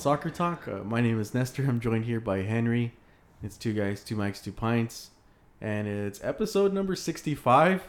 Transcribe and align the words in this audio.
Soccer 0.00 0.30
Talk. 0.30 0.66
Uh, 0.66 0.78
my 0.84 1.00
name 1.00 1.20
is 1.20 1.34
Nestor. 1.34 1.64
I'm 1.68 1.80
joined 1.80 2.04
here 2.06 2.20
by 2.20 2.38
Henry. 2.42 2.94
It's 3.42 3.56
two 3.56 3.72
guys, 3.72 4.02
two 4.02 4.16
mics, 4.16 4.42
two 4.42 4.52
pints, 4.52 5.10
and 5.60 5.86
it's 5.86 6.22
episode 6.24 6.72
number 6.72 6.94
65. 6.96 7.82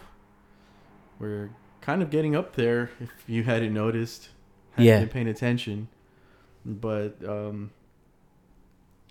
We're 1.20 1.52
kind 1.82 2.02
of 2.02 2.10
getting 2.10 2.36
up 2.36 2.56
there. 2.56 2.92
If 3.00 3.10
you 3.28 3.44
hadn't 3.44 3.74
noticed, 3.74 4.30
hadn't 4.72 4.86
Yeah. 4.86 5.00
been 5.00 5.10
paying 5.10 5.28
attention. 5.28 5.88
But 6.66 7.18
um, 7.28 7.72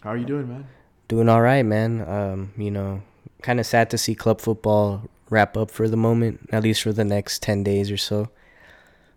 how 0.03 0.11
are 0.11 0.17
you 0.17 0.27
doing, 0.27 0.49
man? 0.49 0.67
Doing 1.09 1.29
all 1.29 1.41
right, 1.43 1.65
man. 1.65 2.07
Um, 2.09 2.53
you 2.57 2.71
know, 2.71 3.03
kind 3.43 3.59
of 3.61 3.67
sad 3.67 3.91
to 3.91 3.99
see 3.99 4.15
club 4.15 4.41
football 4.41 5.05
wrap 5.31 5.57
up 5.57 5.71
for 5.71 5.89
the 5.89 5.97
moment, 5.97 6.49
at 6.53 6.63
least 6.63 6.83
for 6.83 6.93
the 6.93 7.05
next 7.05 7.43
10 7.43 7.63
days 7.65 7.91
or 7.91 7.97
so. 7.97 8.29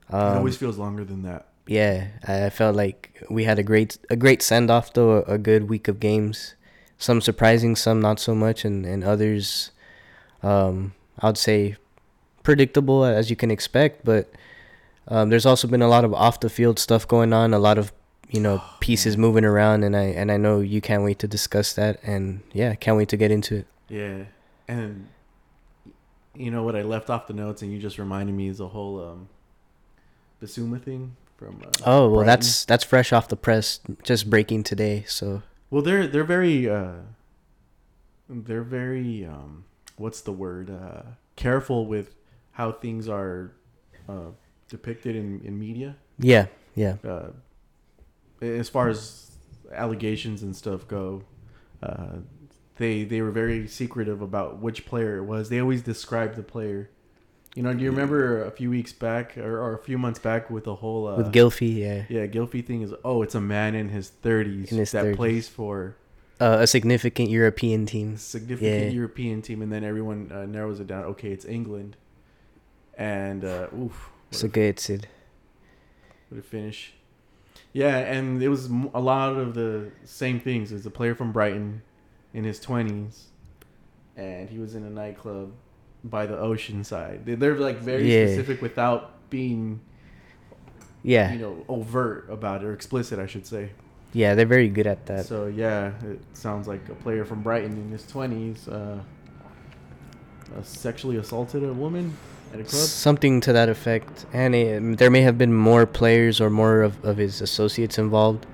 it 0.09 0.14
Um, 0.16 0.38
always 0.38 0.58
feels 0.58 0.78
longer 0.78 1.04
than 1.04 1.23
that. 1.23 1.48
Yeah, 1.66 2.08
I 2.27 2.49
felt 2.49 2.76
like 2.76 3.23
we 3.30 3.45
had 3.45 3.58
a 3.58 3.63
great 3.63 3.98
a 4.09 4.16
great 4.16 4.41
send 4.41 4.70
off 4.70 4.94
though, 4.94 5.23
a, 5.23 5.38
good 5.38 5.70
week 5.70 5.88
of 5.88 5.99
games. 5.99 6.55
Some 6.98 7.22
surprising, 7.22 7.76
some 7.76 8.02
not 8.02 8.20
so 8.20 8.36
much, 8.36 8.66
and 8.66 8.86
and 8.86 9.03
others, 9.03 9.72
um, 10.41 10.94
I'd 11.20 11.38
say, 11.38 11.77
predictable 12.44 13.05
as 13.05 13.30
you 13.30 13.36
can 13.38 13.50
expect. 13.50 14.03
But 14.03 14.30
um, 15.08 15.30
there's 15.30 15.45
also 15.45 15.67
been 15.67 15.81
a 15.81 15.88
lot 15.88 16.03
of 16.03 16.14
off 16.14 16.42
the 16.42 16.50
field 16.50 16.80
stuff 16.80 17.08
going 17.08 17.31
on, 17.31 17.53
a 17.53 17.59
lot 17.59 17.77
of 17.77 17.94
you 18.30 18.42
know 18.42 18.61
Oh, 18.61 18.77
pieces 18.81 19.16
moving 19.16 19.45
around, 19.45 19.83
and 19.83 19.95
I 19.95 20.03
and 20.03 20.31
I 20.31 20.38
know 20.38 20.59
you 20.59 20.81
can't 20.81 21.03
wait 21.03 21.20
to 21.20 21.27
discuss 21.27 21.73
that, 21.73 22.00
and 22.03 22.42
yeah, 22.52 22.75
can't 22.75 22.98
wait 22.98 23.09
to 23.09 23.17
get 23.17 23.31
into 23.31 23.55
it. 23.55 23.67
Yeah, 23.88 24.25
and 24.67 25.08
you 26.36 26.52
know 26.52 26.64
what 26.64 26.75
I 26.75 26.81
left 26.81 27.09
off 27.09 27.27
the 27.27 27.33
notes, 27.33 27.61
and 27.61 27.72
you 27.72 27.80
just 27.80 27.98
reminded 27.98 28.36
me 28.36 28.50
is 28.50 28.58
the 28.58 28.67
whole 28.67 29.02
um, 29.02 29.30
Bissouma 30.42 30.81
thing 30.81 31.16
from. 31.45 31.61
Uh, 31.63 31.69
Oh 31.86 32.02
well, 32.08 32.09
Brighton. 32.23 32.27
that's 32.27 32.66
that's 32.66 32.83
fresh 32.83 33.11
off 33.13 33.27
the 33.27 33.36
press, 33.36 33.80
just 34.03 34.30
breaking 34.30 34.63
today. 34.63 35.03
So 35.08 35.41
well, 35.69 35.81
they're 35.81 36.08
they're 36.08 36.23
very 36.23 36.69
uh, 36.69 36.94
they're 38.30 38.63
very 38.63 39.25
um, 39.25 39.66
what's 39.97 40.21
the 40.21 40.31
word 40.31 40.69
uh, 40.69 41.03
careful 41.36 41.86
with 41.86 42.16
how 42.52 42.71
things 42.71 43.08
are 43.09 43.52
uh, 44.08 44.31
depicted 44.69 45.16
in 45.16 45.41
in 45.44 45.59
media. 45.59 45.95
yeah, 46.19 46.47
yeah, 46.75 46.95
Uh, 47.03 47.30
as 48.41 48.69
far 48.69 48.89
as 48.89 49.31
allegations 49.73 50.44
and 50.44 50.55
stuff 50.55 50.88
go, 50.88 51.23
uh, 51.81 52.17
they 52.77 53.03
they 53.03 53.21
were 53.21 53.31
very 53.31 53.67
secretive 53.67 54.21
about 54.21 54.59
which 54.59 54.86
player 54.86 55.17
it 55.17 55.23
was. 55.23 55.49
They 55.49 55.59
always 55.59 55.81
described 55.81 56.36
the 56.36 56.44
player. 56.44 56.89
You 57.56 57.62
know, 57.62 57.73
do 57.73 57.84
you 57.84 57.92
remember 57.92 58.46
a 58.46 58.52
few 58.52 58.72
weeks 58.72 58.94
back 58.94 59.38
or, 59.38 59.59
or 59.62 59.76
a 59.76 59.78
few 59.78 60.00
months 60.00 60.20
back 60.20 60.50
with 60.50 60.64
the 60.64 60.76
whole 60.76 61.08
uh, 61.08 61.18
with 61.18 61.32
Gylfi, 61.32 61.76
yeah, 61.76 62.06
yeah 62.10 62.26
Gylfi 62.26 62.66
thing 62.66 62.82
is 62.82 62.94
oh 63.06 63.22
it's 63.22 63.36
a 63.36 63.42
man 63.42 63.76
in 63.76 63.90
his 63.90 64.10
thirties 64.10 64.70
that 64.70 65.06
30s. 65.06 65.16
plays 65.16 65.48
for 65.48 65.95
uh, 66.42 66.58
a 66.62 66.68
significant 66.68 67.30
European 67.30 67.86
team. 67.86 68.18
significant 68.18 68.86
Yeah. 68.86 68.90
European 68.90 69.44
team, 69.44 69.62
and 69.62 69.72
then 69.72 69.84
everyone 69.84 70.32
uh, 70.32 70.45
narrows 70.45 70.80
it 70.80 70.88
down. 70.88 71.04
Okay, 71.06 71.32
it's 71.32 71.45
England, 71.45 71.95
and 72.98 73.45
uh, 73.45 73.67
oof, 73.78 74.10
So 74.32 74.48
good, 74.48 74.80
Sid. 74.80 75.08
What 76.30 76.40
a 76.40 76.42
finish. 76.42 76.94
Yeah, 77.72 77.98
and 77.98 78.42
it 78.42 78.50
was 78.50 78.66
a 78.94 79.00
lot 79.00 79.36
of 79.36 79.54
the 79.54 79.92
same 80.06 80.39
things. 80.39 80.72
There's 80.72 80.86
a 80.86 80.92
player 80.92 81.14
from 81.14 81.32
Brighton 81.32 81.83
in 82.33 82.44
his 82.44 82.60
20s, 82.60 83.26
and 84.16 84.50
he 84.50 84.58
was 84.58 84.73
in 84.73 84.83
a 84.83 84.89
nightclub 84.89 85.54
by 86.03 86.25
the 86.25 86.37
ocean 86.37 86.83
side. 86.83 87.21
They- 87.25 87.36
They're 87.36 87.58
like 87.58 87.80
very 87.80 88.11
Yeah. 88.14 88.25
specific 88.27 88.61
without 88.61 89.11
being, 89.30 89.80
Yeah, 91.03 91.33
you 91.33 91.39
know, 91.39 91.64
overt 91.67 92.27
about 92.30 92.61
it 92.61 92.65
or 92.67 92.73
explicit, 92.73 93.19
I 93.19 93.25
should 93.25 93.45
say. 93.47 93.69
yeah, 94.14 94.36
they're 94.36 94.45
very 94.45 94.67
good 94.69 94.87
at 94.87 95.05
that. 95.08 95.25
So 95.25 95.47
yeah, 95.47 95.91
it 96.05 96.19
sounds 96.33 96.67
like 96.67 96.87
a 96.89 96.95
player 96.95 97.25
from 97.25 97.41
Brighton 97.41 97.71
in 97.77 97.89
his 97.91 98.03
20s 98.03 98.67
uh, 98.67 98.71
uh, 100.55 100.61
sexually 100.64 101.17
assaulted 101.17 101.64
a 101.64 101.73
woman 101.73 102.14
at 102.53 102.59
a 102.59 102.64
club. 102.64 102.81
Something 102.81 103.41
to 103.41 103.53
that 103.53 103.70
effect, 103.70 104.25
and 104.33 104.53
it, 104.53 104.97
there 104.97 105.09
may 105.09 105.21
have 105.21 105.37
been 105.37 105.53
more 105.53 105.85
players 105.85 106.39
or 106.39 106.49
more 106.49 106.81
of, 106.83 107.03
of 107.03 107.17
his 107.17 107.41
associates 107.41 107.97
involved, 107.97 108.45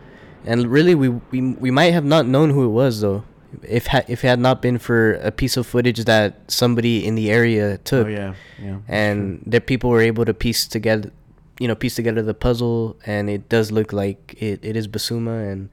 and 0.46 0.68
really 0.68 0.96
we, 0.96 1.10
we 1.10 1.42
we 1.54 1.72
might 1.72 1.92
have 1.94 2.06
not 2.06 2.26
known 2.26 2.52
who 2.52 2.64
it 2.64 2.70
was 2.70 3.02
though, 3.02 3.24
if 3.64 3.88
ha- 3.88 4.04
if 4.08 4.24
it 4.24 4.28
had 4.28 4.40
not 4.40 4.62
been 4.62 4.78
for 4.78 5.14
a 5.16 5.32
piece 5.32 5.58
of 5.58 5.66
footage 5.68 6.06
that 6.06 6.50
somebody 6.50 7.06
in 7.06 7.16
the 7.16 7.32
area 7.32 7.78
took. 7.80 8.08
Oh 8.08 8.10
yeah, 8.10 8.34
yeah. 8.62 8.80
and 8.88 9.44
that 9.46 9.66
people 9.66 9.90
were 9.90 10.02
able 10.02 10.26
to 10.26 10.34
piece 10.34 10.68
together 10.68 11.12
you 11.60 11.68
know 11.68 11.76
piece 11.76 11.96
together 11.96 12.22
the 12.22 12.34
puzzle 12.34 12.98
and 13.06 13.30
it 13.30 13.50
does 13.50 13.72
look 13.72 13.94
like 13.94 14.36
it, 14.42 14.64
it 14.64 14.76
is 14.76 14.88
Bissouma 14.88 15.52
and 15.52 15.70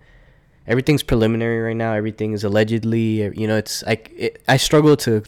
everything's 0.67 1.03
preliminary 1.03 1.61
right 1.61 1.77
now 1.77 1.93
everything 1.93 2.33
is 2.33 2.43
allegedly 2.45 3.23
you 3.39 3.47
know 3.47 3.57
it's 3.57 3.85
like 3.85 4.13
it, 4.17 4.43
i 4.49 4.57
struggle 4.57 4.97
to 4.97 5.23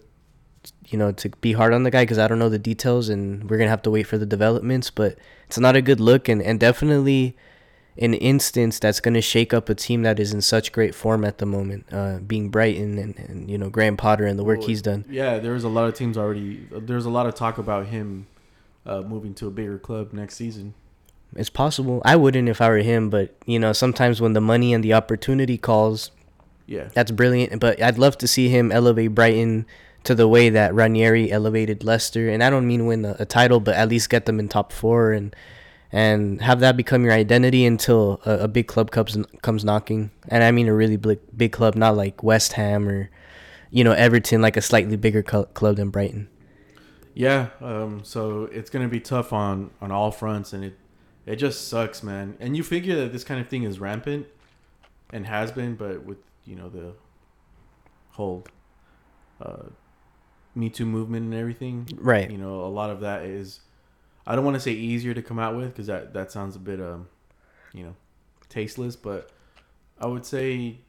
you 0.88 0.98
know 0.98 1.12
to 1.12 1.28
be 1.40 1.52
hard 1.52 1.72
on 1.72 1.84
the 1.84 1.90
guy 1.90 2.02
because 2.02 2.18
i 2.18 2.26
don't 2.26 2.40
know 2.40 2.48
the 2.48 2.58
details 2.58 3.08
and 3.08 3.48
we're 3.48 3.56
gonna 3.56 3.70
have 3.70 3.82
to 3.82 3.90
wait 3.90 4.02
for 4.02 4.18
the 4.18 4.26
developments 4.26 4.90
but 4.90 5.16
it's 5.46 5.58
not 5.58 5.76
a 5.76 5.80
good 5.80 6.00
look 6.00 6.28
and, 6.28 6.42
and 6.42 6.58
definitely 6.58 7.36
an 8.00 8.14
instance 8.14 8.78
that's 8.78 9.00
going 9.00 9.14
to 9.14 9.20
shake 9.20 9.52
up 9.52 9.68
a 9.68 9.74
team 9.74 10.02
that 10.02 10.20
is 10.20 10.32
in 10.32 10.40
such 10.40 10.72
great 10.72 10.94
form 10.94 11.24
at 11.24 11.38
the 11.38 11.46
moment 11.46 11.84
uh, 11.92 12.18
being 12.18 12.48
brighton 12.48 12.98
and, 12.98 13.18
and 13.18 13.50
you 13.50 13.58
know 13.58 13.68
graham 13.68 13.96
potter 13.96 14.24
and 14.24 14.38
the 14.38 14.44
work 14.44 14.60
Well, 14.60 14.68
he's 14.68 14.82
done 14.82 15.04
Yeah, 15.08 15.38
there's 15.38 15.64
a 15.64 15.68
lot 15.68 15.88
of 15.88 15.94
teams 15.94 16.16
already. 16.16 16.66
There's 16.70 17.06
a 17.06 17.10
lot 17.10 17.26
of 17.26 17.34
talk 17.34 17.58
about 17.58 17.86
him 17.86 18.26
uh, 18.86 19.02
moving 19.02 19.34
to 19.34 19.46
a 19.46 19.50
bigger 19.50 19.78
club 19.78 20.12
next 20.12 20.36
season. 20.36 20.74
It's 21.36 21.50
possible. 21.50 22.00
I 22.04 22.16
wouldn't 22.16 22.48
if 22.48 22.60
I 22.60 22.68
were 22.68 22.78
him, 22.78 23.10
but 23.10 23.34
you 23.44 23.58
know, 23.58 23.72
sometimes 23.72 24.20
when 24.20 24.32
the 24.32 24.40
money 24.40 24.72
and 24.72 24.82
the 24.82 24.94
opportunity 24.94 25.58
calls, 25.58 26.10
Yeah, 26.66 26.88
that's 26.94 27.10
brilliant. 27.10 27.60
But 27.60 27.82
I'd 27.82 27.98
love 27.98 28.16
to 28.18 28.26
see 28.26 28.48
him 28.48 28.72
elevate 28.72 29.14
Brighton 29.14 29.66
to 30.04 30.14
the 30.14 30.26
way 30.26 30.48
that 30.48 30.74
Ranieri 30.74 31.30
elevated 31.30 31.84
Leicester. 31.84 32.30
And 32.30 32.42
I 32.42 32.48
don't 32.48 32.66
mean 32.66 32.86
win 32.86 33.04
a, 33.04 33.16
a 33.18 33.26
title, 33.26 33.60
but 33.60 33.74
at 33.74 33.88
least 33.88 34.08
get 34.08 34.24
them 34.24 34.40
in 34.40 34.48
top 34.48 34.72
four 34.72 35.12
and 35.12 35.36
and 35.92 36.40
have 36.42 36.60
that 36.60 36.76
become 36.76 37.02
your 37.04 37.12
identity 37.12 37.64
until 37.64 38.20
a, 38.26 38.40
a 38.44 38.48
big 38.48 38.66
club 38.66 38.90
comes 38.90 39.16
comes 39.42 39.64
knocking. 39.64 40.10
And 40.28 40.44
I 40.44 40.50
mean 40.52 40.68
a 40.68 40.74
really 40.74 40.96
big 40.96 41.20
big 41.36 41.52
club, 41.52 41.74
not 41.76 41.96
like 41.96 42.22
West 42.22 42.52
Ham 42.54 42.88
or 42.88 43.10
you 43.70 43.84
know 43.84 43.92
Everton, 43.92 44.40
like 44.42 44.56
a 44.56 44.62
slightly 44.62 44.96
bigger 44.96 45.24
cl- 45.28 45.46
club 45.46 45.76
than 45.76 45.90
Brighton. 45.90 46.28
yeah. 47.14 47.48
Um, 47.60 48.02
so 48.04 48.44
it's 48.52 48.70
gonna 48.70 48.88
be 48.88 49.00
tough 49.00 49.32
on 49.32 49.70
on 49.80 49.90
all 49.90 50.10
fronts, 50.10 50.52
and 50.52 50.64
it 50.64 50.76
it 51.26 51.36
just 51.36 51.68
sucks, 51.68 52.02
man. 52.02 52.36
And 52.40 52.56
you 52.56 52.62
figure 52.62 52.96
that 52.96 53.12
this 53.12 53.24
kind 53.24 53.40
of 53.40 53.48
thing 53.48 53.64
is 53.64 53.78
rampant, 53.80 54.26
and 55.12 55.26
has 55.26 55.52
been, 55.52 55.74
but 55.76 56.04
with 56.04 56.18
you 56.46 56.56
know 56.56 56.68
the 56.70 56.92
whole 58.12 58.44
uh, 59.40 59.64
Me 60.54 60.68
Too 60.70 60.86
movement 60.86 61.24
and 61.26 61.34
everything, 61.34 61.86
Right. 61.96 62.30
you 62.30 62.38
know, 62.38 62.64
a 62.64 62.72
lot 62.72 62.90
of 62.90 63.00
that 63.00 63.22
is 63.24 63.60
I 64.28 64.36
don't 64.36 64.44
want 64.44 64.56
to 64.56 64.60
say 64.60 64.72
easier 64.72 65.14
to 65.14 65.22
come 65.22 65.38
out 65.38 65.56
with 65.56 65.68
because 65.68 65.86
that 65.86 66.12
that 66.12 66.30
sounds 66.30 66.54
a 66.54 66.58
bit 66.58 66.80
um, 66.80 67.08
you 67.72 67.82
know, 67.82 67.94
tasteless, 68.50 68.94
but 68.94 69.30
I 69.98 70.06
would 70.06 70.26
say 70.26 70.80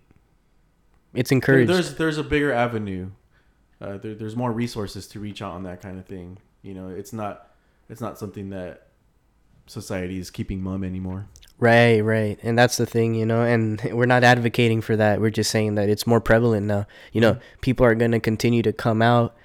It's 1.14 1.32
encouraged. 1.32 1.72
There's 1.72 1.96
there's 1.96 2.18
a 2.18 2.24
bigger 2.24 2.52
avenue. 2.52 3.12
Uh, 3.82 3.98
there, 3.98 4.14
there's 4.14 4.36
more 4.36 4.52
resources 4.52 5.08
to 5.08 5.22
reach 5.22 5.42
out 5.42 5.54
on 5.54 5.64
that 5.64 5.82
kind 5.82 5.98
of 5.98 6.06
thing. 6.06 6.38
You 6.62 6.74
know, 6.74 6.90
it's 6.90 7.14
not 7.14 7.52
it's 7.90 8.02
not 8.02 8.20
something 8.20 8.50
that 8.50 8.88
society 9.68 10.20
is 10.20 10.30
keeping 10.30 10.62
mum 10.62 10.84
anymore. 10.84 11.28
Right, 11.60 12.00
right. 12.02 12.40
And 12.42 12.58
that's 12.58 12.78
the 12.78 12.86
thing, 12.86 13.16
you 13.16 13.26
know, 13.26 13.42
and 13.42 13.82
we're 13.92 14.06
not 14.06 14.24
advocating 14.24 14.82
for 14.82 14.96
that. 14.96 15.20
We're 15.20 15.30
just 15.30 15.52
saying 15.52 15.76
that 15.76 15.90
it's 15.90 16.08
more 16.08 16.22
prevalent 16.22 16.68
now. 16.68 16.88
You 17.12 17.22
know, 17.22 17.38
people 17.62 17.86
are 17.86 17.96
going 17.96 18.12
to 18.12 18.20
continue 18.20 18.62
to 18.64 18.72
come 18.72 19.02
out. 19.02 19.36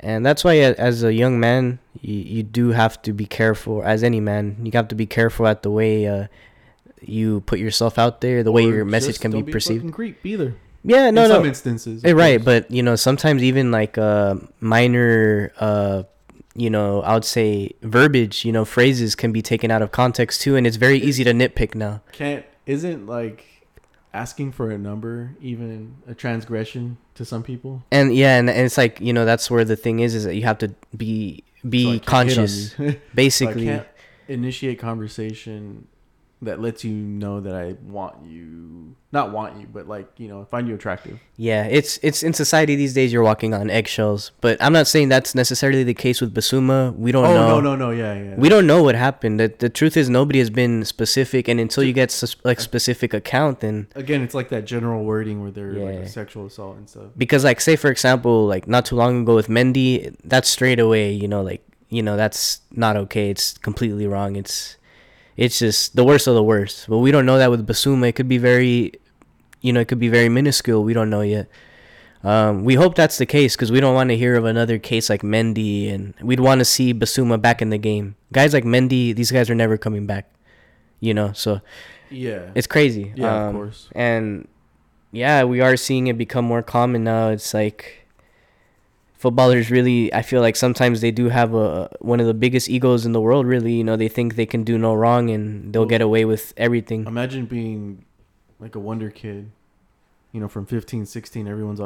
And 0.00 0.24
that's 0.24 0.44
why, 0.44 0.56
as 0.58 1.02
a 1.02 1.12
young 1.12 1.40
man, 1.40 1.80
you, 2.00 2.14
you 2.14 2.42
do 2.42 2.70
have 2.70 3.00
to 3.02 3.12
be 3.12 3.26
careful, 3.26 3.82
as 3.82 4.02
any 4.04 4.20
man, 4.20 4.56
you 4.62 4.70
have 4.74 4.88
to 4.88 4.94
be 4.94 5.06
careful 5.06 5.46
at 5.46 5.62
the 5.62 5.70
way 5.70 6.06
uh, 6.06 6.26
you 7.00 7.40
put 7.42 7.58
yourself 7.58 7.98
out 7.98 8.20
there, 8.20 8.42
the 8.42 8.52
way 8.52 8.62
your 8.64 8.84
message 8.84 9.18
can 9.20 9.30
be 9.32 9.42
don't 9.42 9.50
perceived. 9.50 9.92
creep 9.92 10.24
either. 10.24 10.54
Yeah, 10.84 11.10
no, 11.10 11.24
in 11.24 11.28
no. 11.28 11.34
some 11.36 11.46
instances, 11.46 12.04
Eh, 12.04 12.12
right, 12.12 12.38
course. 12.38 12.44
but 12.64 12.70
you 12.70 12.82
know, 12.82 12.94
sometimes 12.94 13.42
even 13.42 13.72
like 13.72 13.98
uh, 13.98 14.36
minor, 14.60 15.52
uh, 15.58 16.04
you 16.54 16.70
know, 16.70 17.02
I 17.02 17.14
would 17.14 17.24
say 17.24 17.72
verbiage, 17.82 18.44
you 18.44 18.52
know, 18.52 18.64
phrases 18.64 19.14
can 19.16 19.32
be 19.32 19.42
taken 19.42 19.70
out 19.70 19.82
of 19.82 19.90
context 19.90 20.40
too, 20.42 20.54
and 20.56 20.66
it's 20.66 20.76
very 20.76 20.98
easy 20.98 21.24
to 21.24 21.32
nitpick 21.32 21.74
now. 21.74 22.02
can't 22.12 22.44
isn't 22.66 23.06
like 23.06 23.44
asking 24.14 24.52
for 24.52 24.70
a 24.70 24.78
number 24.78 25.32
even 25.40 25.94
a 26.06 26.14
transgression 26.14 26.96
to 27.18 27.24
some 27.24 27.42
people. 27.42 27.82
And 27.92 28.14
yeah, 28.14 28.38
and, 28.38 28.48
and 28.48 28.64
it's 28.64 28.78
like 28.78 29.00
you 29.00 29.12
know, 29.12 29.24
that's 29.24 29.50
where 29.50 29.64
the 29.64 29.76
thing 29.76 30.00
is, 30.00 30.14
is 30.14 30.24
that 30.24 30.34
you 30.34 30.42
have 30.44 30.58
to 30.58 30.74
be 30.96 31.44
be 31.68 31.84
can't 31.84 31.92
hit 31.92 32.02
on 32.02 32.06
conscious, 32.06 32.78
you. 32.78 32.84
So 32.90 32.90
I 32.90 33.00
basically. 33.14 33.64
can't 33.66 33.86
initiate 34.28 34.78
conversation 34.78 35.86
that 36.42 36.60
lets 36.60 36.84
you 36.84 36.92
know 36.92 37.40
that 37.40 37.54
I 37.54 37.74
want 37.82 38.24
you, 38.24 38.94
not 39.10 39.32
want 39.32 39.60
you, 39.60 39.66
but 39.66 39.88
like 39.88 40.08
you 40.18 40.28
know, 40.28 40.44
find 40.44 40.68
you 40.68 40.74
attractive. 40.74 41.18
Yeah, 41.36 41.64
it's 41.64 41.98
it's 42.02 42.22
in 42.22 42.32
society 42.32 42.76
these 42.76 42.94
days. 42.94 43.12
You're 43.12 43.24
walking 43.24 43.54
on 43.54 43.70
eggshells, 43.70 44.30
but 44.40 44.56
I'm 44.62 44.72
not 44.72 44.86
saying 44.86 45.08
that's 45.08 45.34
necessarily 45.34 45.82
the 45.82 45.94
case 45.94 46.20
with 46.20 46.32
Bissouma. 46.34 46.94
We 46.96 47.10
don't 47.10 47.24
oh 47.24 47.34
know. 47.34 47.48
no, 47.48 47.60
no, 47.60 47.76
no, 47.76 47.90
yeah, 47.90 48.14
yeah. 48.14 48.34
We 48.36 48.48
don't 48.48 48.66
know 48.66 48.82
what 48.82 48.94
happened. 48.94 49.40
The, 49.40 49.52
the 49.58 49.68
truth 49.68 49.96
is, 49.96 50.08
nobody 50.08 50.38
has 50.38 50.50
been 50.50 50.84
specific, 50.84 51.48
and 51.48 51.58
until 51.58 51.82
you 51.82 51.92
get 51.92 52.10
sus- 52.12 52.36
like 52.44 52.60
specific 52.60 53.12
account, 53.14 53.60
then 53.60 53.88
Again, 53.96 54.22
it's 54.22 54.34
like 54.34 54.50
that 54.50 54.64
general 54.64 55.04
wording 55.04 55.42
where 55.42 55.50
they're 55.50 55.72
like 55.72 55.94
a 55.94 56.08
sexual 56.08 56.46
assault 56.46 56.76
and 56.76 56.88
stuff. 56.88 57.10
because 57.16 57.42
like 57.42 57.60
say 57.60 57.74
for 57.74 57.90
example, 57.90 58.46
like 58.46 58.68
not 58.68 58.84
too 58.84 58.94
long 58.96 59.22
ago 59.22 59.34
with 59.34 59.48
Mendy, 59.48 60.14
that's 60.22 60.48
straight 60.48 60.78
away. 60.78 61.10
You 61.10 61.26
know, 61.26 61.42
like 61.42 61.64
you 61.88 62.02
know 62.02 62.16
that's 62.16 62.60
not 62.70 62.96
okay. 62.96 63.30
It's 63.30 63.58
completely 63.58 64.06
wrong. 64.06 64.36
It's 64.36 64.76
it's 65.38 65.58
just 65.60 65.94
the 65.96 66.04
worst 66.04 66.26
of 66.26 66.34
the 66.34 66.42
worst. 66.42 66.86
But 66.90 66.98
we 66.98 67.10
don't 67.10 67.24
know 67.24 67.38
that 67.38 67.50
with 67.50 67.66
Bissouma. 67.66 68.08
It 68.10 68.12
could 68.16 68.28
be 68.28 68.36
very, 68.38 68.92
you 69.62 69.72
know, 69.72 69.80
it 69.80 69.88
could 69.88 70.00
be 70.00 70.08
very 70.10 70.28
minuscule. 70.28 70.82
We 70.84 70.92
don't 70.92 71.08
know 71.08 71.22
yet. 71.22 71.48
Um, 72.24 72.64
we 72.64 72.74
hope 72.74 72.96
that's 72.96 73.16
the 73.16 73.26
case 73.26 73.54
because 73.54 73.70
we 73.70 73.78
don't 73.80 73.94
want 73.94 74.10
to 74.10 74.16
hear 74.16 74.34
of 74.34 74.44
another 74.44 74.76
case 74.78 75.08
like 75.08 75.22
Mendy, 75.22 75.88
and 75.94 76.14
we'd 76.20 76.40
want 76.40 76.58
to 76.58 76.64
see 76.64 76.92
Bissouma 76.92 77.40
back 77.40 77.62
in 77.62 77.70
the 77.70 77.78
game. 77.78 78.16
Guys 78.32 78.52
like 78.52 78.64
Mendy, 78.64 79.14
these 79.14 79.30
guys 79.30 79.48
are 79.48 79.54
never 79.54 79.78
coming 79.78 80.04
back. 80.04 80.28
You 81.00 81.14
know, 81.14 81.30
so 81.32 81.60
Yeah, 82.10 82.50
it's 82.56 82.66
crazy. 82.66 83.12
yeah, 83.14 83.30
Um, 83.30 83.48
of 83.48 83.54
course. 83.54 83.88
and 83.94 84.48
yeah, 85.12 85.44
we 85.44 85.60
are 85.60 85.76
seeing 85.76 86.08
it 86.08 86.18
become 86.18 86.44
more 86.44 86.60
common 86.62 87.04
now. 87.04 87.28
It's 87.28 87.54
like 87.54 88.07
footballers 89.18 89.70
really. 89.70 90.12
I 90.14 90.22
feel 90.22 90.40
like 90.40 90.56
sometimes 90.56 91.00
they 91.00 91.10
do 91.10 91.28
have 91.28 91.54
a 91.54 91.90
one 92.00 92.20
of 92.20 92.26
the 92.26 92.34
biggest 92.34 92.68
egos 92.70 93.04
in 93.04 93.12
the 93.12 93.20
world. 93.20 93.46
Really, 93.46 93.72
you 93.74 93.84
know, 93.84 93.96
they 93.96 94.08
think 94.08 94.36
they 94.36 94.46
can 94.46 94.64
do 94.64 94.78
no 94.78 94.94
wrong 94.94 95.28
and 95.28 95.72
they'll 95.72 95.82
Well, 95.82 95.88
get 95.88 96.00
away 96.00 96.24
with 96.24 96.54
everything. 96.56 97.06
Imagine 97.06 97.46
being 97.46 98.04
like 98.58 98.74
a 98.74 98.78
wonder 98.78 99.10
kid, 99.10 99.50
you 100.32 100.40
know, 100.40 100.48
from 100.48 100.66
15, 100.66 101.06
16, 101.06 101.46
everyone's 101.46 101.80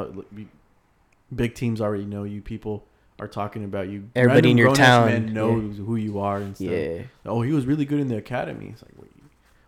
big 1.35 1.55
teams 1.55 1.81
already 1.81 2.05
know 2.05 2.23
you. 2.23 2.41
People 2.41 2.85
are 3.19 3.27
talking 3.27 3.63
about 3.63 3.89
you. 3.89 4.09
Everybody 4.15 4.51
in 4.51 4.57
your 4.57 4.73
town, 4.75 5.07
men 5.07 5.33
know 5.33 5.59
who 5.59 5.95
you 5.95 6.19
are 6.19 6.37
and 6.37 6.55
stuff. 6.55 6.69
Yeah. 6.69 7.03
Oh, 7.25 7.41
he 7.41 7.51
was 7.51 7.65
really 7.65 7.85
good 7.85 7.99
in 7.99 8.07
the 8.07 8.17
academy. 8.17 8.69
It's 8.71 8.81
like, 8.81 8.93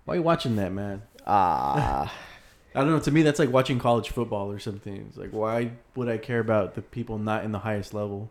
why 0.06 0.14
are 0.14 0.18
you 0.18 0.24
watching 0.24 0.56
that, 0.58 0.72
man? 0.72 1.02
Ah. 1.26 2.14
I 2.76 2.80
don't 2.80 2.90
know. 2.90 3.00
To 3.00 3.12
me, 3.12 3.22
that's 3.22 3.40
like 3.40 3.52
watching 3.52 3.80
college 3.80 4.10
football 4.10 4.52
or 4.52 4.60
something. 4.60 5.06
It's 5.08 5.18
like, 5.18 5.32
why 5.32 5.72
would 5.96 6.10
I 6.10 6.18
care 6.18 6.40
about 6.40 6.76
the 6.76 6.82
people 6.82 7.18
not 7.18 7.46
in 7.46 7.54
the 7.54 7.60
highest 7.60 7.94
level? 7.94 8.30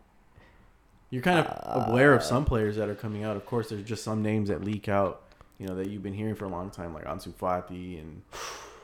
You're 1.09 1.23
kind 1.23 1.39
of 1.39 1.89
aware 1.89 2.13
of 2.13 2.23
some 2.23 2.45
players 2.45 2.77
that 2.77 2.89
are 2.89 2.95
coming 2.95 3.25
out. 3.25 3.37
Of 3.37 3.47
course, 3.47 3.71
there's 3.71 3.85
just 3.85 4.05
some 4.05 4.23
names 4.23 4.49
that 4.49 4.63
leak 4.63 4.89
out, 4.89 5.23
you 5.59 5.67
know, 5.67 5.75
that 5.77 5.89
you've 5.89 6.03
been 6.03 6.13
hearing 6.13 6.35
for 6.35 6.45
a 6.45 6.49
long 6.49 6.71
time, 6.71 6.93
like 6.93 7.05
Ansu 7.05 7.33
Fati 7.33 8.01
and 8.01 8.23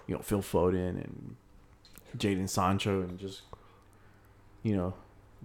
you 0.07 0.15
know 0.15 0.23
Phil 0.23 0.41
Foden 0.41 1.05
and 1.05 1.37
Jadon 2.17 2.49
Sancho 2.49 3.03
and 3.03 3.19
just 3.19 3.43
you 4.63 4.77
know 4.77 4.95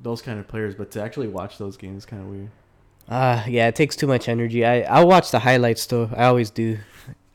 those 0.02 0.22
kind 0.22 0.40
of 0.40 0.48
players. 0.48 0.76
But 0.76 0.92
to 0.92 1.02
actually 1.02 1.28
watch 1.28 1.58
those 1.58 1.76
games 1.76 2.04
is 2.04 2.06
kind 2.06 2.22
of 2.22 2.30
weird. 2.30 2.52
Ah, 3.10 3.46
yeah, 3.48 3.68
it 3.68 3.76
takes 3.76 3.96
too 3.96 4.08
much 4.08 4.30
energy. 4.30 4.66
I 4.66 4.82
I 4.82 5.04
watch 5.04 5.32
the 5.32 5.40
highlights 5.40 5.86
though. 5.88 6.10
I 6.16 6.26
always 6.26 6.50
do. 6.50 6.78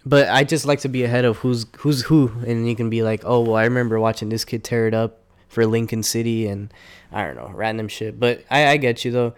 But 0.05 0.29
I 0.29 0.45
just 0.45 0.65
like 0.65 0.81
to 0.81 0.89
be 0.89 1.05
ahead 1.05 1.25
of 1.25 1.39
who's 1.39 1.67
who's 1.79 2.03
who 2.03 2.33
and 2.47 2.69
you 2.69 2.75
can 2.75 2.89
be 2.91 3.03
like, 3.03 3.23
"Oh, 3.25 3.41
well, 3.41 3.57
I 3.57 3.65
remember 3.65 4.01
watching 4.01 4.29
this 4.29 4.45
kid 4.45 4.65
tear 4.65 4.87
it 4.87 4.95
up 4.95 5.19
for 5.49 5.67
Lincoln 5.67 6.03
City 6.03 6.47
and 6.47 6.73
I 7.13 7.27
don't 7.27 7.37
know, 7.37 7.51
random 7.55 7.89
shit." 7.89 8.19
But 8.19 8.45
I 8.51 8.69
I 8.69 8.77
get 8.77 9.05
you 9.05 9.11
though. 9.11 9.35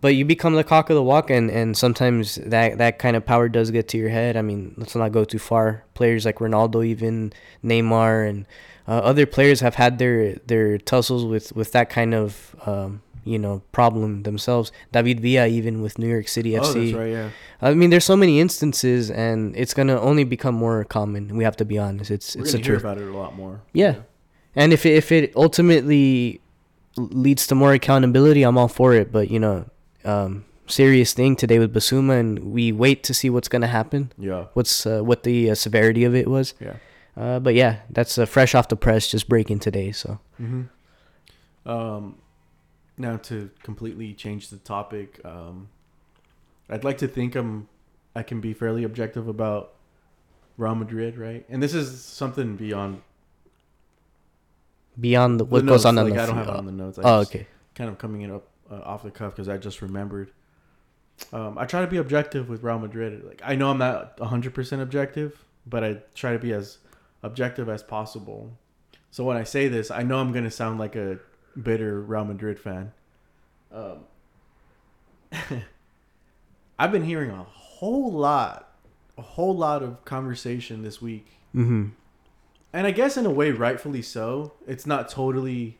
But 0.00 0.14
you 0.14 0.24
become 0.24 0.54
the 0.54 0.64
cock 0.64 0.88
of 0.88 0.96
the 0.96 1.02
walk 1.02 1.28
and 1.28 1.50
and 1.50 1.76
sometimes 1.76 2.36
that 2.36 2.78
that 2.78 2.98
kind 2.98 3.16
of 3.16 3.26
power 3.26 3.48
does 3.48 3.70
get 3.70 3.88
to 3.88 3.98
your 3.98 4.08
head. 4.08 4.36
I 4.36 4.42
mean, 4.42 4.74
let's 4.78 4.96
not 4.96 5.12
go 5.12 5.24
too 5.24 5.38
far. 5.38 5.84
Players 5.92 6.24
like 6.24 6.36
Ronaldo 6.36 6.84
even 6.86 7.34
Neymar 7.62 8.26
and 8.28 8.46
uh, 8.88 8.92
other 8.92 9.26
players 9.26 9.60
have 9.60 9.74
had 9.74 9.98
their 9.98 10.36
their 10.46 10.78
tussles 10.78 11.26
with 11.26 11.54
with 11.54 11.72
that 11.72 11.90
kind 11.90 12.14
of 12.14 12.56
um, 12.64 13.02
you 13.24 13.38
know 13.38 13.62
problem 13.72 14.22
themselves. 14.22 14.72
David 14.92 15.20
Villa 15.20 15.46
even 15.46 15.82
with 15.82 15.98
New 15.98 16.08
York 16.08 16.28
City 16.28 16.52
FC. 16.52 16.62
Oh, 16.64 16.72
that's 16.80 16.92
right. 16.94 17.10
Yeah. 17.12 17.28
I 17.62 17.74
mean, 17.74 17.90
there's 17.90 18.04
so 18.04 18.16
many 18.16 18.40
instances, 18.40 19.10
and 19.10 19.54
it's 19.56 19.74
gonna 19.74 20.00
only 20.00 20.24
become 20.24 20.54
more 20.54 20.84
common. 20.84 21.36
We 21.36 21.44
have 21.44 21.56
to 21.56 21.64
be 21.64 21.78
honest. 21.78 22.10
It's 22.10 22.34
We're 22.36 22.42
it's 22.42 22.52
gonna 22.52 22.64
hear 22.64 22.74
truth. 22.74 22.82
about 22.84 22.98
it 22.98 23.08
a 23.08 23.16
lot 23.16 23.34
more. 23.36 23.62
Yeah. 23.72 23.96
And 24.56 24.72
if 24.72 24.84
it, 24.84 24.94
if 24.94 25.12
it 25.12 25.32
ultimately 25.36 26.40
leads 26.96 27.46
to 27.48 27.54
more 27.54 27.72
accountability, 27.72 28.42
I'm 28.42 28.58
all 28.58 28.68
for 28.68 28.94
it. 28.94 29.12
But 29.12 29.30
you 29.30 29.38
know, 29.38 29.66
um, 30.04 30.44
serious 30.66 31.12
thing 31.12 31.36
today 31.36 31.58
with 31.58 31.72
Bissouma, 31.74 32.18
and 32.18 32.52
we 32.52 32.72
wait 32.72 33.02
to 33.04 33.14
see 33.14 33.30
what's 33.30 33.48
gonna 33.48 33.68
happen. 33.68 34.12
Yeah. 34.18 34.46
What's 34.54 34.86
uh, 34.86 35.00
what 35.02 35.22
the 35.22 35.50
uh, 35.50 35.54
severity 35.54 36.04
of 36.04 36.14
it 36.14 36.28
was. 36.28 36.54
Yeah. 36.60 36.76
Uh, 37.16 37.38
but 37.38 37.54
yeah, 37.54 37.80
that's 37.90 38.16
uh, 38.18 38.24
fresh 38.24 38.54
off 38.54 38.68
the 38.68 38.76
press, 38.76 39.08
just 39.10 39.28
breaking 39.28 39.58
today. 39.60 39.92
So 39.92 40.18
hmm 40.38 40.62
Um, 41.66 42.16
now 43.00 43.16
to 43.16 43.50
completely 43.62 44.14
change 44.14 44.48
the 44.48 44.58
topic, 44.58 45.20
um, 45.24 45.68
I'd 46.68 46.84
like 46.84 46.98
to 46.98 47.08
think 47.08 47.34
I'm 47.34 47.68
I 48.14 48.22
can 48.22 48.40
be 48.40 48.52
fairly 48.52 48.84
objective 48.84 49.28
about 49.28 49.72
Real 50.56 50.74
Madrid, 50.74 51.16
right? 51.16 51.44
And 51.48 51.62
this 51.62 51.74
is 51.74 52.02
something 52.02 52.56
beyond 52.56 53.02
beyond 54.98 55.40
the, 55.40 55.44
the 55.44 55.50
what 55.50 55.64
notes. 55.64 55.84
goes 55.84 55.84
on 55.86 55.94
like 55.96 56.14
the 56.14 56.20
I 56.20 56.26
don't 56.26 56.36
have 56.36 56.48
it 56.48 56.56
on 56.56 56.66
the 56.66 56.72
notes. 56.72 56.98
I 56.98 57.02
Oh, 57.02 57.20
okay. 57.20 57.46
Kind 57.74 57.90
of 57.90 57.98
coming 57.98 58.22
it 58.22 58.30
up 58.30 58.46
uh, 58.70 58.80
off 58.80 59.02
the 59.02 59.10
cuff 59.10 59.32
because 59.32 59.48
I 59.48 59.56
just 59.56 59.82
remembered. 59.82 60.32
Um, 61.32 61.58
I 61.58 61.66
try 61.66 61.82
to 61.82 61.86
be 61.86 61.98
objective 61.98 62.48
with 62.48 62.62
Real 62.62 62.78
Madrid. 62.78 63.24
Like 63.24 63.42
I 63.44 63.54
know 63.54 63.70
I'm 63.70 63.78
not 63.78 64.16
100% 64.18 64.82
objective, 64.82 65.44
but 65.66 65.84
I 65.84 65.98
try 66.14 66.32
to 66.32 66.38
be 66.38 66.52
as 66.52 66.78
objective 67.22 67.68
as 67.68 67.82
possible. 67.82 68.56
So 69.10 69.24
when 69.24 69.36
I 69.36 69.44
say 69.44 69.68
this, 69.68 69.90
I 69.90 70.02
know 70.02 70.18
I'm 70.18 70.32
going 70.32 70.44
to 70.44 70.50
sound 70.50 70.78
like 70.78 70.96
a 70.96 71.18
bitter 71.60 72.00
Real 72.00 72.24
Madrid 72.24 72.58
fan. 72.58 72.92
Um, 73.72 74.00
I've 76.78 76.92
been 76.92 77.04
hearing 77.04 77.30
a 77.30 77.42
whole 77.44 78.10
lot, 78.12 78.72
a 79.18 79.22
whole 79.22 79.56
lot 79.56 79.82
of 79.82 80.04
conversation 80.04 80.82
this 80.82 81.00
week 81.00 81.26
Mm-hmm. 81.54 81.88
and 82.72 82.86
I 82.86 82.92
guess 82.92 83.16
in 83.16 83.26
a 83.26 83.30
way, 83.30 83.50
rightfully 83.50 84.02
so. 84.02 84.52
It's 84.68 84.86
not 84.86 85.08
totally. 85.08 85.78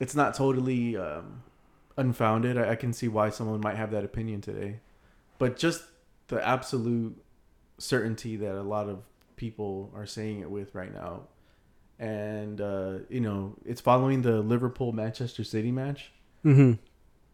It's 0.00 0.14
not 0.14 0.34
totally 0.34 0.96
um, 0.96 1.42
unfounded. 1.98 2.56
I, 2.56 2.70
I 2.70 2.74
can 2.76 2.94
see 2.94 3.08
why 3.08 3.28
someone 3.28 3.60
might 3.60 3.76
have 3.76 3.90
that 3.90 4.04
opinion 4.04 4.40
today, 4.40 4.80
but 5.38 5.58
just 5.58 5.84
the 6.28 6.42
absolute 6.46 7.22
certainty 7.76 8.36
that 8.36 8.54
a 8.54 8.62
lot 8.62 8.88
of 8.88 9.02
people 9.36 9.90
are 9.94 10.06
saying 10.06 10.40
it 10.40 10.50
with 10.50 10.74
right 10.74 10.92
now, 10.94 11.24
and 11.98 12.60
uh, 12.60 12.98
you 13.08 13.20
know, 13.20 13.54
it's 13.64 13.80
following 13.80 14.22
the 14.22 14.40
Liverpool 14.40 14.92
Manchester 14.92 15.44
City 15.44 15.70
match. 15.72 16.10
Mm-hmm. 16.44 16.72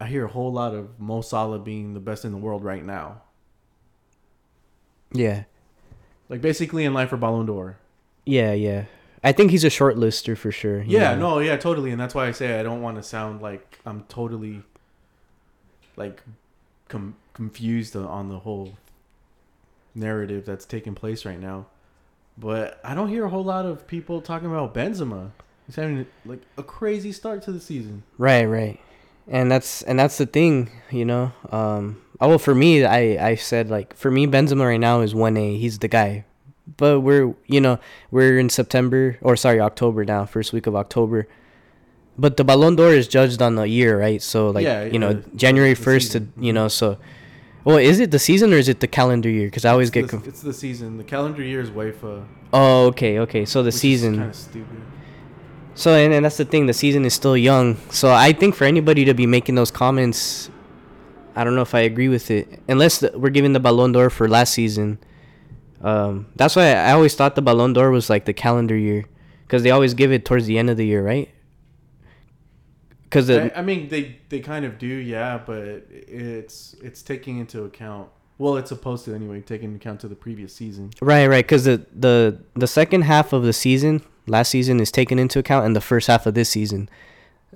I 0.00 0.06
hear 0.06 0.24
a 0.26 0.28
whole 0.28 0.52
lot 0.52 0.74
of 0.74 1.00
Mo 1.00 1.20
Salah 1.22 1.58
being 1.58 1.94
the 1.94 2.00
best 2.00 2.24
in 2.24 2.30
the 2.32 2.38
world 2.38 2.62
right 2.62 2.84
now, 2.84 3.22
Yeah. 5.12 5.44
like 6.28 6.40
basically 6.40 6.84
in 6.84 6.94
line 6.94 7.08
for 7.08 7.16
Ballon 7.16 7.46
d'Or. 7.46 7.78
Yeah, 8.24 8.52
yeah. 8.52 8.84
I 9.24 9.32
think 9.32 9.50
he's 9.50 9.64
a 9.64 9.70
short 9.70 9.96
lister 9.98 10.36
for 10.36 10.52
sure. 10.52 10.82
Yeah, 10.82 11.14
know. 11.14 11.36
no, 11.36 11.38
yeah, 11.40 11.56
totally, 11.56 11.90
and 11.90 12.00
that's 12.00 12.14
why 12.14 12.28
I 12.28 12.32
say 12.32 12.60
I 12.60 12.62
don't 12.62 12.80
want 12.82 12.96
to 12.98 13.02
sound 13.02 13.42
like 13.42 13.80
I'm 13.84 14.04
totally 14.08 14.62
like 15.96 16.22
com- 16.88 17.16
confused 17.34 17.96
on 17.96 18.28
the 18.28 18.38
whole 18.38 18.74
narrative 19.94 20.44
that's 20.44 20.64
taking 20.64 20.94
place 20.94 21.24
right 21.24 21.40
now. 21.40 21.66
But 22.40 22.80
I 22.84 22.94
don't 22.94 23.08
hear 23.08 23.24
a 23.24 23.28
whole 23.28 23.44
lot 23.44 23.66
of 23.66 23.86
people 23.86 24.20
talking 24.20 24.48
about 24.48 24.74
Benzema. 24.74 25.30
He's 25.66 25.76
having 25.76 26.06
like 26.24 26.40
a 26.56 26.62
crazy 26.62 27.12
start 27.12 27.42
to 27.42 27.52
the 27.52 27.60
season. 27.60 28.02
Right, 28.16 28.44
right. 28.44 28.80
And 29.26 29.50
that's 29.50 29.82
and 29.82 29.98
that's 29.98 30.16
the 30.18 30.26
thing, 30.26 30.70
you 30.90 31.04
know. 31.04 31.32
Um 31.50 32.00
oh 32.20 32.28
well 32.28 32.38
for 32.38 32.54
me 32.54 32.84
I 32.84 33.30
I 33.30 33.34
said 33.34 33.68
like 33.68 33.94
for 33.96 34.10
me 34.10 34.26
Benzema 34.26 34.64
right 34.66 34.80
now 34.80 35.00
is 35.00 35.14
1A. 35.14 35.58
He's 35.58 35.78
the 35.80 35.88
guy. 35.88 36.24
But 36.76 37.00
we're, 37.00 37.34
you 37.46 37.60
know, 37.62 37.78
we're 38.10 38.38
in 38.38 38.50
September 38.50 39.18
or 39.22 39.36
sorry, 39.36 39.58
October 39.58 40.04
now, 40.04 40.26
first 40.26 40.52
week 40.52 40.66
of 40.66 40.76
October. 40.76 41.26
But 42.18 42.36
the 42.36 42.44
Ballon 42.44 42.76
d'Or 42.76 42.92
is 42.92 43.08
judged 43.08 43.40
on 43.40 43.54
the 43.54 43.62
year, 43.66 43.98
right? 43.98 44.20
So 44.20 44.50
like, 44.50 44.64
Yeah, 44.64 44.84
you 44.84 44.98
know, 44.98 45.14
the- 45.14 45.30
January 45.36 45.74
1st 45.74 46.12
to, 46.12 46.26
you 46.38 46.52
know, 46.52 46.68
so 46.68 46.98
well, 47.64 47.76
is 47.76 48.00
it 48.00 48.10
the 48.10 48.18
season 48.18 48.52
or 48.52 48.56
is 48.56 48.68
it 48.68 48.80
the 48.80 48.86
calendar 48.86 49.28
year? 49.28 49.50
Cuz 49.50 49.64
I 49.64 49.70
always 49.72 49.88
It's 49.88 49.94
get 49.94 50.02
the, 50.02 50.08
conf- 50.08 50.28
it's 50.28 50.40
the 50.42 50.52
season. 50.52 50.96
The 50.98 51.04
calendar 51.04 51.42
year 51.42 51.60
is 51.60 51.70
UEFA. 51.70 52.24
Oh, 52.52 52.86
okay, 52.86 53.18
okay. 53.20 53.44
So 53.44 53.62
the 53.62 53.72
season. 53.72 54.16
Kind 54.16 54.30
of 54.30 54.36
stupid. 54.36 54.80
So 55.74 55.92
and, 55.94 56.12
and 56.12 56.24
that's 56.24 56.36
the 56.38 56.44
thing, 56.44 56.66
the 56.66 56.72
season 56.72 57.04
is 57.04 57.14
still 57.14 57.36
young. 57.36 57.76
So 57.90 58.10
I 58.12 58.32
think 58.32 58.54
for 58.54 58.64
anybody 58.64 59.04
to 59.04 59.14
be 59.14 59.26
making 59.26 59.54
those 59.54 59.70
comments, 59.70 60.50
I 61.36 61.44
don't 61.44 61.54
know 61.54 61.62
if 61.62 61.74
I 61.74 61.80
agree 61.80 62.08
with 62.08 62.30
it. 62.32 62.60
Unless 62.68 62.98
the, 62.98 63.12
we're 63.16 63.30
giving 63.30 63.52
the 63.52 63.60
Ballon 63.60 63.92
d'Or 63.92 64.10
for 64.10 64.28
last 64.28 64.54
season. 64.54 64.98
Um, 65.80 66.26
that's 66.34 66.56
why 66.56 66.72
I 66.74 66.90
always 66.92 67.14
thought 67.14 67.36
the 67.36 67.42
Ballon 67.42 67.72
d'Or 67.74 67.90
was 67.92 68.10
like 68.10 68.24
the 68.24 68.32
calendar 68.32 68.76
year, 68.76 69.04
because 69.46 69.62
they 69.62 69.70
always 69.70 69.94
give 69.94 70.10
it 70.10 70.24
towards 70.24 70.46
the 70.46 70.58
end 70.58 70.68
of 70.68 70.76
the 70.76 70.84
year, 70.84 71.04
right? 71.04 71.28
Because 73.08 73.30
I, 73.30 73.50
I 73.56 73.62
mean, 73.62 73.88
they 73.88 74.18
they 74.28 74.40
kind 74.40 74.64
of 74.64 74.78
do, 74.78 74.86
yeah, 74.86 75.38
but 75.38 75.58
it's 75.90 76.74
it's 76.82 77.02
taking 77.02 77.38
into 77.38 77.64
account 77.64 78.08
Well, 78.36 78.56
it's 78.56 78.68
supposed 78.68 79.04
to 79.06 79.14
anyway, 79.14 79.40
taking 79.40 79.72
into 79.72 79.76
account 79.76 80.00
to 80.00 80.08
the 80.08 80.14
previous 80.14 80.54
season. 80.54 80.90
Right, 81.00 81.26
right. 81.26 81.44
Because 81.44 81.64
the, 81.64 81.86
the 81.94 82.40
the 82.54 82.66
second 82.66 83.02
half 83.02 83.32
of 83.32 83.42
the 83.44 83.52
season, 83.52 84.02
last 84.26 84.50
season, 84.50 84.78
is 84.78 84.90
taken 84.92 85.18
into 85.18 85.38
account, 85.38 85.64
and 85.66 85.74
the 85.74 85.80
first 85.80 86.06
half 86.06 86.26
of 86.26 86.34
this 86.34 86.50
season. 86.50 86.88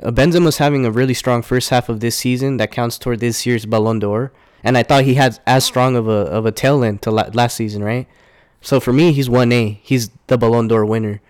Uh, 0.02 0.10
Benzema's 0.10 0.56
having 0.56 0.86
a 0.86 0.90
really 0.90 1.12
strong 1.14 1.42
first 1.42 1.68
half 1.68 1.90
of 1.90 2.00
this 2.00 2.16
season 2.16 2.56
that 2.56 2.70
counts 2.70 2.96
toward 2.96 3.20
this 3.20 3.44
year's 3.44 3.66
Ballon 3.66 3.98
d'Or, 3.98 4.32
and 4.64 4.78
I 4.78 4.82
thought 4.82 5.04
he 5.04 5.14
had 5.14 5.38
as 5.46 5.64
strong 5.64 5.96
of 5.96 6.08
a 6.08 6.22
of 6.32 6.46
a 6.46 6.52
tail 6.52 6.82
end 6.82 7.02
to 7.02 7.10
la- 7.10 7.28
last 7.34 7.56
season, 7.56 7.84
right? 7.84 8.08
So 8.62 8.80
for 8.80 8.92
me, 8.92 9.12
he's 9.12 9.28
one 9.28 9.52
A. 9.52 9.78
He's 9.82 10.08
the 10.28 10.38
Ballon 10.38 10.68
d'Or 10.68 10.86
winner. 10.86 11.20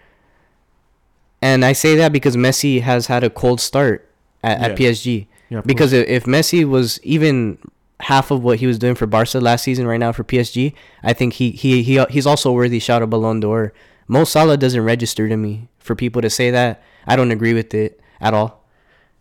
And 1.41 1.65
I 1.65 1.73
say 1.73 1.97
that 1.97 2.13
because 2.13 2.37
Messi 2.37 2.83
has 2.83 3.09
had 3.09 3.25
a 3.25 3.31
cold 3.31 3.61
start 3.61 4.09
at, 4.43 4.73
at 4.73 4.79
PSG. 4.79 5.27
Yeah, 5.49 5.63
Because 5.65 5.93
if 5.93 6.09
if 6.09 6.25
Messi 6.25 6.65
was 6.65 7.01
even 7.03 7.59
half 8.01 8.31
of 8.31 8.43
what 8.43 8.59
he 8.59 8.67
was 8.67 8.79
doing 8.79 8.95
for 8.95 9.07
Barca 9.07 9.39
last 9.39 9.63
season 9.63 9.87
right 9.87 10.01
now 10.01 10.13
for 10.13 10.25
PSG, 10.25 10.73
I 11.03 11.13
think 11.13 11.35
he 11.35 11.51
he, 11.51 11.83
he 11.83 12.03
he's 12.11 12.27
also 12.27 12.53
worthy 12.53 12.79
shout 12.79 13.03
of 13.03 13.11
Ballon 13.11 13.41
d'Or. 13.41 13.73
Mo 14.09 14.25
Salah 14.25 14.57
doesn't 14.57 14.83
register 14.83 15.29
to 15.29 15.37
me. 15.37 15.69
For 15.79 15.97
people 15.97 16.23
to 16.23 16.31
say 16.31 16.51
that, 16.53 16.81
I 17.07 17.17
don't 17.17 17.33
agree 17.33 17.55
with 17.55 17.75
it 17.75 18.01
at 18.21 18.35
all. 18.35 18.65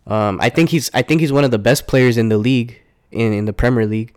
Um, 0.06 0.38
I 0.40 0.48
think 0.48 0.70
he's 0.70 0.90
I 0.94 1.02
think 1.02 1.20
he's 1.20 1.32
one 1.32 1.44
of 1.44 1.50
the 1.50 1.58
best 1.58 1.86
players 1.86 2.16
in 2.16 2.28
the 2.28 2.38
league 2.38 2.80
in, 3.10 3.32
in 3.32 3.44
the 3.44 3.52
Premier 3.52 3.86
League. 3.86 4.14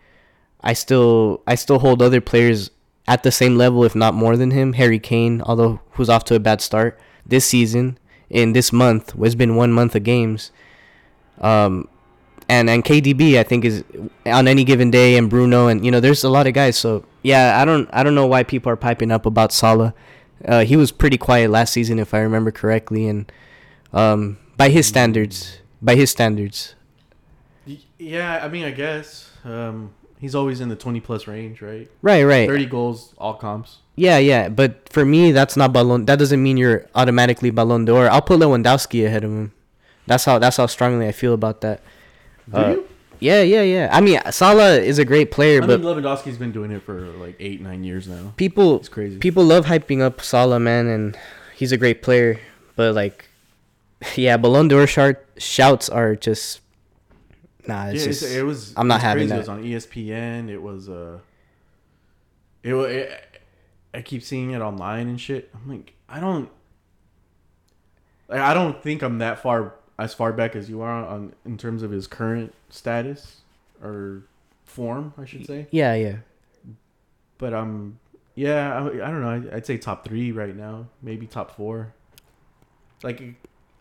I 0.62 0.74
still 0.74 1.44
I 1.46 1.56
still 1.56 1.80
hold 1.80 2.02
other 2.02 2.22
players 2.22 2.72
at 3.08 3.24
the 3.24 3.32
same 3.32 3.56
level, 3.58 3.84
if 3.84 3.96
not 3.96 4.14
more 4.14 4.38
than 4.38 4.52
him. 4.52 4.74
Harry 4.74 5.00
Kane, 5.00 5.42
although 5.42 5.80
who's 5.92 6.10
off 6.10 6.24
to 6.26 6.36
a 6.36 6.40
bad 6.40 6.62
start 6.62 7.00
this 7.26 7.46
season, 7.46 7.98
in 8.30 8.54
this 8.54 8.74
month, 8.74 9.14
it's 9.20 9.36
been 9.36 9.56
one 9.56 9.72
month 9.72 9.96
of 9.96 10.04
games. 10.04 10.52
Um, 11.42 11.88
and 12.48 12.70
and 12.70 12.84
KDB 12.86 13.38
I 13.40 13.44
think 13.44 13.66
is 13.66 13.84
on 14.26 14.48
any 14.48 14.64
given 14.64 14.92
day, 14.92 15.18
and 15.18 15.30
Bruno, 15.30 15.68
and 15.68 15.84
you 15.84 15.92
know 15.92 16.00
there's 16.00 16.24
a 16.24 16.30
lot 16.30 16.46
of 16.48 16.54
guys. 16.54 16.78
So 16.78 17.04
yeah, 17.24 17.60
I 17.60 17.66
don't 17.66 17.90
I 17.92 18.04
don't 18.04 18.14
know 18.16 18.28
why 18.28 18.44
people 18.44 18.72
are 18.72 18.76
piping 18.78 19.12
up 19.12 19.26
about 19.26 19.52
Salah. 19.52 19.94
Uh, 20.44 20.64
he 20.64 20.76
was 20.76 20.92
pretty 20.92 21.18
quiet 21.18 21.50
last 21.50 21.74
season, 21.74 21.98
if 21.98 22.14
I 22.14 22.20
remember 22.20 22.52
correctly, 22.52 23.08
and 23.08 23.32
um, 23.94 24.38
by 24.58 24.70
his 24.70 24.86
standards, 24.86 25.58
by 25.82 25.96
his 25.96 26.12
standards, 26.12 26.76
Yeah, 27.98 28.42
I 28.44 28.48
mean, 28.50 28.66
I 28.66 28.72
guess 28.72 29.32
um, 29.44 29.94
he's 30.20 30.36
always 30.36 30.62
in 30.62 30.70
the 30.70 30.76
twenty 30.76 31.00
plus 31.00 31.26
range, 31.28 31.62
right? 31.62 31.90
right, 32.04 32.24
right, 32.24 32.48
Thirty 32.48 32.66
goals, 32.68 33.16
all 33.18 33.34
comps. 33.34 33.78
yeah, 33.96 34.18
yeah. 34.20 34.50
But 34.50 34.88
for 34.92 35.04
me, 35.06 35.32
that's 35.32 35.58
not 35.58 35.74
Ballon. 35.74 36.06
That 36.06 36.20
doesn't 36.20 36.44
mean 36.44 36.58
you're 36.58 36.86
automatically 36.94 37.50
Ballon 37.50 37.86
d'Or. 37.86 38.08
I'll 38.10 38.22
put 38.22 38.40
Lewandowski 38.40 39.06
ahead 39.08 39.24
of 39.24 39.32
him. 39.32 39.52
That's 40.08 40.26
how 40.26 40.40
that's 40.40 40.58
how 40.58 40.66
strongly 40.68 41.08
I 41.08 41.12
feel 41.12 41.34
about 41.34 41.62
that. 41.62 41.82
Do 42.52 42.58
Uh, 42.58 42.70
you? 42.70 42.88
Yeah, 43.20 43.42
yeah, 43.42 43.62
yeah. 43.62 43.90
I 43.92 44.02
mean, 44.02 44.20
Salah 44.30 44.74
is 44.76 45.00
a 45.00 45.06
great 45.06 45.32
player, 45.32 45.64
I 45.64 45.66
but 45.66 45.80
mean, 45.80 45.88
Lewandowski's 45.96 46.38
been 46.38 46.52
doing 46.52 46.72
it 46.72 46.84
for 46.84 47.00
like 47.14 47.36
eight, 47.40 47.62
nine 47.62 47.84
years 47.84 48.08
now. 48.08 48.34
people 48.36 48.76
It's 48.78 48.90
crazy. 48.90 49.18
people 49.18 49.44
love 49.46 49.66
hyping 49.66 50.02
up 50.02 50.20
Salah, 50.22 50.60
man, 50.60 50.88
and 50.88 51.18
he's 51.56 51.72
a 51.72 51.78
great 51.78 52.02
player. 52.04 52.40
But 52.76 52.94
like, 52.94 53.30
yeah, 54.16 54.36
Ballon 54.38 54.68
d'Or 54.68 54.86
shart, 54.86 55.26
shouts 55.38 55.88
are 55.90 56.16
just 56.16 56.60
nah. 57.66 57.88
It's 57.88 58.02
yeah, 58.02 58.08
just 58.08 58.24
it's, 58.24 58.32
it 58.34 58.44
was. 58.44 58.74
I'm 58.76 58.88
not 58.90 58.96
it's 58.96 59.04
having 59.06 59.30
crazy. 59.30 59.30
that. 59.30 59.36
It 59.36 59.40
was 59.40 59.50
on 59.50 59.64
ESPN. 59.64 60.50
It 60.50 60.62
was 60.62 60.90
uh. 60.90 61.20
It, 62.64 62.74
wa- 62.74 62.82
it 62.84 63.42
I 63.94 64.02
keep 64.02 64.24
seeing 64.24 64.52
it 64.52 64.60
online 64.62 65.08
and 65.08 65.20
shit. 65.22 65.50
I'm 65.56 65.70
like, 65.70 65.94
I 66.10 66.20
don't. 66.20 66.50
Like, 68.28 68.42
I 68.42 68.54
don't 68.54 68.82
think 68.84 69.02
I'm 69.04 69.20
that 69.20 69.40
far 69.40 69.74
as 69.98 70.14
far 70.14 70.34
back 70.34 70.56
as 70.56 70.70
you 70.70 70.82
are 70.82 71.06
on 71.06 71.34
in 71.46 71.58
terms 71.58 71.84
of 71.84 71.92
his 71.92 72.08
current 72.08 72.54
status 72.70 73.42
or 73.82 74.24
form, 74.66 75.14
I 75.18 75.26
should 75.26 75.46
say. 75.46 75.68
yeah, 75.72 75.94
yeah. 75.96 76.18
But 77.38 77.54
um, 77.54 78.00
yeah, 78.36 78.78
I, 78.78 78.86
I 78.88 79.12
don't 79.12 79.22
know. 79.22 79.50
I, 79.52 79.58
I'd 79.58 79.66
say 79.66 79.78
top 79.78 80.06
three 80.06 80.32
right 80.32 80.56
now, 80.56 80.88
maybe 81.02 81.28
top 81.28 81.56
four. 81.56 81.94
Like, 83.04 83.22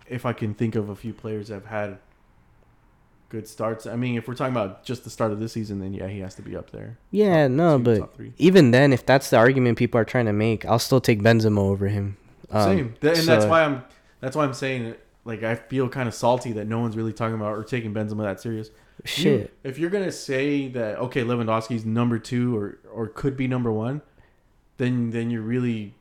if 0.09 0.26
I 0.26 0.33
can 0.33 0.54
think 0.54 0.75
of 0.75 0.88
a 0.88 0.97
few 0.97 1.12
players 1.14 1.49
that 1.49 1.54
have 1.54 1.66
had 1.66 1.99
good 3.35 3.49
starts. 3.49 3.87
I 3.87 3.97
mean, 3.97 4.16
if 4.16 4.28
we're 4.28 4.35
talking 4.35 4.54
about 4.54 4.85
just 4.85 5.02
the 5.02 5.11
start 5.11 5.33
of 5.33 5.40
this 5.40 5.52
season, 5.52 5.80
then 5.80 5.92
yeah, 5.92 6.06
he 6.09 6.21
has 6.21 6.37
to 6.37 6.42
be 6.42 6.54
up 6.54 6.71
there. 6.71 6.99
Yeah, 7.11 7.49
no, 7.49 7.78
Two, 7.78 7.85
but 7.85 8.16
even 8.38 8.71
then, 8.71 8.92
if 8.92 9.04
that's 9.04 9.30
the 9.30 9.37
argument 9.37 9.76
people 9.76 10.00
are 10.00 10.04
trying 10.04 10.26
to 10.26 10.33
make, 10.33 10.64
I'll 10.64 10.78
still 10.78 11.00
take 11.00 11.21
Benzema 11.21 11.59
over 11.59 11.88
him. 11.88 12.16
Um, 12.50 12.62
Same, 12.62 12.94
Th- 13.00 13.18
and 13.18 13.26
that's 13.26 13.47
why 13.47 13.64
I'm. 13.64 13.85
That's 14.21 14.37
why 14.37 14.44
I'm 14.44 14.54
saying 14.54 14.85
it. 14.85 15.03
Like, 15.24 15.42
I 15.42 15.54
feel 15.54 15.88
kind 15.88 16.06
of 16.08 16.14
salty 16.14 16.52
that 16.52 16.66
no 16.66 16.80
one's 16.80 16.96
really 16.96 17.12
talking 17.12 17.34
about 17.34 17.52
or 17.56 17.64
taking 17.64 17.94
Benzema 17.94 18.22
that 18.24 18.40
serious. 18.40 18.68
You- 18.68 19.06
Shit. 19.06 19.54
if 19.64 19.78
you're 19.78 19.90
gonna 19.90 20.12
say 20.12 20.68
that 20.68 20.98
okay, 20.98 21.22
Lewandowski's 21.22 21.84
number 21.84 22.18
two 22.18 22.56
or 22.56 22.78
or 22.92 23.08
could 23.08 23.36
be 23.36 23.48
number 23.48 23.72
one, 23.72 24.02
then 24.76 25.10
then 25.10 25.30
you're 25.30 25.42
really 25.42 25.94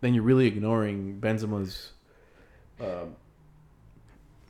then 0.00 0.14
you're 0.14 0.22
really 0.22 0.46
ignoring 0.46 1.18
Benzema's 1.20 1.92
uh, 2.80 3.06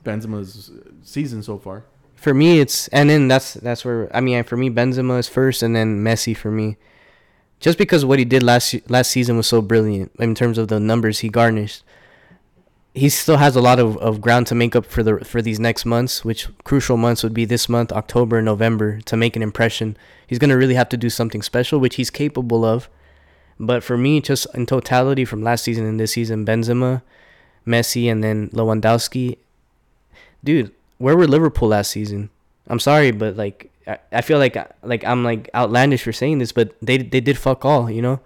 Benzema's 0.04 0.71
season 1.02 1.42
so 1.42 1.59
far. 1.59 1.85
For 2.14 2.33
me, 2.35 2.61
it's 2.61 2.88
and 2.88 3.09
then 3.11 3.28
that's 3.28 3.54
that's 3.54 3.85
where 3.85 4.14
I 4.14 4.21
mean 4.21 4.45
for 4.45 4.56
me 4.56 4.71
Benzema 4.71 5.18
is 5.18 5.28
first 5.28 5.62
and 5.62 5.75
then 5.75 6.02
Messi 6.02 6.37
for 6.37 6.50
me, 6.50 6.76
just 7.61 7.78
because 7.78 8.04
what 8.04 8.18
he 8.18 8.25
did 8.25 8.42
last 8.42 8.75
last 8.90 9.11
season 9.11 9.37
was 9.37 9.47
so 9.47 9.61
brilliant 9.62 10.12
in 10.18 10.35
terms 10.35 10.59
of 10.59 10.68
the 10.68 10.80
numbers 10.80 11.21
he 11.21 11.28
garnished. 11.28 11.83
He 12.97 13.11
still 13.11 13.37
has 13.37 13.57
a 13.57 13.61
lot 13.61 13.79
of, 13.79 13.99
of 13.99 14.23
ground 14.23 14.47
to 14.47 14.55
make 14.55 14.75
up 14.75 14.87
for 14.87 15.03
the 15.03 15.23
for 15.23 15.43
these 15.43 15.61
next 15.61 15.85
months, 15.85 16.25
which 16.25 16.49
crucial 16.65 16.97
months 16.97 17.23
would 17.23 17.35
be 17.35 17.45
this 17.45 17.69
month, 17.69 17.93
October, 17.93 18.38
and 18.38 18.47
November, 18.47 19.00
to 19.03 19.17
make 19.19 19.37
an 19.37 19.43
impression. 19.43 19.99
He's 20.26 20.38
gonna 20.38 20.57
really 20.57 20.75
have 20.75 20.88
to 20.88 20.97
do 20.97 21.11
something 21.11 21.43
special, 21.43 21.79
which 21.79 21.97
he's 21.97 22.09
capable 22.09 22.65
of. 22.65 22.88
But 23.61 23.85
for 23.85 23.99
me, 23.99 24.23
just 24.23 24.47
in 24.55 24.65
totality 24.65 25.26
from 25.26 25.43
last 25.43 25.65
season 25.65 25.85
and 25.85 26.00
this 26.00 26.12
season, 26.12 26.47
Benzema, 26.47 27.03
Messi, 27.67 28.11
and 28.11 28.25
then 28.25 28.49
Lewandowski, 28.50 29.37
dude, 30.43 30.73
where 30.99 31.17
were 31.17 31.26
Liverpool 31.26 31.69
last 31.69 31.91
season? 31.91 32.31
I'm 32.69 32.81
sorry, 32.81 33.11
but 33.11 33.37
like 33.37 33.71
I, 33.87 33.99
I 34.11 34.21
feel 34.23 34.38
like 34.38 34.57
like 34.83 35.05
I'm 35.05 35.23
like 35.23 35.50
outlandish 35.55 36.03
for 36.03 36.12
saying 36.12 36.38
this, 36.38 36.53
but 36.53 36.75
they 36.81 36.97
they 36.97 37.21
did 37.21 37.37
fuck 37.37 37.65
all, 37.65 37.91
you 37.91 38.00
know. 38.00 38.21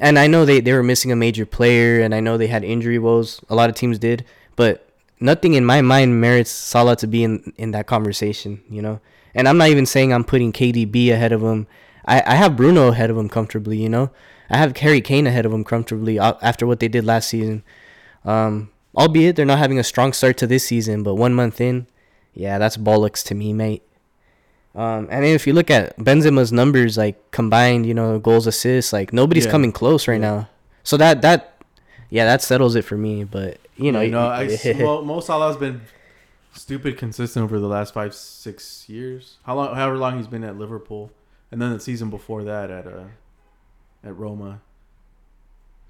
And 0.00 0.18
I 0.18 0.26
know 0.26 0.44
they 0.44 0.60
they 0.60 0.72
were 0.72 0.82
missing 0.82 1.12
a 1.12 1.16
major 1.16 1.46
player, 1.46 2.00
and 2.00 2.14
I 2.14 2.20
know 2.20 2.36
they 2.36 2.48
had 2.48 2.64
injury 2.64 2.98
woes. 2.98 3.40
A 3.48 3.54
lot 3.54 3.70
of 3.70 3.76
teams 3.76 3.98
did, 3.98 4.24
but 4.56 4.88
nothing 5.20 5.54
in 5.54 5.64
my 5.64 5.80
mind 5.82 6.20
merits 6.20 6.50
Salah 6.50 6.96
to 6.96 7.06
be 7.06 7.22
in 7.22 7.52
in 7.56 7.70
that 7.72 7.86
conversation, 7.86 8.62
you 8.68 8.82
know. 8.82 9.00
And 9.34 9.48
I'm 9.48 9.58
not 9.58 9.68
even 9.68 9.86
saying 9.86 10.12
I'm 10.12 10.24
putting 10.24 10.52
KDB 10.52 11.10
ahead 11.12 11.32
of 11.32 11.42
him. 11.42 11.66
I 12.06 12.22
I 12.26 12.34
have 12.34 12.56
Bruno 12.56 12.88
ahead 12.88 13.10
of 13.10 13.16
him 13.16 13.28
comfortably, 13.28 13.78
you 13.78 13.88
know. 13.88 14.10
I 14.50 14.58
have 14.58 14.76
Harry 14.76 15.00
Kane 15.00 15.26
ahead 15.26 15.46
of 15.46 15.52
him 15.52 15.64
comfortably 15.64 16.18
uh, 16.18 16.34
after 16.42 16.66
what 16.66 16.80
they 16.80 16.88
did 16.88 17.04
last 17.04 17.28
season. 17.28 17.62
Um, 18.24 18.70
albeit 18.96 19.36
they're 19.36 19.46
not 19.46 19.58
having 19.58 19.78
a 19.78 19.84
strong 19.84 20.12
start 20.12 20.36
to 20.38 20.46
this 20.46 20.66
season, 20.66 21.02
but 21.02 21.14
one 21.14 21.34
month 21.34 21.60
in, 21.60 21.86
yeah, 22.34 22.58
that's 22.58 22.76
bollocks 22.76 23.24
to 23.26 23.34
me, 23.34 23.52
mate. 23.52 23.82
Um, 24.74 25.06
and 25.10 25.24
if 25.24 25.46
you 25.46 25.52
look 25.52 25.70
at 25.70 25.96
Benzema's 25.98 26.52
numbers, 26.52 26.96
like 26.98 27.30
combined, 27.30 27.86
you 27.86 27.94
know, 27.94 28.18
goals, 28.18 28.46
assists, 28.46 28.92
like 28.92 29.12
nobody's 29.12 29.44
Yeah. 29.46 29.52
coming 29.52 29.70
close 29.72 30.08
right 30.08 30.20
Yeah. 30.20 30.30
now. 30.30 30.48
So 30.82 30.96
that 30.96 31.22
that, 31.22 31.62
yeah, 32.10 32.24
that 32.24 32.42
settles 32.42 32.74
it 32.74 32.84
for 32.84 32.96
me. 32.96 33.22
But 33.24 33.58
you 33.76 33.92
know, 33.92 34.00
you 34.00 34.10
know, 34.10 34.26
I, 34.26 34.48
Mo, 34.78 35.02
Mo 35.04 35.20
Salah's 35.20 35.56
been 35.56 35.82
stupid 36.54 36.98
consistent 36.98 37.44
over 37.44 37.58
the 37.60 37.68
last 37.68 37.94
five 37.94 38.14
six 38.14 38.88
years. 38.88 39.36
How 39.44 39.54
long, 39.54 39.74
however 39.74 39.96
long 39.96 40.16
he's 40.16 40.26
been 40.28 40.44
at 40.44 40.58
Liverpool, 40.58 41.10
and 41.52 41.60
then 41.62 41.72
the 41.72 41.80
season 41.80 42.10
before 42.10 42.42
that 42.44 42.70
at 42.70 42.86
uh 42.86 43.04
at 44.04 44.16
Roma. 44.16 44.60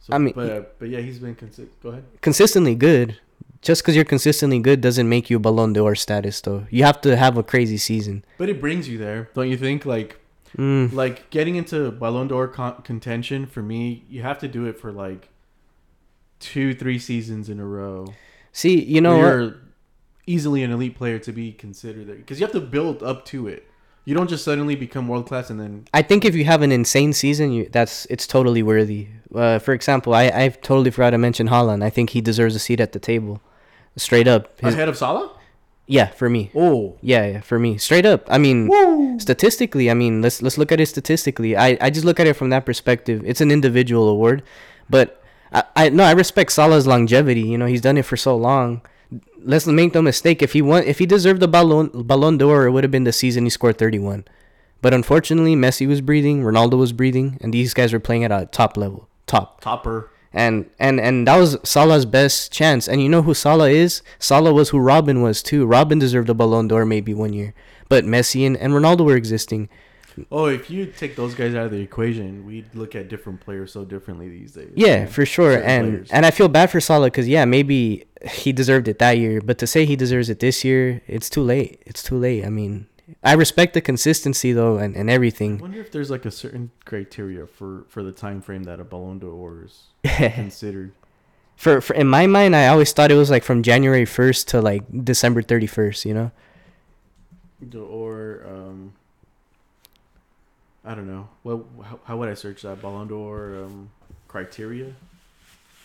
So, 0.01 0.13
I 0.15 0.19
mean, 0.19 0.35
but 0.37 0.51
uh, 0.51 0.63
but 0.79 0.89
yeah, 0.91 1.01
he's 1.01 1.19
been 1.19 1.35
consistent. 1.35 1.83
Go 1.83 1.89
ahead. 1.89 2.05
consistently 2.21 2.75
good. 2.75 3.19
Just 3.65 3.83
because 3.83 3.97
you're 3.97 4.05
consistently 4.05 4.59
good 4.61 4.81
doesn't 4.81 5.09
make 5.09 5.31
you 5.31 5.39
a 5.39 5.41
Ballon 5.41 5.73
d'Or 5.73 5.95
status, 5.95 6.41
though. 6.43 6.67
You 6.71 6.85
have 6.85 7.01
to 7.01 7.17
have 7.17 7.37
a 7.39 7.43
crazy 7.43 7.79
season. 7.79 8.25
But 8.39 8.49
it 8.51 8.61
brings 8.61 8.89
you 8.89 8.99
there, 8.99 9.31
don't 9.35 9.49
you 9.49 9.57
think? 9.57 9.85
Like 9.85 10.21
Mm. 10.57 10.93
like 10.93 11.31
getting 11.31 11.57
into 11.57 11.91
Ballon 11.91 12.29
d'Or 12.29 12.47
con- 12.47 12.81
contention 12.85 13.45
for 13.45 13.61
me, 13.61 14.05
you 14.09 14.23
have 14.23 14.39
to 14.39 14.47
do 14.47 14.67
it 14.67 14.79
for 14.79 14.93
like 14.93 15.29
two, 16.39 16.75
three 16.75 16.99
seasons 16.99 17.49
in 17.49 17.59
a 17.59 17.65
row. 17.67 18.15
See, 18.53 18.81
you 18.85 19.01
know 19.01 19.17
you're 19.19 19.57
easily 20.27 20.63
an 20.63 20.71
elite 20.71 20.97
player 20.97 21.19
to 21.19 21.33
be 21.33 21.53
considered 21.53 22.07
there 22.07 22.17
because 22.17 22.39
you 22.39 22.47
have 22.47 22.53
to 22.53 22.61
build 22.61 23.03
up 23.03 23.25
to 23.27 23.49
it. 23.49 23.67
You 24.05 24.15
don't 24.15 24.29
just 24.31 24.45
suddenly 24.45 24.77
become 24.77 25.09
world 25.09 25.27
class 25.27 25.51
and 25.51 25.59
then 25.59 25.87
I 25.93 26.03
think 26.03 26.25
if 26.25 26.35
you 26.37 26.45
have 26.45 26.63
an 26.63 26.71
insane 26.71 27.13
season, 27.15 27.51
you 27.53 27.69
that's 27.73 28.07
it's 28.11 28.27
totally 28.27 28.63
worthy. 28.63 29.09
Uh, 29.35 29.59
for 29.59 29.73
example, 29.73 30.15
I 30.15 30.25
I've 30.29 30.61
totally 30.61 30.91
forgot 30.93 31.11
to 31.11 31.19
mention 31.19 31.49
Haaland. 31.49 31.83
I 31.83 31.91
think 31.91 32.11
he 32.11 32.21
deserves 32.21 32.55
a 32.55 32.59
seat 32.61 32.79
at 32.81 32.93
the 32.93 33.01
table, 33.01 33.41
straight 33.97 34.27
up. 34.29 34.59
His, 34.61 34.75
ahead 34.75 34.89
of 34.89 34.97
Salah. 34.97 35.31
yeah, 35.87 36.09
for 36.09 36.29
me. 36.31 36.51
Oh, 36.55 36.97
Yeah, 37.03 37.27
yeah, 37.27 37.41
for 37.41 37.59
me, 37.59 37.79
straight 37.79 38.07
up. 38.07 38.27
I 38.29 38.39
mean, 38.39 38.69
Woo! 38.69 39.19
statistically, 39.21 39.91
I 39.91 39.95
mean, 39.95 40.23
let's 40.23 40.41
let's 40.43 40.59
look 40.59 40.73
at 40.73 40.81
it 40.81 40.87
statistically. 40.87 41.57
I 41.57 41.77
I 41.81 41.91
just 41.91 42.05
look 42.05 42.19
at 42.21 42.27
it 42.27 42.35
from 42.35 42.51
that 42.51 42.65
perspective. 42.67 43.23
It's 43.25 43.41
an 43.41 43.51
individual 43.51 44.09
award, 44.09 44.43
but 44.89 45.23
I 45.53 45.65
I 45.77 45.89
no, 45.91 46.05
I 46.05 46.13
respect 46.13 46.53
Salah's 46.53 46.87
longevity. 46.87 47.43
You 47.43 47.59
know, 47.59 47.67
he's 47.67 47.81
done 47.83 47.97
it 47.99 48.05
for 48.07 48.17
so 48.17 48.37
long. 48.37 48.81
Let's 49.45 49.67
make 49.67 49.95
no 49.95 50.01
mistake. 50.03 50.43
If 50.43 50.55
he 50.55 50.63
won, 50.63 50.83
if 50.85 50.99
he 50.99 51.07
deserved 51.07 51.41
the 51.41 51.49
Ballon 51.49 51.91
Ballon 51.93 52.39
d'Or, 52.39 52.67
it 52.67 52.73
would 52.73 52.83
have 52.83 52.91
been 52.91 53.05
the 53.05 53.13
season 53.13 53.45
he 53.45 53.51
scored 53.51 53.77
thirty 53.79 53.99
one. 53.99 54.25
But 54.81 54.93
unfortunately, 54.93 55.55
Messi 55.57 55.87
was 55.87 56.01
breathing, 56.01 56.43
Ronaldo 56.43 56.77
was 56.77 56.93
breathing, 56.93 57.39
and 57.41 57.53
these 57.55 57.73
guys 57.73 57.93
were 57.93 58.01
playing 58.01 58.25
at 58.25 58.33
a 58.33 58.47
top 58.51 58.77
level, 58.77 59.09
top. 59.27 59.61
Topper. 59.61 60.11
And 60.35 60.69
and 60.81 61.01
and 61.01 61.27
that 61.29 61.37
was 61.37 61.57
Salah's 61.63 62.05
best 62.07 62.51
chance. 62.53 62.89
And 62.89 63.01
you 63.01 63.09
know 63.09 63.23
who 63.23 63.35
Salah 63.35 63.71
is? 63.71 64.03
Salah 64.19 64.53
was 64.53 64.71
who 64.71 64.79
Robben 64.79 65.23
was 65.23 65.43
too. 65.43 65.67
Robben 65.67 66.01
deserved 66.01 66.29
a 66.29 66.35
Ballon 66.35 66.67
d'Or 66.69 66.85
maybe 66.85 67.15
one 67.15 67.33
year, 67.33 67.55
but 67.89 68.05
Messi 68.05 68.45
and, 68.47 68.57
and 68.57 68.73
Ronaldo 68.73 69.05
were 69.05 69.17
existing. 69.17 69.69
Oh, 70.31 70.47
if 70.47 70.71
you 70.71 70.87
take 70.87 71.17
those 71.17 71.35
guys 71.35 71.55
out 71.57 71.67
of 71.67 71.71
the 71.73 71.81
equation, 71.81 72.47
we'd 72.47 72.73
look 72.75 72.95
at 72.95 73.09
different 73.09 73.41
players 73.41 73.73
so 73.73 73.85
differently 73.85 74.29
these 74.29 74.53
days. 74.53 74.71
Yeah, 74.77 75.07
for 75.07 75.27
sure. 75.27 75.55
Certain 75.55 75.69
And 75.71 75.91
players. 75.93 76.11
and 76.13 76.25
I 76.27 76.31
feel 76.31 76.47
bad 76.49 76.71
for 76.71 76.81
Salah 76.81 77.07
because 77.07 77.27
yeah, 77.27 77.45
maybe 77.45 78.05
he 78.29 78.53
deserved 78.53 78.87
it 78.87 78.99
that 79.01 79.19
year, 79.19 79.41
but 79.41 79.59
to 79.59 79.67
say 79.67 79.85
he 79.85 79.97
deserves 79.97 80.31
it 80.31 80.39
this 80.41 80.63
year, 80.65 81.01
it's 81.09 81.29
too 81.29 81.43
late. 81.43 81.83
It's 81.87 82.03
too 82.03 82.17
late. 82.17 82.45
I 82.45 82.49
mean, 82.49 82.87
I 83.23 83.35
respect 83.35 83.75
the 83.75 83.81
consistency 83.81 84.53
though 84.53 84.79
and, 84.79 84.97
and 84.97 85.11
everything. 85.11 85.59
I 85.59 85.63
wonder 85.63 85.81
if 85.81 85.91
there's 85.93 86.11
like 86.11 86.25
a 86.25 86.31
certain 86.31 86.71
criteria 86.85 87.47
for 87.47 87.85
for 87.89 88.03
the 88.03 88.13
time 88.13 88.41
frame 88.41 88.65
that 88.65 88.81
a 88.81 88.85
Ballon 88.85 89.19
d'Or 89.19 89.65
is 89.65 89.85
considered. 90.35 90.93
for, 91.57 91.81
for 91.81 91.95
in 91.95 92.07
my 92.07 92.27
mind, 92.27 92.57
I 92.57 92.69
always 92.69 92.93
thought 92.93 93.11
it 93.11 93.17
was 93.17 93.31
like 93.31 93.45
from 93.45 93.63
January 93.63 94.05
first 94.07 94.49
to 94.49 94.61
like 94.63 94.85
December 95.05 95.43
thirty 95.43 95.67
first. 95.67 96.05
You 96.05 96.15
know? 96.15 96.31
The- 97.61 97.79
Or 97.81 98.45
um, 98.49 98.93
I 100.85 100.95
don't 100.95 101.07
know. 101.07 101.29
Well, 101.45 101.67
how, 101.83 102.01
how 102.05 102.17
would 102.19 102.29
I 102.29 102.35
search 102.35 102.63
that 102.63 102.81
Ballon 102.83 103.09
d'Or 103.09 103.65
um, 103.65 103.91
criteria? 104.29 104.93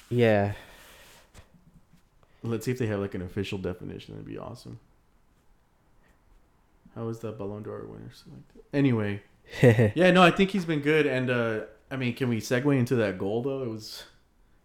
Yeah. 0.10 0.54
Let's 2.44 2.66
see 2.66 2.72
if 2.72 2.80
they 2.80 2.88
have 2.88 3.00
like 3.00 3.16
an 3.16 3.22
official 3.22 3.58
definition. 3.58 4.16
That'd 4.16 4.26
be 4.28 4.38
awesome. 4.38 4.80
How 7.00 7.08
is 7.08 7.20
the 7.20 7.32
Ballon 7.32 7.64
d'Or 7.64 7.88
winner 7.88 8.12
selected? 8.14 8.62
Anyway, 8.74 9.22
yeah, 9.96 10.12
no, 10.12 10.22
I 10.22 10.32
think 10.32 10.50
he's 10.52 10.66
been 10.66 10.82
good. 10.82 11.08
And 11.08 11.30
uh, 11.30 11.62
I 11.90 11.96
mean, 11.96 12.14
can 12.14 12.28
we 12.28 12.42
segue 12.42 12.78
into 12.78 12.96
that 12.96 13.18
goal 13.18 13.42
though? 13.42 13.64
It 13.64 13.70
was 13.70 14.04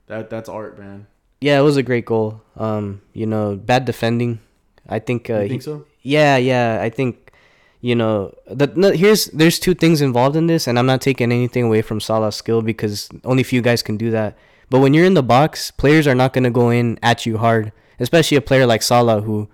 that 0.08 0.30
that's 0.30 0.48
art, 0.48 0.76
man. 0.76 1.06
yeah, 1.40 1.60
it 1.60 1.62
was 1.62 1.76
a 1.76 1.82
great 1.84 2.06
goal. 2.06 2.42
Um, 2.56 3.02
you 3.12 3.24
know, 3.24 3.54
bad 3.54 3.84
defending. 3.84 4.40
I 4.88 4.98
think. 4.98 5.30
Uh, 5.30 5.34
you 5.34 5.42
he- 5.42 5.48
think 5.50 5.62
so? 5.62 5.86
Yeah, 6.02 6.36
yeah. 6.36 6.80
I 6.82 6.90
think 6.90 7.32
you 7.80 7.94
know 7.94 8.34
the 8.50 8.66
no, 8.74 8.90
here's 8.90 9.26
there's 9.26 9.60
two 9.60 9.74
things 9.74 10.00
involved 10.00 10.34
in 10.34 10.48
this, 10.48 10.66
and 10.66 10.76
I'm 10.76 10.86
not 10.86 11.02
taking 11.02 11.30
anything 11.30 11.62
away 11.62 11.82
from 11.82 12.00
Salah's 12.00 12.34
skill 12.34 12.62
because 12.62 13.08
only 13.22 13.42
a 13.42 13.44
few 13.44 13.62
guys 13.62 13.80
can 13.80 13.96
do 13.96 14.10
that. 14.10 14.36
But 14.70 14.80
when 14.80 14.92
you're 14.92 15.06
in 15.06 15.14
the 15.14 15.22
box, 15.22 15.70
players 15.70 16.08
are 16.08 16.16
not 16.16 16.32
gonna 16.32 16.50
go 16.50 16.70
in 16.70 16.98
at 17.00 17.26
you 17.26 17.38
hard, 17.38 17.70
especially 18.00 18.36
a 18.36 18.40
player 18.40 18.66
like 18.66 18.82
Salah 18.82 19.20
who 19.20 19.48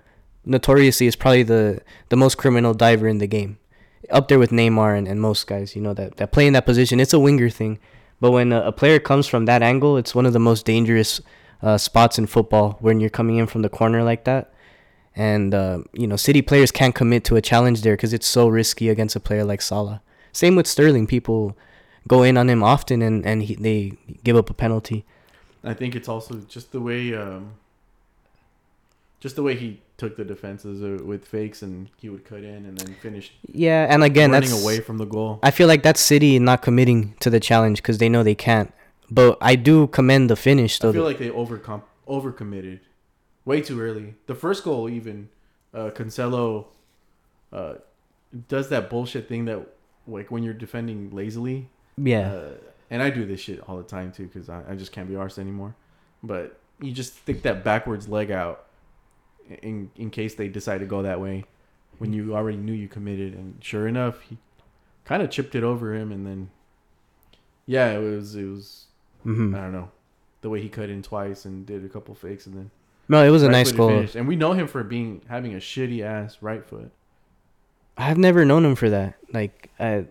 notoriously 0.44 1.06
is 1.06 1.16
probably 1.16 1.42
the 1.42 1.80
the 2.08 2.16
most 2.16 2.36
criminal 2.36 2.74
diver 2.74 3.08
in 3.08 3.18
the 3.18 3.26
game, 3.26 3.58
up 4.10 4.28
there 4.28 4.38
with 4.38 4.50
Neymar 4.50 4.96
and, 4.96 5.08
and 5.08 5.20
most 5.20 5.46
guys. 5.46 5.74
You 5.74 5.82
know 5.82 5.94
that 5.94 6.16
that 6.16 6.32
play 6.32 6.46
in 6.46 6.52
that 6.52 6.66
position. 6.66 7.00
It's 7.00 7.12
a 7.12 7.20
winger 7.20 7.50
thing, 7.50 7.78
but 8.20 8.30
when 8.30 8.52
a, 8.52 8.62
a 8.62 8.72
player 8.72 8.98
comes 8.98 9.26
from 9.26 9.46
that 9.46 9.62
angle, 9.62 9.96
it's 9.96 10.14
one 10.14 10.26
of 10.26 10.32
the 10.32 10.38
most 10.38 10.66
dangerous 10.66 11.20
uh, 11.62 11.78
spots 11.78 12.18
in 12.18 12.26
football 12.26 12.78
when 12.80 13.00
you're 13.00 13.10
coming 13.10 13.36
in 13.36 13.46
from 13.46 13.62
the 13.62 13.68
corner 13.68 14.02
like 14.02 14.24
that 14.24 14.52
and 15.16 15.54
uh, 15.54 15.82
you 15.92 16.06
know 16.06 16.16
city 16.16 16.42
players 16.42 16.70
can't 16.70 16.94
commit 16.94 17.24
to 17.24 17.36
a 17.36 17.42
challenge 17.42 17.82
there 17.82 17.94
because 17.94 18.12
it's 18.12 18.26
so 18.26 18.48
risky 18.48 18.88
against 18.88 19.16
a 19.16 19.20
player 19.20 19.44
like 19.44 19.62
Salah. 19.62 20.02
Same 20.32 20.56
with 20.56 20.66
Sterling. 20.66 21.06
People 21.06 21.56
go 22.08 22.22
in 22.22 22.36
on 22.36 22.48
him 22.48 22.62
often 22.62 23.02
and 23.02 23.26
and 23.26 23.42
he, 23.42 23.54
they 23.54 23.98
give 24.24 24.36
up 24.36 24.50
a 24.50 24.54
penalty. 24.54 25.04
I 25.62 25.74
think 25.74 25.94
it's 25.94 26.08
also 26.08 26.36
just 26.48 26.72
the 26.72 26.80
way, 26.80 27.14
um, 27.14 27.52
just 29.20 29.36
the 29.36 29.42
way 29.42 29.56
he 29.56 29.82
took 30.00 30.16
the 30.16 30.24
defenses 30.24 30.76
uh, 30.82 31.04
with 31.10 31.22
fakes, 31.34 31.58
and 31.62 31.74
he 32.02 32.08
would 32.12 32.24
cut 32.24 32.42
in 32.54 32.60
and 32.68 32.74
then 32.78 32.94
finish 33.06 33.26
Yeah, 33.66 33.86
and 33.92 34.02
again, 34.02 34.30
running 34.32 34.50
that's 34.50 34.62
away 34.64 34.80
from 34.80 34.96
the 34.98 35.04
goal. 35.16 35.38
I 35.42 35.50
feel 35.58 35.68
like 35.72 35.82
that's 35.82 36.00
City 36.00 36.38
not 36.38 36.62
committing 36.62 37.14
to 37.20 37.28
the 37.30 37.40
challenge 37.40 37.76
because 37.82 37.98
they 37.98 38.08
know 38.08 38.22
they 38.22 38.34
can't. 38.34 38.72
But 39.10 39.38
I 39.40 39.56
do 39.56 39.86
commend 39.88 40.30
the 40.30 40.36
finish 40.36 40.78
Though. 40.78 40.90
I 40.90 40.92
feel 40.92 41.04
like 41.04 41.18
they 41.18 41.30
overcom- 41.30 41.82
overcommitted 42.08 42.80
way 43.44 43.60
too 43.60 43.80
early. 43.80 44.14
The 44.26 44.34
first 44.34 44.64
goal, 44.64 44.88
even 44.88 45.28
uh, 45.74 45.90
Cancelo 45.96 46.66
uh, 47.52 47.74
does 48.48 48.68
that 48.68 48.88
bullshit 48.90 49.28
thing 49.28 49.44
that, 49.46 49.66
like, 50.06 50.30
when 50.30 50.42
you're 50.44 50.54
defending 50.66 51.10
lazily. 51.10 51.68
yeah, 51.96 52.32
Uh, 52.32 52.50
and 52.92 53.02
I 53.02 53.10
do 53.10 53.24
this 53.26 53.40
shit 53.40 53.60
all 53.68 53.76
the 53.76 53.84
time 53.96 54.10
too 54.12 54.26
because 54.26 54.48
I, 54.48 54.62
I 54.70 54.74
just 54.74 54.92
can't 54.92 55.08
be 55.08 55.14
arsed 55.14 55.38
anymore. 55.38 55.74
But 56.22 56.58
you 56.80 56.92
just 56.92 57.16
stick 57.22 57.42
that 57.42 57.62
backwards 57.64 58.08
leg 58.08 58.30
out 58.30 58.66
in 59.62 59.90
in 59.96 60.10
case 60.10 60.34
they 60.34 60.48
decide 60.48 60.78
to 60.78 60.86
go 60.86 61.02
that 61.02 61.20
way 61.20 61.44
when 61.98 62.12
you 62.12 62.34
already 62.34 62.56
knew 62.58 62.72
you 62.72 62.88
committed. 62.88 63.34
And 63.34 63.62
sure 63.62 63.86
enough, 63.86 64.20
he 64.22 64.38
kind 65.04 65.22
of 65.22 65.30
chipped 65.30 65.54
it 65.54 65.62
over 65.62 65.94
him, 65.94 66.12
and 66.12 66.26
then 66.26 66.50
yeah, 67.66 67.92
it 67.92 67.98
was 67.98 68.34
it 68.36 68.44
was 68.44 68.86
hmm 69.22 69.54
I 69.54 69.58
don't 69.58 69.72
know 69.72 69.90
the 70.40 70.48
way 70.48 70.60
he 70.62 70.68
cut 70.68 70.88
in 70.88 71.02
twice 71.02 71.44
and 71.44 71.66
did 71.66 71.84
a 71.84 71.88
couple 71.88 72.14
fakes 72.14 72.46
and 72.46 72.56
then 72.56 72.70
no, 73.10 73.24
it 73.24 73.30
was 73.30 73.42
a 73.42 73.48
nice 73.48 73.72
goal. 73.72 73.88
finish. 73.88 74.14
And 74.14 74.28
we 74.28 74.36
know 74.36 74.52
him 74.52 74.68
for 74.68 74.84
being 74.84 75.22
having 75.28 75.54
a 75.54 75.58
shitty 75.58 76.00
ass 76.02 76.38
right 76.40 76.64
foot. 76.64 76.92
I've 77.96 78.16
never 78.18 78.44
known 78.44 78.64
him 78.64 78.76
for 78.76 78.88
that. 78.88 79.14
Like, 79.32 79.68
I, 79.80 80.06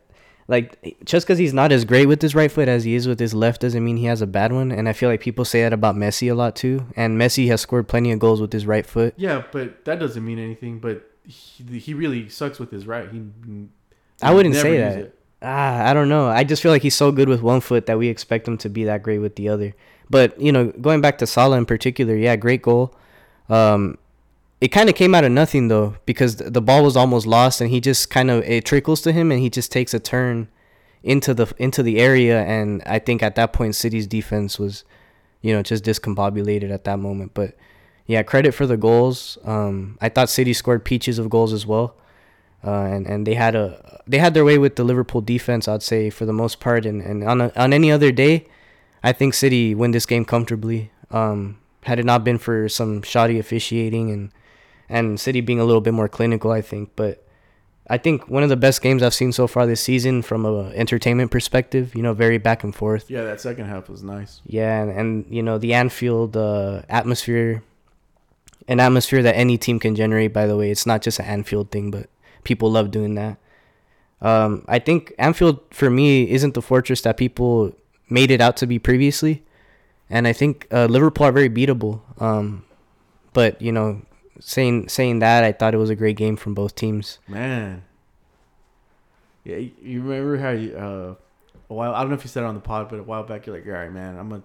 like 0.50 0.98
just 1.06 1.28
because 1.28 1.38
he's 1.38 1.54
not 1.54 1.72
as 1.72 1.86
great 1.86 2.08
with 2.08 2.24
his 2.24 2.34
right 2.34 2.52
foot 2.52 2.68
as 2.68 2.84
he 2.84 2.96
is 2.96 3.08
with 3.08 3.20
his 3.20 3.36
left 3.36 3.62
doesn't 3.62 3.86
mean 3.86 3.98
he 3.98 4.06
has 4.06 4.20
a 4.20 4.28
bad 4.28 4.52
one. 4.52 4.72
And 4.72 4.90
I 4.90 4.94
feel 4.94 5.08
like 5.08 5.22
people 5.22 5.46
say 5.46 5.62
that 5.62 5.74
about 5.74 5.96
Messi 5.96 6.30
a 6.30 6.34
lot 6.34 6.56
too. 6.56 6.88
And 6.96 7.22
Messi 7.22 7.48
has 7.50 7.62
scored 7.62 7.88
plenty 7.88 8.12
of 8.12 8.18
goals 8.18 8.42
with 8.42 8.52
his 8.52 8.66
right 8.66 8.86
foot. 8.86 9.14
Yeah, 9.16 9.44
but 9.52 9.86
that 9.86 10.00
doesn't 10.00 10.26
mean 10.26 10.40
anything. 10.40 10.80
But 10.80 11.08
he, 11.24 11.78
he 11.78 11.94
really 11.94 12.30
sucks 12.30 12.58
with 12.58 12.72
his 12.72 12.88
right. 12.88 13.12
He 13.12 13.22
I 14.24 14.34
wouldn't 14.34 14.56
say 14.56 14.78
that. 14.78 15.14
Ah, 15.44 15.88
I 15.88 15.94
don't 15.94 16.10
know. 16.10 16.28
I 16.28 16.44
just 16.44 16.64
feel 16.64 16.72
like 16.72 16.82
he's 16.82 16.96
so 16.96 17.12
good 17.12 17.30
with 17.30 17.44
one 17.44 17.62
foot 17.62 17.86
that 17.86 18.00
we 18.00 18.08
expect 18.08 18.48
him 18.48 18.58
to 18.58 18.70
be 18.70 18.86
that 18.86 19.04
great 19.04 19.20
with 19.20 19.36
the 19.36 19.50
other. 19.50 19.76
But 20.10 20.42
you 20.42 20.52
know, 20.52 20.72
going 20.72 21.00
back 21.00 21.20
to 21.20 21.28
Salah 21.28 21.58
in 21.58 21.68
particular, 21.68 22.16
yeah, 22.16 22.36
great 22.36 22.64
goal. 22.64 22.96
Um, 23.50 24.00
it 24.62 24.69
kind 24.69 24.89
of 24.89 24.95
came 24.95 25.15
out 25.15 25.24
of 25.24 25.32
nothing 25.32 25.67
though 25.67 25.95
because 26.06 26.36
the 26.38 26.62
ball 26.62 26.84
was 26.84 26.98
almost 26.98 27.26
lost 27.26 27.62
and 27.62 27.69
he 27.69 27.80
just 27.80 28.10
kind 28.10 28.30
of 28.30 28.43
it 28.43 28.65
trickles 28.65 29.02
to 29.02 29.12
him 29.12 29.32
and 29.32 29.39
he 29.39 29.50
just 29.50 29.72
takes 29.72 29.93
a 29.93 30.00
turn 30.00 30.50
into 31.04 31.34
the 31.34 31.52
into 31.58 31.82
the 31.82 32.00
area 32.00 32.43
and 32.43 32.84
I 32.86 33.00
think 33.00 33.24
at 33.24 33.36
that 33.36 33.54
point 33.54 33.76
City's 33.76 34.08
defense 34.08 34.60
was, 34.60 34.84
you 35.41 35.54
know, 35.54 35.63
just 35.63 35.84
discombobulated 35.84 36.72
at 36.72 36.84
that 36.84 37.00
moment. 37.00 37.34
But 37.34 37.56
yeah, 38.06 38.24
credit 38.24 38.54
for 38.54 38.65
the 38.65 38.76
goals. 38.76 39.38
Um, 39.45 39.98
I 40.02 40.10
thought 40.10 40.30
City 40.30 40.54
scored 40.54 40.84
peaches 40.84 41.19
of 41.19 41.30
goals 41.30 41.54
as 41.54 41.65
well 41.65 41.95
uh, 42.63 42.84
and 42.84 43.08
and 43.08 43.26
they 43.26 43.36
had 43.36 43.56
a 43.56 44.02
they 44.08 44.17
had 44.17 44.34
their 44.34 44.43
way 44.43 44.58
with 44.58 44.76
the 44.76 44.84
Liverpool 44.84 45.22
defense. 45.22 45.67
I'd 45.67 45.84
say 45.84 46.10
for 46.10 46.26
the 46.26 46.34
most 46.34 46.60
part, 46.60 46.86
and 46.86 47.02
and 47.02 47.24
on 47.24 47.41
a, 47.41 47.52
on 47.56 47.74
any 47.74 47.91
other 47.91 48.12
day, 48.12 48.48
I 49.04 49.13
think 49.13 49.34
City 49.34 49.74
win 49.74 49.91
this 49.91 50.06
game 50.06 50.26
comfortably. 50.26 50.91
Um, 51.12 51.58
had 51.84 52.00
it 52.00 52.06
not 52.06 52.24
been 52.24 52.38
for 52.38 52.67
some 52.67 53.02
shoddy 53.02 53.39
officiating 53.39 54.12
and 54.12 54.32
and 54.89 55.19
City 55.19 55.41
being 55.41 55.60
a 55.60 55.63
little 55.63 55.82
bit 55.82 55.93
more 55.93 56.10
clinical, 56.10 56.52
I 56.52 56.62
think. 56.62 56.91
But 56.95 57.23
I 57.88 57.97
think 57.97 58.30
one 58.30 58.43
of 58.43 58.49
the 58.49 58.58
best 58.58 58.82
games 58.82 59.02
I've 59.02 59.13
seen 59.13 59.32
so 59.32 59.47
far 59.47 59.65
this 59.65 59.82
season 59.82 60.21
from 60.21 60.45
a 60.45 60.69
entertainment 60.71 61.32
perspective. 61.32 61.95
You 61.95 62.02
know, 62.02 62.13
very 62.13 62.38
back 62.38 62.63
and 62.63 62.75
forth. 62.75 63.10
Yeah, 63.10 63.23
that 63.23 63.41
second 63.41 63.65
half 63.65 63.89
was 63.89 64.04
nice. 64.04 64.41
Yeah, 64.45 64.82
and, 64.82 64.91
and 64.91 65.25
you 65.30 65.41
know 65.43 65.58
the 65.58 65.73
Anfield 65.73 66.36
uh, 66.36 66.82
atmosphere, 66.89 67.63
an 68.67 68.80
atmosphere 68.80 69.23
that 69.23 69.36
any 69.36 69.58
team 69.58 69.80
can 69.80 69.95
generate. 69.95 70.34
By 70.34 70.47
the 70.47 70.58
way, 70.58 70.71
it's 70.71 70.86
not 70.86 71.02
just 71.02 71.19
an 71.19 71.25
Anfield 71.25 71.71
thing, 71.71 71.91
but 71.91 72.10
people 72.43 72.71
love 72.71 72.91
doing 72.91 73.15
that. 73.15 73.38
Um, 74.21 74.65
I 74.67 74.80
think 74.80 75.13
Anfield 75.17 75.60
for 75.71 75.89
me 75.89 76.30
isn't 76.30 76.54
the 76.54 76.62
fortress 76.62 77.02
that 77.02 77.15
people 77.15 77.73
made 78.10 78.32
it 78.32 78.41
out 78.41 78.58
to 78.58 78.67
be 78.67 78.78
previously, 78.78 79.43
and 80.10 80.28
I 80.28 80.34
think 80.34 80.67
uh, 80.71 80.86
Liverpool 80.86 81.25
are 81.25 81.32
very 81.32 81.49
beatable. 81.49 82.02
Um, 82.21 82.65
but 83.34 83.62
you 83.62 83.71
know, 83.71 84.02
saying 84.39 84.89
saying 84.89 85.19
that, 85.19 85.43
I 85.43 85.52
thought 85.52 85.73
it 85.73 85.78
was 85.78 85.89
a 85.89 85.95
great 85.95 86.17
game 86.17 86.36
from 86.36 86.54
both 86.54 86.75
teams. 86.75 87.19
Man. 87.28 87.84
Yeah, 89.43 89.58
you 89.58 90.02
remember 90.02 90.38
how 90.38 90.49
you 90.52 90.75
uh 90.75 91.15
a 91.69 91.73
while 91.73 91.93
I 91.93 92.02
don't 92.02 92.10
know 92.10 92.15
if 92.15 92.23
you 92.23 92.30
said 92.30 92.43
it 92.43 92.47
on 92.47 92.56
the 92.56 92.62
pod, 92.62 92.89
but 92.89 92.99
a 92.99 93.04
while 93.04 93.23
back 93.23 93.45
you're 93.45 93.56
like, 93.56 93.65
all 93.65 93.71
right, 93.73 93.91
man, 93.91 94.17
I'm 94.17 94.30
gonna 94.30 94.43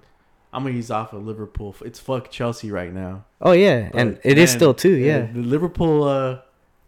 I'm 0.52 0.62
gonna 0.64 0.76
ease 0.76 0.90
off 0.90 1.12
of 1.12 1.26
Liverpool. 1.26 1.74
It's 1.84 1.98
fuck 1.98 2.30
Chelsea 2.30 2.70
right 2.70 2.92
now. 2.92 3.24
Oh 3.40 3.52
yeah, 3.52 3.90
and 3.94 4.14
But, 4.16 4.26
it 4.26 4.38
is 4.38 4.50
man, 4.50 4.58
still 4.58 4.74
too. 4.74 4.94
Yeah. 4.94 5.26
the 5.32 5.40
Liverpool 5.40 6.04
uh 6.04 6.38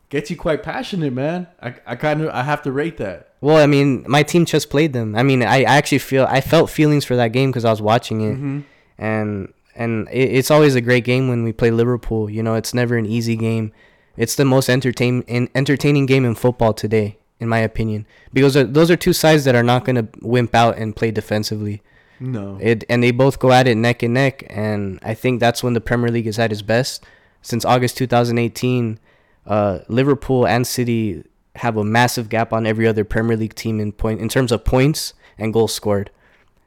gets 0.08 0.30
you 0.30 0.36
quite 0.36 0.62
passionate, 0.62 1.12
man. 1.12 1.48
I 1.60 1.74
I 1.86 1.96
kind 1.96 2.22
of 2.22 2.28
I 2.30 2.42
have 2.44 2.62
to 2.62 2.72
rate 2.72 2.96
that. 2.98 3.30
Well, 3.40 3.56
I 3.62 3.66
mean, 3.66 4.04
my 4.08 4.22
team 4.22 4.44
just 4.46 4.70
played 4.70 4.92
them. 4.94 5.14
I 5.14 5.22
mean, 5.22 5.42
I, 5.42 5.58
I 5.58 5.76
actually 5.76 5.98
feel 5.98 6.24
I 6.28 6.40
felt 6.40 6.70
feelings 6.70 7.04
for 7.04 7.16
that 7.16 7.28
game 7.32 7.50
because 7.50 7.64
I 7.66 7.70
was 7.70 7.82
watching 7.82 8.20
it, 8.22 8.34
Mm-hmm. 8.34 8.60
and 8.98 9.52
and 9.76 10.08
it, 10.10 10.30
it's 10.32 10.50
always 10.50 10.74
a 10.74 10.80
great 10.80 11.04
game 11.04 11.28
when 11.28 11.44
we 11.44 11.52
play 11.52 11.70
Liverpool. 11.70 12.28
You 12.30 12.42
know, 12.42 12.54
it's 12.54 12.74
never 12.74 12.96
an 12.96 13.06
easy 13.06 13.36
game. 13.36 13.72
It's 14.16 14.34
the 14.34 14.44
most 14.44 14.68
entertain 14.68 15.24
en- 15.28 15.48
entertaining 15.54 16.06
game 16.06 16.24
in 16.24 16.34
football 16.34 16.72
today, 16.72 17.18
in 17.38 17.48
my 17.48 17.58
opinion, 17.58 18.06
because 18.32 18.54
those 18.54 18.90
are- 18.90 18.96
two 18.96 19.12
sides 19.12 19.44
that 19.44 19.54
are 19.54 19.62
not 19.62 19.84
gonna 19.84 20.08
wimp 20.22 20.54
out 20.54 20.78
and 20.78 20.96
play 20.96 21.10
defensively. 21.10 21.82
No. 22.18 22.58
It 22.60 22.84
and 22.88 23.02
they 23.02 23.10
both 23.10 23.38
go 23.38 23.52
at 23.52 23.68
it 23.68 23.74
neck 23.76 24.02
and 24.02 24.14
neck, 24.14 24.44
and 24.48 24.98
I 25.02 25.12
think 25.14 25.38
that's 25.40 25.62
when 25.62 25.74
the 25.74 25.80
Premier 25.82 26.10
League 26.10 26.26
is 26.26 26.38
at 26.38 26.50
its 26.50 26.62
best. 26.62 27.04
Since 27.42 27.64
August 27.64 27.96
2018, 27.98 28.98
uh, 29.46 29.80
Liverpool 29.88 30.46
and 30.46 30.66
City 30.66 31.24
have 31.56 31.76
a 31.76 31.84
massive 31.84 32.28
gap 32.28 32.52
on 32.52 32.66
every 32.66 32.86
other 32.86 33.04
Premier 33.04 33.36
League 33.36 33.54
team 33.54 33.80
in 33.80 33.92
point 33.92 34.20
in 34.20 34.28
terms 34.28 34.50
of 34.50 34.64
points 34.64 35.12
and 35.38 35.52
goals 35.52 35.74
scored. 35.74 36.10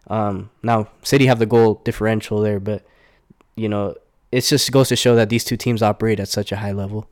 Um, 0.08 0.50
now 0.64 0.88
City 1.04 1.26
have 1.26 1.40
the 1.40 1.46
goal 1.46 1.82
differential 1.84 2.42
there, 2.42 2.60
but 2.60 2.84
you 3.60 3.70
know 3.70 3.96
it 4.32 4.42
just 4.42 4.72
goes 4.72 4.90
to 4.90 4.96
show 4.96 5.16
that 5.16 5.30
these 5.30 5.44
two 5.44 5.58
teams 5.58 5.82
operate 5.82 6.20
at 6.20 6.28
such 6.28 6.52
a 6.52 6.58
high 6.58 6.72
level. 6.72 7.08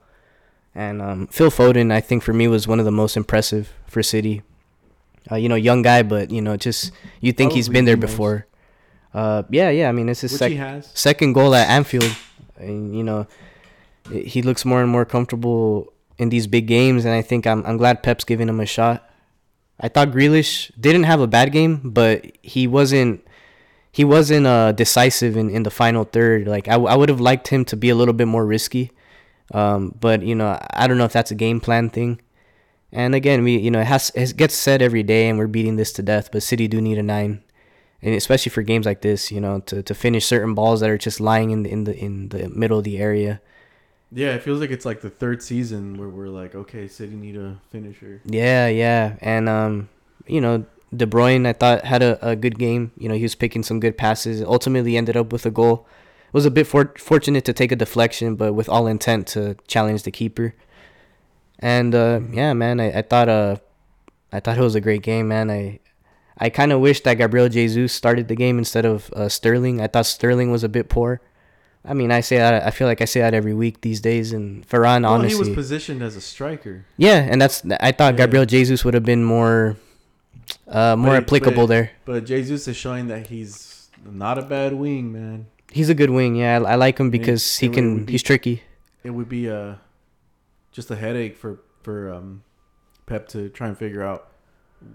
And 0.75 1.01
um, 1.01 1.27
Phil 1.27 1.49
Foden, 1.49 1.91
I 1.91 2.01
think 2.01 2.21
for 2.21 2.33
me 2.33 2.47
was 2.47 2.67
one 2.67 2.79
of 2.79 2.85
the 2.85 2.91
most 2.91 3.17
impressive 3.17 3.73
for 3.87 4.03
City. 4.03 4.43
Uh, 5.31 5.35
you 5.35 5.49
know, 5.49 5.55
young 5.55 5.81
guy, 5.81 6.03
but 6.03 6.29
you 6.29 6.41
know, 6.41 6.55
just 6.55 6.91
you 7.19 7.33
think 7.33 7.51
he's 7.51 7.67
been 7.67 7.85
there 7.85 7.97
before. 7.97 8.45
Uh, 9.13 9.43
yeah, 9.49 9.69
yeah. 9.69 9.89
I 9.89 9.91
mean, 9.91 10.07
it's 10.09 10.21
his 10.21 10.37
sec- 10.37 10.83
second 10.93 11.33
goal 11.33 11.55
at 11.55 11.67
Anfield, 11.67 12.15
and 12.57 12.95
you 12.95 13.03
know, 13.03 13.27
he 14.11 14.41
looks 14.41 14.63
more 14.63 14.81
and 14.81 14.89
more 14.89 15.03
comfortable 15.03 15.91
in 16.17 16.29
these 16.29 16.47
big 16.47 16.67
games, 16.67 17.03
and 17.03 17.13
I 17.13 17.21
think 17.23 17.47
I'm 17.47 17.65
I'm 17.65 17.77
glad 17.77 18.03
Pep's 18.03 18.23
giving 18.23 18.47
him 18.47 18.59
a 18.59 18.65
shot. 18.65 19.09
I 19.79 19.89
thought 19.89 20.11
Grealish 20.11 20.71
didn't 20.79 21.03
have 21.03 21.19
a 21.19 21.27
bad 21.27 21.51
game, 21.51 21.81
but 21.83 22.25
he 22.41 22.67
wasn't 22.67 23.25
he 23.97 24.03
wasn't 24.05 24.45
uh 24.45 24.71
decisive 24.73 25.35
in, 25.35 25.49
in 25.49 25.63
the 25.63 25.71
final 25.71 26.03
third. 26.03 26.47
Like 26.47 26.67
I, 26.67 26.77
w- 26.77 26.87
I 26.87 26.95
would 26.95 27.09
have 27.09 27.19
liked 27.19 27.47
him 27.47 27.65
to 27.65 27.75
be 27.75 27.89
a 27.89 27.95
little 27.95 28.13
bit 28.13 28.27
more 28.27 28.45
risky, 28.45 28.91
um, 29.59 29.95
but 29.99 30.21
you 30.21 30.35
know 30.35 30.59
I 30.71 30.85
don't 30.87 30.99
know 30.99 31.05
if 31.05 31.13
that's 31.13 31.31
a 31.31 31.35
game 31.45 31.59
plan 31.59 31.89
thing. 31.89 32.21
And 32.91 33.15
again, 33.15 33.43
we 33.43 33.57
you 33.57 33.71
know 33.71 33.81
it 33.81 33.87
has 33.87 34.11
it 34.13 34.37
gets 34.37 34.53
said 34.53 34.83
every 34.83 35.01
day, 35.01 35.27
and 35.27 35.39
we're 35.39 35.47
beating 35.47 35.77
this 35.77 35.91
to 35.93 36.03
death. 36.03 36.29
But 36.31 36.43
City 36.43 36.67
do 36.67 36.79
need 36.79 36.99
a 36.99 37.03
nine, 37.03 37.41
and 38.03 38.13
especially 38.13 38.51
for 38.51 38.61
games 38.61 38.85
like 38.85 39.01
this, 39.01 39.31
you 39.31 39.41
know, 39.41 39.61
to, 39.61 39.81
to 39.81 39.93
finish 39.95 40.27
certain 40.27 40.53
balls 40.53 40.81
that 40.81 40.91
are 40.91 40.97
just 40.99 41.19
lying 41.19 41.49
in 41.49 41.63
the 41.63 41.69
in 41.71 41.83
the 41.85 41.97
in 41.97 42.29
the 42.29 42.49
middle 42.49 42.77
of 42.77 42.83
the 42.83 42.99
area. 42.99 43.41
Yeah, 44.11 44.35
it 44.35 44.43
feels 44.43 44.61
like 44.61 44.69
it's 44.69 44.85
like 44.85 45.01
the 45.01 45.09
third 45.09 45.41
season 45.41 45.97
where 45.97 46.07
we're 46.07 46.29
like, 46.29 46.53
okay, 46.53 46.87
City 46.87 47.15
need 47.15 47.35
a 47.35 47.57
finisher. 47.71 48.21
Yeah, 48.25 48.67
yeah, 48.67 49.17
and 49.21 49.49
um, 49.49 49.89
you 50.27 50.39
know, 50.39 50.65
De 50.95 51.05
Bruyne 51.05 51.45
I 51.45 51.53
thought 51.53 51.83
had 51.85 52.01
a, 52.01 52.29
a 52.31 52.35
good 52.35 52.57
game. 52.57 52.91
You 52.97 53.09
know, 53.09 53.15
he 53.15 53.23
was 53.23 53.35
picking 53.35 53.63
some 53.63 53.79
good 53.79 53.97
passes. 53.97 54.41
Ultimately, 54.41 54.95
ended 54.97 55.17
up 55.17 55.31
with 55.33 55.45
a 55.45 55.51
goal. 55.51 55.85
It 56.27 56.33
was 56.33 56.45
a 56.45 56.51
bit 56.51 56.67
for- 56.67 56.93
fortunate 56.97 57.45
to 57.45 57.53
take 57.53 57.71
a 57.71 57.75
deflection, 57.75 58.35
but 58.35 58.53
with 58.53 58.69
all 58.69 58.87
intent 58.87 59.27
to 59.27 59.55
challenge 59.67 60.03
the 60.03 60.11
keeper. 60.11 60.53
And 61.59 61.95
uh, 61.95 62.19
yeah, 62.31 62.53
man, 62.53 62.79
I, 62.79 62.99
I 62.99 63.01
thought 63.01 63.29
uh, 63.29 63.57
I 64.31 64.39
thought 64.39 64.57
it 64.57 64.61
was 64.61 64.75
a 64.75 64.81
great 64.81 65.01
game, 65.01 65.27
man. 65.29 65.49
I 65.49 65.79
I 66.37 66.49
kind 66.49 66.71
of 66.71 66.81
wish 66.81 67.01
that 67.01 67.15
Gabriel 67.15 67.49
Jesus 67.49 67.91
started 67.93 68.27
the 68.27 68.35
game 68.35 68.57
instead 68.59 68.85
of 68.85 69.11
uh, 69.13 69.27
Sterling. 69.29 69.81
I 69.81 69.87
thought 69.87 70.05
Sterling 70.05 70.51
was 70.51 70.63
a 70.63 70.69
bit 70.69 70.87
poor. 70.89 71.19
I 71.83 71.93
mean, 71.93 72.11
I 72.11 72.19
say 72.21 72.37
that 72.37 72.63
I 72.63 72.69
feel 72.71 72.85
like 72.87 73.01
I 73.01 73.05
say 73.05 73.21
that 73.21 73.33
every 73.33 73.53
week 73.53 73.81
these 73.81 74.01
days. 74.01 74.33
And 74.33 74.67
Ferran, 74.67 75.01
Well, 75.03 75.13
honestly, 75.13 75.43
he 75.45 75.49
was 75.49 75.55
positioned 75.55 76.03
as 76.03 76.15
a 76.15 76.21
striker. 76.21 76.85
yeah, 76.97 77.25
and 77.29 77.41
that's 77.41 77.63
I 77.79 77.91
thought 77.91 78.13
Yeah. 78.13 78.25
Gabriel 78.25 78.45
Jesus 78.45 78.85
would 78.85 78.93
have 78.93 79.05
been 79.05 79.23
more 79.23 79.77
uh 80.67 80.95
more 80.95 81.11
But- 81.15 81.23
applicable 81.23 81.63
but- 81.63 81.67
there. 81.67 81.91
But 82.05 82.25
Jesus 82.25 82.67
is 82.67 82.75
showing 82.77 83.07
that 83.07 83.27
he's 83.27 83.89
not 84.05 84.37
a 84.37 84.41
bad 84.41 84.73
wing, 84.73 85.11
man. 85.11 85.47
He's 85.71 85.89
a 85.89 85.95
good 85.95 86.09
wing. 86.09 86.35
Yeah, 86.35 86.59
I, 86.59 86.71
I 86.71 86.75
like 86.75 86.97
him 86.97 87.09
because 87.09 87.57
he 87.57 87.65
it 87.67 87.69
it 87.71 87.73
can 87.75 88.05
be- 88.05 88.11
he's 88.13 88.23
tricky. 88.23 88.63
It 89.03 89.11
would 89.11 89.29
be 89.29 89.49
uh 89.49 89.75
just 90.71 90.91
a 90.91 90.95
headache 90.95 91.37
for 91.37 91.59
for 91.83 92.11
um, 92.13 92.43
Pep 93.05 93.27
to 93.29 93.49
try 93.49 93.67
and 93.67 93.77
figure 93.77 94.03
out 94.03 94.27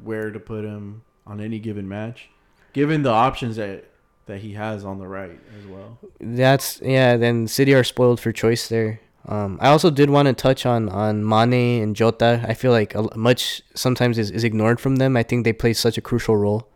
where 0.05 0.31
to 0.31 0.39
put 0.39 0.65
him 0.65 1.03
on 1.27 1.41
any 1.41 1.59
given 1.59 1.89
match, 1.89 2.29
given 2.73 3.03
the 3.03 3.11
options 3.11 3.57
that 3.57 3.85
that 4.27 4.39
he 4.41 4.53
has 4.53 4.85
on 4.85 4.99
the 4.99 5.07
right 5.09 5.39
as 5.59 5.67
well. 5.67 5.99
That's 6.21 6.81
yeah, 6.83 7.17
then 7.17 7.49
City 7.49 7.75
are 7.75 7.85
spoiled 7.85 8.21
for 8.21 8.31
choice 8.33 8.69
there. 8.69 9.01
Um, 9.27 9.59
I 9.61 9.69
also 9.69 9.91
did 9.91 10.11
want 10.11 10.27
to 10.27 10.35
touch 10.35 10.67
on 10.67 10.89
on 10.89 11.27
Mane 11.27 11.83
and 11.83 11.95
Jota. 11.95 12.45
I 12.47 12.55
feel 12.55 12.73
like 12.73 12.95
much 13.17 13.63
sometimes 13.75 14.19
is, 14.19 14.31
is 14.31 14.45
ignored 14.45 14.81
from 14.81 14.97
them. 14.97 15.17
I 15.17 15.23
think 15.23 15.45
they 15.45 15.53
play 15.53 15.73
such 15.73 15.97
a 15.97 16.01
crucial 16.01 16.37
role. 16.37 16.69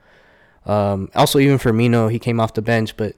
Um, 0.64 1.10
also, 1.14 1.38
even 1.38 1.58
Firmino, 1.58 2.10
he 2.10 2.18
came 2.18 2.40
off 2.40 2.54
the 2.54 2.62
bench, 2.62 2.96
but 2.96 3.14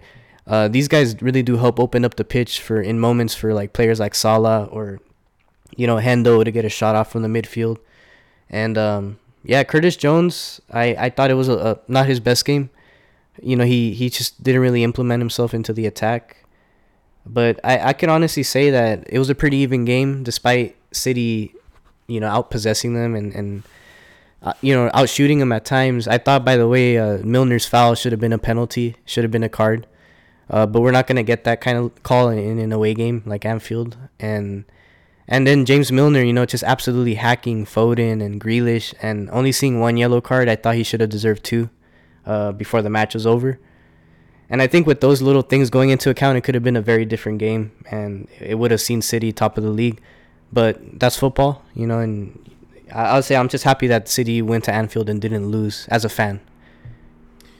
uh, 0.47 0.69
these 0.69 0.89
guys 0.89 1.21
really 1.21 1.43
do 1.43 1.57
help 1.57 1.79
open 1.79 2.05
up 2.05 2.15
the 2.15 2.25
pitch 2.25 2.61
for 2.61 2.81
in 2.81 2.99
moments 2.99 3.35
for 3.35 3.53
like 3.53 3.73
players 3.73 4.01
like 4.01 4.15
Salah 4.15 4.65
or 4.67 4.99
you 5.77 5.87
know 5.87 5.97
Hendo 5.97 6.43
to 6.45 6.51
get 6.51 6.65
a 6.65 6.71
shot 6.71 6.95
off 6.95 7.13
from 7.13 7.23
the 7.23 7.29
midfield. 7.29 7.79
And 8.49 8.79
um, 8.79 9.19
yeah, 9.45 9.63
Curtis 9.65 9.97
Jones, 9.97 10.61
I, 10.71 10.95
I 10.99 11.11
thought 11.11 11.31
it 11.31 11.35
was 11.35 11.49
a, 11.49 11.57
a 11.57 11.79
not 11.87 12.07
his 12.07 12.21
best 12.21 12.45
game. 12.45 12.71
You 13.43 13.57
know, 13.57 13.65
he, 13.65 13.93
he 13.93 14.11
just 14.11 14.43
didn't 14.43 14.61
really 14.61 14.83
implement 14.83 15.21
himself 15.21 15.55
into 15.55 15.73
the 15.73 15.87
attack. 15.87 16.45
But 17.31 17.61
I, 17.63 17.91
I 17.91 17.93
can 17.93 18.11
honestly 18.11 18.43
say 18.43 18.71
that 18.71 19.05
it 19.09 19.19
was 19.19 19.31
a 19.31 19.35
pretty 19.35 19.59
even 19.59 19.85
game 19.85 20.23
despite 20.23 20.77
City, 20.93 21.55
you 22.07 22.21
know, 22.21 22.29
outpossessing 22.29 22.95
them 22.95 23.15
and, 23.15 23.35
and 23.35 23.63
uh, 24.43 24.55
you 24.63 24.75
know, 24.75 24.91
out 24.95 25.09
shooting 25.09 25.39
them 25.39 25.53
at 25.53 25.65
times. 25.65 26.09
I 26.09 26.19
thought, 26.19 26.45
by 26.45 26.57
the 26.57 26.69
way, 26.69 26.97
uh, 26.97 27.19
Milner's 27.19 27.67
foul 27.67 27.95
should 27.95 28.13
have 28.13 28.21
been 28.21 28.33
a 28.33 28.39
penalty, 28.39 28.97
should 29.05 29.25
have 29.25 29.31
been 29.31 29.43
a 29.43 29.49
card. 29.49 29.87
Uh, 30.51 30.65
but 30.65 30.81
we're 30.81 30.93
not 30.93 31.07
going 31.07 31.17
to 31.17 31.23
get 31.23 31.45
that 31.45 31.61
kind 31.61 31.77
of 31.77 32.03
call 32.03 32.31
in, 32.31 32.39
in 32.39 32.59
an 32.59 32.73
away 32.73 32.95
game 32.95 33.23
like 33.27 33.45
Anfield. 33.45 33.97
And 34.19 34.65
and 35.27 35.47
then 35.47 35.67
James 35.67 35.93
Milner, 35.93 36.23
you 36.23 36.33
know, 36.33 36.47
just 36.47 36.65
absolutely 36.65 37.15
hacking 37.17 37.67
Foden 37.67 38.25
and 38.25 38.41
Grealish. 38.41 38.95
And 39.03 39.29
only 39.31 39.53
seeing 39.53 39.79
one 39.79 39.99
yellow 39.99 40.23
card, 40.23 40.49
I 40.49 40.57
thought 40.57 40.77
he 40.77 40.85
should 40.85 41.03
have 41.03 41.11
deserved 41.11 41.45
two 41.45 41.69
uh, 42.25 42.53
before 42.53 42.81
the 42.81 42.89
match 42.89 43.13
was 43.13 43.27
over. 43.27 43.59
And 44.51 44.63
I 44.63 44.67
think 44.67 44.87
with 44.87 45.01
those 45.01 45.21
little 45.21 45.43
things 45.43 45.69
going 45.71 45.91
into 45.91 46.09
account, 46.11 46.39
it 46.39 46.41
could 46.43 46.55
have 46.55 46.65
been 46.65 46.77
a 46.77 46.81
very 46.83 47.05
different 47.05 47.39
game, 47.39 47.73
and 47.91 48.29
it 48.41 48.55
would 48.59 48.71
have 48.71 48.81
seen 48.81 49.03
City 49.03 49.31
top 49.33 49.59
of 49.59 49.65
the 49.65 49.71
league. 49.71 50.01
But 50.53 50.99
that's 50.99 51.17
football, 51.19 51.63
you 51.75 51.87
know. 51.87 51.99
And 51.99 52.51
I- 52.93 53.07
I'll 53.09 53.23
say 53.23 53.37
I'm 53.37 53.49
just 53.49 53.65
happy 53.65 53.87
that 53.89 54.09
City 54.09 54.41
went 54.41 54.65
to 54.65 54.73
Anfield 54.73 55.11
and 55.11 55.21
didn't 55.21 55.49
lose 55.49 55.87
as 55.91 56.05
a 56.05 56.09
fan. 56.09 56.41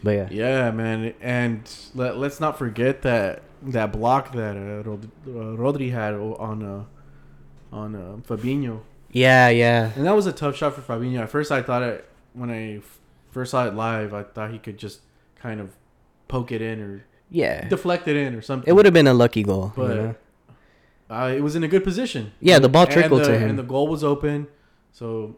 But 0.03 0.11
yeah, 0.13 0.29
Yeah, 0.31 0.71
man, 0.71 1.13
and 1.21 1.61
let, 1.95 2.17
let's 2.19 2.39
not 2.41 2.57
forget 2.57 3.03
that 3.03 3.43
that 3.63 3.91
block 3.93 4.33
that 4.33 4.57
uh, 4.57 4.89
Rod- 4.89 5.11
uh, 5.27 5.57
Rodri 5.59 5.91
had 5.91 6.15
on 6.15 6.63
uh, 6.63 6.85
on 7.77 7.95
uh, 7.97 8.17
Fabinho, 8.27 8.81
yeah, 9.11 9.49
yeah, 9.49 9.91
and 9.97 10.07
that 10.07 10.15
was 10.15 10.27
a 10.27 10.33
tough 10.33 10.55
shot 10.57 10.75
for 10.77 10.81
Fabinho. 10.83 11.21
At 11.21 11.31
first, 11.31 11.51
I 11.51 11.63
thought 11.63 11.83
it 11.83 12.09
when 12.33 12.49
I 12.51 12.77
f- 12.77 12.99
first 13.33 13.51
saw 13.51 13.67
it 13.67 13.75
live, 13.75 14.15
I 14.15 14.23
thought 14.23 14.53
he 14.53 14.59
could 14.59 14.79
just 14.79 15.01
kind 15.43 15.61
of 15.61 15.71
poke 16.29 16.53
it 16.53 16.63
in 16.63 16.81
or 16.81 17.05
yeah. 17.31 17.67
deflect 17.69 18.07
it 18.09 18.17
in 18.17 18.35
or 18.35 18.43
something. 18.43 18.69
It 18.69 18.73
would 18.73 18.85
have 18.85 18.95
been 18.95 19.07
a 19.07 19.15
lucky 19.15 19.43
goal. 19.43 19.73
you 19.77 19.83
But 19.83 19.97
know? 19.97 20.15
uh, 21.11 21.33
it 21.35 21.41
was 21.43 21.57
in 21.57 21.65
a 21.65 21.69
good 21.69 21.85
position. 21.85 22.33
Yeah, 22.41 22.59
the 22.59 22.69
ball 22.69 22.87
trickled 22.87 23.23
the- 23.23 23.29
to 23.29 23.39
him. 23.39 23.51
and 23.51 23.59
the 23.59 23.63
goal 23.63 23.89
was 23.89 24.05
open. 24.05 24.47
So 24.93 25.37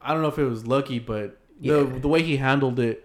I 0.00 0.12
don't 0.12 0.22
know 0.22 0.28
if 0.28 0.38
it 0.38 0.44
was 0.44 0.66
lucky, 0.66 0.98
but 0.98 1.38
Yeah. 1.60 1.78
the 1.78 1.84
the 2.00 2.08
way 2.08 2.22
he 2.22 2.36
handled 2.36 2.78
it, 2.78 3.04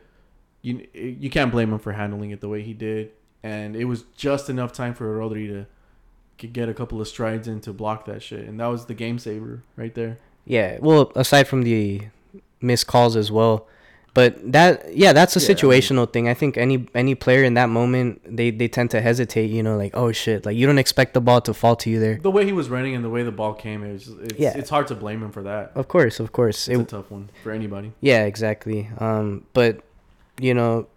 you 0.62 0.86
you 0.94 1.30
can't 1.30 1.52
blame 1.52 1.72
him 1.74 1.80
for 1.80 1.94
handling 1.94 2.32
it 2.32 2.40
the 2.42 2.50
way 2.50 2.62
he 2.62 2.74
did. 2.74 3.12
And 3.42 3.76
it 3.76 3.86
was 3.86 4.04
just 4.16 4.50
enough 4.50 4.72
time 4.72 4.94
for 4.94 5.06
Rodri 5.18 5.48
to 5.48 5.66
could 6.38 6.54
get 6.54 6.68
a 6.70 6.74
couple 6.74 7.00
of 7.02 7.08
strides 7.08 7.48
in 7.48 7.60
to 7.62 7.74
block 7.74 8.06
that 8.06 8.22
shit, 8.24 8.48
and 8.48 8.60
that 8.60 8.68
was 8.68 8.86
the 8.86 8.94
game 8.94 9.20
saver 9.20 9.64
right 9.76 9.94
there. 9.94 10.18
Yeah, 10.46 10.78
well, 10.82 11.12
aside 11.16 11.48
from 11.48 11.62
the 11.64 12.02
missed 12.62 12.88
calls 12.88 13.16
as 13.16 13.32
well, 13.32 13.68
but 14.14 14.36
that 14.52 14.96
yeah, 14.96 15.12
that's 15.14 15.36
a 15.36 15.40
Yeah, 15.40 15.46
I 15.46 15.48
mean- 15.48 15.58
situational 15.58 16.12
thing. 16.14 16.28
I 16.30 16.34
think 16.34 16.58
any 16.58 16.88
any 16.94 17.16
player 17.16 17.44
in 17.44 17.54
that 17.56 17.70
moment 17.70 18.22
they 18.26 18.52
they 18.52 18.68
tend 18.68 18.92
to 18.92 19.02
hesitate. 19.02 19.50
You 19.50 19.64
know, 19.64 19.76
like 19.78 19.92
oh 19.96 20.12
shit, 20.12 20.46
like 20.46 20.56
you 20.56 20.66
don't 20.68 20.78
expect 20.78 21.14
the 21.14 21.22
ball 21.22 21.42
to 21.42 21.54
fall 21.54 21.76
to 21.78 21.90
you 21.90 22.00
there. 22.00 22.20
The 22.22 22.32
way 22.32 22.46
he 22.46 22.54
was 22.54 22.70
running 22.70 22.94
and 22.96 23.04
the 23.04 23.10
way 23.10 23.24
the 23.24 23.32
ball 23.32 23.54
came, 23.54 23.84
it 23.84 23.94
was 23.94 24.08
it's, 24.22 24.40
Yeah. 24.40 24.54
it's 24.56 24.70
hard 24.70 24.88
to 24.88 24.96
blame 24.96 25.24
him 25.24 25.32
for 25.32 25.44
that. 25.44 25.72
Of 25.76 25.88
course, 25.88 26.20
of 26.20 26.32
course. 26.32 26.68
It's 26.68 26.80
It, 26.80 26.82
a 26.84 26.86
tough 26.86 27.10
one 27.12 27.30
for 27.44 27.52
anybody. 27.52 27.92
yeah, 28.02 28.24
exactly. 28.26 28.90
Um, 29.00 29.46
but 29.54 29.82
you 30.40 30.54
know, 30.54 30.88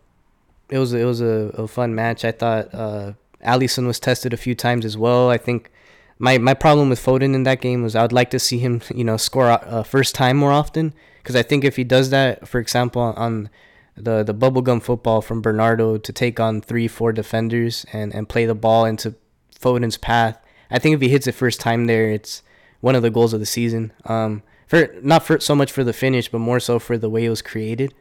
it 0.69 0.79
was 0.79 0.93
it 0.93 1.05
was 1.05 1.21
a, 1.21 1.51
a 1.65 1.67
fun 1.69 1.95
match. 1.95 2.25
I 2.25 2.33
thought 2.33 2.75
uh, 2.75 3.13
Alisson 3.45 3.87
was 3.87 3.99
tested 4.01 4.33
a 4.33 4.37
few 4.37 4.55
times 4.55 4.85
as 4.85 4.97
well. 4.97 5.31
I 5.31 5.39
think 5.39 5.71
my 6.19 6.39
my 6.39 6.55
problem 6.55 6.89
with 6.91 7.01
Foden 7.05 7.35
in 7.35 7.45
that 7.45 7.61
game 7.61 7.83
was 7.83 7.95
I 7.95 8.03
would 8.03 8.13
like 8.13 8.31
to 8.31 8.39
see 8.39 8.59
him 8.59 8.81
you 8.95 9.05
know 9.05 9.17
score 9.17 9.51
uh, 9.51 9.83
first 9.83 10.15
time 10.15 10.37
more 10.37 10.53
often 10.53 10.93
because 11.27 11.35
I 11.35 11.43
think 11.43 11.65
if 11.65 11.75
he 11.75 11.83
does 11.83 12.11
that, 12.11 12.47
for 12.47 12.61
example, 12.61 13.03
on 13.03 13.51
the 13.97 14.23
the 14.23 14.33
bubblegum 14.33 14.81
football 14.81 15.21
from 15.21 15.43
Bernardo 15.43 15.97
to 15.97 16.12
take 16.12 16.39
on 16.39 16.61
three 16.61 16.87
four 16.87 17.12
defenders 17.12 17.85
and 17.93 18.15
and 18.15 18.29
play 18.29 18.47
the 18.47 18.55
ball 18.55 18.85
into 18.85 19.17
Foden's 19.51 19.97
path, 19.99 20.39
I 20.71 20.79
think 20.79 20.95
if 20.95 21.01
he 21.01 21.09
hits 21.09 21.27
it 21.27 21.33
first 21.33 21.59
time 21.59 21.87
there, 21.87 22.11
it's 22.11 22.45
one 22.81 22.95
of 22.95 23.03
the 23.03 23.11
goals 23.11 23.33
of 23.33 23.41
the 23.41 23.47
season. 23.47 23.93
Um, 24.05 24.45
for 24.69 24.95
not 25.03 25.25
for 25.25 25.41
so 25.41 25.57
much 25.57 25.73
for 25.73 25.83
the 25.83 25.93
finish, 25.93 26.29
but 26.29 26.39
more 26.39 26.61
so 26.61 26.79
for 26.79 26.97
the 26.97 27.11
way 27.11 27.25
it 27.25 27.31
was 27.31 27.43
created. 27.43 27.93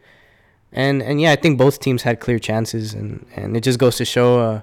And 0.72 1.02
and 1.02 1.20
yeah, 1.20 1.32
I 1.32 1.36
think 1.36 1.58
both 1.58 1.80
teams 1.80 2.04
had 2.04 2.20
clear 2.20 2.38
chances, 2.38 2.94
and, 2.94 3.26
and 3.36 3.58
it 3.58 3.62
just 3.62 3.80
goes 3.80 3.98
to 3.98 4.06
show 4.06 4.40
uh, 4.40 4.62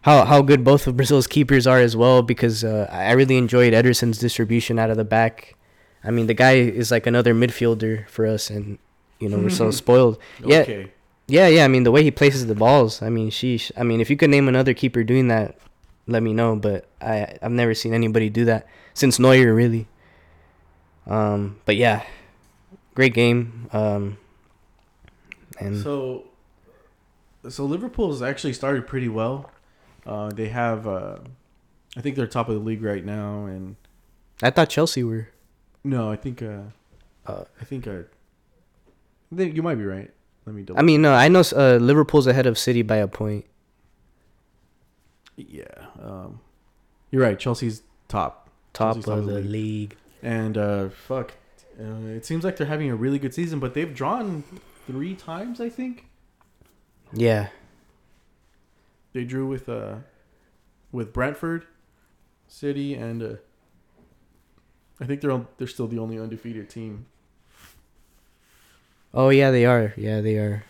how 0.00 0.24
how 0.24 0.40
good 0.40 0.64
both 0.64 0.86
of 0.86 0.96
Brazil's 0.96 1.26
keepers 1.26 1.66
are 1.66 1.80
as 1.80 1.94
well. 1.94 2.22
Because 2.22 2.64
uh, 2.64 2.88
I 2.90 3.12
really 3.12 3.36
enjoyed 3.36 3.74
Ederson's 3.74 4.16
distribution 4.16 4.78
out 4.78 4.88
of 4.88 4.96
the 4.96 5.04
back. 5.04 5.55
I 6.06 6.10
mean, 6.10 6.26
the 6.28 6.34
guy 6.34 6.52
is 6.52 6.90
like 6.90 7.06
another 7.06 7.34
midfielder 7.34 8.08
for 8.08 8.26
us, 8.26 8.48
and 8.50 8.78
you 9.18 9.28
know 9.28 9.38
we're 9.38 9.50
so 9.50 9.70
spoiled. 9.70 10.18
Yeah, 10.44 10.60
Okay. 10.60 10.92
yeah, 11.26 11.48
yeah. 11.48 11.64
I 11.64 11.68
mean, 11.68 11.82
the 11.82 11.90
way 11.90 12.02
he 12.04 12.10
places 12.10 12.46
the 12.46 12.54
balls. 12.54 13.02
I 13.02 13.08
mean, 13.10 13.30
sheesh. 13.30 13.72
I 13.76 13.82
mean, 13.82 14.00
if 14.00 14.08
you 14.08 14.16
could 14.16 14.30
name 14.30 14.46
another 14.48 14.72
keeper 14.74 15.02
doing 15.02 15.28
that, 15.28 15.58
let 16.06 16.22
me 16.22 16.32
know. 16.32 16.54
But 16.56 16.86
I 17.00 17.36
I've 17.42 17.50
never 17.52 17.74
seen 17.74 17.92
anybody 17.92 18.30
do 18.30 18.44
that 18.46 18.66
since 18.94 19.18
Neuer, 19.18 19.52
really. 19.52 19.88
Um, 21.06 21.58
but 21.64 21.76
yeah, 21.76 22.04
great 22.94 23.14
game. 23.14 23.68
Um, 23.72 24.18
and 25.60 25.82
So, 25.82 26.24
so 27.48 27.64
Liverpool's 27.64 28.22
actually 28.22 28.52
started 28.52 28.86
pretty 28.86 29.08
well. 29.08 29.50
Uh, 30.04 30.30
they 30.30 30.48
have, 30.48 30.86
uh, 30.86 31.18
I 31.96 32.00
think 32.00 32.16
they're 32.16 32.26
top 32.26 32.48
of 32.48 32.54
the 32.54 32.60
league 32.60 32.82
right 32.82 33.04
now, 33.04 33.46
and 33.46 33.76
I 34.42 34.50
thought 34.50 34.68
Chelsea 34.68 35.02
were. 35.04 35.28
No, 35.86 36.10
I 36.10 36.16
think, 36.16 36.42
uh, 36.42 36.62
Uh, 37.26 37.44
I 37.60 37.64
think, 37.64 37.86
uh, 37.86 38.02
they, 39.32 39.50
you 39.50 39.62
might 39.62 39.76
be 39.76 39.84
right. 39.84 40.10
Let 40.44 40.54
me 40.54 40.62
double. 40.62 40.78
I 40.78 40.82
mean, 40.82 41.02
no, 41.02 41.12
I 41.12 41.28
know 41.28 41.40
uh, 41.54 41.78
Liverpool's 41.80 42.26
ahead 42.28 42.46
of 42.46 42.56
City 42.58 42.82
by 42.82 42.96
a 42.96 43.08
point. 43.08 43.44
yeah, 45.36 45.64
um, 46.00 46.40
you're 47.10 47.22
right. 47.22 47.38
Chelsea's 47.38 47.82
top, 48.08 48.48
Top 48.72 48.94
Chelsea's 48.94 49.04
top 49.06 49.18
of 49.18 49.26
the 49.26 49.40
league. 49.40 49.96
and 50.22 50.56
uh, 50.56 50.88
fuck, 50.90 51.32
uh, 51.80 52.06
it 52.08 52.24
seems 52.24 52.44
like 52.44 52.56
they're 52.56 52.66
having 52.66 52.90
a 52.90 52.96
really 52.96 53.18
good 53.18 53.34
season, 53.34 53.58
but 53.58 53.74
they've 53.74 53.92
drawn 53.94 54.44
three 54.86 55.14
times. 55.14 55.60
I 55.60 55.68
think 55.68 56.06
Yeah, 57.12 57.48
they 59.12 59.24
drew 59.24 59.46
with 59.46 59.68
uh, 59.68 59.96
with 60.92 61.12
Brentford, 61.12 61.66
City, 62.48 62.94
and 62.94 63.22
uh, 63.22 63.28
I 65.00 65.04
think 65.04 65.20
they're 65.20 65.30
on, 65.32 65.46
they're 65.58 65.66
still 65.66 65.86
the 65.88 65.98
only 65.98 66.18
undefeated 66.18 66.70
team. 66.70 67.06
Oh 69.12 69.28
yeah, 69.30 69.50
they 69.50 69.64
are. 69.66 69.92
Yeah, 69.96 70.20
they 70.20 70.36
are. 70.36 70.64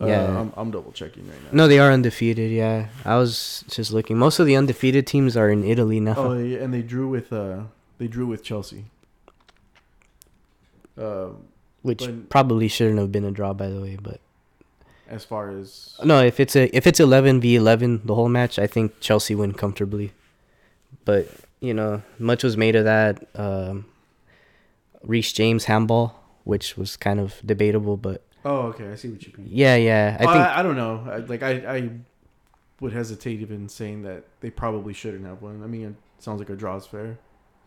Uh, 0.00 0.06
Yeah. 0.06 0.40
I'm, 0.40 0.52
I'm 0.56 0.70
double 0.70 0.92
checking 0.92 1.26
right 1.28 1.42
now. 1.44 1.48
No, 1.52 1.68
they 1.68 1.78
are 1.78 1.90
undefeated. 1.90 2.50
Yeah, 2.50 2.88
I 3.04 3.16
was 3.16 3.64
just 3.68 3.92
looking. 3.92 4.16
Most 4.18 4.38
of 4.38 4.46
the 4.46 4.56
undefeated 4.56 5.06
teams 5.06 5.36
are 5.36 5.50
in 5.50 5.64
Italy 5.64 5.98
now. 6.00 6.14
Oh, 6.16 6.38
yeah, 6.38 6.58
and 6.58 6.72
they 6.72 6.82
drew 6.82 7.08
with 7.08 7.32
uh, 7.32 7.62
they 7.98 8.06
drew 8.08 8.26
with 8.26 8.42
Chelsea. 8.44 8.84
Uh, 10.96 11.28
which 11.82 11.98
but- 12.06 12.28
probably 12.28 12.68
shouldn't 12.68 12.98
have 12.98 13.12
been 13.12 13.24
a 13.24 13.30
draw, 13.30 13.52
by 13.52 13.68
the 13.68 13.80
way. 13.80 13.96
But 14.00 14.20
as 15.08 15.24
far 15.24 15.50
as 15.50 15.96
no, 16.04 16.22
if 16.22 16.38
it's 16.40 16.54
a 16.56 16.74
if 16.76 16.86
it's 16.86 17.00
eleven 17.00 17.40
v 17.40 17.56
eleven 17.56 18.00
the 18.04 18.14
whole 18.14 18.28
match, 18.28 18.58
I 18.58 18.66
think 18.66 19.00
Chelsea 19.00 19.34
win 19.34 19.52
comfortably. 19.52 20.12
But 21.04 21.28
you 21.60 21.74
know, 21.74 22.02
much 22.18 22.44
was 22.44 22.56
made 22.56 22.76
of 22.76 22.84
that. 22.84 23.24
Um, 23.34 23.86
Reece 25.02 25.32
James 25.32 25.64
handball, 25.64 26.18
which 26.44 26.76
was 26.76 26.96
kind 26.96 27.20
of 27.20 27.34
debatable, 27.44 27.96
but 27.96 28.24
oh, 28.44 28.62
okay, 28.68 28.88
I 28.88 28.94
see 28.94 29.08
what 29.08 29.22
you 29.26 29.32
mean. 29.36 29.48
yeah, 29.50 29.76
yeah, 29.76 30.16
I 30.16 30.18
think 30.18 30.30
I, 30.30 30.60
I 30.60 30.62
don't 30.62 30.76
know. 30.76 31.06
I, 31.10 31.16
like 31.18 31.42
I, 31.42 31.76
I 31.76 31.90
would 32.80 32.92
hesitate 32.92 33.40
even 33.40 33.68
saying 33.68 34.02
that 34.02 34.24
they 34.40 34.50
probably 34.50 34.92
shouldn't 34.92 35.24
have 35.26 35.42
won. 35.42 35.62
I 35.62 35.66
mean, 35.66 35.86
it 35.86 36.22
sounds 36.22 36.38
like 36.40 36.50
a 36.50 36.56
draw 36.56 36.76
is 36.76 36.86
fair. 36.86 37.18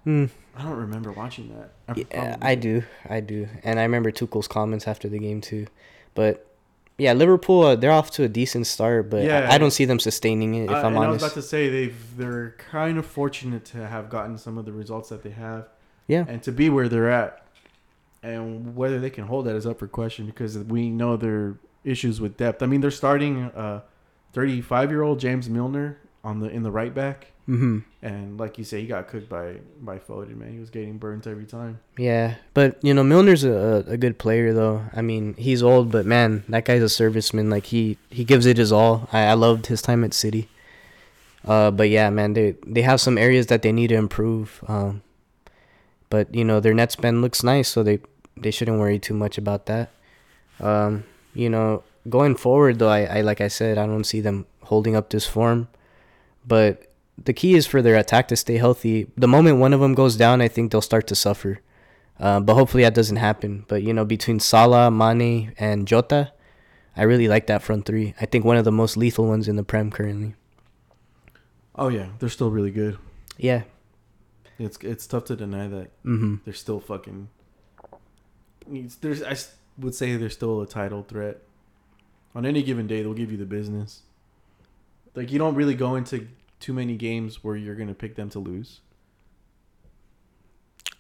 Hmm. 0.04 0.25
I 0.56 0.63
don't 0.63 0.77
remember 0.77 1.12
watching 1.12 1.56
that. 1.56 1.71
I 1.88 2.06
Yeah, 2.12 2.38
I 2.41 2.56
do, 2.56 2.84
I 3.08 3.19
do, 3.19 3.47
and 3.63 3.80
I 3.80 3.84
remember 3.84 4.12
Tuchel's 4.12 4.47
comments 4.47 4.88
after 4.88 5.08
the 5.08 5.19
game 5.19 5.41
too. 5.41 5.67
But 6.15 6.50
yeah, 7.01 7.13
Liverpool, 7.13 7.63
uh, 7.63 7.75
they're 7.75 7.91
off 7.91 8.11
to 8.11 8.23
a 8.23 8.27
decent 8.27 8.67
start, 8.67 9.09
but 9.09 9.23
Yeah. 9.23 9.49
I, 9.49 9.55
I 9.55 9.57
don't 9.57 9.71
see 9.71 9.85
them 9.85 9.99
sustaining 9.99 10.53
it. 10.53 10.65
If 10.65 10.69
I, 10.69 10.81
I'm 10.81 10.95
and 10.95 11.03
I 11.03 11.09
was 11.09 11.23
about 11.23 11.33
to 11.33 11.41
say 11.41 11.67
they've 11.67 12.17
they're 12.17 12.51
kind 12.69 12.99
of 12.99 13.07
fortunate 13.07 13.65
to 13.65 13.87
have 13.87 14.07
gotten 14.09 14.37
some 14.37 14.59
of 14.59 14.65
the 14.65 14.71
results 14.71 15.09
that 15.09 15.23
they 15.23 15.31
have 15.31 15.67
yeah, 16.07 16.25
and 16.27 16.43
to 16.43 16.51
be 16.51 16.69
where 16.69 16.87
they're 16.87 17.09
at. 17.09 17.43
And 18.23 18.75
whether 18.75 18.99
they 18.99 19.09
can 19.09 19.25
hold 19.25 19.47
that 19.47 19.55
is 19.55 19.65
up 19.65 19.79
for 19.79 19.87
question 19.87 20.27
because 20.27 20.55
we 20.59 20.91
know 20.91 21.17
their 21.17 21.55
issues 21.83 22.21
with 22.21 22.37
depth. 22.37 22.61
I 22.61 22.67
mean, 22.67 22.81
they're 22.81 22.91
starting 22.91 23.45
uh 23.45 23.81
35 24.33 24.91
year 24.91 25.01
old 25.01 25.19
James 25.19 25.49
Milner 25.49 25.97
on 26.23 26.39
the 26.39 26.49
in 26.49 26.61
the 26.61 26.69
right 26.71 26.93
back, 26.93 27.31
mm-hmm. 27.47 27.80
and 28.01 28.39
like 28.39 28.58
you 28.58 28.63
say, 28.63 28.82
he 28.82 28.88
got 28.88 29.08
cooked 29.08 29.30
by 29.30 29.58
by 29.80 29.99
Foden. 29.99 30.38
Man, 30.38 30.51
he 30.51 30.60
was 30.60 30.69
getting 30.69 30.97
burnt 30.97 31.27
every 31.27 31.45
time. 31.45 31.80
yeah. 31.97 32.36
But 32.54 32.77
you 32.84 32.93
know, 32.93 33.04
Milner's 33.04 33.43
a 33.43 33.84
a 33.88 33.97
good 33.97 34.17
player 34.17 34.54
though. 34.54 34.84
I 34.93 35.01
mean, 35.01 35.36
he's 35.36 35.63
old, 35.63 35.91
but 35.91 36.06
man, 36.06 36.43
that 36.49 36.65
guy's 36.65 36.82
a 36.82 36.86
serviceman. 36.86 37.51
Like 37.51 37.65
he 37.67 37.97
he 38.10 38.23
gives 38.23 38.45
it 38.45 38.58
his 38.58 38.71
all. 38.71 39.08
I, 39.12 39.23
I 39.25 39.34
loved 39.34 39.67
his 39.67 39.82
time 39.82 40.04
at 40.04 40.13
City. 40.13 40.49
Uh, 41.45 41.71
but 41.71 41.89
yeah, 41.89 42.10
man, 42.10 42.34
they 42.34 42.56
they 42.65 42.84
have 42.84 43.01
some 43.01 43.17
areas 43.17 43.47
that 43.47 43.62
they 43.62 43.71
need 43.71 43.88
to 43.88 43.95
improve. 43.95 44.63
Um, 44.67 45.01
but 46.10 46.34
you 46.34 46.43
know, 46.43 46.60
their 46.60 46.73
net 46.73 46.91
spend 46.91 47.21
looks 47.21 47.43
nice, 47.43 47.67
so 47.69 47.84
they 47.84 47.99
they 48.38 48.51
shouldn't 48.51 48.80
worry 48.80 48.99
too 48.99 49.13
much 49.13 49.38
about 49.38 49.65
that. 49.65 49.89
Um, 50.60 51.06
you 51.34 51.49
know, 51.49 51.84
going 52.10 52.36
forward 52.36 52.80
though, 52.80 52.89
I, 52.89 53.19
I 53.19 53.21
like 53.21 53.41
I 53.41 53.47
said, 53.47 53.77
I 53.77 53.86
don't 53.88 54.04
see 54.04 54.21
them 54.21 54.45
holding 54.63 54.95
up 54.95 55.10
this 55.10 55.25
form. 55.25 55.67
But 56.45 56.90
the 57.24 57.34
key 57.34 57.56
is 57.56 57.65
for 57.67 57.82
their 57.82 57.95
attack 57.95 58.28
to 58.30 58.36
stay 58.36 58.58
healthy. 58.58 59.08
The 59.17 59.28
moment 59.28 59.60
one 59.60 59.74
of 59.74 59.80
them 59.80 59.93
goes 59.93 60.15
down, 60.15 60.41
I 60.41 60.47
think 60.47 60.71
they'll 60.71 60.82
start 60.82 61.08
to 61.08 61.15
suffer. 61.15 61.60
Uh, 62.19 62.39
but 62.39 62.54
hopefully 62.56 62.84
that 62.84 62.93
doesn't 62.93 63.17
happen. 63.17 63.65
But 63.67 63.84
you 63.84 63.93
know, 63.93 64.06
between 64.06 64.39
Salah, 64.39 64.91
Mane, 64.91 65.54
and 65.58 65.88
Jota, 65.88 66.32
I 66.95 67.04
really 67.04 67.28
like 67.28 67.47
that 67.47 67.63
front 67.63 67.86
three. 67.86 68.13
I 68.21 68.26
think 68.26 68.45
one 68.45 68.58
of 68.58 68.65
the 68.65 68.71
most 68.71 68.97
lethal 68.97 69.26
ones 69.28 69.47
in 69.47 69.56
the 69.56 69.63
Prem 69.63 69.89
currently. 69.91 70.36
Oh 71.76 71.88
yeah, 71.88 72.08
they're 72.19 72.30
still 72.30 72.52
really 72.52 72.69
good. 72.71 72.97
Yeah. 73.38 73.63
It's 74.60 74.78
it's 74.82 75.08
tough 75.08 75.26
to 75.26 75.36
deny 75.36 75.67
that 75.67 75.89
Mm-hmm. 76.06 76.36
they're 76.45 76.54
still 76.54 76.80
fucking. 76.80 77.30
There's 79.02 79.24
I 79.24 79.36
would 79.80 79.95
say 79.95 80.15
they're 80.15 80.30
still 80.30 80.62
a 80.62 80.67
title 80.67 81.04
threat. 81.04 81.41
On 82.36 82.45
any 82.45 82.62
given 82.63 82.88
day, 82.88 83.02
they'll 83.02 83.13
give 83.13 83.32
you 83.32 83.38
the 83.38 83.45
business. 83.45 84.04
Like 85.15 85.32
you 85.32 85.39
don't 85.39 85.56
really 85.56 85.74
go 85.76 85.95
into 85.95 86.28
too 86.62 86.74
many 86.74 86.95
games 86.95 87.43
where 87.43 87.56
you're 87.56 87.76
gonna 87.76 87.93
pick 87.93 88.15
them 88.15 88.30
to 88.30 88.39
lose. 88.39 88.80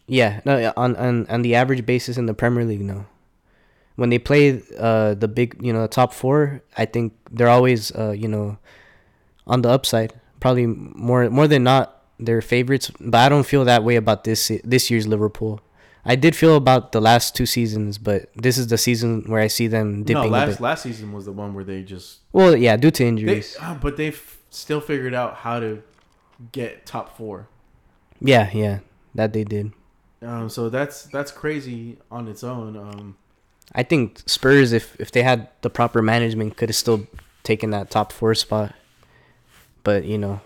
Yeah, 0.07 0.41
no, 0.45 0.73
on 0.75 0.95
on 0.97 1.25
on 1.27 1.41
the 1.41 1.55
average 1.55 1.85
basis 1.85 2.17
in 2.17 2.25
the 2.25 2.33
Premier 2.33 2.65
League, 2.65 2.81
no. 2.81 3.05
When 3.95 4.09
they 4.09 4.19
play 4.19 4.61
uh 4.77 5.13
the 5.13 5.27
big, 5.27 5.57
you 5.61 5.71
know, 5.71 5.87
top 5.87 6.13
four, 6.13 6.61
I 6.77 6.85
think 6.85 7.13
they're 7.31 7.49
always 7.49 7.93
uh 7.95 8.11
you 8.11 8.27
know 8.27 8.57
on 9.47 9.61
the 9.61 9.69
upside. 9.69 10.13
Probably 10.39 10.65
more 10.65 11.29
more 11.29 11.47
than 11.47 11.63
not 11.63 12.03
they're 12.19 12.41
favorites, 12.41 12.91
but 12.99 13.17
I 13.19 13.29
don't 13.29 13.45
feel 13.45 13.63
that 13.65 13.83
way 13.83 13.95
about 13.95 14.23
this 14.23 14.51
this 14.63 14.89
year's 14.91 15.07
Liverpool. 15.07 15.61
I 16.03 16.15
did 16.15 16.35
feel 16.35 16.55
about 16.55 16.93
the 16.93 16.99
last 16.99 17.35
two 17.35 17.45
seasons, 17.45 17.99
but 17.99 18.29
this 18.35 18.57
is 18.57 18.67
the 18.67 18.77
season 18.77 19.23
where 19.27 19.39
I 19.39 19.45
see 19.47 19.67
them 19.67 20.03
dipping 20.03 20.23
no, 20.23 20.29
a 20.29 20.49
last 20.49 20.59
last 20.59 20.83
season 20.83 21.13
was 21.13 21.25
the 21.25 21.31
one 21.31 21.53
where 21.53 21.63
they 21.63 21.83
just 21.83 22.19
Well, 22.33 22.55
yeah, 22.57 22.75
due 22.75 22.89
to 22.91 23.03
they, 23.03 23.07
injuries. 23.09 23.55
ah, 23.61 23.77
but 23.79 23.97
they've 23.97 24.37
still 24.51 24.79
figured 24.81 25.15
out 25.15 25.37
how 25.37 25.59
to 25.59 25.81
get 26.51 26.85
top 26.85 27.17
four. 27.17 27.47
yeah, 28.19 28.51
yeah, 28.53 28.79
that 29.15 29.33
they 29.33 29.43
did. 29.43 29.71
Um, 30.21 30.49
so 30.49 30.69
that's 30.69 31.03
that's 31.05 31.31
crazy 31.31 31.97
on 32.11 32.27
its 32.27 32.43
own. 32.43 32.77
Um, 32.77 33.17
I 33.73 33.81
think 33.81 34.21
Spurs, 34.27 34.71
if 34.71 34.95
if 34.99 35.11
they 35.11 35.23
had 35.23 35.47
the 35.61 35.69
proper 35.71 36.03
management, 36.03 36.57
could 36.57 36.69
have 36.69 36.75
still 36.75 37.07
taken 37.41 37.71
that 37.71 37.89
top 37.89 38.11
four 38.11 38.35
spot. 38.35 38.75
But 39.83 40.05
you 40.05 40.19
know, 40.19 40.41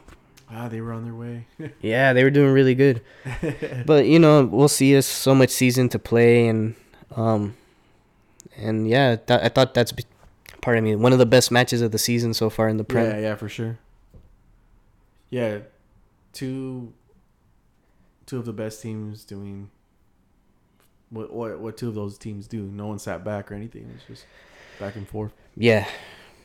ah, 0.49 0.69
they 0.69 0.79
were 0.79 0.93
on 0.93 1.03
their 1.03 1.13
way. 1.13 1.47
yeah, 1.81 2.13
they 2.13 2.23
were 2.23 2.29
doing 2.29 2.53
really 2.53 2.75
good. 2.75 3.01
but 3.85 4.05
you 4.05 4.19
know, 4.19 4.45
we'll 4.45 4.69
see. 4.69 4.93
There's 4.93 5.05
so 5.05 5.35
much 5.35 5.49
season 5.49 5.89
to 5.89 5.99
play, 5.99 6.47
and 6.47 6.75
um, 7.17 7.57
and 8.55 8.87
yeah, 8.87 9.17
that, 9.25 9.43
I 9.43 9.49
thought 9.49 9.73
that's, 9.73 9.91
be- 9.91 10.05
pardon 10.61 10.83
me, 10.83 10.95
one 10.95 11.11
of 11.11 11.19
the 11.19 11.25
best 11.25 11.51
matches 11.51 11.81
of 11.81 11.91
the 11.91 11.97
season 11.97 12.33
so 12.33 12.49
far 12.49 12.69
in 12.69 12.77
the 12.77 12.83
Prem. 12.83 13.05
Yeah, 13.05 13.19
yeah, 13.19 13.35
for 13.35 13.49
sure. 13.49 13.77
Yeah, 15.29 15.59
two 16.33 16.93
two 18.25 18.37
of 18.39 18.45
the 18.45 18.53
best 18.53 18.81
teams 18.81 19.23
doing 19.23 19.69
what 21.09 21.31
what 21.33 21.59
what 21.59 21.77
two 21.77 21.87
of 21.89 21.95
those 21.95 22.17
teams 22.17 22.47
do. 22.47 22.63
No 22.63 22.87
one 22.87 22.99
sat 22.99 23.23
back 23.23 23.51
or 23.51 23.55
anything. 23.55 23.89
It's 23.95 24.05
just 24.05 24.25
back 24.79 24.95
and 24.95 25.07
forth. 25.07 25.33
Yeah, 25.57 25.87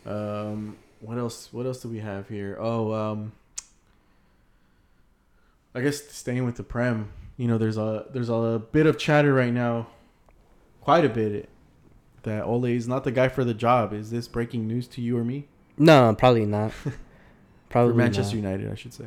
Um, 0.07 0.77
what 1.01 1.19
else? 1.19 1.49
What 1.53 1.67
else 1.67 1.81
do 1.83 1.89
we 1.89 1.99
have 1.99 2.29
here? 2.29 2.57
Oh, 2.61 2.93
um, 2.93 3.33
I 5.75 5.81
guess 5.81 6.05
staying 6.09 6.45
with 6.45 6.57
the 6.57 6.63
prem. 6.63 7.11
You 7.37 7.49
know, 7.49 7.59
there's 7.59 7.77
a 7.79 8.07
there's 8.13 8.29
a 8.29 8.63
bit 8.73 8.87
of 8.87 8.99
chatter 8.99 9.33
right 9.33 9.53
now, 9.53 9.89
quite 10.81 11.05
a 11.05 11.09
bit, 11.09 11.49
that 12.23 12.45
Ole 12.45 12.67
is 12.67 12.87
not 12.89 13.05
the 13.05 13.11
guy 13.13 13.29
for 13.29 13.45
the 13.45 13.55
job. 13.55 13.93
Is 13.93 14.11
this 14.11 14.29
breaking 14.29 14.67
news 14.67 14.87
to 14.89 15.01
you 15.01 15.17
or 15.17 15.25
me? 15.25 15.49
no, 15.79 16.15
probably 16.19 16.45
not. 16.45 16.73
Probably 17.71 17.93
for 17.93 17.97
Manchester 17.97 18.37
not. 18.37 18.43
United, 18.51 18.71
I 18.71 18.75
should 18.75 18.93
say. 18.93 19.07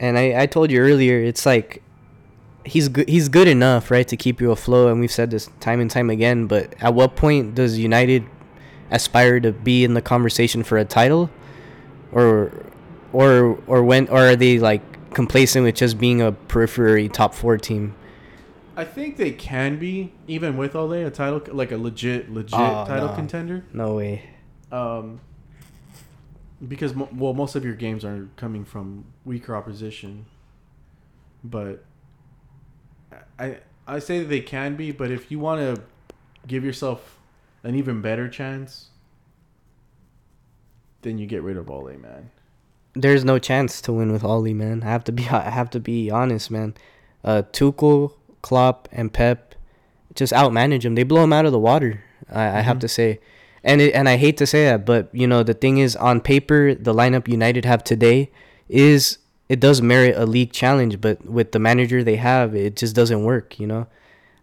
And 0.00 0.18
I, 0.18 0.42
I 0.42 0.46
told 0.46 0.70
you 0.70 0.80
earlier, 0.80 1.18
it's 1.20 1.44
like 1.44 1.82
he's 2.64 2.88
good. 2.88 3.08
He's 3.08 3.28
good 3.28 3.46
enough, 3.48 3.90
right, 3.90 4.08
to 4.08 4.16
keep 4.16 4.40
you 4.40 4.50
afloat. 4.50 4.90
And 4.92 5.00
we've 5.00 5.12
said 5.12 5.30
this 5.30 5.50
time 5.60 5.80
and 5.80 5.90
time 5.90 6.08
again. 6.10 6.46
But 6.46 6.74
at 6.80 6.94
what 6.94 7.14
point 7.16 7.54
does 7.54 7.78
United 7.78 8.24
aspire 8.90 9.38
to 9.40 9.52
be 9.52 9.84
in 9.84 9.94
the 9.94 10.02
conversation 10.02 10.62
for 10.62 10.78
a 10.78 10.84
title, 10.84 11.30
or, 12.12 12.52
or, 13.12 13.58
or 13.66 13.82
when, 13.84 14.08
or 14.08 14.28
are 14.30 14.36
they 14.36 14.58
like 14.58 14.82
complacent 15.14 15.64
with 15.64 15.74
just 15.76 15.98
being 15.98 16.20
a 16.22 16.32
periphery 16.32 17.08
top 17.08 17.34
four 17.34 17.58
team? 17.58 17.94
I 18.76 18.84
think 18.84 19.18
they 19.18 19.32
can 19.32 19.78
be 19.78 20.12
even 20.26 20.56
with 20.56 20.74
Ole 20.74 20.92
a 20.94 21.10
title 21.10 21.42
like 21.54 21.72
a 21.72 21.76
legit 21.76 22.32
legit 22.32 22.58
Oh, 22.58 22.84
title 22.86 23.08
no. 23.08 23.14
contender. 23.14 23.64
No 23.72 23.96
way. 23.96 24.22
Um, 24.70 25.20
because 26.66 26.94
well, 26.94 27.34
most 27.34 27.54
of 27.56 27.64
your 27.64 27.74
games 27.74 28.04
are 28.04 28.28
coming 28.36 28.64
from 28.64 29.04
weaker 29.24 29.54
opposition, 29.56 30.26
but 31.42 31.84
I 33.38 33.58
I 33.86 33.98
say 33.98 34.20
that 34.20 34.26
they 34.28 34.40
can 34.40 34.76
be, 34.76 34.92
but 34.92 35.10
if 35.10 35.30
you 35.30 35.38
want 35.38 35.60
to 35.60 35.82
give 36.46 36.64
yourself 36.64 37.18
an 37.64 37.74
even 37.74 38.00
better 38.00 38.28
chance, 38.28 38.90
then 41.02 41.18
you 41.18 41.26
get 41.26 41.42
rid 41.42 41.56
of 41.56 41.70
Ole, 41.70 41.96
man. 41.96 42.30
There's 42.94 43.24
no 43.24 43.38
chance 43.38 43.80
to 43.82 43.92
win 43.92 44.12
with 44.12 44.22
Ole, 44.24 44.52
man. 44.52 44.82
I 44.82 44.86
have 44.90 45.04
to 45.04 45.12
be 45.12 45.28
I 45.30 45.50
have 45.50 45.70
to 45.70 45.80
be 45.80 46.10
honest, 46.10 46.50
man. 46.50 46.74
Uh, 47.24 47.42
Tuchel, 47.52 48.12
Klopp, 48.42 48.88
and 48.92 49.12
Pep 49.12 49.54
just 50.14 50.32
outmanage 50.32 50.84
him. 50.84 50.94
They 50.94 51.04
blow 51.04 51.24
him 51.24 51.32
out 51.32 51.46
of 51.46 51.52
the 51.52 51.58
water. 51.58 52.02
I, 52.30 52.58
I 52.58 52.60
have 52.60 52.76
Mhm. 52.78 52.80
to 52.80 52.88
say, 52.88 53.20
and 53.64 53.80
it, 53.80 53.94
and 53.94 54.08
I 54.08 54.16
hate 54.16 54.36
to 54.38 54.46
say 54.46 54.64
that, 54.64 54.84
but 54.84 55.08
you 55.12 55.26
know 55.26 55.42
the 55.42 55.54
thing 55.54 55.78
is, 55.78 55.96
on 55.96 56.20
paper, 56.20 56.74
the 56.74 56.94
lineup 56.94 57.28
United 57.28 57.64
have 57.64 57.84
today 57.84 58.30
is 58.68 59.18
it 59.48 59.60
does 59.60 59.82
merit 59.82 60.16
a 60.16 60.24
league 60.26 60.52
challenge, 60.52 61.00
but 61.00 61.24
with 61.26 61.52
the 61.52 61.58
manager 61.58 62.02
they 62.02 62.16
have, 62.16 62.54
it 62.54 62.76
just 62.76 62.94
doesn't 62.96 63.22
work. 63.24 63.58
You 63.60 63.66
know, 63.66 63.86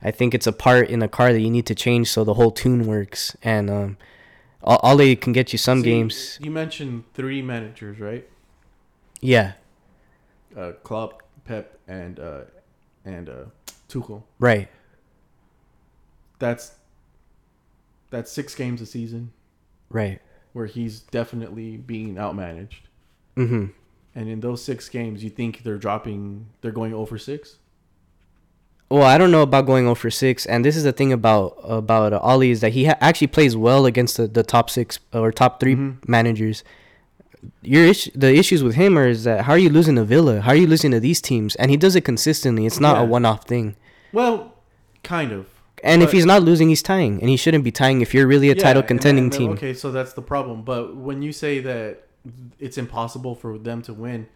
I 0.02 0.12
think 0.12 0.34
it's 0.34 0.48
a 0.48 0.52
part 0.54 0.90
in 0.90 1.02
a 1.02 1.08
car 1.08 1.34
that 1.34 1.42
you 1.42 1.50
need 1.50 1.66
to 1.66 1.76
change 1.76 2.10
so 2.12 2.24
the 2.24 2.36
whole 2.36 2.52
tune 2.52 2.86
works. 2.86 3.36
And 3.42 3.70
um, 3.70 3.98
Ole 4.64 5.16
can 5.16 5.34
get 5.34 5.52
you 5.52 5.58
some 5.58 5.80
See, 5.82 5.90
games. 5.90 6.38
You 6.42 6.52
mentioned 6.52 7.06
three 7.14 7.42
managers, 7.42 8.00
right? 8.00 8.28
Yeah, 9.22 9.54
Uh, 10.56 10.72
Klopp, 10.84 11.24
Pep, 11.46 11.78
and 11.88 12.20
uh, 12.20 12.42
and 13.04 13.30
uh, 13.30 13.46
Tuchel. 13.90 14.24
right. 14.40 14.70
That's 16.40 16.72
that's 18.10 18.32
six 18.32 18.56
games 18.56 18.82
a 18.82 18.86
season 18.86 19.32
Right. 19.90 20.20
where 20.54 20.66
he's 20.66 21.00
definitely 21.02 21.78
being 21.78 22.16
outmanaged. 22.16 22.82
Mm-hmm. 23.38 23.66
And 24.16 24.30
in 24.30 24.40
those 24.40 24.64
six 24.64 24.90
games, 24.90 25.24
you 25.24 25.30
think 25.30 25.64
they're 25.64 25.78
dropping? 25.78 26.48
They're 26.62 26.72
going 26.72 26.94
over 26.94 27.18
six. 27.18 27.58
Well, 28.90 29.04
I 29.04 29.20
don't 29.20 29.30
know 29.30 29.44
about 29.44 29.68
going 29.68 29.86
over 29.86 30.10
6, 30.10 30.48
and 30.48 30.66
this 30.66 30.76
is 30.76 30.84
the 30.84 30.92
thing 30.92 31.14
about 31.14 31.60
about 31.64 32.12
uh, 32.12 32.20
Ole 32.24 32.42
is 32.50 32.62
that 32.62 32.72
he 32.74 32.86
ha- 32.86 32.98
actually 33.00 33.28
plays 33.28 33.56
well 33.56 33.86
against 33.86 34.18
the, 34.18 34.26
the 34.28 34.42
top 34.42 34.68
six 34.68 34.98
or 35.14 35.32
top 35.32 35.60
3 35.60 35.76
Mhm. 35.76 36.08
managers. 36.10 36.64
Your 37.62 37.86
issue, 37.86 38.10
the 38.16 38.34
issues 38.34 38.64
with 38.64 38.74
him 38.74 38.98
are 38.98 39.08
is 39.08 39.26
that 39.26 39.42
how 39.46 39.54
are 39.54 39.60
you 39.60 39.70
losing 39.70 39.96
to 39.98 40.04
Villa? 40.04 40.42
How 40.42 40.54
are 40.54 40.56
you 40.56 40.66
losing 40.66 40.90
to 40.90 41.00
these 41.00 41.22
teams? 41.22 41.56
And 41.58 41.70
he 41.70 41.78
does 41.78 41.96
it 41.96 42.02
consistently. 42.04 42.66
It's 42.66 42.80
not 42.80 43.00
a 43.00 43.06
one-off 43.06 43.46
thing. 43.46 43.76
Well, 44.12 44.56
kind 45.04 45.32
of. 45.32 45.46
And 45.84 46.02
if 46.04 46.12
he's 46.12 46.26
not 46.26 46.44
losing, 46.44 46.70
he's 46.70 46.82
tying, 46.84 47.20
and 47.20 47.30
he 47.30 47.38
shouldn't 47.38 47.64
be 47.64 47.72
tying 47.72 48.02
if 48.02 48.14
you're 48.14 48.28
really 48.28 48.50
a 48.50 48.56
Yeah, 48.56 48.62
title 48.64 48.82
and 48.82 48.88
contending 48.88 49.30
then- 49.30 49.40
team. 49.40 49.52
Okay, 49.52 49.74
so 49.74 49.92
that's 49.92 50.14
the 50.14 50.22
problem. 50.22 50.64
But 50.64 50.96
when 50.96 51.22
you 51.22 51.32
say 51.32 51.60
that 51.60 52.04
it's 52.60 52.78
impossible 52.78 53.36
for 53.36 53.58
them 53.58 53.82
to 53.84 53.94
win 53.94 54.28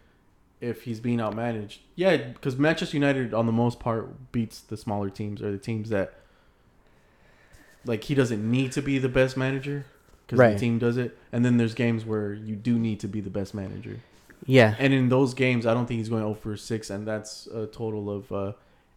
if 0.61 0.83
he's 0.83 0.99
being 0.99 1.17
outmanaged, 1.19 1.79
yeah, 1.95 2.15
because 2.17 2.57
Manchester 2.57 2.95
United, 2.97 3.33
on 3.33 3.45
the 3.45 3.51
most 3.51 3.79
part, 3.79 4.31
beats 4.31 4.61
the 4.61 4.77
smaller 4.77 5.09
teams 5.09 5.41
or 5.41 5.51
the 5.51 5.57
teams 5.57 5.89
that 5.89 6.13
like 7.85 8.03
he 8.05 8.15
doesn't 8.15 8.49
need 8.49 8.71
to 8.71 8.81
be 8.81 8.97
the 8.97 9.09
best 9.09 9.35
manager 9.35 9.85
because 10.25 10.39
Right. 10.39 10.53
the 10.53 10.59
team 10.59 10.79
does 10.79 10.95
it. 10.97 11.17
And 11.33 11.43
then 11.43 11.57
there's 11.57 11.73
games 11.73 12.05
where 12.05 12.33
you 12.33 12.55
do 12.55 12.79
need 12.79 12.99
to 13.01 13.07
be 13.07 13.19
the 13.19 13.29
best 13.29 13.53
manager. 13.53 13.99
Yeah, 14.45 14.75
And 14.77 14.93
in 14.93 15.07
those 15.09 15.33
games, 15.33 15.65
I 15.65 15.73
don't 15.73 15.85
think 15.85 15.99
he's 15.99 16.09
going 16.09 16.23
over 16.23 16.57
six, 16.57 16.89
and 16.89 17.07
that's 17.07 17.47
a 17.47 17.65
total 17.65 18.09
of 18.09 18.31
uh, 18.31 18.51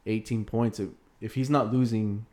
18 0.06 0.44
points. 0.44 0.80
If, 0.80 0.88
if 1.20 1.34
he's 1.34 1.48
not 1.50 1.72
losing 1.72 2.26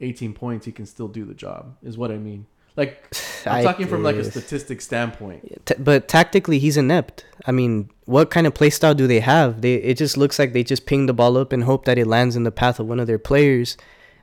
18 0.00 0.32
points, 0.34 0.66
he 0.66 0.72
can 0.72 0.86
still 0.86 1.08
do 1.08 1.24
the 1.24 1.34
job. 1.34 1.76
Is 1.82 1.96
what 1.96 2.10
I 2.10 2.16
mean. 2.18 2.46
Like 2.76 3.02
I'm 3.46 3.52
I- 3.56 3.62
talking 3.62 3.86
from 3.86 4.02
like 4.02 4.16
a 4.16 4.24
statistic 4.24 4.80
standpoint. 4.80 5.66
T- 5.66 5.74
but 5.78 6.08
tactically, 6.08 6.58
he's 6.58 6.76
inept. 6.76 7.24
I 7.46 7.52
mean, 7.52 7.90
what 8.04 8.30
kind 8.30 8.46
of 8.46 8.54
play 8.54 8.70
style 8.70 8.94
do 8.94 9.06
they 9.06 9.20
have? 9.20 9.62
They 9.62 9.74
it 9.74 9.96
just 9.96 10.16
looks 10.16 10.38
like 10.38 10.52
they 10.52 10.62
just 10.64 10.86
ping 10.86 11.06
the 11.06 11.14
ball 11.14 11.36
up 11.36 11.52
and 11.52 11.64
hope 11.64 11.84
that 11.86 11.98
it 11.98 12.06
lands 12.06 12.36
in 12.36 12.42
the 12.42 12.50
path 12.52 12.78
of 12.80 12.86
one 12.86 13.00
of 13.00 13.06
their 13.06 13.18
players, 13.18 13.76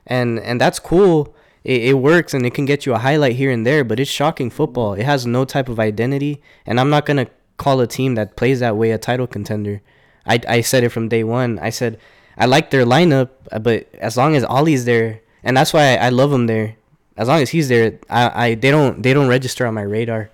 and 0.06 0.38
and 0.40 0.60
that's 0.60 0.78
cool. 0.78 1.34
It, 1.64 1.82
it 1.82 1.94
works 1.94 2.34
and 2.34 2.44
it 2.44 2.52
can 2.52 2.66
get 2.66 2.84
you 2.84 2.92
a 2.92 2.98
highlight 2.98 3.36
here 3.36 3.50
and 3.50 3.66
there, 3.66 3.84
but 3.84 3.98
it's 3.98 4.10
shocking 4.10 4.50
football. 4.50 4.92
It 4.92 5.04
has 5.04 5.26
no 5.26 5.44
type 5.46 5.68
of 5.70 5.80
identity, 5.80 6.42
and 6.66 6.78
I'm 6.78 6.90
not 6.90 7.06
gonna 7.06 7.26
call 7.56 7.80
a 7.80 7.86
team 7.86 8.14
that 8.16 8.36
plays 8.36 8.60
that 8.60 8.76
way 8.76 8.90
a 8.90 8.98
title 8.98 9.26
contender. 9.26 9.80
I 10.26 10.38
I 10.46 10.60
said 10.60 10.84
it 10.84 10.90
from 10.90 11.08
day 11.08 11.24
one. 11.24 11.58
I 11.58 11.70
said 11.70 11.98
I 12.36 12.44
like 12.46 12.70
their 12.70 12.84
lineup, 12.84 13.30
uh, 13.50 13.58
but 13.58 13.88
as 13.94 14.16
long 14.16 14.36
as 14.36 14.44
Ole's 14.44 14.84
there, 14.84 15.20
and 15.44 15.56
that's 15.56 15.72
why 15.72 15.96
I, 15.96 16.06
I 16.06 16.08
love 16.08 16.32
him 16.32 16.46
there. 16.46 16.76
As 17.16 17.28
long 17.28 17.40
as 17.40 17.50
he's 17.50 17.68
there, 17.68 17.98
I, 18.10 18.46
I 18.46 18.54
they 18.54 18.70
don't 18.70 19.02
they 19.02 19.14
don't 19.14 19.28
register 19.28 19.66
on 19.66 19.74
my 19.74 19.82
radar. 19.82 20.30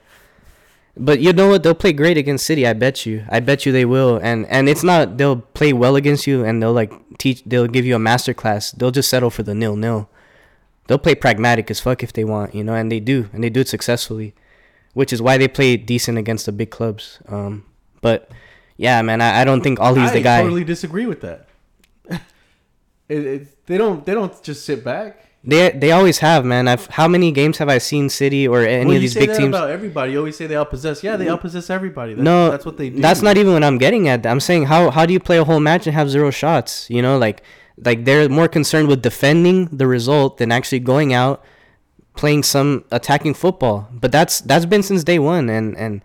But 0.96 1.20
you 1.20 1.32
know 1.32 1.48
what? 1.48 1.62
They'll 1.62 1.74
play 1.74 1.92
great 1.92 2.16
against 2.16 2.46
City. 2.46 2.66
I 2.66 2.72
bet 2.72 3.06
you. 3.06 3.24
I 3.28 3.40
bet 3.40 3.64
you 3.64 3.72
they 3.72 3.84
will. 3.84 4.16
And 4.16 4.46
and 4.46 4.68
it's 4.68 4.82
not 4.82 5.18
they'll 5.18 5.36
play 5.36 5.72
well 5.72 5.96
against 5.96 6.26
you 6.26 6.44
and 6.44 6.62
they'll 6.62 6.72
like 6.72 6.92
teach. 7.18 7.42
They'll 7.44 7.68
give 7.68 7.84
you 7.84 7.94
a 7.94 7.98
master 7.98 8.34
class. 8.34 8.72
They'll 8.72 8.90
just 8.90 9.08
settle 9.08 9.30
for 9.30 9.42
the 9.42 9.54
nil 9.54 9.76
nil. 9.76 10.08
They'll 10.86 10.98
play 10.98 11.14
pragmatic 11.14 11.70
as 11.70 11.78
fuck 11.78 12.02
if 12.02 12.12
they 12.12 12.24
want, 12.24 12.54
you 12.54 12.64
know, 12.64 12.74
and 12.74 12.90
they 12.90 12.98
do, 12.98 13.30
and 13.32 13.44
they 13.44 13.48
do 13.50 13.60
it 13.60 13.68
successfully, 13.68 14.34
which 14.92 15.12
is 15.12 15.22
why 15.22 15.38
they 15.38 15.46
play 15.46 15.76
decent 15.76 16.18
against 16.18 16.46
the 16.46 16.52
big 16.52 16.70
clubs. 16.70 17.20
Um, 17.28 17.64
but 18.00 18.28
yeah, 18.76 19.00
man, 19.02 19.20
I, 19.20 19.42
I 19.42 19.44
don't 19.44 19.60
think 19.60 19.78
Ole's 19.78 20.10
I 20.10 20.14
the 20.14 20.22
guy. 20.22 20.38
I 20.38 20.42
totally 20.42 20.64
disagree 20.64 21.06
with 21.06 21.20
that. 21.20 21.46
It, 23.10 23.26
it, 23.26 23.66
they 23.66 23.76
don't 23.76 24.04
they 24.06 24.14
don't 24.14 24.42
just 24.42 24.64
sit 24.64 24.84
back. 24.84 25.26
They 25.42 25.70
they 25.70 25.90
always 25.90 26.18
have, 26.18 26.44
man. 26.44 26.68
I've 26.68 26.86
how 26.86 27.08
many 27.08 27.32
games 27.32 27.58
have 27.58 27.68
I 27.68 27.78
seen 27.78 28.08
City 28.08 28.46
or 28.46 28.60
any 28.60 28.86
well, 28.86 28.96
of 28.96 29.00
these 29.00 29.14
big 29.14 29.34
teams? 29.34 29.48
about 29.48 29.70
everybody. 29.70 30.12
You 30.12 30.18
always 30.18 30.36
say 30.36 30.46
they 30.46 30.54
outpossess. 30.54 31.02
Yeah, 31.02 31.16
they 31.16 31.26
outpossess 31.26 31.70
everybody. 31.70 32.14
That's, 32.14 32.24
no, 32.24 32.50
that's 32.50 32.66
what 32.66 32.76
they 32.76 32.90
do. 32.90 33.00
That's 33.00 33.22
not 33.22 33.38
even 33.38 33.54
what 33.54 33.64
I'm 33.64 33.78
getting 33.78 34.06
at. 34.08 34.26
I'm 34.26 34.40
saying 34.40 34.66
how 34.66 34.90
how 34.90 35.06
do 35.06 35.12
you 35.12 35.20
play 35.20 35.38
a 35.38 35.44
whole 35.44 35.60
match 35.60 35.86
and 35.86 35.94
have 35.94 36.10
zero 36.10 36.30
shots? 36.30 36.88
You 36.90 37.00
know, 37.00 37.16
like 37.16 37.42
like 37.78 38.04
they're 38.04 38.28
more 38.28 38.48
concerned 38.48 38.88
with 38.88 39.02
defending 39.02 39.66
the 39.66 39.86
result 39.86 40.38
than 40.38 40.52
actually 40.52 40.80
going 40.80 41.12
out 41.14 41.42
playing 42.14 42.42
some 42.42 42.84
attacking 42.90 43.34
football. 43.34 43.88
But 43.92 44.12
that's 44.12 44.40
that's 44.42 44.66
been 44.66 44.82
since 44.82 45.02
day 45.04 45.18
one, 45.18 45.48
and 45.48 45.76
and 45.76 46.02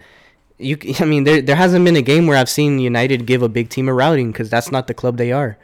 you 0.58 0.78
I 1.00 1.06
mean 1.06 1.26
there 1.26 1.42
there 1.42 1.58
hasn't 1.58 1.84
been 1.84 1.98
a 1.98 2.02
game 2.02 2.26
where 2.28 2.38
I've 2.38 2.50
seen 2.50 2.80
United 2.80 3.26
give 3.26 3.42
a 3.42 3.50
big 3.50 3.70
team 3.70 3.90
a 3.90 3.94
routing 3.94 4.32
because 4.32 4.50
that's 4.50 4.72
not 4.72 4.88
the 4.88 4.94
club 4.94 5.18
they 5.18 5.32
are. 5.32 5.58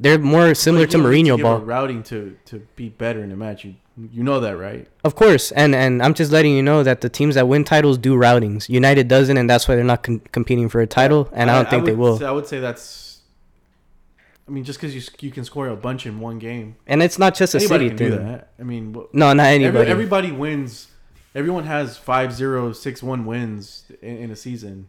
They're 0.00 0.18
more 0.18 0.54
similar 0.54 0.86
to 0.88 0.98
Mourinho 0.98 1.36
give 1.36 1.44
ball. 1.44 1.58
routing 1.60 2.02
to 2.04 2.36
to 2.46 2.66
be 2.76 2.88
better 2.88 3.22
in 3.22 3.30
a 3.32 3.36
match. 3.36 3.64
You 3.64 3.74
you 4.10 4.24
know 4.24 4.40
that, 4.40 4.56
right? 4.58 4.88
Of 5.04 5.14
course, 5.14 5.52
and 5.52 5.74
and 5.74 6.02
I'm 6.02 6.14
just 6.14 6.32
letting 6.32 6.52
you 6.56 6.62
know 6.62 6.82
that 6.82 7.00
the 7.00 7.08
teams 7.08 7.36
that 7.36 7.46
win 7.46 7.62
titles 7.64 7.96
do 7.96 8.16
routings. 8.16 8.68
United 8.68 9.06
doesn't, 9.06 9.36
and 9.36 9.48
that's 9.48 9.68
why 9.68 9.76
they're 9.76 9.84
not 9.84 10.02
con- 10.02 10.20
competing 10.32 10.68
for 10.68 10.80
a 10.80 10.86
title. 10.86 11.28
And 11.32 11.48
I, 11.50 11.54
don't 11.54 11.70
think 11.70 11.84
they 11.84 11.92
would 11.92 12.20
will. 12.20 12.26
I 12.26 12.32
would 12.32 12.46
say 12.46 12.58
that's. 12.58 13.20
I 14.46 14.50
mean, 14.50 14.64
just 14.64 14.80
because 14.80 14.94
you 14.96 15.02
you 15.20 15.30
can 15.30 15.44
score 15.44 15.68
a 15.68 15.76
bunch 15.76 16.06
in 16.06 16.18
one 16.20 16.38
game, 16.40 16.76
And 16.88 17.02
it's 17.02 17.18
not 17.18 17.34
just 17.36 17.54
a 17.54 17.58
anybody 17.58 17.86
city 17.90 17.96
thing. 17.96 18.10
do 18.10 18.16
that. 18.18 18.48
I 18.58 18.62
mean, 18.64 18.92
No, 19.12 19.32
not 19.32 19.46
every, 19.46 19.64
anybody. 19.66 19.90
everybody 19.90 20.32
wins. 20.32 20.88
Everyone 21.34 21.64
has 21.64 21.96
five 21.96 22.32
zero 22.32 22.72
six 22.72 23.00
one 23.02 23.24
wins 23.26 23.84
in, 24.02 24.16
in 24.18 24.30
a 24.32 24.36
season. 24.36 24.88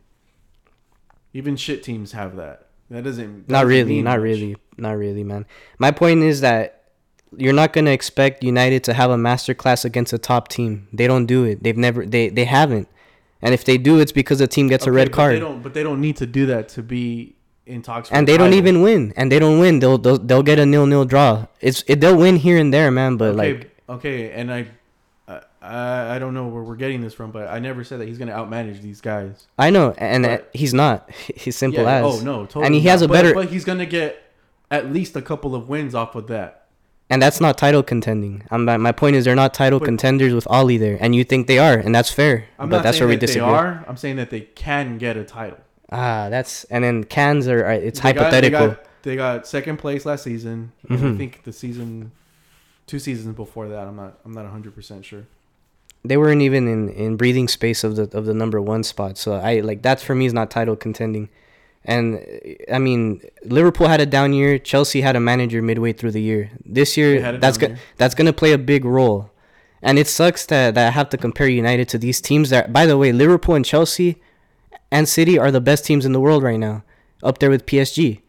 Even 1.34 1.56
shit 1.56 1.84
teams 1.84 2.12
have 2.14 2.36
that. 2.38 2.66
That 2.90 3.04
doesn't. 3.04 3.48
that 3.48 3.52
not 3.52 3.62
doesn't 3.62 3.70
really, 3.70 4.02
not 4.02 4.18
much. 4.18 4.24
really, 4.24 4.56
not 4.78 4.92
really, 4.92 5.24
man. 5.24 5.46
My 5.80 5.92
point 5.92 6.24
is 6.24 6.42
that 6.42 6.84
you're 7.36 7.54
not 7.54 7.74
gonna 7.74 7.92
expect 7.92 8.44
United 8.44 8.84
to 8.86 8.94
have 8.94 9.12
a 9.12 9.18
masterclass 9.18 9.86
against 9.86 10.14
a 10.14 10.18
top 10.18 10.48
team. 10.48 10.88
They 10.94 11.08
don't 11.08 11.26
do 11.26 11.44
it. 11.44 11.64
They've 11.64 11.78
never. 11.78 12.06
They 12.06 12.30
they 12.30 12.46
haven't. 12.46 12.88
And 13.42 13.54
if 13.54 13.64
they 13.64 13.78
do, 13.78 14.00
it's 14.00 14.12
because 14.12 14.40
the 14.40 14.48
team 14.48 14.68
gets 14.68 14.88
a 14.88 14.92
red 14.92 15.12
card. 15.12 15.36
They 15.36 15.40
don't, 15.40 15.62
but 15.62 15.74
they 15.74 15.84
don't 15.84 16.02
need 16.02 16.18
to 16.18 16.26
do 16.26 16.46
that 16.48 16.70
to 16.70 16.82
be 16.82 17.36
in 17.66 17.82
talks. 17.82 18.12
And 18.12 18.28
they 18.28 18.38
don't 18.38 18.54
even 18.54 18.82
win. 18.82 19.14
And 19.16 19.32
they 19.32 19.40
don't 19.40 19.60
win. 19.60 19.80
They'll 19.80 19.98
they'll, 19.98 20.18
they'll 20.18 20.44
get 20.44 20.60
a 20.60 20.66
nil 20.66 20.86
nil 20.86 21.06
draw. 21.06 21.48
It's 21.62 21.84
it, 21.88 22.02
they'll 22.02 22.18
win 22.18 22.38
here 22.38 22.58
and 22.58 22.74
there, 22.74 22.92
man. 22.92 23.18
But 23.18 23.36
okay, 23.36 23.54
like 23.54 23.78
okay, 23.90 24.32
and 24.32 24.54
I, 24.54 24.68
I, 25.66 26.16
I 26.16 26.20
don't 26.20 26.34
know 26.34 26.48
where 26.48 26.64
we're 26.64 26.76
getting 26.76 27.02
this 27.02 27.14
from, 27.14 27.32
but 27.32 27.48
I 27.48 27.60
never 27.60 27.84
said 27.84 28.00
that 28.00 28.08
he's 28.08 28.18
gonna 28.18 28.34
outmanage 28.34 28.82
these 28.82 29.02
guys. 29.02 29.48
I 29.58 29.70
know, 29.70 29.94
and 29.98 30.24
But- 30.24 30.50
he's 30.54 30.74
not. 30.74 31.10
He's 31.36 31.56
simple 31.56 31.84
Yeah, 31.84 32.06
as. 32.06 32.22
Oh 32.22 32.24
no, 32.24 32.46
totally. 32.46 32.66
And 32.68 32.76
he 32.76 32.82
has 32.82 33.02
a 33.02 33.08
But- 33.08 33.14
better- 33.14 33.34
But, 33.34 33.50
he's 33.50 33.66
gonna 33.66 33.86
get 33.86 34.22
at 34.72 34.92
least 34.92 35.16
a 35.16 35.22
couple 35.22 35.56
of 35.56 35.68
wins 35.70 35.94
off 35.96 36.16
of 36.16 36.28
that. 36.28 36.62
And 37.10 37.22
that's 37.22 37.40
not 37.40 37.56
title 37.58 37.84
contending. 37.84 38.44
I'm, 38.50 38.66
my 38.66 38.92
point 38.92 39.16
is 39.16 39.26
they're 39.26 39.36
not 39.36 39.54
title 39.54 39.80
But- 39.80 39.86
contenders 39.86 40.34
with 40.34 40.48
Ole 40.50 40.78
there, 40.78 40.98
and 41.00 41.16
you 41.16 41.24
think 41.24 41.48
they 41.48 41.60
are, 41.60 41.74
and 41.78 41.94
that's 41.94 42.10
fair. 42.12 42.46
I'm 42.58 42.70
but 42.70 42.78
not 42.78 42.84
that's 42.84 42.98
saying 42.98 43.08
where 43.08 43.10
we 43.10 43.16
that 43.18 43.28
disagree. 43.28 43.48
they 43.48 43.54
are. 43.56 43.86
I'm 43.88 43.98
saying 43.98 44.16
that 44.16 44.30
they 44.32 44.42
can 44.42 44.98
get 44.98 45.16
a 45.18 45.24
title. 45.24 45.60
Ah, 45.92 46.30
that's 46.30 46.64
and 46.66 46.84
then 46.84 47.04
cans 47.04 47.48
are 47.48 47.64
are- 47.66 47.74
it's 47.74 48.00
They 48.00 48.12
got- 48.14 48.24
hypothetical. 48.24 48.60
they, 48.60 48.74
got, 48.76 48.86
they 49.04 49.16
got 49.16 49.48
second 49.48 49.78
place 49.78 50.06
last 50.06 50.24
season. 50.24 50.72
and 50.90 51.14
I 51.14 51.16
think 51.16 51.44
the 51.44 51.54
season, 51.54 52.12
two 52.88 52.98
seasons 53.00 53.36
before 53.36 53.68
that, 53.70 53.88
I'm 53.88 53.96
not. 53.96 54.18
I'm 54.26 54.32
not 54.32 54.44
100 54.46 54.74
percent 54.74 55.06
sure. 55.06 55.26
They 56.08 56.18
weren't 56.18 56.42
even 56.42 56.68
in, 56.68 56.90
in 56.90 57.18
breathing 57.18 57.48
space 57.48 57.84
of 57.84 57.96
the 57.96 58.04
of 58.18 58.26
the 58.26 58.34
number 58.34 58.62
one 58.62 58.84
spot. 58.84 59.18
So 59.18 59.34
I 59.34 59.60
like 59.60 59.82
that's 59.82 60.04
for 60.04 60.16
me 60.16 60.26
is 60.26 60.34
not 60.34 60.52
title 60.52 60.76
contending. 60.76 61.30
And 61.88 62.26
I 62.72 62.80
mean, 62.80 63.22
Liverpool 63.44 63.88
had 63.88 64.02
a 64.02 64.06
down 64.06 64.34
year. 64.34 64.58
Chelsea 64.58 65.02
had 65.02 65.16
a 65.16 65.20
manager 65.20 65.62
midway 65.62 65.94
through 65.94 66.12
the 66.12 66.22
year. 66.22 66.50
This 66.66 66.98
year, 66.98 67.38
that's 67.38 67.62
year. 67.62 67.78
that's 67.98 68.16
gonna 68.16 68.34
play 68.34 68.52
a 68.54 68.58
big 68.58 68.86
role. 68.86 69.32
And 69.82 70.00
it 70.00 70.08
sucks 70.08 70.48
that, 70.48 70.74
that 70.74 70.88
I 70.88 70.90
have 70.92 71.10
to 71.10 71.18
compare 71.18 71.48
United 71.48 71.88
to 71.90 72.00
these 72.00 72.20
teams. 72.20 72.50
That, 72.50 72.74
by 72.74 72.88
the 72.88 72.98
way, 72.98 73.12
Liverpool 73.12 73.54
and 73.54 73.64
Chelsea 73.64 74.20
and 74.92 75.08
City 75.08 75.38
are 75.38 75.52
the 75.52 75.62
best 75.62 75.86
teams 75.86 76.06
in 76.06 76.12
the 76.12 76.20
world 76.20 76.42
right 76.42 76.60
now, 76.60 76.84
up 77.22 77.38
there 77.38 77.52
with 77.52 77.68
PSG. 77.68 78.22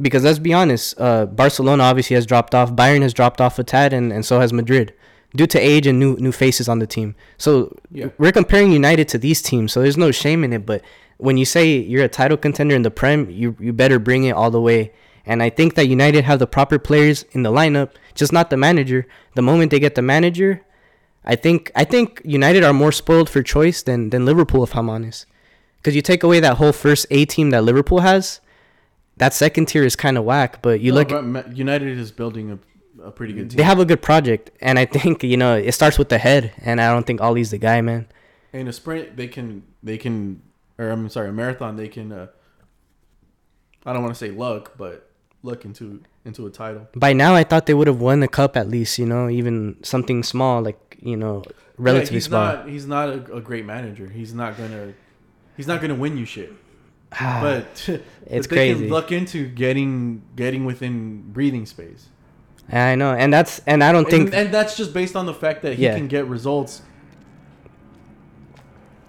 Because 0.00 0.24
let's 0.24 0.40
be 0.40 0.52
honest, 0.52 0.98
uh, 1.00 1.26
Barcelona 1.26 1.84
obviously 1.84 2.14
has 2.14 2.26
dropped 2.26 2.52
off. 2.54 2.72
Bayern 2.72 3.02
has 3.02 3.14
dropped 3.14 3.40
off 3.40 3.58
a 3.60 3.64
tad, 3.64 3.92
and, 3.92 4.12
and 4.12 4.24
so 4.24 4.40
has 4.40 4.52
Madrid, 4.52 4.92
due 5.36 5.46
to 5.46 5.58
age 5.58 5.86
and 5.86 5.98
new 5.98 6.16
new 6.16 6.32
faces 6.32 6.68
on 6.68 6.78
the 6.78 6.86
team. 6.86 7.14
So 7.36 7.76
Yeah. 7.92 8.06
we're 8.18 8.32
comparing 8.32 8.72
United 8.72 9.08
to 9.08 9.18
these 9.18 9.42
teams, 9.42 9.72
so 9.72 9.82
there's 9.82 9.96
no 9.96 10.10
shame 10.10 10.42
in 10.44 10.52
it. 10.52 10.64
But 10.66 10.82
when 11.18 11.36
you 11.36 11.44
say 11.44 11.76
you're 11.78 12.04
a 12.04 12.08
title 12.08 12.36
contender 12.36 12.74
in 12.74 12.82
the 12.82 12.90
Prem, 12.90 13.28
you 13.30 13.56
you 13.60 13.72
better 13.72 13.98
bring 13.98 14.24
it 14.24 14.32
all 14.32 14.50
the 14.50 14.60
way. 14.60 14.92
And 15.26 15.42
I 15.42 15.50
think 15.50 15.74
that 15.74 15.86
United 15.88 16.24
have 16.24 16.38
the 16.38 16.46
proper 16.46 16.78
players 16.78 17.24
in 17.32 17.42
the 17.42 17.50
lineup, 17.52 17.90
just 18.14 18.32
not 18.32 18.48
the 18.48 18.56
manager. 18.56 19.06
The 19.34 19.42
moment 19.42 19.70
they 19.70 19.78
get 19.78 19.94
the 19.94 20.02
manager, 20.02 20.62
I 21.24 21.36
think 21.36 21.70
I 21.76 21.84
think 21.84 22.22
United 22.24 22.64
are 22.64 22.72
more 22.72 22.92
spoiled 22.92 23.28
for 23.28 23.42
choice 23.42 23.82
than 23.82 24.08
than 24.10 24.24
Liverpool, 24.24 24.64
if 24.64 24.74
I'm 24.74 24.88
honest. 24.88 25.26
Because 25.76 25.94
you 25.94 26.02
take 26.02 26.22
away 26.22 26.40
that 26.40 26.56
whole 26.56 26.72
first 26.72 27.06
A 27.10 27.24
team 27.26 27.50
that 27.50 27.62
Liverpool 27.62 28.00
has, 28.00 28.40
that 29.18 29.32
second 29.34 29.66
tier 29.66 29.84
is 29.84 29.94
kind 29.96 30.16
of 30.18 30.24
whack. 30.24 30.62
But 30.62 30.80
you 30.80 30.92
No, 30.92 30.98
look, 30.98 31.10
but 31.32 31.56
United 31.56 31.98
is 31.98 32.10
building 32.10 32.50
a, 32.52 32.58
a 33.02 33.10
pretty 33.10 33.32
good 33.32 33.50
team. 33.50 33.56
they 33.56 33.62
have 33.62 33.78
a 33.78 33.84
good 33.84 34.02
project, 34.02 34.50
and 34.60 34.78
I 34.78 34.84
think 34.84 35.22
you 35.22 35.36
know 35.36 35.56
it 35.56 35.72
starts 35.72 35.98
with 35.98 36.08
the 36.08 36.18
head, 36.18 36.52
and 36.62 36.80
I 36.80 36.92
don't 36.92 37.06
think 37.06 37.20
Ole's 37.20 37.50
the 37.50 37.58
guy, 37.58 37.80
man. 37.80 38.06
in 38.52 38.68
a 38.68 38.72
sprint, 38.72 39.16
they 39.16 39.28
can 39.28 39.62
they 39.82 39.98
can, 39.98 40.42
or 40.78 40.90
I'm 40.90 41.08
sorry, 41.08 41.28
a 41.28 41.32
marathon, 41.32 41.76
they 41.76 41.88
can. 41.88 42.12
Uh, 42.12 42.26
I 43.86 43.92
don't 43.92 44.02
want 44.02 44.14
to 44.14 44.18
say 44.18 44.30
luck, 44.30 44.72
but 44.76 45.10
luck 45.42 45.64
into 45.64 46.02
into 46.24 46.46
a 46.46 46.50
title. 46.50 46.88
By 46.94 47.12
now, 47.12 47.34
I 47.34 47.44
thought 47.44 47.66
they 47.66 47.74
would 47.74 47.86
have 47.86 48.00
won 48.00 48.20
the 48.20 48.28
cup 48.28 48.56
at 48.56 48.68
least, 48.68 48.98
you 48.98 49.06
know, 49.06 49.28
even 49.28 49.76
something 49.82 50.22
small 50.22 50.62
like 50.62 50.96
you 51.00 51.16
know, 51.16 51.44
relatively 51.76 52.14
yeah, 52.14 52.16
he's 52.16 52.24
small. 52.26 52.44
Not, 52.44 52.68
he's 52.68 52.86
not 52.86 53.08
a, 53.08 53.36
a 53.36 53.40
great 53.40 53.64
manager. 53.64 54.08
He's 54.08 54.34
not 54.34 54.56
gonna. 54.58 54.94
He's 55.56 55.66
not 55.66 55.80
gonna 55.80 55.94
win 55.94 56.16
you 56.16 56.24
shit. 56.24 56.52
But 57.20 57.88
It's 58.26 58.46
but 58.46 58.50
they 58.50 58.72
crazy. 58.72 58.80
Can 58.80 58.90
luck 58.90 59.12
into 59.12 59.46
getting 59.48 60.22
getting 60.36 60.64
within 60.66 61.22
breathing 61.32 61.66
space. 61.66 62.08
I 62.70 62.94
know, 62.96 63.12
and 63.14 63.32
that's 63.32 63.60
and 63.66 63.82
I 63.82 63.92
don't 63.92 64.08
think 64.08 64.26
and, 64.26 64.34
and 64.34 64.54
that's 64.54 64.76
just 64.76 64.92
based 64.92 65.16
on 65.16 65.26
the 65.26 65.34
fact 65.34 65.62
that 65.62 65.74
he 65.74 65.84
Yeah. 65.84 65.96
can 65.96 66.06
get 66.08 66.26
results. 66.26 66.82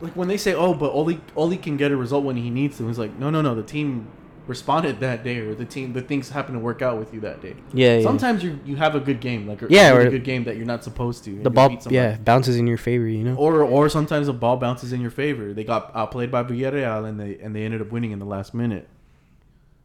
Like 0.02 0.14
when 0.16 0.28
they 0.30 0.38
say, 0.38 0.54
"Oh, 0.54 0.74
but 0.74 0.92
Ole 0.94 1.20
Ole 1.36 1.58
can 1.58 1.76
get 1.76 1.92
a 1.92 1.98
result 1.98 2.24
when 2.24 2.38
he 2.38 2.50
needs 2.50 2.78
to," 2.78 2.88
it's 2.88 2.98
like, 2.98 3.18
no, 3.20 3.30
no, 3.30 3.42
no. 3.42 3.54
The 3.56 3.64
team 3.64 4.08
responded 4.48 5.02
that 5.02 5.24
day, 5.26 5.40
or 5.40 5.54
the 5.54 5.66
team, 5.66 5.92
the 5.94 6.02
things 6.02 6.30
happen 6.30 6.54
to 6.54 6.60
work 6.60 6.82
out 6.82 6.98
with 6.98 7.14
you 7.14 7.20
that 7.20 7.42
day. 7.42 7.54
yeah, 7.74 7.98
yeah. 7.98 8.04
Sometimes 8.04 8.42
you 8.42 8.60
you 8.66 8.78
have 8.78 8.96
a 8.96 9.02
good 9.02 9.20
game, 9.20 9.46
like 9.46 9.62
a 9.62 9.68
Yeah, 9.70 9.90
really 9.92 10.08
or- 10.08 10.12
good 10.12 10.24
game 10.24 10.46
that 10.46 10.56
you're 10.56 10.66
not 10.66 10.86
supposed 10.86 11.26
to. 11.26 11.44
the 11.44 11.50
ball 11.50 11.78
yeah 11.90 12.16
bounces 12.24 12.56
in 12.56 12.66
your 12.66 12.78
favor, 12.78 13.08
you 13.08 13.26
know. 13.26 13.36
Or 13.36 13.62
or 13.62 13.90
sometimes 13.90 14.28
the 14.28 14.34
ball 14.34 14.56
bounces 14.56 14.94
in 14.94 15.02
your 15.02 15.12
favor. 15.12 15.54
They 15.54 15.66
got 15.66 15.92
outplayed 15.94 16.32
by 16.32 16.44
Villarreal 16.44 17.06
and 17.08 17.20
they 17.20 17.38
and 17.44 17.54
they 17.54 17.66
ended 17.66 17.82
up 17.82 17.92
winning 17.92 18.12
in 18.12 18.20
the 18.20 18.26
last 18.26 18.54
minute. 18.54 18.88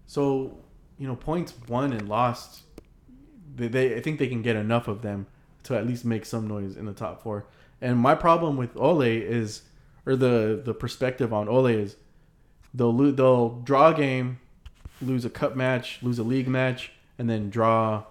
So, 0.06 0.58
you 0.98 1.08
know, 1.08 1.16
points 1.16 1.54
won 1.68 1.92
and 1.92 2.08
lost. 2.08 2.60
They, 3.56 3.68
they 3.68 3.96
I 3.96 4.00
think 4.00 4.18
they 4.18 4.26
can 4.28 4.42
get 4.42 4.56
enough 4.56 4.88
of 4.88 5.02
them 5.02 5.26
to 5.64 5.76
at 5.76 5.86
least 5.86 6.04
make 6.04 6.24
some 6.26 6.46
noise 6.46 6.76
in 6.76 6.84
the 6.86 6.92
top 6.92 7.22
four. 7.22 7.46
And 7.80 7.98
my 7.98 8.14
problem 8.14 8.56
with 8.56 8.76
Ole 8.76 9.02
is, 9.02 9.62
or 10.06 10.16
the 10.16 10.60
the 10.64 10.74
perspective 10.74 11.32
on 11.32 11.48
Ole 11.48 11.66
is, 11.66 11.96
they'll 12.72 12.94
lo- 12.94 13.10
they'll 13.10 13.48
draw 13.60 13.88
a 13.88 13.94
game, 13.94 14.38
lose 15.02 15.24
a 15.24 15.30
cup 15.30 15.54
match, 15.56 15.98
lose 16.02 16.18
a 16.18 16.22
league 16.22 16.48
match, 16.48 16.92
and 17.18 17.28
then 17.28 17.50
draw 17.50 18.04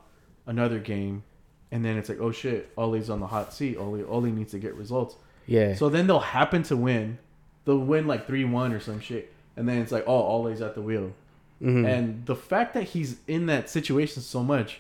another 0.46 0.80
game, 0.80 1.24
and 1.72 1.84
then 1.86 1.98
it's 1.98 2.10
like, 2.10 2.20
oh 2.20 2.32
shit, 2.32 2.72
Ole's 2.78 3.10
on 3.10 3.20
the 3.20 3.28
hot 3.28 3.54
seat. 3.54 3.78
Ole 3.78 4.04
Ole 4.08 4.22
needs 4.32 4.52
to 4.52 4.60
get 4.60 4.76
results. 4.76 5.16
Yeah, 5.46 5.76
So 5.76 5.90
then 5.90 6.08
they'll 6.08 6.20
happen 6.20 6.64
to 6.64 6.78
win. 6.78 7.18
They'll 7.66 7.78
win 7.78 8.08
like 8.08 8.28
three 8.28 8.46
one 8.46 8.72
or 8.74 8.80
some 8.80 9.00
shit, 9.02 9.34
and 9.58 9.68
then 9.68 9.80
it's 9.82 9.92
like, 9.92 10.06
oh, 10.08 10.22
Ole's 10.24 10.62
at 10.62 10.76
the 10.76 10.82
wheel. 10.82 11.14
Mhm. 11.62 11.86
And 11.88 12.26
the 12.26 12.36
fact 12.36 12.74
that 12.76 12.84
he's 12.84 13.18
in 13.28 13.46
that 13.48 13.70
situation 13.70 14.22
so 14.22 14.44
much 14.44 14.80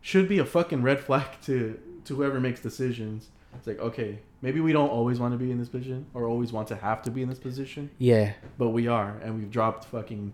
should 0.00 0.28
be 0.28 0.38
a 0.38 0.44
fucking 0.44 0.82
red 0.82 1.00
flag 1.00 1.26
to 1.44 1.78
to 2.04 2.16
whoever 2.16 2.40
makes 2.40 2.60
decisions. 2.60 3.28
It's 3.56 3.66
like, 3.66 3.78
okay, 3.80 4.18
maybe 4.42 4.60
we 4.60 4.72
don't 4.72 4.88
always 4.90 5.18
want 5.18 5.32
to 5.34 5.38
be 5.38 5.50
in 5.50 5.58
this 5.58 5.68
position 5.68 6.06
or 6.14 6.26
always 6.26 6.52
want 6.52 6.68
to 6.68 6.76
have 6.76 7.02
to 7.02 7.10
be 7.10 7.22
in 7.22 7.28
this 7.28 7.38
position, 7.38 7.90
yeah, 7.98 8.32
but 8.58 8.68
we 8.68 8.86
are, 8.86 9.16
and 9.22 9.36
we've 9.38 9.50
dropped 9.50 9.84
fucking. 9.86 10.32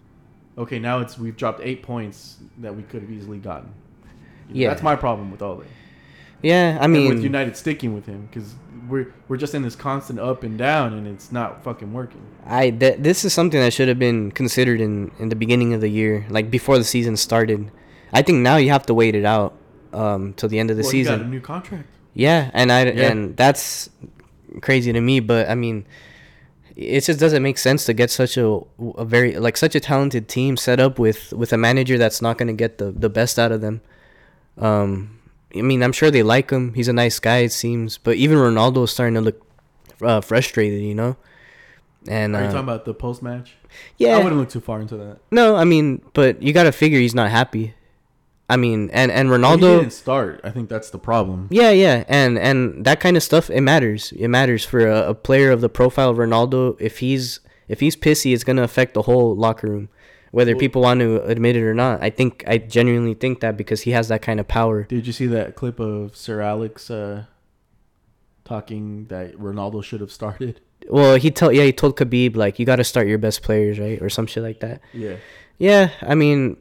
Okay, 0.59 0.79
now 0.79 1.01
it's 1.01 1.19
we've 1.19 1.37
dropped 1.37 1.61
eight 1.63 1.83
points 1.83 2.37
that 2.59 2.75
we 2.77 2.83
could 2.83 3.03
have 3.03 3.11
easily 3.11 3.39
gotten. 3.39 3.73
You 4.49 4.55
know, 4.55 4.61
Yeah. 4.61 4.69
that's 4.69 4.83
my 4.83 4.95
problem 4.97 5.31
with 5.33 5.43
all 5.43 5.55
Ole. 5.55 5.65
yeah. 6.43 6.77
I 6.81 6.85
And 6.85 6.93
mean, 6.93 7.09
with 7.09 7.23
United 7.23 7.57
sticking 7.57 7.95
with 7.95 8.07
him 8.07 8.29
because 8.31 8.55
we're 8.89 9.13
we're 9.29 9.39
just 9.39 9.55
in 9.55 9.63
this 9.63 9.75
constant 9.75 10.21
up 10.21 10.43
and 10.43 10.59
down, 10.59 10.93
and 10.93 11.07
it's 11.09 11.33
not 11.33 11.65
fucking 11.65 11.93
working. 11.93 12.21
I 12.47 12.71
th- 12.71 12.99
this 12.99 13.25
is 13.25 13.33
something 13.33 13.59
that 13.61 13.73
should 13.73 13.89
have 13.89 13.99
been 13.99 14.31
considered 14.33 14.81
in 14.81 15.11
in 15.19 15.29
the 15.31 15.37
beginning 15.37 15.73
of 15.73 15.81
the 15.81 15.89
year, 15.89 16.27
like 16.29 16.51
before 16.51 16.77
the 16.79 16.85
season 16.85 17.17
started. 17.17 17.71
I 18.15 18.23
think 18.23 18.39
now 18.39 18.57
you 18.57 18.71
have 18.71 18.87
to 18.87 18.95
wait 18.95 19.15
it 19.15 19.25
out 19.25 19.53
um 19.93 20.33
till 20.35 20.49
the 20.49 20.59
end 20.59 20.71
of 20.71 20.77
the 20.77 20.83
well, 20.83 20.91
season. 20.91 21.19
got 21.19 21.27
a 21.27 21.29
new 21.29 21.41
contract. 21.41 21.89
Yeah, 22.15 22.51
and 22.55 22.71
I 22.73 22.85
Yeah. 22.85 23.11
and 23.11 23.37
that's 23.37 23.91
crazy 24.63 24.93
to 24.93 25.01
me, 25.01 25.21
but 25.21 25.49
I 25.51 25.55
mean, 25.55 25.85
it 26.77 27.01
just 27.03 27.19
doesn't 27.21 27.43
make 27.43 27.59
sense 27.59 27.85
to 27.87 27.93
get 27.93 28.11
such 28.11 28.37
a, 28.37 28.61
a 28.97 29.05
very 29.05 29.37
like 29.39 29.57
such 29.57 29.75
a 29.75 29.81
talented 29.81 30.29
team 30.29 30.57
set 30.57 30.79
up 30.81 30.99
with 30.99 31.33
with 31.33 31.53
a 31.53 31.57
manager 31.59 31.99
that's 31.99 32.21
not 32.23 32.39
going 32.39 32.49
to 32.49 32.55
get 32.65 32.79
the 32.79 32.91
the 32.93 33.09
best 33.11 33.39
out 33.39 33.53
of 33.53 33.61
them. 33.61 33.81
Um, 34.59 35.19
I 35.57 35.63
mean, 35.63 35.83
I'm 35.83 35.93
sure 35.93 36.11
they 36.11 36.23
like 36.23 36.51
him. 36.51 36.75
He's 36.75 36.89
a 36.89 36.93
nice 36.93 37.19
guy, 37.21 37.39
it 37.39 37.53
seems, 37.53 37.99
but 37.99 38.17
even 38.17 38.39
Ronaldo 38.39 38.85
is 38.85 38.91
starting 38.91 39.15
to 39.15 39.21
look 39.21 39.41
uh, 40.03 40.21
frustrated, 40.21 40.83
you 40.83 40.95
know. 40.95 41.17
And 42.09 42.35
Are 42.37 42.43
you 42.43 42.49
uh, 42.49 42.53
talking 42.53 42.65
about 42.69 42.85
the 42.85 42.95
post 42.95 43.23
match? 43.23 43.55
yeah, 43.97 44.17
I 44.17 44.19
wouldn't 44.19 44.37
look 44.41 44.51
too 44.51 44.61
far 44.61 44.81
into 44.81 44.97
that. 44.97 45.19
no, 45.31 45.57
I 45.57 45.65
mean, 45.65 46.03
but 46.13 46.43
you 46.43 46.53
got 46.53 46.65
to 46.65 46.73
figure 46.73 46.99
he's 46.99 47.15
not 47.15 47.31
happy. 47.31 47.75
I 48.49 48.57
mean, 48.57 48.91
and 48.93 49.11
and 49.11 49.31
Ronaldo. 49.31 49.77
he 49.77 49.81
didn't 49.81 49.93
start. 49.93 50.41
I 50.45 50.51
think 50.51 50.69
that's 50.69 50.91
the 50.91 50.99
problem. 50.99 51.49
Yeah, 51.51 51.71
yeah, 51.71 52.05
and 52.09 52.39
and 52.39 52.85
that 52.85 53.01
kind 53.01 53.17
of 53.17 53.23
stuff 53.23 53.49
it 53.49 53.63
matters. 53.63 54.13
It 54.13 54.29
matters 54.29 54.65
for 54.65 54.87
a, 54.87 55.11
a 55.11 55.15
player 55.15 55.51
of 55.51 55.61
the 55.63 55.69
profile 55.71 56.11
of 56.11 56.19
Ronaldo. 56.19 56.77
If 56.79 56.99
he's 56.99 57.41
if 57.69 57.81
he's 57.81 57.97
pissy, 57.97 58.35
it's 58.35 58.45
gonna 58.45 58.63
affect 58.63 58.93
the 58.95 59.03
whole 59.03 59.35
locker 59.35 59.69
room, 59.69 59.89
whether 60.31 60.53
Well- 60.53 60.61
people 60.61 60.83
want 60.83 61.01
to 61.01 61.23
admit 61.25 61.57
it 61.57 61.63
or 61.63 61.73
not. 61.75 62.03
I 62.03 62.11
think 62.11 62.45
I 62.47 62.59
genuinely 62.59 63.15
think 63.15 63.41
that 63.41 63.57
because 63.57 63.83
he 63.83 63.93
has 63.93 64.09
that 64.09 64.21
kind 64.21 64.39
of 64.39 64.47
power. 64.47 64.83
Did 64.85 65.07
you 65.07 65.15
see 65.15 65.27
that 65.29 65.55
clip 65.55 65.81
of 65.81 66.15
Sir 66.15 66.43
Alex 66.43 66.91
uh, 66.91 67.25
talking 68.45 69.07
that 69.07 69.35
Ronaldo 69.39 69.83
should 69.83 70.01
have 70.01 70.13
started? 70.13 70.61
Well, 70.91 71.17
he 71.17 71.31
told 71.31 71.55
yeah 71.55 71.65
he 71.65 71.73
told 71.73 71.97
Khabib 71.97 72.37
like 72.37 72.59
you 72.59 72.67
got 72.67 72.77
to 72.77 72.85
start 72.85 73.07
your 73.07 73.17
best 73.17 73.43
players 73.43 73.79
right 73.79 74.01
or 74.03 74.11
some 74.11 74.27
shit 74.27 74.43
like 74.43 74.61
that. 74.61 74.83
Yeah. 74.93 75.17
Yeah, 75.57 75.91
I 76.03 76.15
mean, 76.17 76.57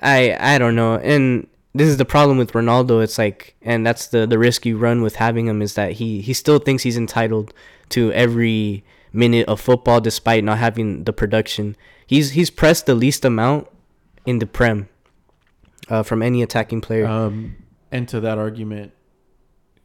I 0.00 0.36
I 0.38 0.58
don't 0.58 0.74
know, 0.74 0.96
and 0.96 1.46
this 1.74 1.88
is 1.88 1.96
the 1.96 2.04
problem 2.04 2.38
with 2.38 2.52
Ronaldo. 2.52 3.02
It's 3.02 3.18
like, 3.18 3.54
and 3.62 3.86
that's 3.86 4.08
the 4.08 4.26
the 4.26 4.38
risk 4.38 4.66
you 4.66 4.76
run 4.76 5.02
with 5.02 5.16
having 5.16 5.46
him 5.46 5.62
is 5.62 5.74
that 5.74 5.92
he 5.92 6.20
he 6.20 6.32
still 6.32 6.58
thinks 6.58 6.82
he's 6.82 6.96
entitled 6.96 7.54
to 7.90 8.12
every 8.12 8.84
minute 9.12 9.46
of 9.48 9.60
football 9.60 10.00
despite 10.00 10.44
not 10.44 10.58
having 10.58 11.04
the 11.04 11.12
production. 11.12 11.76
He's 12.06 12.32
he's 12.32 12.50
pressed 12.50 12.86
the 12.86 12.94
least 12.94 13.24
amount 13.24 13.68
in 14.26 14.38
the 14.38 14.46
prem 14.46 14.88
uh, 15.88 16.02
from 16.02 16.22
any 16.22 16.42
attacking 16.42 16.80
player. 16.80 17.06
Um, 17.06 17.56
and 17.90 18.08
to 18.08 18.20
that 18.20 18.38
argument, 18.38 18.92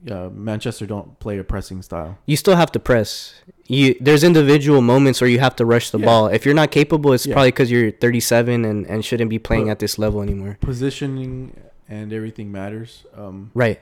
uh, 0.10 0.30
Manchester 0.32 0.86
don't 0.86 1.20
play 1.20 1.38
a 1.38 1.44
pressing 1.44 1.82
style. 1.82 2.18
you 2.26 2.38
still 2.38 2.56
have 2.56 2.72
to 2.74 2.80
press. 2.80 3.42
You 3.70 3.96
there's 4.00 4.24
individual 4.24 4.82
moments 4.82 5.20
where 5.20 5.30
you 5.30 5.40
have 5.40 5.56
to 5.58 5.66
rush 5.66 5.90
the 5.92 6.00
Yeah. 6.00 6.06
ball. 6.06 6.28
If 6.28 6.46
you're 6.46 6.56
not 6.56 6.72
capable, 6.72 7.12
it's 7.14 7.26
Yeah. 7.26 7.34
probably 7.34 7.52
because 7.52 7.70
you're 7.70 7.92
37 7.92 8.64
and 8.66 8.86
and 8.88 9.04
shouldn't 9.04 9.30
be 9.30 9.40
playing 9.40 9.66
But- 9.66 9.72
at 9.72 9.80
this 9.80 10.00
level 10.00 10.22
anymore. 10.22 10.58
Positioning 10.62 11.54
and 11.90 12.12
everything 12.14 12.52
matters. 12.52 13.04
Um, 13.18 13.52
Right. 13.54 13.80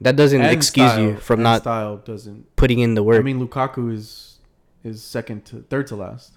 That 0.00 0.16
doesn't 0.16 0.40
excuse 0.42 0.90
style- 0.92 1.02
you 1.02 1.16
from 1.16 1.42
not 1.42 1.60
style 1.62 1.96
doesn't. 2.04 2.54
putting 2.56 2.78
in 2.78 2.94
the 2.94 3.02
work. 3.02 3.18
I 3.18 3.22
mean, 3.22 3.38
Lukaku 3.46 3.92
is 3.92 4.38
is 4.82 5.02
second 5.02 5.44
to 5.46 5.64
third 5.68 5.86
to 5.88 5.96
last. 5.96 6.32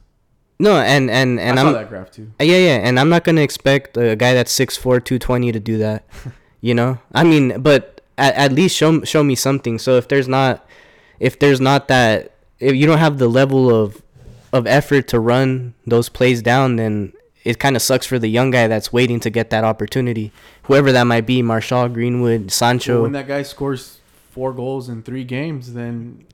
no, 0.60 0.78
and 0.78 1.10
and 1.10 1.40
and 1.40 1.60
I 1.60 1.62
saw 1.62 1.68
I'm 1.70 1.74
that 1.76 1.90
graph 1.90 2.12
too. 2.12 2.28
yeah 2.40 2.58
yeah, 2.58 2.80
and 2.84 3.00
I'm 3.00 3.08
not 3.10 3.24
gonna 3.24 3.42
expect 3.42 3.96
a 3.98 4.16
guy 4.18 4.34
that's 4.34 4.52
6'4", 4.52 5.00
220 5.00 5.52
to 5.54 5.60
do 5.60 5.78
that. 5.78 6.04
you 6.62 6.74
know, 6.74 6.98
I 7.14 7.24
mean, 7.24 7.62
but 7.62 8.02
at, 8.18 8.34
at 8.36 8.52
least 8.52 8.76
show 8.76 9.02
show 9.04 9.24
me 9.24 9.36
something. 9.36 9.80
So 9.80 9.96
if 9.98 10.08
there's 10.10 10.28
not 10.28 10.68
if 11.22 11.40
there's 11.40 11.62
not 11.62 11.88
that 11.88 12.33
if 12.64 12.76
you 12.76 12.86
don't 12.86 13.00
have 13.00 13.18
the 13.18 13.28
level 13.28 13.74
of 13.74 14.02
of 14.52 14.68
effort 14.68 15.08
to 15.10 15.20
run 15.20 15.74
those 15.86 16.10
plays 16.10 16.42
down, 16.42 16.76
then 16.76 17.12
it 17.44 17.60
kind 17.60 17.76
of 17.76 17.82
sucks 17.82 18.06
for 18.06 18.20
the 18.20 18.28
young 18.28 18.52
guy 18.52 18.68
that's 18.68 18.94
waiting 18.94 19.20
to 19.22 19.30
get 19.30 19.50
that 19.50 19.64
opportunity. 19.64 20.32
Whoever 20.64 20.92
that 20.92 21.04
might 21.04 21.26
be, 21.26 21.42
Martial, 21.42 21.90
Greenwood, 21.90 22.52
Sancho. 22.52 22.94
Well, 22.94 23.04
when 23.04 23.12
that 23.14 23.28
guy 23.28 23.42
scores 23.42 24.00
four 24.32 24.54
goals 24.54 24.90
in 24.90 25.04
three 25.04 25.24
games, 25.24 25.74
then 25.74 26.26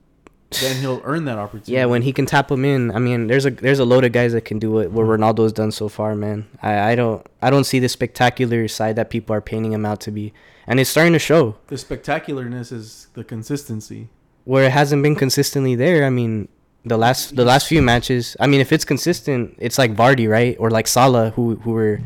then 0.60 0.76
he'll 0.76 1.00
earn 1.04 1.24
that 1.24 1.38
opportunity. 1.38 1.72
Yeah, 1.72 1.86
when 1.86 2.02
he 2.02 2.12
can 2.12 2.26
tap 2.26 2.48
them 2.48 2.64
in. 2.64 2.90
I 2.92 2.98
mean, 2.98 3.26
there's 3.26 3.46
a 3.46 3.50
there's 3.50 3.78
a 3.78 3.84
load 3.84 4.04
of 4.04 4.12
guys 4.12 4.32
that 4.32 4.44
can 4.44 4.58
do 4.58 4.78
it. 4.78 4.90
What 4.92 5.06
mm-hmm. 5.06 5.22
Ronaldo's 5.22 5.52
done 5.52 5.72
so 5.72 5.88
far, 5.88 6.14
man. 6.14 6.46
I, 6.62 6.92
I 6.92 6.94
don't 6.94 7.26
I 7.42 7.50
don't 7.50 7.64
see 7.64 7.78
the 7.78 7.88
spectacular 7.88 8.68
side 8.68 8.96
that 8.96 9.10
people 9.10 9.34
are 9.34 9.40
painting 9.40 9.72
him 9.72 9.84
out 9.84 10.00
to 10.02 10.10
be, 10.10 10.32
and 10.66 10.78
it's 10.78 10.90
starting 10.90 11.12
to 11.14 11.18
show 11.18 11.56
the 11.66 11.76
spectacularness 11.76 12.72
is 12.72 13.08
the 13.14 13.24
consistency. 13.24 14.08
Where 14.50 14.64
it 14.64 14.72
hasn't 14.72 15.00
been 15.06 15.14
consistently 15.14 15.74
there. 15.76 16.04
I 16.04 16.10
mean, 16.10 16.48
the 16.84 16.98
last 17.04 17.36
the 17.36 17.44
last 17.44 17.68
few 17.68 17.82
matches. 17.92 18.36
I 18.40 18.46
mean, 18.50 18.60
if 18.60 18.72
it's 18.72 18.84
consistent, 18.84 19.54
it's 19.58 19.78
like 19.78 19.94
Vardy, 19.94 20.28
right, 20.28 20.56
or 20.58 20.68
like 20.70 20.88
Salah, 20.88 21.30
who 21.36 21.44
who 21.62 21.70
were 21.70 22.00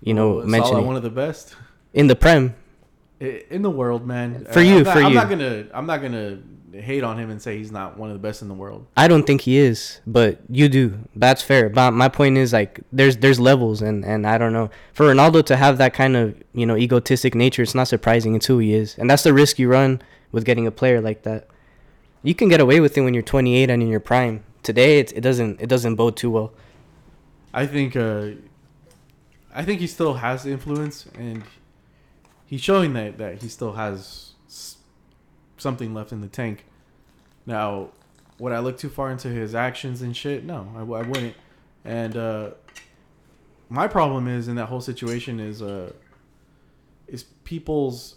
you 0.00 0.12
know, 0.12 0.28
oh, 0.32 0.36
Well, 0.38 0.46
mentioning 0.46 0.78
Salah 0.78 0.86
one 0.92 0.96
of 0.96 1.04
the 1.04 1.16
best 1.24 1.54
in 1.94 2.08
the 2.08 2.16
Prem. 2.16 2.54
In 3.20 3.62
the 3.62 3.70
world, 3.70 4.06
man. 4.06 4.46
For 4.52 4.60
you, 4.60 4.78
I'm 4.78 4.82
not, 4.82 4.92
for 4.92 5.00
I'm 5.00 5.12
you. 5.12 5.14
not 5.14 5.28
gonna, 5.30 5.66
I'm 5.72 5.86
not 5.86 6.02
gonna 6.02 6.38
hate 6.72 7.02
on 7.02 7.18
him 7.18 7.30
and 7.30 7.40
say 7.40 7.56
he's 7.56 7.72
not 7.72 7.96
one 7.96 8.10
of 8.10 8.14
the 8.14 8.20
best 8.28 8.42
in 8.42 8.48
the 8.48 8.54
world. 8.54 8.86
I 8.96 9.08
don't 9.08 9.26
think 9.26 9.42
he 9.42 9.56
is, 9.56 10.00
but 10.06 10.40
you 10.50 10.68
do. 10.68 10.98
That's 11.14 11.40
fair. 11.40 11.68
But 11.70 11.92
my 11.92 12.08
point 12.08 12.36
is 12.36 12.52
like 12.52 12.80
there's 12.92 13.16
there's 13.18 13.40
levels 13.40 13.80
and 13.80 14.04
and 14.04 14.26
I 14.26 14.38
don't 14.38 14.52
know. 14.52 14.70
For 14.92 15.06
Ronaldo 15.06 15.46
to 15.46 15.56
have 15.56 15.78
that 15.78 15.94
kind 15.94 16.16
of, 16.16 16.34
you 16.52 16.66
know, 16.66 16.76
egotistic 16.76 17.34
nature, 17.34 17.62
it's 17.62 17.76
not 17.76 17.88
surprising. 17.88 18.34
It's 18.34 18.46
who 18.46 18.58
he 18.58 18.74
is. 18.74 18.98
And 18.98 19.08
that's 19.08 19.22
the 19.22 19.32
risk 19.32 19.58
you 19.58 19.68
run 19.68 20.02
with 20.32 20.44
getting 20.44 20.66
a 20.66 20.72
player 20.72 21.00
like 21.00 21.22
that. 21.22 21.48
You 22.26 22.34
can 22.34 22.48
get 22.48 22.58
away 22.58 22.80
with 22.80 22.98
it 22.98 23.02
when 23.02 23.14
you're 23.14 23.22
28 23.22 23.70
and 23.70 23.80
in 23.80 23.88
your 23.88 24.00
prime. 24.00 24.42
Today 24.64 24.98
it, 24.98 25.12
it 25.12 25.20
doesn't 25.20 25.60
it 25.60 25.68
doesn't 25.68 25.94
bode 25.94 26.16
too 26.16 26.28
well. 26.28 26.52
I 27.54 27.66
think, 27.66 27.94
uh, 27.94 28.30
I 29.54 29.64
think 29.64 29.78
he 29.78 29.86
still 29.86 30.14
has 30.14 30.44
influence, 30.44 31.06
and 31.16 31.44
he's 32.44 32.60
showing 32.60 32.94
that 32.94 33.18
that 33.18 33.42
he 33.42 33.48
still 33.48 33.74
has 33.74 34.32
something 35.56 35.94
left 35.94 36.10
in 36.10 36.20
the 36.20 36.26
tank. 36.26 36.64
Now, 37.46 37.90
would 38.40 38.52
I 38.52 38.58
look 38.58 38.76
too 38.76 38.88
far 38.88 39.12
into 39.12 39.28
his 39.28 39.54
actions 39.54 40.02
and 40.02 40.16
shit? 40.16 40.44
No, 40.44 40.68
I 40.76 40.82
wouldn't. 40.82 41.36
And 41.84 42.16
uh, 42.16 42.50
my 43.68 43.86
problem 43.86 44.26
is 44.26 44.48
in 44.48 44.56
that 44.56 44.66
whole 44.66 44.80
situation 44.80 45.38
is 45.38 45.62
uh, 45.62 45.92
is 47.06 47.22
people's 47.44 48.16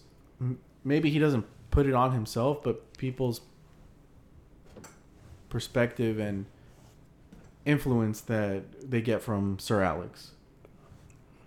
maybe 0.83 1.11
he 1.11 1.19
doesn't 1.19 1.45
put 1.69 1.85
it 1.85 1.93
on 1.93 2.11
himself, 2.11 2.63
but 2.63 2.97
people's 2.97 3.41
perspective 5.49 6.19
and 6.19 6.45
influence 7.65 8.21
that 8.21 8.89
they 8.89 9.01
get 9.01 9.21
from 9.21 9.59
Sir 9.59 9.81
Alex. 9.81 10.31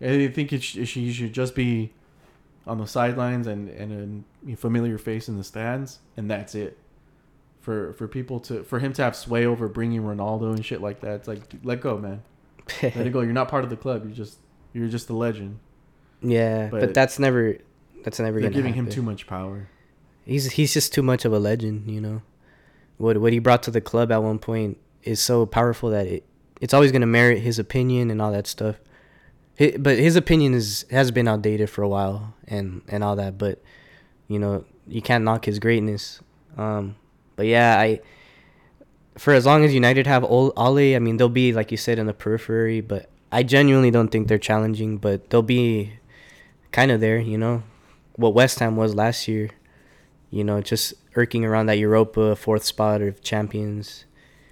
I 0.01 0.29
think 0.29 0.53
it 0.53 0.63
sh- 0.63 0.87
she 0.87 1.13
should 1.13 1.33
just 1.33 1.55
be 1.55 1.93
on 2.67 2.79
the 2.79 2.87
sidelines 2.87 3.47
and 3.47 3.69
and 3.69 4.25
a 4.49 4.57
familiar 4.57 4.99
face 4.99 5.29
in 5.29 5.37
the 5.37 5.45
stands, 5.45 6.01
and 6.17 6.31
that's 6.31 6.55
it. 6.55 6.79
For 7.61 7.93
for 7.95 8.09
people 8.09 8.41
to 8.41 8.65
for 8.65 8.81
him 8.81 8.93
to 8.95 9.03
have 9.03 9.15
sway 9.15 9.47
over 9.47 9.69
bringing 9.69 10.03
Ronaldo 10.03 10.53
and 10.53 10.65
shit 10.65 10.81
like 10.81 11.01
that, 11.01 11.15
it's 11.17 11.29
like 11.29 11.43
let 11.63 11.81
go, 11.81 11.99
man. 11.99 12.23
Let 12.83 12.97
it 12.97 13.13
go. 13.13 13.23
You're 13.23 13.33
not 13.33 13.49
part 13.49 13.65
of 13.65 13.71
the 13.71 13.77
club. 13.77 14.05
You're 14.05 14.15
just 14.15 14.39
you're 14.73 14.89
just 14.89 15.11
a 15.11 15.13
legend. 15.13 15.59
yeah, 16.21 16.69
but, 16.69 16.81
But 16.81 16.95
that's 16.95 17.19
never 17.19 17.57
that's 18.05 18.21
never 18.21 18.41
They're 18.41 18.51
giving 18.51 18.75
him 18.75 18.89
too 18.89 19.03
much 19.03 19.27
power. 19.27 19.69
He's 20.25 20.53
he's 20.53 20.73
just 20.73 20.93
too 20.93 21.03
much 21.03 21.25
of 21.25 21.33
a 21.33 21.39
legend, 21.39 21.91
you 21.91 22.01
know. 22.01 22.23
What 23.03 23.19
what 23.19 23.33
he 23.33 23.41
brought 23.41 23.65
to 23.65 23.73
the 23.73 23.81
club 23.81 24.13
at 24.13 24.23
one 24.23 24.39
point 24.39 24.79
is 25.03 25.21
so 25.21 25.45
powerful 25.45 25.91
that 25.91 26.07
it 26.07 26.25
it's 26.61 26.73
always 26.73 26.93
gonna 26.93 27.07
merit 27.07 27.41
his 27.41 27.59
opinion 27.59 28.13
and 28.13 28.23
all 28.23 28.31
that 28.31 28.47
stuff. 28.47 28.77
But 29.59 29.99
his 29.99 30.15
opinion 30.15 30.55
is 30.55 30.87
has 30.91 31.11
been 31.11 31.27
outdated 31.27 31.69
for 31.69 31.83
a 31.83 31.89
while 31.89 32.35
and 32.47 32.83
and 32.87 33.03
all 33.03 33.17
that. 33.17 33.39
But 33.39 33.61
you 34.29 34.39
know 34.39 34.65
you 34.87 35.03
can't 35.03 35.25
knock 35.25 35.45
his 35.47 35.59
greatness. 35.59 36.21
Um, 36.57 36.95
but 37.35 37.47
yeah, 37.47 37.77
I 37.77 38.01
for 39.19 39.33
as 39.35 39.45
long 39.45 39.65
as 39.65 39.75
United 39.75 40.07
have 40.07 40.23
Ol- 40.23 40.53
Ole, 40.57 40.95
I 40.95 41.01
mean 41.01 41.17
they'll 41.17 41.29
be 41.29 41.53
like 41.53 41.73
you 41.73 41.77
said 41.77 41.99
in 41.99 42.07
the 42.07 42.15
periphery. 42.15 42.81
But 42.81 43.11
I 43.33 43.43
genuinely 43.43 43.91
don't 43.91 44.09
think 44.09 44.29
they're 44.29 44.39
challenging. 44.39 44.99
But 44.99 45.31
they'll 45.31 45.43
be 45.43 45.95
kind 46.71 46.93
of 46.93 47.01
there, 47.01 47.19
you 47.19 47.37
know, 47.37 47.65
what 48.15 48.33
West 48.33 48.61
Ham 48.61 48.77
was 48.77 48.95
last 48.95 49.27
year 49.27 49.51
you 50.33 50.43
know, 50.43 50.63
just 50.63 50.95
irking 51.15 51.45
around 51.45 51.67
that 51.67 51.79
Europa 51.79 52.37
fourth 52.37 52.65
spot 52.65 53.03
of 53.03 53.23
champions. 53.23 54.05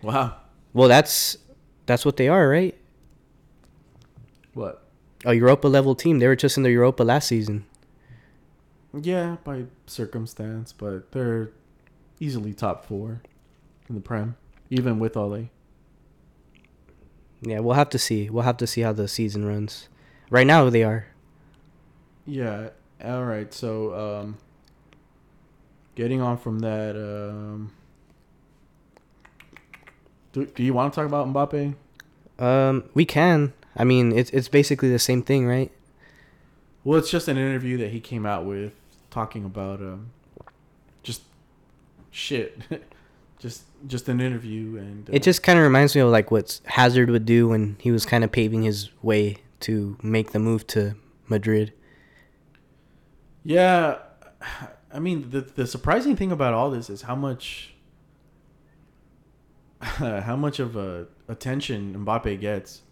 Wow. 0.02 0.36
Well, 0.72 0.88
that's 0.88 1.38
that's 1.86 2.04
what 2.04 2.16
they 2.16 2.28
are, 2.28 2.48
right? 2.48 2.76
What? 4.54 4.82
A 5.24 5.34
Europa 5.34 5.68
level 5.68 5.94
team. 5.94 6.18
They 6.18 6.26
were 6.26 6.36
just 6.36 6.56
in 6.56 6.62
the 6.62 6.70
Europa 6.70 7.02
last 7.02 7.28
season. 7.28 7.66
Yeah, 8.92 9.36
by 9.44 9.64
circumstance, 9.86 10.72
but 10.72 11.12
they're 11.12 11.52
easily 12.18 12.52
top 12.52 12.86
four 12.86 13.22
in 13.88 13.94
the 13.94 14.00
Prem, 14.00 14.36
even 14.68 14.98
with 14.98 15.16
Ole. 15.16 15.50
Yeah, 17.42 17.60
we'll 17.60 17.74
have 17.74 17.90
to 17.90 17.98
see. 17.98 18.28
We'll 18.28 18.42
have 18.42 18.56
to 18.58 18.66
see 18.66 18.80
how 18.82 18.92
the 18.92 19.08
season 19.08 19.44
runs. 19.44 19.88
Right 20.28 20.46
now, 20.46 20.68
they 20.70 20.82
are. 20.84 21.06
Yeah. 22.26 22.70
All 23.02 23.24
right. 23.24 23.52
So, 23.54 23.94
um, 23.94 24.38
getting 25.94 26.20
on 26.20 26.38
from 26.38 26.60
that, 26.60 26.96
um, 26.96 27.72
do, 30.32 30.46
do 30.46 30.62
you 30.62 30.72
want 30.72 30.92
to 30.92 30.96
talk 30.96 31.06
about 31.06 31.26
Mbappe? 31.28 31.74
Um, 32.38 32.84
we 32.94 33.04
can. 33.04 33.52
I 33.76 33.84
mean, 33.84 34.12
it's 34.12 34.30
it's 34.30 34.48
basically 34.48 34.90
the 34.90 34.98
same 34.98 35.22
thing, 35.22 35.46
right? 35.46 35.70
Well, 36.84 36.98
it's 36.98 37.10
just 37.10 37.28
an 37.28 37.36
interview 37.36 37.76
that 37.78 37.90
he 37.90 38.00
came 38.00 38.24
out 38.26 38.44
with 38.44 38.72
talking 39.10 39.44
about 39.44 39.80
um, 39.80 40.10
just 41.02 41.22
shit, 42.10 42.58
just 43.38 43.64
just 43.86 44.08
an 44.08 44.20
interview, 44.20 44.76
and 44.76 45.08
uh, 45.08 45.12
It 45.12 45.22
just 45.22 45.42
kind 45.42 45.58
of 45.58 45.62
reminds 45.62 45.94
me 45.94 46.00
of 46.00 46.08
like 46.10 46.30
what 46.30 46.60
Hazard 46.64 47.10
would 47.10 47.26
do 47.26 47.48
when 47.48 47.76
he 47.80 47.90
was 47.90 48.06
kind 48.06 48.24
of 48.24 48.32
paving 48.32 48.62
his 48.62 48.90
way 49.02 49.38
to 49.60 49.96
make 50.02 50.32
the 50.32 50.38
move 50.38 50.66
to 50.68 50.94
Madrid. 51.28 51.72
Yeah, 53.44 53.98
I 54.92 54.98
mean 54.98 55.30
the 55.30 55.40
the 55.40 55.66
surprising 55.66 56.16
thing 56.16 56.32
about 56.32 56.54
all 56.54 56.70
this 56.70 56.90
is 56.90 57.02
how 57.02 57.14
much 57.14 57.74
how 59.80 60.36
much 60.36 60.58
of 60.58 60.76
a 60.76 61.06
attention 61.28 61.94
Mbappe 62.04 62.40
gets. 62.40 62.82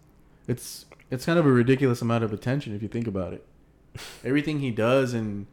It's 0.47 0.87
it's 1.11 1.27
kind 1.27 1.39
of 1.39 1.47
a 1.47 1.53
ridiculous 1.53 2.03
amount 2.03 2.25
of 2.25 2.33
attention 2.33 2.75
if 2.75 2.83
you 2.83 2.89
think 2.89 3.07
about 3.07 3.33
it. 3.33 3.47
Everything 4.25 4.61
he 4.61 4.71
does 4.71 5.15
and 5.15 5.47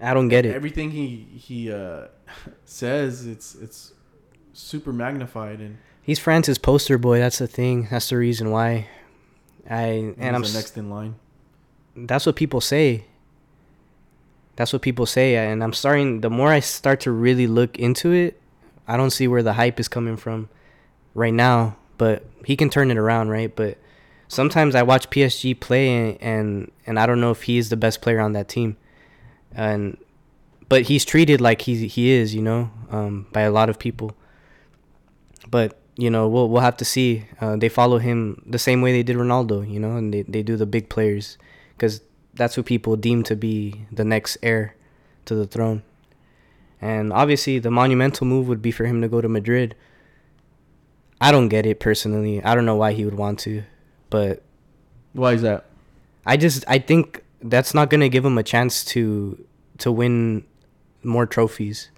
I 0.00 0.14
don't 0.14 0.28
get 0.28 0.44
it. 0.44 0.54
everything 0.54 0.90
he 0.90 1.28
he 1.36 1.72
uh, 1.72 2.08
says, 2.64 3.24
it's 3.24 3.54
it's 3.54 3.92
super 4.52 4.92
magnified 4.92 5.60
and 5.60 5.78
He's 6.02 6.18
France's 6.18 6.58
poster 6.58 6.98
boy. 6.98 7.20
That's 7.20 7.38
the 7.38 7.46
thing. 7.46 7.86
That's 7.88 8.08
the 8.08 8.16
reason 8.16 8.50
why. 8.50 8.88
I 9.70 9.84
and 9.84 10.16
he's 10.18 10.26
I'm 10.26 10.42
the 10.42 10.52
next 10.52 10.76
in 10.76 10.90
line. 10.90 11.14
that's 11.94 12.26
what 12.26 12.34
people 12.34 12.60
say. 12.60 13.04
That's 14.56 14.72
what 14.72 14.82
people 14.82 15.06
say, 15.06 15.36
and 15.36 15.64
I'm 15.64 15.72
starting. 15.72 16.20
The 16.20 16.30
more 16.30 16.48
I 16.48 16.60
start 16.60 17.00
to 17.00 17.10
really 17.10 17.46
look 17.46 17.78
into 17.78 18.12
it, 18.12 18.40
I 18.86 18.96
don't 18.96 19.10
see 19.10 19.26
where 19.26 19.42
the 19.42 19.54
hype 19.54 19.80
is 19.80 19.88
coming 19.88 20.16
from, 20.16 20.48
right 21.14 21.32
now. 21.32 21.76
But 21.96 22.24
he 22.44 22.56
can 22.56 22.68
turn 22.68 22.90
it 22.90 22.98
around, 22.98 23.30
right? 23.30 23.54
But 23.54 23.78
sometimes 24.28 24.74
I 24.74 24.82
watch 24.82 25.08
PSG 25.10 25.58
play, 25.58 26.16
and 26.18 26.70
and, 26.86 26.98
I 26.98 27.06
don't 27.06 27.20
know 27.20 27.30
if 27.30 27.44
he 27.44 27.56
is 27.58 27.70
the 27.70 27.76
best 27.76 28.02
player 28.02 28.20
on 28.20 28.32
that 28.32 28.48
team, 28.48 28.76
and 29.52 29.96
but 30.68 30.82
he's 30.82 31.04
treated 31.04 31.40
like 31.40 31.62
he 31.62 31.86
he 31.88 32.10
is, 32.10 32.34
you 32.34 32.42
know, 32.42 32.70
um, 32.90 33.26
by 33.32 33.42
a 33.42 33.50
lot 33.50 33.70
of 33.70 33.78
people. 33.78 34.16
But 35.50 35.78
you 35.96 36.10
know, 36.10 36.28
we'll 36.28 36.48
we'll 36.48 36.62
have 36.62 36.76
to 36.78 36.84
see. 36.84 37.24
Uh, 37.40 37.56
they 37.56 37.68
follow 37.68 37.98
him 37.98 38.42
the 38.46 38.58
same 38.58 38.82
way 38.82 38.92
they 38.92 39.02
did 39.02 39.16
Ronaldo, 39.16 39.70
you 39.70 39.80
know, 39.80 39.96
and 39.96 40.12
they 40.12 40.22
they 40.22 40.42
do 40.42 40.56
the 40.56 40.66
big 40.66 40.88
players 40.88 41.38
because 41.76 42.02
that's 42.34 42.54
who 42.54 42.62
people 42.62 42.96
deem 42.96 43.22
to 43.24 43.36
be 43.36 43.86
the 43.92 44.04
next 44.04 44.38
heir 44.42 44.74
to 45.26 45.34
the 45.34 45.46
throne. 45.46 45.82
And 46.80 47.12
obviously, 47.12 47.58
the 47.58 47.70
monumental 47.70 48.26
move 48.26 48.48
would 48.48 48.62
be 48.62 48.72
for 48.72 48.86
him 48.86 49.00
to 49.02 49.08
go 49.08 49.20
to 49.20 49.28
Madrid. 49.28 49.74
I 51.20 51.30
don't 51.30 51.48
get 51.48 51.66
it 51.66 51.78
personally. 51.80 52.42
I 52.42 52.54
don't 52.54 52.66
know 52.66 52.74
why 52.76 52.92
he 52.92 53.04
would 53.04 53.14
want 53.14 53.38
to, 53.40 53.62
but 54.10 54.42
Why 55.12 55.32
is 55.34 55.42
that? 55.42 55.66
I 56.26 56.36
just 56.36 56.64
I 56.68 56.78
think 56.78 57.22
that's 57.42 57.74
not 57.74 57.90
gonna 57.90 58.08
give 58.08 58.24
him 58.24 58.38
a 58.38 58.42
chance 58.42 58.84
to 58.86 59.44
to 59.78 59.92
win 59.92 60.44
more 61.02 61.26
trophies. 61.26 61.90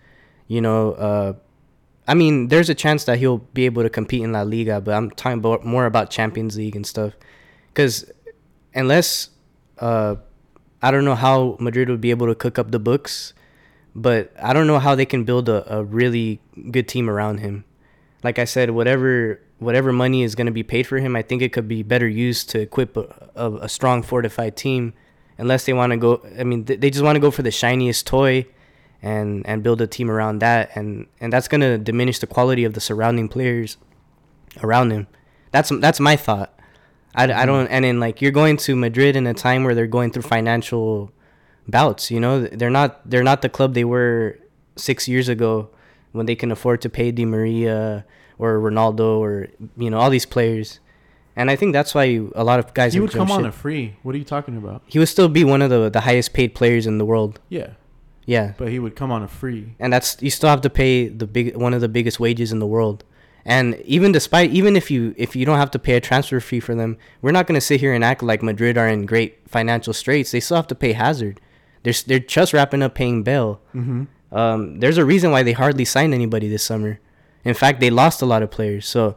You 0.49 0.61
know, 0.61 0.93
uh, 0.95 1.33
I 2.09 2.15
mean, 2.15 2.49
there's 2.49 2.69
a 2.69 2.75
chance 2.75 3.05
that 3.05 3.19
he'll 3.19 3.39
be 3.39 3.67
able 3.67 3.83
to 3.83 3.91
compete 3.91 4.23
in 4.23 4.33
La 4.33 4.43
Liga, 4.43 4.81
but 4.81 4.95
I'm 4.95 5.11
talking 5.11 5.39
about 5.39 5.65
more 5.65 5.87
about 5.87 6.11
Champions 6.11 6.57
League 6.57 6.77
and 6.77 6.87
stuff. 6.87 7.15
Because 7.73 8.11
unless 8.75 9.31
uh, 9.79 10.17
I 10.83 10.91
don't 10.91 11.05
know 11.05 11.15
how 11.15 11.57
Madrid 11.61 11.89
would 11.89 12.01
be 12.01 12.11
able 12.11 12.27
to 12.27 12.35
cook 12.35 12.59
up 12.59 12.71
the 12.71 12.79
books, 12.79 13.33
but 13.95 14.33
I 14.41 14.53
don't 14.53 14.67
know 14.67 14.79
how 14.79 14.95
they 14.95 15.07
can 15.07 15.25
build 15.25 15.49
a, 15.49 15.79
a 15.79 15.85
really 15.85 16.41
good 16.71 16.89
team 16.89 17.09
around 17.09 17.39
him. 17.39 17.65
Like 18.23 18.39
I 18.39 18.45
said, 18.45 18.71
whatever 18.71 19.41
whatever 19.59 19.93
money 19.93 20.23
is 20.23 20.35
going 20.35 20.47
to 20.47 20.53
be 20.53 20.63
paid 20.63 20.87
for 20.87 20.99
him, 20.99 21.17
I 21.17 21.23
think 21.23 21.41
it 21.41 21.53
could 21.53 21.69
be 21.69 21.83
better 21.83 22.09
used 22.09 22.51
to 22.51 22.61
equip 22.61 22.97
a, 22.97 23.31
a, 23.35 23.53
a 23.63 23.69
strong 23.69 24.03
fortified 24.03 24.57
team. 24.57 24.95
Unless 25.39 25.65
they 25.65 25.73
want 25.73 25.91
to 25.91 25.97
go, 25.97 26.25
I 26.39 26.45
mean, 26.45 26.65
th- 26.65 26.81
they 26.81 26.91
just 26.91 27.05
want 27.05 27.17
to 27.17 27.21
go 27.21 27.31
for 27.31 27.43
the 27.43 27.51
shiniest 27.51 28.07
toy, 28.07 28.47
and 29.03 29.47
and 29.47 29.63
build 29.63 29.81
a 29.83 29.87
team 29.87 30.11
around 30.11 30.39
that, 30.39 30.71
and 30.75 31.07
and 31.21 31.33
that's 31.33 31.49
going 31.49 31.61
to 31.61 31.77
diminish 31.77 32.21
the 32.21 32.27
quality 32.27 32.65
of 32.65 32.75
the 32.75 32.81
surrounding 32.81 33.29
players 33.29 33.77
around 34.63 34.93
him. 34.93 35.07
That's 35.51 35.71
that's 35.81 36.01
my 36.01 36.17
thought. 36.17 36.54
I, 37.15 37.25
I 37.25 37.27
mm-hmm. 37.27 37.47
don't 37.47 37.67
and 37.69 37.85
then 37.85 38.01
like 38.01 38.21
you're 38.21 38.33
going 38.33 38.57
to 38.59 38.77
Madrid 38.77 39.17
in 39.17 39.27
a 39.27 39.35
time 39.35 39.65
where 39.65 39.75
they're 39.75 39.87
going 39.87 40.11
through 40.11 40.23
financial 40.23 41.13
bouts. 41.69 42.11
You 42.11 42.21
know 42.21 42.43
they're 42.43 42.71
not 42.71 43.09
they're 43.09 43.23
not 43.23 43.43
the 43.43 43.49
club 43.49 43.75
they 43.75 43.85
were 43.85 44.39
six 44.77 45.09
years 45.09 45.29
ago 45.29 45.71
when 46.13 46.27
they 46.27 46.35
can 46.35 46.51
afford 46.51 46.81
to 46.83 46.89
pay 46.89 47.11
Di 47.11 47.25
Maria 47.25 48.05
or 48.39 48.59
Ronaldo 48.59 49.19
or 49.19 49.49
you 49.77 49.91
know 49.91 49.99
all 49.99 50.11
these 50.11 50.27
players, 50.27 50.81
and 51.37 51.51
I 51.51 51.57
think 51.57 51.73
that's 51.73 51.95
why 51.95 52.21
a 52.35 52.45
lot 52.45 52.59
of 52.59 52.75
guys 52.75 52.95
he 52.95 53.01
would 53.01 53.13
come 53.13 53.31
on 53.31 53.45
a 53.45 53.53
free. 53.53 53.97
What 54.03 54.15
are 54.15 54.19
you 54.19 54.25
talking 54.25 54.57
about? 54.57 54.83
he 54.87 54.99
would 54.99 55.09
still 55.09 55.29
be 55.29 55.45
one 55.45 55.63
of 55.63 55.71
the 55.71 55.91
the 55.91 56.01
highest 56.01 56.33
paid 56.33 56.55
players 56.55 56.87
in 56.87 56.99
the 56.99 57.05
world. 57.05 57.41
Yeah, 57.49 57.71
Yeah, 58.27 58.55
but 58.57 58.69
he 58.69 58.79
would 58.79 58.97
come 58.97 59.13
on 59.13 59.23
a 59.23 59.29
free. 59.29 59.75
and 59.79 59.93
that's 59.93 60.21
you 60.21 60.31
still 60.31 60.49
have 60.49 60.63
to 60.63 60.71
pay 60.71 61.09
the 61.09 61.27
big 61.27 61.57
one 61.57 61.75
of 61.75 61.81
the 61.81 61.89
biggest 61.89 62.19
wages 62.19 62.53
in 62.53 62.59
the 62.59 62.67
world. 62.67 63.05
And 63.47 63.77
even 63.85 64.11
despite 64.13 64.51
even 64.51 64.75
if 64.77 64.91
you 64.91 65.15
if 65.19 65.37
you 65.37 65.45
don't 65.45 65.59
have 65.59 65.71
to 65.73 65.79
pay 65.79 65.95
a 65.97 66.01
transfer 66.01 66.41
fee 66.41 66.61
for 66.61 66.75
them, 66.75 66.97
we're 67.21 67.33
not 67.33 67.47
gonna 67.47 67.61
sit 67.61 67.81
here 67.81 67.93
and 67.93 68.03
act 68.03 68.23
like 68.23 68.43
Madrid 68.43 68.79
are 68.79 68.89
in 68.89 69.05
great 69.07 69.49
financial 69.49 69.93
straits. 69.93 70.31
They 70.31 70.41
still 70.41 70.57
have 70.57 70.67
to 70.69 70.75
pay 70.75 70.93
Hazard. 70.93 71.41
They're 71.83 71.93
they're 72.07 72.19
just 72.19 72.53
wrapping 72.55 72.83
up 72.83 72.95
paying 72.95 73.23
Bale. 73.23 73.61
Mm-hmm. 73.75 74.05
Um, 74.35 74.81
there's 74.81 74.97
a 74.99 75.05
reason 75.05 75.31
why 75.31 75.43
they 75.43 75.53
hardly 75.53 75.85
signed 75.85 76.15
anybody 76.15 76.49
this 76.49 76.63
summer. 76.65 77.01
In 77.45 77.55
fact, 77.55 77.81
they 77.81 77.91
lost 77.91 78.23
a 78.23 78.27
lot 78.27 78.43
of 78.43 78.51
players. 78.51 78.87
So 78.87 79.17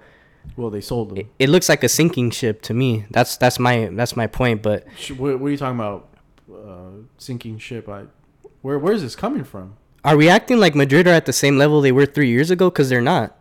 Well, 0.57 0.69
they 0.69 0.81
sold 0.81 1.09
them. 1.11 1.17
it, 1.19 1.27
it 1.39 1.49
looks 1.49 1.69
like 1.69 1.83
a 1.85 1.89
sinking 1.89 2.31
ship 2.31 2.61
to 2.63 2.73
me. 2.73 3.05
That's 3.09 3.37
that's 3.37 3.57
my 3.59 3.89
that's 3.93 4.17
my 4.17 4.27
point. 4.27 4.61
But 4.61 4.85
what, 5.15 5.39
what 5.39 5.47
are 5.47 5.51
you 5.51 5.57
talking 5.57 5.79
about? 5.79 6.09
Uh, 6.53 7.07
sinking 7.17 7.59
ship. 7.59 7.87
I. 7.87 8.03
Where 8.61 8.77
Where 8.77 8.91
is 8.93 9.01
this 9.03 9.15
coming 9.15 9.45
from? 9.45 9.77
are 10.03 10.15
we 10.17 10.29
acting 10.29 10.57
like 10.57 10.73
Madrid 10.75 11.07
are 11.07 11.11
at 11.13 11.25
the 11.25 11.33
same 11.33 11.57
level 11.57 11.79
they 11.81 11.91
were 11.91 12.05
three 12.05 12.29
years 12.29 12.51
ago? 12.51 12.69
Because 12.69 12.89
they're 12.89 13.01
not. 13.01 13.36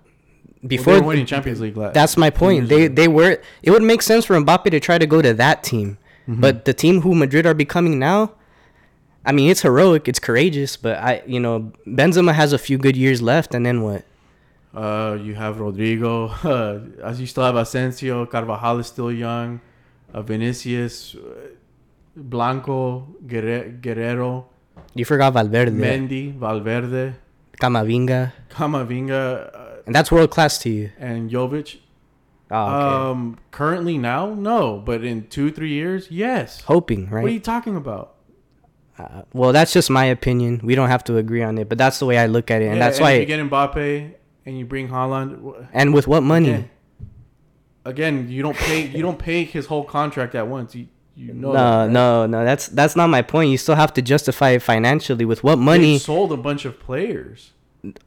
Before 0.67 0.95
well, 0.95 1.05
winning 1.05 1.27
Champions 1.27 1.61
League. 1.61 1.77
la- 1.77 1.91
That's 1.91 2.17
my 2.17 2.31
point. 2.31 2.69
They 2.69 2.89
they 2.89 3.09
were. 3.09 3.39
It 3.63 3.71
would 3.71 3.83
make 3.83 4.03
sense 4.03 4.25
for 4.25 4.35
Mbappe 4.41 4.71
to 4.71 4.81
try 4.81 4.99
to 4.99 5.07
go 5.07 5.21
to 5.23 5.33
that 5.35 5.63
team, 5.63 5.99
Mhm. 6.29 6.41
but 6.41 6.65
the 6.65 6.75
team 6.75 7.01
who 7.03 7.15
Madrid 7.15 7.47
are 7.47 7.55
becoming 7.55 7.99
now, 7.99 8.33
I 9.25 9.33
mean, 9.33 9.51
it's 9.51 9.63
heroic, 9.63 10.09
it's 10.09 10.19
courageous, 10.19 10.77
but 10.77 10.99
I, 10.99 11.23
you 11.27 11.41
know, 11.41 11.73
Benzema 11.87 12.33
has 12.35 12.53
a 12.53 12.59
few 12.59 12.79
good 12.79 12.97
years 12.97 13.21
left, 13.23 13.55
and 13.55 13.65
then 13.67 13.83
what? 13.83 14.03
Uh, 14.75 15.17
you 15.23 15.35
have 15.35 15.57
Rodrygo. 15.57 16.31
Uh, 16.45 16.81
as 17.09 17.21
you 17.21 17.27
still 17.27 17.45
have 17.45 17.57
Asensio. 17.57 18.27
Carvajal 18.27 18.79
is 18.81 18.87
still 18.87 19.11
young. 19.11 19.61
Uh, 20.13 20.21
Vinicius, 20.23 21.15
uh, 21.17 21.49
Blanco, 22.17 23.07
Guerre- 23.27 23.71
Guerrero, 23.81 24.47
You 24.95 25.05
forgot 25.05 25.33
Valverde, 25.35 25.73
Mendy, 25.73 26.33
Valverde, 26.33 27.15
Camavinga, 27.61 28.33
Camavinga, 28.51 29.51
and 29.87 29.95
that's 29.95 30.11
world 30.13 30.31
class 30.31 30.59
to 30.59 30.71
you. 30.71 30.91
and 30.99 31.31
Jovic. 31.31 31.79
Oh, 32.51 32.65
okay. 32.65 33.11
Um, 33.11 33.39
currently 33.51 33.99
now, 33.99 34.33
no, 34.35 34.79
but 34.79 35.03
in 35.05 35.27
two, 35.29 35.51
three 35.51 35.71
years, 35.73 36.09
yes. 36.11 36.61
Hoping, 36.63 37.09
right? 37.11 37.23
What 37.23 37.31
are 37.31 37.35
you 37.35 37.41
talking 37.41 37.75
about? 37.77 38.15
Uh, 38.99 39.23
well, 39.33 39.53
that's 39.53 39.73
just 39.73 39.91
my 39.91 40.05
opinion. 40.05 40.61
We 40.63 40.75
don't 40.75 40.89
have 40.89 41.03
to 41.05 41.17
agree 41.17 41.43
on 41.43 41.59
it, 41.59 41.69
but 41.69 41.77
that's 41.77 41.99
the 41.99 42.07
way 42.07 42.19
I 42.19 42.27
look 42.27 42.51
at 42.51 42.63
it, 42.63 42.67
and 42.67 42.77
Yeah, 42.77 42.85
that's 42.85 42.99
if 42.99 43.03
why. 43.03 43.15
you 43.15 43.27
get 43.27 43.41
Mbappe 43.41 44.13
and 44.47 44.59
you 44.59 44.65
bring 44.65 44.89
Haaland. 44.89 45.67
and 45.73 45.93
with 45.93 46.07
what 46.07 46.23
money? 46.23 46.51
Again, 46.51 46.71
again, 47.85 48.29
you 48.31 48.43
don't 48.43 48.57
pay. 48.57 48.87
You 48.87 49.03
don't 49.03 49.19
pay 49.19 49.45
his 49.45 49.67
whole 49.67 49.85
contract 49.85 50.35
at 50.35 50.47
once. 50.49 50.75
You 50.75 50.87
you 51.17 51.33
know. 51.35 51.49
no, 51.49 51.53
that, 51.53 51.79
right? 51.85 51.91
no, 51.91 52.27
no. 52.27 52.45
That's 52.45 52.69
that's 52.69 52.95
not 52.97 53.09
my 53.09 53.23
point. 53.23 53.51
You 53.51 53.59
still 53.59 53.75
have 53.75 53.93
to 53.95 54.03
justify 54.03 54.51
it 54.51 54.63
financially. 54.63 55.25
With 55.25 55.43
what 55.43 55.57
They 55.57 55.63
money 55.63 55.99
sold 55.99 56.31
a 56.33 56.37
bunch 56.37 56.65
of 56.65 56.79
players, 56.79 57.53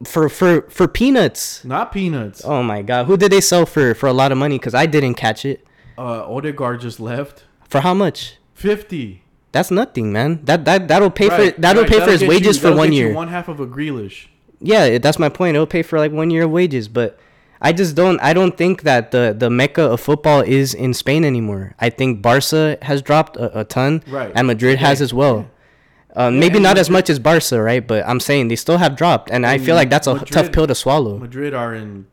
for 0.03 0.29
for 0.29 0.61
for 0.69 0.87
peanuts? 0.87 1.63
not 1.65 1.91
peanuts. 1.91 2.41
Oh 2.45 2.63
my 2.63 2.81
god, 2.81 3.05
who 3.07 3.17
did 3.17 3.31
they 3.31 3.41
sell 3.41 3.65
for 3.65 3.93
for 3.93 4.07
a 4.07 4.13
lot 4.13 4.31
of 4.31 4.37
money? 4.37 4.57
Because 4.57 4.73
I 4.73 4.85
didn't 4.85 5.15
catch 5.15 5.45
it. 5.45 5.65
Uh, 5.97 6.25
Odegaard 6.33 6.81
just 6.81 6.99
left. 6.99 7.43
For 7.67 7.81
how 7.81 7.93
much? 7.93 8.37
Fifty. 8.53 9.23
That's 9.51 9.71
nothing, 9.71 10.11
man. 10.13 10.41
That 10.45 10.65
that 10.65 10.87
that'll 10.87 11.09
pay 11.09 11.27
Right, 11.29 11.55
for 11.55 11.61
that'll 11.61 11.83
right, 11.83 11.91
pay 11.91 11.99
for 11.99 12.11
his 12.11 12.23
wages 12.23 12.57
you- 12.57 12.69
for 12.69 12.75
one 12.75 12.93
year. 12.93 13.13
One 13.13 13.29
half 13.29 13.47
of 13.47 13.59
a 13.59 13.65
Grealish. 13.67 14.27
Yeah, 14.61 14.97
that's 14.97 15.17
my 15.19 15.29
point. 15.29 15.55
It'll 15.55 15.65
pay 15.67 15.81
for 15.83 15.97
like 15.97 16.11
one 16.11 16.29
year 16.29 16.43
of 16.43 16.51
wages, 16.51 16.87
but 16.87 17.17
I 17.61 17.71
just 17.73 17.95
don't. 17.95 18.19
I 18.21 18.33
don't 18.33 18.55
think 18.57 18.83
that 18.83 19.11
the 19.11 19.35
the 19.37 19.49
mecca 19.49 19.83
of 19.83 19.99
football 20.01 20.41
is 20.41 20.73
in 20.73 20.93
Spain 20.93 21.23
anymore. 21.25 21.75
I 21.79 21.89
think 21.89 22.21
Barca 22.21 22.77
has 22.83 23.01
dropped 23.01 23.37
a, 23.37 23.61
a 23.61 23.63
ton, 23.63 24.03
Right. 24.07 24.31
and 24.35 24.47
Madrid 24.47 24.79
has 24.79 25.01
as 25.01 25.13
well. 25.13 25.47
Um, 26.15 26.33
Yeah, 26.35 26.39
maybe 26.39 26.59
not 26.59 26.77
as 26.77 26.89
much 26.89 27.09
as 27.09 27.19
Barca, 27.19 27.61
right? 27.61 27.85
But 27.85 28.07
I'm 28.07 28.19
saying 28.19 28.47
they 28.47 28.55
still 28.55 28.77
have 28.77 28.95
dropped, 28.95 29.29
and 29.31 29.45
I 29.45 29.57
feel 29.59 29.75
like 29.75 29.89
that's 29.89 30.07
a 30.07 30.13
Madrid- 30.15 30.31
tough 30.31 30.51
pill 30.51 30.67
to 30.67 30.75
swallow. 30.75 31.17
Madrid 31.17 31.53
are 31.53 31.73
in 31.73 32.07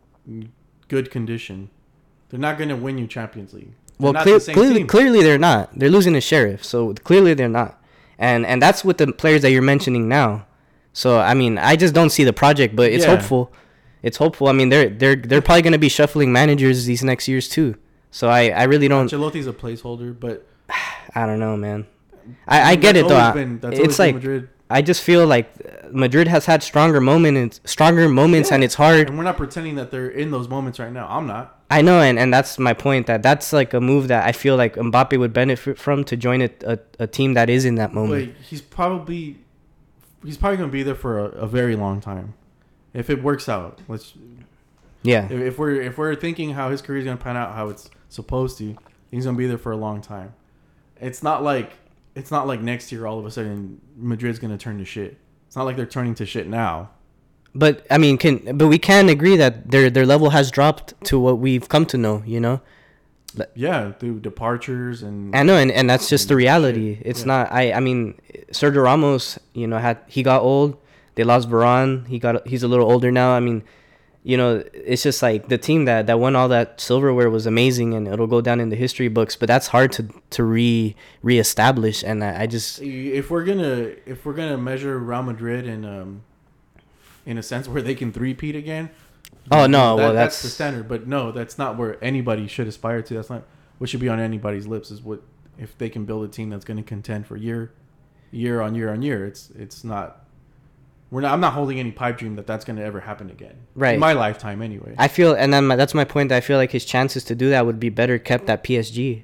good 0.89 1.11
condition. 1.11 1.71
They're 2.29 2.41
not 2.41 2.59
going 2.59 2.69
to 2.69 2.77
win 2.77 2.99
you 2.99 3.07
Champions 3.07 3.53
League. 3.55 3.73
They're 3.99 4.13
Well, 4.13 4.23
clear, 4.23 4.39
clearly, 4.41 4.79
team. 4.81 4.87
clearly 4.87 5.23
they're 5.23 5.39
not. 5.39 5.71
They're 5.79 5.89
losing 5.91 6.13
to 6.15 6.21
Sheriff, 6.21 6.63
so 6.65 6.93
clearly 6.95 7.33
they're 7.35 7.49
not. 7.49 7.81
And 8.19 8.45
and 8.47 8.61
that's 8.61 8.85
with 8.85 8.99
the 8.99 9.13
players 9.13 9.43
that 9.43 9.51
you're 9.51 9.63
mentioning 9.63 10.09
now. 10.09 10.47
So 10.93 11.19
I 11.19 11.35
mean, 11.35 11.57
I 11.59 11.77
just 11.77 11.95
don't 11.95 12.11
see 12.11 12.25
the 12.25 12.33
project, 12.33 12.75
but 12.77 12.91
it's 12.93 13.05
Yeah. 13.05 13.17
hopeful. 13.17 13.53
It's 14.03 14.19
hopeful. 14.19 14.49
I 14.49 14.53
mean, 14.53 14.69
they're 14.69 14.89
they're 14.91 15.17
they're 15.17 15.41
probably 15.43 15.63
gonna 15.63 15.79
be 15.79 15.89
shuffling 15.89 16.33
managers 16.33 16.85
these 16.87 17.03
next 17.05 17.29
years 17.29 17.49
too. 17.49 17.77
So 18.11 18.29
I 18.29 18.49
I 18.51 18.65
really 18.65 18.89
don't. 18.89 19.07
Ancelotti's 19.11 19.47
a 19.47 19.53
placeholder, 19.53 20.15
but 20.19 20.47
I 21.15 21.27
don't 21.27 21.39
know, 21.41 21.57
man. 21.57 21.87
I 22.47 22.73
I 22.73 22.77
get 22.77 22.97
it 22.97 23.09
though. 23.09 23.33
been- 23.33 23.61
always 23.63 23.99
like 23.99 24.15
Madrid. 24.15 24.49
I 24.69 24.83
just 24.83 25.03
feel 25.03 25.27
like 25.27 25.93
Madrid 25.93 26.27
has 26.27 26.47
had 26.47 26.61
stronger 26.63 27.01
moments, 27.01 27.61
stronger 27.65 28.09
moments, 28.09 28.51
and 28.51 28.65
it's 28.65 28.75
hard. 28.75 29.09
And 29.09 29.17
we're 29.17 29.23
not 29.23 29.37
pretending 29.37 29.77
that 29.77 29.93
they're 29.93 30.09
in 30.09 30.33
those 30.33 30.49
moments 30.49 30.81
right 30.81 30.93
now. 30.93 31.07
I'm 31.09 31.27
not. 31.29 31.63
I 31.71 31.83
know, 31.83 32.01
and, 32.01 32.19
and 32.19 32.33
that's 32.35 32.59
my 32.59 32.73
point. 32.73 33.07
That 33.07 33.23
that's 33.23 33.53
like 33.53 33.75
a 33.75 33.81
move 33.81 34.09
that 34.09 34.27
I 34.27 34.33
feel 34.33 34.57
like 34.57 34.75
Mbappe 34.75 35.19
would 35.19 35.33
benefit 35.33 35.79
from 35.79 36.05
to 36.05 36.17
join 36.17 36.43
a, 36.43 36.51
a, 36.65 36.79
a 37.01 37.07
team 37.07 37.35
that 37.35 37.49
is 37.49 37.65
in 37.65 37.77
that 37.77 37.93
moment. 37.95 38.35
But 38.35 38.45
he's 38.45 38.61
probably 38.61 39.39
he's 40.25 40.37
probably 40.37 40.57
going 40.57 40.69
to 40.69 40.73
be 40.73 40.83
there 40.83 40.95
for 40.95 41.19
a, 41.19 41.29
a 41.31 41.47
very 41.47 41.77
long 41.77 42.01
time. 42.01 42.35
If 42.93 43.11
it 43.11 43.23
works 43.23 43.49
out, 43.49 43.81
let's 43.89 44.15
Yeah, 45.03 45.27
if, 45.27 45.33
if 45.33 45.59
we're 45.59 45.81
if 45.81 45.99
we're 45.99 46.15
thinking 46.17 46.55
how 46.55 46.71
his 46.71 46.83
career 46.83 46.99
is 46.99 47.05
going 47.05 47.19
to 47.19 47.23
pan 47.23 47.37
out 47.37 47.55
how 47.55 47.69
it's 47.69 47.91
supposed 48.09 48.59
to, 48.59 48.77
he's 49.11 49.25
going 49.25 49.37
to 49.37 49.39
be 49.39 49.47
there 49.47 49.59
for 49.59 49.73
a 49.73 49.77
long 49.77 50.01
time. 50.01 50.35
It's 51.01 51.23
not 51.23 51.43
like 51.43 51.73
it's 52.17 52.31
not 52.31 52.47
like 52.49 52.61
next 52.61 52.91
year 52.91 53.07
all 53.07 53.19
of 53.19 53.27
a 53.27 53.31
sudden 53.31 53.81
Madrid's 53.97 54.39
going 54.41 54.51
to 54.51 54.59
turn 54.59 54.79
to 54.79 54.85
shit. 54.85 55.19
It's 55.47 55.55
not 55.57 55.65
like 55.65 55.77
they're 55.77 55.87
turning 55.87 56.15
to 56.17 56.27
shit 56.27 56.49
now. 56.49 56.91
but 57.55 57.87
I 57.91 57.99
mean, 57.99 58.19
can 58.19 58.57
but 58.59 58.67
we 58.69 58.79
can 58.79 59.09
agree 59.09 59.37
that 59.37 59.71
their 59.71 59.89
their 59.91 60.05
level 60.07 60.31
has 60.31 60.51
dropped 60.51 60.93
to 61.05 61.19
what 61.21 61.39
we've 61.39 61.69
come 61.69 61.87
to 61.87 61.97
know. 61.97 62.23
You 62.27 62.41
know, 62.41 62.61
Yeah, 63.55 63.93
through 63.93 64.21
departures 64.21 65.03
and 65.03 65.35
I 65.37 65.43
know, 65.43 65.57
and, 65.57 65.71
and 65.71 65.89
that's 65.89 66.09
just 66.09 66.29
the 66.29 66.33
Shit, 66.33 66.45
reality. 66.45 66.99
It's 67.03 67.21
yeah. 67.21 67.27
not. 67.27 67.53
I 67.53 67.73
I 67.73 67.81
mean, 67.81 68.19
Sergio 68.51 68.83
Ramos, 68.85 69.39
you 69.55 69.67
know, 69.67 69.79
had 69.79 69.99
he 70.07 70.23
got 70.23 70.43
old. 70.43 70.77
They 71.15 71.25
lost 71.25 71.49
Varane. 71.49 72.07
He 72.09 72.19
got 72.19 72.47
he's 72.47 72.63
a 72.63 72.69
little 72.69 72.91
older 72.91 73.11
now. 73.11 73.33
I 73.33 73.41
mean, 73.41 73.63
you 74.27 74.37
know, 74.37 74.65
it's 74.75 75.05
just 75.05 75.23
like 75.23 75.47
the 75.47 75.57
team 75.57 75.85
that 75.85 76.09
that 76.09 76.19
won 76.19 76.35
all 76.35 76.49
that 76.49 76.81
silverware 76.81 77.31
was 77.31 77.47
amazing, 77.47 77.95
and 77.95 78.09
it'll 78.09 78.27
go 78.27 78.41
down 78.41 78.59
in 78.59 78.71
the 78.71 78.77
history 78.77 79.07
books. 79.07 79.37
But 79.37 79.47
that's 79.47 79.69
hard 79.69 79.93
to 79.93 80.09
to 80.31 80.43
re 80.43 80.97
reestablish, 81.23 82.03
and 82.03 82.25
I, 82.25 82.43
I 82.43 82.47
just 82.49 82.83
if 82.83 83.31
we're 83.31 83.45
gonna 83.45 83.93
if 84.05 84.27
we're 84.27 84.33
gonna 84.35 84.59
measure 84.59 84.99
Real 84.99 85.23
Madrid 85.23 85.65
in 85.69 85.85
um 85.85 86.23
in 87.25 87.39
a 87.39 87.43
sense 87.43 87.69
where 87.69 87.83
they 87.83 87.95
can 87.95 88.13
three-peat 88.13 88.57
again. 88.57 88.91
Oh, 89.51 89.67
no, 89.69 89.97
that- 89.97 90.03
well, 90.03 90.13
that's 90.13 90.37
that's- 90.37 90.43
the 90.43 90.49
standard. 90.49 90.89
But 90.89 91.07
no, 91.07 91.31
that's 91.31 91.57
not 91.57 91.77
where 91.79 92.03
anybody 92.03 92.49
should 92.49 92.67
aspire 92.67 93.03
to. 93.03 93.15
That's 93.15 93.31
not 93.31 93.45
what 93.79 93.89
should 93.91 94.01
be 94.01 94.09
on 94.09 94.19
anybody's 94.19 94.67
lips. 94.67 94.91
Is 94.91 95.03
what 95.03 95.23
if 95.57 95.79
they 95.79 95.89
can 95.89 96.05
build 96.05 96.25
a 96.25 96.29
team 96.29 96.51
that's 96.51 96.65
going 96.65 96.79
to 96.79 96.83
contend 96.83 97.29
for 97.29 97.37
year, 97.37 97.73
year 98.33 98.61
on 98.61 98.75
year 98.75 98.91
on 98.91 99.03
year. 99.03 99.25
It's 99.25 99.51
it's 99.57 99.85
not. 99.85 100.26
We're 101.11 101.21
not. 101.21 101.33
I'm 101.33 101.41
not 101.41 101.53
holding 101.53 101.79
any 101.79 101.93
pipe 101.93 102.19
dream 102.19 102.35
that 102.37 102.47
that's 102.47 102.65
going 102.65 102.77
to 102.77 102.83
ever 102.85 103.01
happen 103.01 103.31
again. 103.31 103.57
Right. 103.75 103.95
In 103.95 104.01
my 104.01 104.13
lifetime, 104.13 104.61
anyway. 104.63 104.95
I 104.99 105.07
feel, 105.09 105.35
and 105.35 105.53
then 105.55 105.67
my, 105.69 105.77
that's 105.77 105.95
my 105.95 106.05
point. 106.05 106.31
That 106.31 106.37
I 106.37 106.41
feel 106.41 106.59
like 106.59 106.73
his 106.73 106.85
chances 106.85 107.23
to 107.25 107.35
do 107.35 107.51
that 107.51 107.65
would 107.65 107.79
be 107.79 107.89
better 107.91 108.19
kept 108.19 108.51
at 108.51 108.65
PSG. 108.65 109.23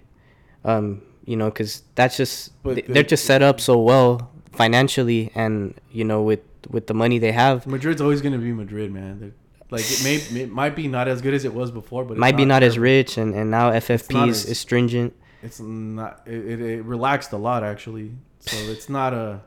Um, 0.64 1.03
you 1.24 1.37
know, 1.37 1.47
because 1.47 1.83
that's 1.95 2.16
just 2.16 2.51
But 2.62 2.76
they- 2.76 2.83
the- 2.83 2.93
they're 2.93 3.03
just 3.03 3.24
set 3.24 3.43
up 3.43 3.61
so 3.61 3.78
well 3.80 4.30
financially, 4.53 5.30
and 5.35 5.74
you 5.91 6.05
know, 6.05 6.22
with 6.22 6.41
with 6.70 6.87
the 6.87 6.95
money 6.95 7.18
they 7.18 7.33
have, 7.33 7.66
Madrid's 7.66 8.01
always 8.01 8.20
going 8.22 8.33
to 8.33 8.39
be 8.39 8.53
Madrid, 8.53 8.93
man. 8.93 9.18
They're, 9.20 9.33
like 9.70 9.83
it 9.91 10.05
may 10.05 10.41
it 10.43 10.51
might 10.51 10.76
be 10.76 10.87
not 10.87 11.09
as 11.09 11.20
good 11.20 11.35
as 11.35 11.45
it 11.45 11.53
was 11.55 11.70
before, 11.72 12.05
but 12.05 12.12
it's 12.12 12.20
might 12.20 12.37
be 12.37 12.45
not 12.45 12.62
as 12.62 12.78
rich, 12.78 13.18
and 13.18 13.35
and 13.35 13.51
now 13.51 13.70
FFP 13.72 14.28
is, 14.28 14.45
as- 14.45 14.51
is 14.53 14.59
stringent. 14.61 15.14
it's 15.43 15.59
not 15.59 16.20
it, 16.26 16.35
it, 16.47 16.61
it 16.61 16.85
relaxed 16.85 17.33
a 17.33 17.37
lot 17.37 17.64
actually 17.64 18.12
so 18.39 18.57
it's 18.70 18.89
not 18.89 19.12
a 19.12 19.41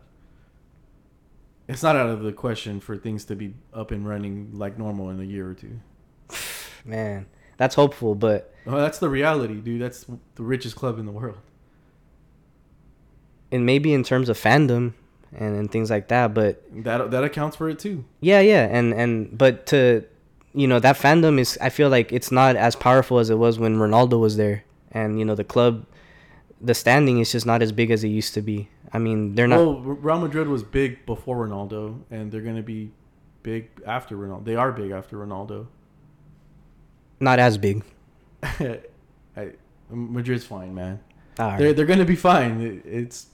it's 1.67 1.83
not 1.83 1.95
out 1.95 2.09
of 2.09 2.21
the 2.21 2.31
question 2.31 2.79
for 2.79 2.97
things 2.97 3.25
to 3.25 3.35
be 3.35 3.53
up 3.73 3.91
and 3.91 4.07
running 4.07 4.51
like 4.53 4.77
normal 4.77 5.09
in 5.09 5.19
a 5.19 5.23
year 5.23 5.49
or 5.49 5.53
two. 5.53 5.79
Man, 6.85 7.25
that's 7.57 7.75
hopeful, 7.75 8.15
but 8.15 8.53
that's 8.65 8.99
the 8.99 9.09
reality 9.09 9.55
dude. 9.55 9.81
That's 9.81 10.05
the 10.35 10.43
richest 10.43 10.75
club 10.75 10.99
in 10.99 11.05
the 11.05 11.11
world. 11.11 11.37
And 13.51 13.65
maybe 13.65 13.93
in 13.93 14.03
terms 14.03 14.29
of 14.29 14.39
fandom 14.39 14.93
and, 15.31 15.55
and 15.55 15.71
things 15.71 15.89
like 15.89 16.09
that, 16.09 16.33
but 16.33 16.63
that 16.83 17.11
that 17.11 17.23
accounts 17.23 17.55
for 17.55 17.69
it 17.69 17.79
too. 17.79 18.05
Yeah, 18.21 18.41
yeah, 18.41 18.67
and 18.69 18.93
and 18.93 19.35
but 19.35 19.65
to 19.67 20.05
you 20.53 20.67
know 20.67 20.79
that 20.79 20.97
fandom 20.97 21.39
is 21.39 21.57
I 21.61 21.69
feel 21.69 21.89
like 21.89 22.11
it's 22.11 22.31
not 22.31 22.55
as 22.55 22.75
powerful 22.75 23.19
as 23.19 23.29
it 23.29 23.37
was 23.37 23.57
when 23.57 23.77
Ronaldo 23.77 24.19
was 24.19 24.37
there, 24.37 24.63
and 24.91 25.17
you 25.17 25.25
know 25.25 25.35
the 25.35 25.43
club, 25.43 25.85
the 26.61 26.73
standing 26.73 27.19
is 27.19 27.31
just 27.31 27.45
not 27.45 27.61
as 27.61 27.71
big 27.71 27.91
as 27.91 28.03
it 28.03 28.09
used 28.09 28.33
to 28.35 28.41
be. 28.41 28.69
I 28.95 28.99
mean 28.99 29.35
they're 29.35 29.47
not 29.47 29.59
well 29.59 29.79
real 29.81 30.19
madrid 30.19 30.47
was 30.47 30.63
big 30.63 31.05
before 31.05 31.37
ronaldo 31.45 32.01
and 32.09 32.31
they're 32.31 32.41
going 32.49 32.55
to 32.55 32.63
be 32.75 32.91
big 33.43 33.69
after 33.85 34.15
ronaldo 34.17 34.45
they 34.45 34.55
are 34.55 34.71
big 34.71 34.91
after 34.91 35.17
ronaldo 35.17 35.67
not 37.19 37.39
as 37.39 37.57
big. 37.57 37.83
I, 38.43 39.51
Madrid's 39.89 40.45
fine, 40.45 40.75
man. 40.75 40.99
All 41.39 41.47
right. 41.47 41.59
They're 41.59 41.73
they're 41.73 41.85
gonna 41.85 42.05
be 42.05 42.15
fine. 42.15 42.81
It's 42.85 43.27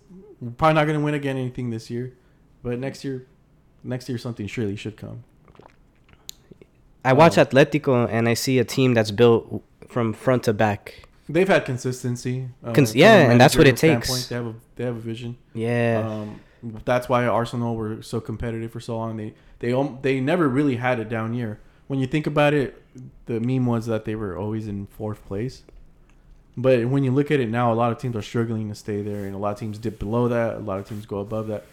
probably 0.57 0.75
not 0.75 0.85
gonna 0.85 0.99
win 0.99 1.15
again 1.15 1.37
anything 1.37 1.69
this 1.71 1.89
year, 1.89 2.13
but 2.63 2.79
next 2.79 3.03
year, 3.03 3.25
next 3.83 4.07
year 4.09 4.17
something 4.17 4.47
surely 4.47 4.75
should 4.75 4.97
come. 4.97 5.23
I 7.03 7.13
watch 7.13 7.37
Oh. 7.37 7.45
Atletico 7.45 8.07
and 8.09 8.29
I 8.29 8.35
see 8.35 8.59
a 8.59 8.63
team 8.63 8.93
that's 8.93 9.11
built 9.11 9.63
from 9.87 10.13
front 10.13 10.43
to 10.43 10.53
back. 10.53 11.09
They've 11.29 11.47
had 11.47 11.65
consistency. 11.65 12.49
Uh, 12.63 12.73
Cons- 12.73 12.95
yeah, 12.95 13.31
and 13.31 13.39
that's 13.39 13.55
what 13.55 13.67
it 13.67 13.77
takes. 13.77 14.27
They 14.27 14.35
have 14.35 14.47
a 14.47 14.55
they 14.75 14.83
have 14.83 14.95
a 14.95 14.99
vision. 14.99 15.37
Yeah. 15.53 16.03
Um, 16.05 16.41
that's 16.85 17.09
why 17.09 17.25
Arsenal 17.25 17.75
were 17.75 18.01
so 18.01 18.19
competitive 18.19 18.71
for 18.71 18.79
so 18.79 18.97
long. 18.97 19.17
They 19.17 19.33
they 19.59 19.73
they 20.01 20.19
never 20.19 20.47
really 20.47 20.75
had 20.75 20.99
a 20.99 21.05
down 21.05 21.33
year. 21.33 21.59
When 21.87 21.99
you 21.99 22.07
think 22.07 22.27
about 22.27 22.53
it, 22.53 22.81
the 23.25 23.39
meme 23.39 23.65
was 23.65 23.85
that 23.85 24.05
they 24.05 24.15
were 24.15 24.37
always 24.37 24.67
in 24.67 24.87
fourth 24.87 25.25
place. 25.25 25.63
But 26.57 26.85
when 26.87 27.03
you 27.03 27.11
look 27.11 27.31
at 27.31 27.39
it 27.39 27.49
now, 27.49 27.71
a 27.71 27.75
lot 27.75 27.91
of 27.91 27.97
teams 27.97 28.15
are 28.15 28.21
struggling 28.21 28.69
to 28.69 28.75
stay 28.75 29.01
there, 29.01 29.25
and 29.25 29.33
a 29.33 29.37
lot 29.37 29.53
of 29.53 29.59
teams 29.59 29.77
dip 29.77 29.99
below 29.99 30.27
that. 30.27 30.55
A 30.57 30.59
lot 30.59 30.79
of 30.79 30.87
teams 30.87 31.05
go 31.05 31.19
above 31.19 31.47
that. 31.47 31.65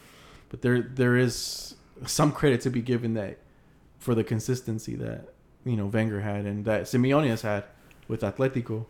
But 0.51 0.63
there 0.63 0.81
there 0.81 1.17
is 1.17 1.75
some 2.07 2.33
credit 2.33 2.61
to 2.63 2.71
be 2.71 2.81
given 2.81 3.15
that 3.15 3.39
for 3.99 4.15
the 4.15 4.25
consistency 4.25 4.95
that 4.97 5.29
you 5.65 5.77
know 5.77 5.87
Wenger 5.87 6.21
had 6.21 6.47
and 6.47 6.65
that 6.65 6.85
Simeone 6.85 7.29
has 7.29 7.43
had 7.43 7.65
with 8.07 8.23
Atletico. 8.23 8.87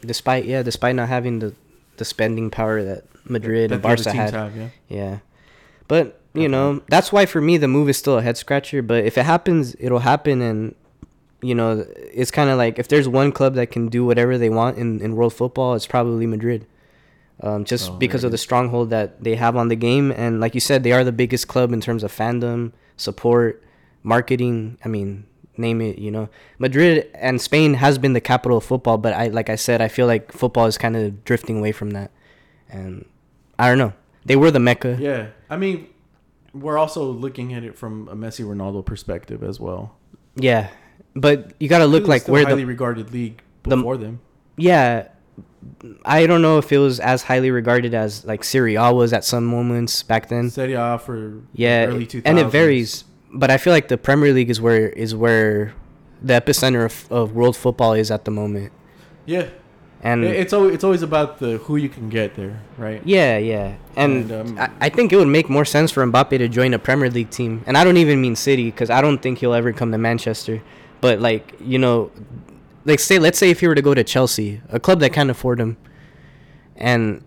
Despite 0.00 0.44
yeah, 0.44 0.62
despite 0.62 0.94
not 0.94 1.08
having 1.08 1.38
the 1.38 1.54
the 1.96 2.04
spending 2.04 2.50
power 2.50 2.82
that 2.82 3.04
Madrid 3.24 3.70
that 3.70 3.74
and 3.74 3.82
the 3.82 3.88
Barca 3.88 4.12
had. 4.12 4.34
have, 4.34 4.56
yeah. 4.56 4.68
Yeah. 4.88 5.18
But, 5.86 6.20
you 6.32 6.48
know, 6.48 6.82
that's 6.88 7.12
why 7.12 7.26
for 7.26 7.40
me 7.40 7.58
the 7.58 7.68
move 7.68 7.88
is 7.88 7.98
still 7.98 8.18
a 8.18 8.22
head 8.22 8.36
scratcher, 8.36 8.82
but 8.82 9.04
if 9.04 9.18
it 9.18 9.24
happens, 9.24 9.76
it'll 9.78 10.00
happen 10.00 10.40
and 10.40 10.74
you 11.42 11.54
know, 11.54 11.86
it's 11.96 12.30
kind 12.30 12.48
of 12.48 12.56
like 12.56 12.78
if 12.78 12.88
there's 12.88 13.06
one 13.06 13.30
club 13.30 13.54
that 13.54 13.70
can 13.70 13.88
do 13.88 14.04
whatever 14.04 14.38
they 14.38 14.48
want 14.48 14.78
in, 14.78 15.00
in 15.02 15.14
world 15.14 15.34
football, 15.34 15.74
it's 15.74 15.86
probably 15.86 16.26
Madrid. 16.26 16.66
Um, 17.40 17.64
just 17.66 17.90
Oh, 17.90 17.94
because 17.96 18.24
of 18.24 18.30
the 18.30 18.38
stronghold 18.38 18.90
that 18.90 19.22
they 19.22 19.34
have 19.34 19.54
on 19.54 19.68
the 19.68 19.76
game. 19.76 20.10
And 20.10 20.40
like 20.40 20.54
you 20.54 20.60
said, 20.60 20.84
they 20.84 20.92
are 20.92 21.04
the 21.04 21.12
biggest 21.12 21.46
club 21.46 21.72
in 21.72 21.80
terms 21.82 22.02
of 22.02 22.10
fandom, 22.10 22.72
support, 22.96 23.62
marketing. 24.02 24.78
I 24.84 24.88
mean, 24.88 25.26
name 25.56 25.80
it, 25.80 25.98
you 25.98 26.10
know. 26.10 26.28
Madrid 26.58 27.08
and 27.14 27.40
Spain 27.40 27.74
has 27.74 27.98
been 27.98 28.12
the 28.12 28.20
capital 28.20 28.58
of 28.58 28.64
football, 28.64 28.98
but 28.98 29.12
I 29.14 29.28
like 29.28 29.48
I 29.50 29.56
said, 29.56 29.80
I 29.80 29.88
feel 29.88 30.06
like 30.06 30.32
football 30.32 30.66
is 30.66 30.78
kind 30.78 30.96
of 30.96 31.24
drifting 31.24 31.58
away 31.58 31.72
from 31.72 31.90
that. 31.90 32.10
And 32.68 33.04
I 33.58 33.68
don't 33.68 33.78
know. 33.78 33.92
They 34.24 34.36
were 34.36 34.50
the 34.50 34.58
mecca. 34.60 34.96
Yeah, 35.00 35.28
I 35.50 35.56
mean, 35.56 35.88
we're 36.52 36.78
also 36.78 37.04
looking 37.04 37.52
at 37.54 37.62
it 37.64 37.76
from 37.76 38.08
a 38.08 38.16
Messi 38.16 38.44
Ronaldo 38.44 38.84
perspective 38.84 39.42
as 39.42 39.60
well. 39.60 39.94
Yeah, 40.36 40.68
but 41.14 41.52
you 41.60 41.68
gotta 41.68 41.86
look 41.86 42.06
like 42.08 42.26
where 42.26 42.44
highly 42.44 42.62
the 42.62 42.66
regarded 42.66 43.12
league 43.12 43.42
the- 43.64 43.76
before 43.76 43.96
them. 43.96 44.20
yeah. 44.56 45.08
I 46.04 46.26
don't 46.26 46.42
know 46.42 46.58
if 46.58 46.70
it 46.72 46.78
was 46.78 47.00
as 47.00 47.22
highly 47.22 47.50
regarded 47.50 47.94
as 47.94 48.24
like 48.26 48.44
Serie 48.44 48.74
A 48.74 48.92
was 48.92 49.12
at 49.14 49.24
some 49.24 49.46
moments 49.46 50.02
back 50.02 50.28
then. 50.28 50.50
Serie 50.50 50.74
A 50.74 50.98
for 50.98 51.40
Yeah, 51.54 51.86
early 51.86 52.06
2000s. 52.06 52.22
and 52.26 52.38
it 52.38 52.48
varies, 52.48 53.04
but 53.34 53.50
I 53.50 53.58
feel 53.58 53.72
like 53.72 53.88
the 53.88 53.98
Premier 53.98 54.32
League 54.32 54.48
is 54.48 54.60
where 54.60 54.88
is 54.88 55.14
where 55.14 55.74
the 56.22 56.34
epicenter 56.34 56.84
of, 56.84 57.12
of 57.12 57.32
world 57.34 57.56
football 57.56 57.92
is 57.92 58.10
at 58.10 58.24
the 58.24 58.30
moment. 58.30 58.72
Yeah, 59.26 59.48
And 60.02 60.24
it's 60.24 60.52
always 60.52 60.74
it's 60.74 60.84
always 60.84 61.02
about 61.02 61.38
the 61.38 61.58
who 61.58 61.76
you 61.76 61.88
can 61.88 62.08
get 62.08 62.36
there, 62.36 62.62
right? 62.78 63.02
yeah, 63.04 63.36
yeah, 63.38 63.76
and, 63.96 64.30
And, 64.30 64.50
um, 64.50 64.58
I, 64.58 64.70
I 64.86 64.88
think 64.88 65.12
it 65.12 65.16
would 65.16 65.28
make 65.28 65.50
more 65.50 65.64
sense 65.64 65.90
for 65.90 66.06
Mbappe 66.06 66.38
to 66.38 66.48
join 66.48 66.72
a 66.74 66.78
Premier 66.78 67.10
League 67.10 67.30
team, 67.30 67.62
and 67.66 67.76
I 67.76 67.84
don't 67.84 67.96
even 67.96 68.20
mean 68.20 68.36
City 68.36 68.70
because 68.70 68.90
I 68.90 69.00
don't 69.00 69.20
think 69.20 69.38
he'll 69.38 69.54
ever 69.54 69.72
come 69.72 69.92
to 69.92 69.98
Manchester. 69.98 70.62
But 71.00 71.20
like 71.20 71.54
you 71.60 71.78
know, 71.78 72.10
like 72.84 73.00
say 73.00 73.18
let's 73.18 73.38
say 73.38 73.50
if 73.50 73.60
he 73.60 73.66
were 73.66 73.74
to 73.74 73.82
go 73.82 73.94
to 73.94 74.04
Chelsea, 74.04 74.60
a 74.68 74.78
club 74.78 75.00
that 75.00 75.12
can't 75.12 75.30
afford 75.30 75.60
him, 75.60 75.76
and 76.76 77.24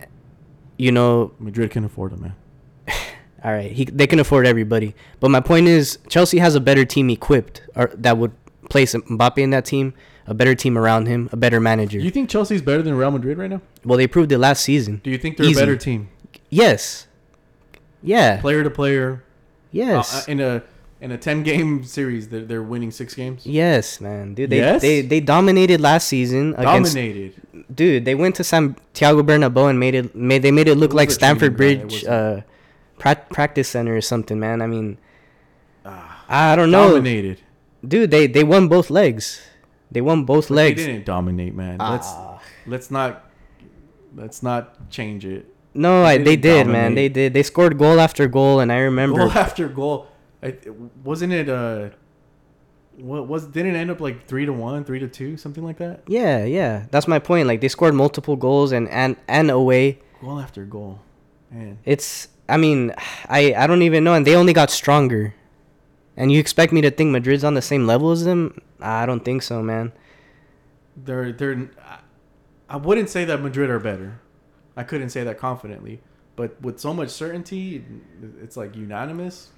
you 0.77 0.91
know 0.91 1.33
Madrid 1.39 1.71
can 1.71 1.83
afford 1.83 2.13
him, 2.13 2.21
man. 2.21 2.35
All 3.47 3.53
right, 3.53 3.71
he 3.71 3.85
they 3.85 4.07
can 4.07 4.19
afford 4.19 4.45
everybody. 4.45 4.93
But 5.21 5.31
my 5.31 5.39
point 5.39 5.67
is, 5.69 5.99
Chelsea 6.09 6.39
has 6.39 6.53
a 6.55 6.59
better 6.59 6.83
team 6.83 7.09
equipped, 7.09 7.61
or 7.77 7.91
that 7.95 8.17
would 8.17 8.33
place 8.69 8.93
Mbappe 8.93 9.37
in 9.37 9.51
that 9.51 9.63
team, 9.63 9.93
a 10.25 10.33
better 10.33 10.53
team 10.53 10.77
around 10.77 11.07
him, 11.07 11.29
a 11.31 11.37
better 11.37 11.61
manager. 11.61 11.97
Do 11.99 12.03
you 12.03 12.11
think 12.11 12.29
Chelsea's 12.29 12.61
better 12.61 12.81
than 12.81 12.95
Real 12.97 13.11
Madrid 13.11 13.37
right 13.37 13.49
now? 13.49 13.61
well, 13.85 13.97
they 13.97 14.07
proved 14.07 14.33
it 14.33 14.37
last 14.37 14.63
season. 14.63 14.99
Do 15.01 15.09
you 15.09 15.17
think 15.17 15.37
they're 15.37 15.45
Easy. 15.47 15.57
a 15.59 15.61
better 15.63 15.77
team, 15.77 16.09
Yes. 16.49 17.07
Yeah. 18.03 18.41
player 18.41 18.63
to 18.63 18.69
player? 18.69 19.23
Yes. 19.71 20.27
Uh, 20.27 20.31
in 20.31 20.39
a 20.41 20.63
in 20.99 21.11
a 21.11 21.17
ten 21.17 21.43
game 21.43 21.83
series, 21.85 22.27
they're, 22.29 22.43
they're 22.43 22.63
winning 22.63 22.91
six 22.91 23.13
games. 23.13 23.45
yes, 23.45 24.01
man, 24.01 24.33
dude. 24.33 24.49
They, 24.49 24.57
Yes? 24.57 24.81
they 24.81 25.01
they 25.01 25.19
dominated 25.21 25.79
last 25.79 26.07
season 26.09 26.53
against. 26.57 26.95
Dominated. 26.95 27.33
Dude, 27.73 28.03
they 28.03 28.15
went 28.15 28.35
to 28.35 28.43
Santiago 28.43 29.23
Bernabeu 29.23 29.69
and 29.69 29.79
made 29.79 29.95
it 29.95 30.15
made 30.15 30.41
they 30.41 30.51
made 30.51 30.67
it 30.67 30.75
look 30.75 30.91
It 30.91 30.95
like 30.95 31.09
a 31.09 31.13
Stamford 31.13 31.55
Bridge 31.55 32.03
uh, 32.05 32.41
pra- 32.99 33.25
practice 33.29 33.69
center 33.69 33.95
or 33.95 34.01
something, 34.01 34.39
man. 34.39 34.61
I 34.61 34.67
mean, 34.67 34.97
Ah, 35.85 36.23
I 36.27 36.55
don't 36.55 36.71
know, 36.71 36.89
dominated. 36.93 37.41
dude. 37.87 38.11
They 38.11 38.27
they 38.27 38.43
won 38.43 38.67
both 38.67 38.89
legs. 38.89 39.41
They 39.91 40.01
won 40.01 40.25
both 40.25 40.49
But 40.49 40.55
legs. 40.55 40.81
They 40.85 40.91
didn't 40.91 41.05
dominate, 41.05 41.55
man. 41.55 41.77
Let's 41.79 42.07
Ah. 42.09 42.39
let's 42.65 42.91
not 42.91 43.31
let's 44.15 44.43
not 44.43 44.89
change 44.89 45.25
it. 45.25 45.45
No, 45.73 46.01
They 46.03 46.09
I, 46.09 46.17
they 46.17 46.35
did, 46.35 46.67
man. 46.67 46.95
They 46.95 47.07
did. 47.07 47.33
They 47.33 47.43
scored 47.43 47.77
goal 47.77 47.99
after 47.99 48.27
goal, 48.27 48.59
and 48.59 48.71
I 48.71 48.79
remember. 48.79 49.19
Goal 49.19 49.31
after 49.47 49.67
goal. 49.69 50.07
I, 50.43 50.55
wasn't 51.03 51.33
it 51.33 51.49
uh 51.49 51.89
what 52.97 53.27
was 53.27 53.45
didn't 53.47 53.75
it 53.75 53.79
end 53.79 53.91
up 53.91 54.01
like 54.01 54.25
three 54.25 54.45
to 54.45 54.51
one, 54.53 54.83
three 54.83 54.99
to 54.99 55.07
two, 55.07 55.37
something 55.37 55.63
like 55.63 55.77
that? 55.77 56.01
Yeah, 56.07 56.43
yeah. 56.45 56.87
That's 56.91 57.07
my 57.07 57.19
point. 57.19 57.47
Like 57.47 57.61
they 57.61 57.67
scored 57.69 57.93
multiple 57.93 58.35
goals 58.35 58.71
and 58.71 58.89
and 58.89 59.15
and 59.27 59.49
away. 59.51 59.99
Goal 60.19 60.39
after 60.39 60.65
goal. 60.65 60.99
Man. 61.51 61.77
It's. 61.85 62.27
I 62.49 62.57
mean, 62.57 62.93
I 63.27 63.53
I 63.53 63.67
don't 63.67 63.81
even 63.81 64.03
know, 64.03 64.13
and 64.13 64.25
they 64.25 64.35
only 64.35 64.53
got 64.53 64.69
stronger. 64.71 65.33
And 66.15 66.31
you 66.31 66.39
expect 66.39 66.73
me 66.73 66.81
to 66.81 66.89
think 66.89 67.11
Madrid's 67.11 67.43
on 67.43 67.53
the 67.53 67.61
same 67.61 67.85
level 67.85 68.11
as 68.11 68.25
them? 68.25 68.59
I 68.81 69.05
don't 69.05 69.23
think 69.23 69.43
so, 69.43 69.61
man. 69.61 69.91
They're 70.95 71.31
they're 71.31 71.69
I- 72.69 72.77
wouldn't 72.77 73.09
say 73.09 73.25
that 73.25 73.41
Madrid 73.41 73.69
are 73.69 73.79
better. 73.79 74.19
I 74.75 74.83
couldn't 74.83 75.09
say 75.09 75.23
that 75.23 75.37
confidently. 75.37 76.01
But 76.35 76.61
with 76.61 76.79
so 76.79 76.93
much 76.93 77.09
certainty, 77.09 77.83
it's 78.43 78.55
like 78.55 78.75
unanimous. 78.75 79.49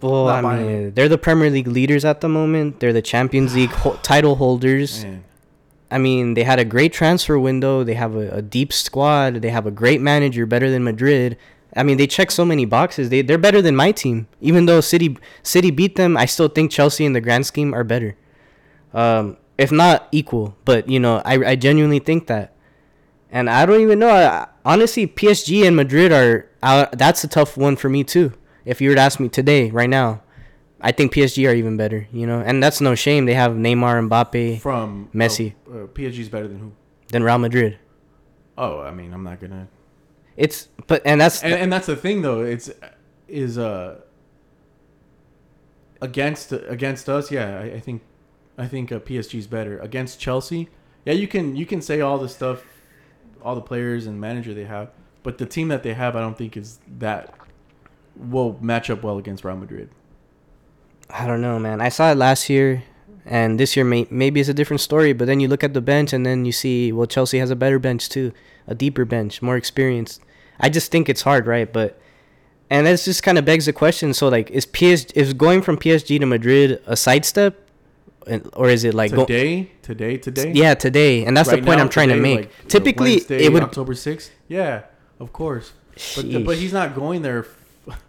Well, 0.00 0.28
I 0.28 0.40
mean, 0.40 0.94
they're 0.94 1.08
the 1.08 1.18
Premier 1.18 1.50
League 1.50 1.66
leaders 1.66 2.06
at 2.06 2.22
the 2.22 2.28
moment. 2.28 2.80
They're 2.80 2.94
the 2.94 3.02
Champions 3.02 3.54
League 3.54 3.70
ho- 3.70 3.98
title 4.02 4.36
holders. 4.36 5.04
Man. 5.04 5.24
I 5.90 5.98
mean, 5.98 6.32
they 6.32 6.42
had 6.44 6.58
a 6.58 6.64
great 6.64 6.94
transfer 6.94 7.38
window. 7.38 7.84
They 7.84 7.92
have 7.94 8.16
a, 8.16 8.30
a 8.30 8.40
deep 8.42 8.72
squad. 8.72 9.42
They 9.42 9.50
have 9.50 9.66
a 9.66 9.70
great 9.70 10.00
manager, 10.00 10.46
better 10.46 10.70
than 10.70 10.84
Madrid. 10.84 11.36
I 11.74 11.82
mean, 11.82 11.96
they 11.96 12.06
check 12.06 12.30
so 12.30 12.44
many 12.44 12.64
boxes. 12.64 13.08
They 13.08 13.22
they're 13.22 13.38
better 13.38 13.62
than 13.62 13.74
my 13.76 13.92
team. 13.92 14.26
Even 14.40 14.66
though 14.66 14.80
City 14.80 15.16
City 15.42 15.70
beat 15.70 15.96
them, 15.96 16.16
I 16.16 16.26
still 16.26 16.48
think 16.48 16.70
Chelsea 16.70 17.04
in 17.04 17.12
the 17.12 17.20
grand 17.20 17.46
scheme 17.46 17.74
are 17.74 17.84
better. 17.84 18.16
Um, 18.92 19.38
if 19.56 19.72
not 19.72 20.08
equal, 20.12 20.56
but 20.64 20.88
you 20.88 21.00
know, 21.00 21.22
I 21.24 21.52
I 21.52 21.56
genuinely 21.56 21.98
think 21.98 22.26
that. 22.26 22.52
And 23.30 23.48
I 23.48 23.64
don't 23.64 23.80
even 23.80 23.98
know. 23.98 24.10
I, 24.10 24.46
honestly, 24.64 25.06
PSG 25.06 25.66
and 25.66 25.74
Madrid 25.74 26.12
are 26.12 26.50
out. 26.62 26.98
That's 26.98 27.24
a 27.24 27.28
tough 27.28 27.56
one 27.56 27.76
for 27.76 27.88
me 27.88 28.04
too. 28.04 28.32
If 28.66 28.80
you 28.80 28.90
were 28.90 28.94
to 28.94 29.00
ask 29.00 29.18
me 29.18 29.28
today, 29.30 29.70
right 29.70 29.88
now, 29.88 30.22
I 30.80 30.92
think 30.92 31.14
PSG 31.14 31.48
are 31.48 31.54
even 31.54 31.78
better. 31.78 32.06
You 32.12 32.26
know, 32.26 32.40
and 32.40 32.62
that's 32.62 32.82
no 32.82 32.94
shame. 32.94 33.24
They 33.24 33.34
have 33.34 33.52
Neymar, 33.52 34.08
Mbappe, 34.08 34.60
From 34.60 35.08
Messi. 35.14 35.54
Oh, 35.66 35.84
uh, 35.84 35.86
PSG's 35.86 36.28
better 36.28 36.48
than 36.48 36.58
who? 36.58 36.72
than 37.08 37.22
Real 37.22 37.38
Madrid. 37.38 37.78
Oh, 38.58 38.80
I 38.80 38.90
mean, 38.90 39.14
I'm 39.14 39.24
not 39.24 39.40
gonna. 39.40 39.68
It's 40.42 40.66
but 40.88 41.02
and 41.04 41.20
that's 41.20 41.40
And, 41.44 41.54
and 41.54 41.72
that's 41.72 41.86
the 41.86 41.94
thing, 41.94 42.22
though. 42.22 42.40
It's 42.40 42.68
is 43.28 43.58
uh 43.58 44.00
against 46.00 46.50
against 46.50 47.08
us. 47.08 47.30
Yeah, 47.30 47.60
I, 47.60 47.74
I 47.74 47.80
think 47.80 48.02
I 48.58 48.66
think 48.66 48.90
uh, 48.90 48.98
PSG's 48.98 49.46
better 49.46 49.78
against 49.78 50.18
Chelsea. 50.18 50.68
Yeah, 51.04 51.12
you 51.12 51.28
can 51.28 51.54
you 51.54 51.64
can 51.64 51.80
say 51.80 52.00
all 52.00 52.18
the 52.18 52.28
stuff, 52.28 52.64
all 53.40 53.54
the 53.54 53.60
players 53.60 54.04
and 54.06 54.20
manager 54.20 54.52
they 54.52 54.64
have, 54.64 54.90
but 55.22 55.38
the 55.38 55.46
team 55.46 55.68
that 55.68 55.84
they 55.84 55.94
have, 55.94 56.16
I 56.16 56.20
don't 56.20 56.36
think 56.36 56.56
is 56.56 56.80
that 56.98 57.32
will 58.16 58.58
match 58.60 58.90
up 58.90 59.04
well 59.04 59.18
against 59.18 59.44
Real 59.44 59.56
Madrid. 59.56 59.90
I 61.08 61.24
don't 61.24 61.40
know, 61.40 61.60
man. 61.60 61.80
I 61.80 61.88
saw 61.88 62.10
it 62.10 62.16
last 62.16 62.50
year, 62.50 62.82
and 63.24 63.60
this 63.60 63.76
year 63.76 63.84
may, 63.84 64.08
maybe 64.10 64.40
it's 64.40 64.48
a 64.48 64.54
different 64.54 64.80
story. 64.80 65.12
But 65.12 65.26
then 65.26 65.38
you 65.38 65.46
look 65.46 65.62
at 65.62 65.72
the 65.72 65.80
bench, 65.80 66.12
and 66.12 66.26
then 66.26 66.44
you 66.44 66.50
see, 66.52 66.90
well, 66.90 67.06
Chelsea 67.06 67.38
has 67.38 67.50
a 67.50 67.56
better 67.56 67.78
bench 67.78 68.08
too, 68.08 68.32
a 68.66 68.74
deeper 68.74 69.04
bench, 69.04 69.40
more 69.40 69.56
experienced. 69.56 70.20
I 70.62 70.68
just 70.68 70.90
think 70.92 71.08
it's 71.08 71.22
hard, 71.22 71.46
right? 71.46 71.70
But 71.72 72.00
and 72.70 72.86
that 72.86 73.00
just 73.00 73.22
kind 73.22 73.36
of 73.38 73.44
begs 73.44 73.66
the 73.66 73.72
question. 73.72 74.14
So 74.14 74.28
like, 74.28 74.50
is 74.50 74.64
PS 74.64 75.04
is 75.14 75.34
going 75.34 75.60
from 75.62 75.76
PSG 75.76 76.20
to 76.20 76.26
Madrid 76.26 76.80
a 76.86 76.96
sidestep, 76.96 77.68
or 78.54 78.68
is 78.70 78.84
it 78.84 78.94
like 78.94 79.10
go- 79.12 79.24
today, 79.26 79.70
today, 79.82 80.16
today. 80.16 80.52
yeah 80.54 80.74
today? 80.74 81.24
And 81.24 81.36
that's 81.36 81.48
Right 81.48 81.60
the 81.60 81.66
point 81.66 81.78
now, 81.78 81.84
I'm 81.84 81.90
trying 81.90 82.08
to 82.10 82.16
make. 82.16 82.36
like, 82.40 82.68
Typically, 82.68 83.16
Wednesday, 83.16 83.44
it 83.44 83.52
would. 83.52 83.62
October 83.64 83.94
sixth. 83.94 84.30
Yeah, 84.48 84.84
of 85.20 85.32
course. 85.32 85.72
But 85.94 86.24
Sheesh. 86.24 86.44
but 86.46 86.56
he's 86.56 86.72
not 86.72 86.94
going 86.94 87.20
there 87.22 87.40
f- 87.88 88.02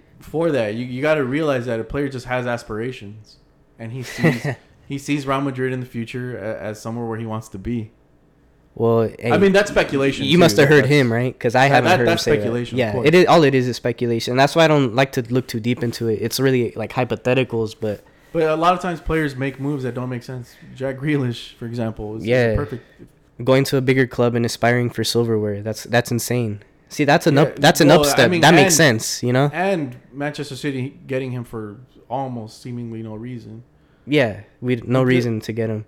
for 0.20 0.50
that. 0.52 0.74
You 0.74 0.86
you 0.86 1.02
got 1.02 1.14
to 1.16 1.24
realize 1.24 1.66
that 1.66 1.80
a 1.80 1.84
player 1.84 2.08
just 2.08 2.26
has 2.26 2.46
aspirations, 2.46 3.36
and 3.78 3.92
he 3.92 4.02
sees 4.02 4.46
he 4.88 4.96
sees 4.98 5.26
Real 5.26 5.40
Madrid 5.42 5.72
in 5.72 5.80
the 5.80 5.86
future 5.86 6.38
a- 6.38 6.60
as 6.62 6.80
somewhere 6.80 7.04
where 7.04 7.18
he 7.18 7.26
wants 7.26 7.48
to 7.50 7.58
be. 7.58 7.90
Well, 8.78 9.08
hey, 9.18 9.32
I 9.32 9.38
mean, 9.38 9.52
that's 9.52 9.70
speculation. 9.70 10.26
you 10.26 10.32
too. 10.32 10.38
must 10.38 10.56
have 10.58 10.68
heard 10.68 10.84
That's- 10.84 11.00
him, 11.00 11.10
right? 11.10 11.32
Because 11.32 11.54
I 11.54 11.64
haven't 11.64 11.84
that- 11.84 11.98
heard 11.98 12.00
him 12.00 12.06
that's 12.12 12.22
say 12.24 12.32
that. 12.32 12.36
speculation, 12.42 12.74
of 12.74 12.78
Yeah, 12.78 13.00
it 13.02 13.14
is. 13.14 13.24
All 13.26 13.42
it 13.42 13.54
is 13.54 13.66
is 13.66 13.76
speculation. 13.76 14.36
That's 14.36 14.54
why 14.54 14.66
I 14.66 14.68
don't 14.68 14.94
like 14.94 15.12
to 15.12 15.22
look 15.30 15.48
too 15.48 15.60
deep 15.60 15.82
into 15.82 16.08
it. 16.08 16.18
It's 16.20 16.38
really 16.38 16.72
like 16.76 16.92
hypotheticals, 16.92 17.74
but 17.80 18.02
But 18.32 18.42
a 18.42 18.54
lot 18.54 18.74
of 18.74 18.80
times 18.80 19.00
players 19.00 19.34
make 19.34 19.58
moves 19.58 19.82
that 19.84 19.94
don't 19.94 20.10
make 20.10 20.22
sense. 20.22 20.56
Jack 20.74 20.98
Grealish, 20.98 21.54
for 21.54 21.64
example, 21.64 22.16
is 22.16 22.22
is 22.22 22.28
Yeah. 22.28 22.54
perfect. 22.54 22.84
going 23.44 23.64
to 23.64 23.76
a 23.76 23.80
bigger 23.82 24.06
club 24.06 24.34
and 24.34 24.44
aspiring 24.46 24.88
for 24.90 25.04
silverware 25.04 25.60
that's 25.62 25.84
that's 25.84 26.10
insane. 26.10 26.60
See, 26.88 27.04
that's 27.04 27.26
an 27.26 27.36
up. 27.38 27.58
That's 27.58 27.80
an 27.80 27.88
well, 27.88 28.06
up 28.06 28.18
I 28.18 28.28
mean, 28.28 28.40
that 28.42 28.54
makes 28.54 28.74
sense, 28.74 29.22
you 29.22 29.32
know. 29.32 29.50
And 29.52 29.96
Manchester 30.12 30.54
City 30.56 30.98
getting 31.06 31.32
him 31.32 31.44
for 31.44 31.76
almost 32.08 32.62
seemingly 32.62 33.02
no 33.02 33.14
reason. 33.14 33.62
Yeah, 34.06 34.40
we 34.60 34.76
no 34.86 35.02
reason 35.02 35.40
to 35.40 35.52
get 35.52 35.68
him, 35.68 35.84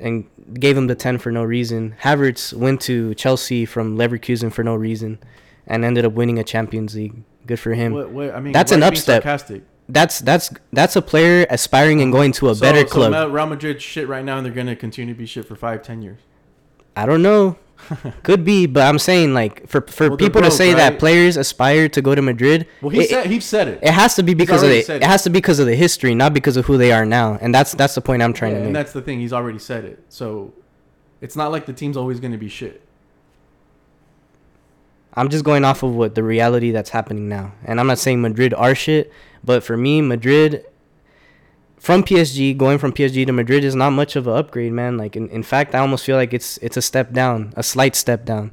and 0.00 0.28
gave 0.54 0.76
him 0.76 0.86
the 0.86 0.94
ten 0.94 1.18
for 1.18 1.30
no 1.30 1.44
reason. 1.44 1.94
Havertz 2.02 2.52
went 2.52 2.80
to 2.82 3.14
Chelsea 3.14 3.64
from 3.64 3.96
Leverkusen 3.96 4.52
for 4.52 4.62
no 4.62 4.74
reason, 4.74 5.18
and 5.66 5.84
ended 5.84 6.04
up 6.04 6.12
winning 6.12 6.38
a 6.38 6.44
Champions 6.44 6.94
League. 6.94 7.22
Good 7.46 7.58
for 7.58 7.74
him. 7.74 7.92
What, 7.92 8.10
what, 8.10 8.34
I 8.34 8.40
mean, 8.40 8.52
That's 8.52 8.72
an 8.72 8.82
upstep. 8.82 9.22
Sarcastic? 9.22 9.62
That's 9.90 10.18
that's 10.18 10.52
that's 10.70 10.96
a 10.96 11.02
player 11.02 11.46
aspiring 11.48 12.02
and 12.02 12.12
oh. 12.12 12.16
going 12.16 12.32
to 12.32 12.50
a 12.50 12.54
So- 12.54 12.60
better 12.60 12.80
so 12.80 12.86
club. 12.86 13.32
Real 13.32 13.46
Madrid 13.46 13.80
shit 13.80 14.06
right 14.06 14.24
now, 14.24 14.36
and 14.36 14.44
they're 14.44 14.52
gonna 14.52 14.76
continue 14.76 15.14
to 15.14 15.18
be 15.18 15.24
shit 15.24 15.46
for 15.46 15.56
five, 15.56 15.82
ten 15.82 16.02
years. 16.02 16.20
I 16.98 17.06
don't 17.06 17.22
know. 17.22 17.56
Could 18.22 18.44
be, 18.44 18.66
but 18.66 18.82
I'm 18.82 18.98
saying 18.98 19.32
like 19.34 19.66
for 19.68 19.80
for 19.82 20.08
Well, 20.08 20.16
people 20.18 20.40
to 20.42 20.48
broke, 20.48 20.58
say 20.58 20.74
that 20.74 20.98
players 20.98 21.36
aspire 21.36 21.88
to 21.90 22.02
go 22.02 22.14
to 22.14 22.20
Madrid. 22.20 22.66
Well, 22.82 22.90
he 22.90 23.00
it, 23.02 23.08
said 23.08 23.26
he 23.26 23.40
said 23.40 23.68
it. 23.68 23.78
it 23.82 23.92
has 23.92 24.16
to 24.16 24.22
be 24.22 24.34
because 24.34 24.62
of 24.62 24.68
the, 24.68 24.78
it 24.80 24.88
it. 24.90 25.04
has 25.04 25.22
to 25.22 25.30
be 25.30 25.38
because 25.38 25.58
of 25.60 25.66
the 25.66 25.76
history, 25.76 26.14
not 26.14 26.34
because 26.34 26.56
of 26.58 26.66
who 26.66 26.76
they 26.76 26.90
are 26.92 27.06
now. 27.06 27.38
And 27.40 27.54
that's 27.54 27.72
that's 27.72 27.94
the 27.94 28.00
point 28.02 28.20
I'm 28.22 28.32
trying 28.34 28.52
Yeah, 28.52 28.58
to 28.58 28.64
and 28.64 28.64
make. 28.64 28.68
And 28.70 28.76
that's 28.76 28.92
the 28.92 29.00
thing. 29.00 29.20
He's 29.20 29.32
already 29.32 29.60
said 29.60 29.84
it. 29.84 30.04
So 30.08 30.52
it's 31.20 31.36
not 31.36 31.52
like 31.52 31.66
the 31.66 31.72
team's 31.72 31.96
always 31.96 32.18
gonna 32.20 32.36
be 32.36 32.48
shit. 32.48 32.82
I'm 35.14 35.28
just 35.28 35.44
going 35.44 35.64
off 35.64 35.82
of 35.82 35.94
what 35.94 36.14
the 36.14 36.22
reality 36.22 36.70
that's 36.70 36.90
happening 36.90 37.28
now. 37.28 37.52
And 37.64 37.80
I'm 37.80 37.86
not 37.86 37.98
saying 37.98 38.20
Madrid 38.20 38.52
are 38.54 38.74
shit, 38.74 39.12
but 39.42 39.62
for 39.64 39.76
me, 39.76 40.00
Madrid 40.02 40.66
from 41.78 42.02
PSG, 42.02 42.56
going 42.56 42.78
from 42.78 42.92
PSG 42.92 43.26
to 43.26 43.32
Madrid 43.32 43.64
is 43.64 43.74
not 43.74 43.90
much 43.90 44.16
of 44.16 44.26
an 44.26 44.36
upgrade, 44.36 44.72
man. 44.72 44.96
Like 44.96 45.16
in, 45.16 45.28
in 45.28 45.42
fact, 45.42 45.74
I 45.74 45.78
almost 45.78 46.04
feel 46.04 46.16
like 46.16 46.34
it's 46.34 46.58
it's 46.58 46.76
a 46.76 46.82
step 46.82 47.12
down, 47.12 47.52
a 47.56 47.62
slight 47.62 47.94
step 47.96 48.24
down. 48.24 48.52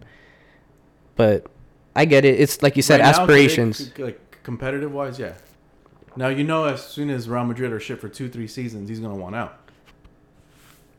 But 1.16 1.48
I 1.96 2.06
get 2.06 2.26
it. 2.26 2.40
It's 2.40 2.62
like 2.62 2.76
you 2.76 2.82
said, 2.82 3.00
Right 3.00 3.10
aspirations. 3.10 3.98
like 3.98 4.44
competitive 4.44 4.92
wise, 4.94 5.18
yeah. 5.20 5.34
Now 6.16 6.28
you 6.30 6.44
know 6.44 6.66
as 6.66 6.86
soon 6.86 7.10
as 7.10 7.28
Real 7.28 7.44
Madrid 7.44 7.72
are 7.74 7.80
shit 7.80 8.00
for 8.00 8.10
two, 8.10 8.30
three 8.30 8.48
seasons, 8.48 8.90
he's 8.90 9.00
gonna 9.00 9.16
want 9.16 9.36
out. 9.36 9.58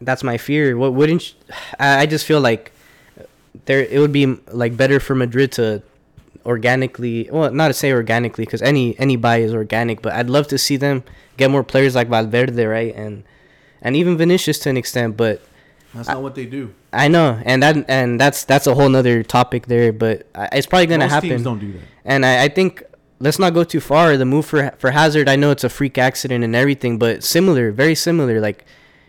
That's 0.00 0.22
my 0.22 0.36
fear. 0.36 0.76
What 0.76 0.94
wouldn't 0.94 1.30
you, 1.30 1.36
I, 1.78 2.00
I 2.00 2.06
just 2.06 2.26
feel 2.26 2.40
like 2.40 2.72
there 3.64 3.80
it 3.82 3.98
would 3.98 4.12
be 4.12 4.26
like 4.48 4.76
better 4.76 5.00
for 5.00 5.14
Madrid 5.14 5.52
to 5.52 5.82
organically, 6.44 7.28
well, 7.32 7.50
not 7.52 7.68
to 7.68 7.74
say 7.74 7.92
organically 7.92 8.44
because 8.44 8.62
any 8.62 8.98
any 8.98 9.16
buy 9.16 9.38
is 9.38 9.54
organic, 9.54 10.02
but 10.02 10.12
I'd 10.12 10.28
love 10.30 10.48
to 10.48 10.58
see 10.58 10.76
them 10.76 11.02
get 11.36 11.50
more 11.50 11.64
players 11.64 11.94
like 11.94 12.08
Valverde, 12.08 12.64
right? 12.66 12.94
And 12.94 13.24
and 13.82 13.94
even 13.96 14.16
Vinicius 14.16 14.58
to 14.60 14.70
an 14.70 14.76
extent, 14.76 15.16
but 15.16 15.42
That's 15.94 16.08
not 16.08 16.22
what 16.22 16.34
they 16.34 16.46
do. 16.46 16.74
I 16.92 17.08
know, 17.08 17.40
and 17.44 17.62
that 17.62 17.84
and 17.88 18.18
that's 18.20 18.44
that's 18.44 18.66
a 18.66 18.74
whole 18.74 18.88
nother 18.88 19.22
topic 19.22 19.66
there, 19.66 19.92
but 19.92 20.26
I- 20.34 20.48
it's 20.52 20.66
probably 20.66 20.86
gonna 20.86 21.04
Most 21.04 21.12
happen. 21.12 21.28
teams 21.30 21.42
don't 21.44 21.58
do 21.58 21.72
that. 21.72 21.80
And 22.04 22.24
I, 22.24 22.44
I 22.44 22.48
think 22.48 22.82
let's 23.18 23.38
not 23.38 23.52
go 23.54 23.64
too 23.64 23.80
far. 23.80 24.16
The 24.16 24.24
move 24.24 24.46
for 24.46 24.72
for 24.78 24.90
Hazard, 24.92 25.28
I 25.28 25.36
know 25.36 25.50
it's 25.50 25.64
a 25.64 25.68
freak 25.68 25.98
accident 25.98 26.42
and 26.44 26.54
everything, 26.56 26.98
but 26.98 27.22
similar, 27.22 27.70
very 27.72 27.94
similar. 27.94 28.40
Like, 28.40 28.64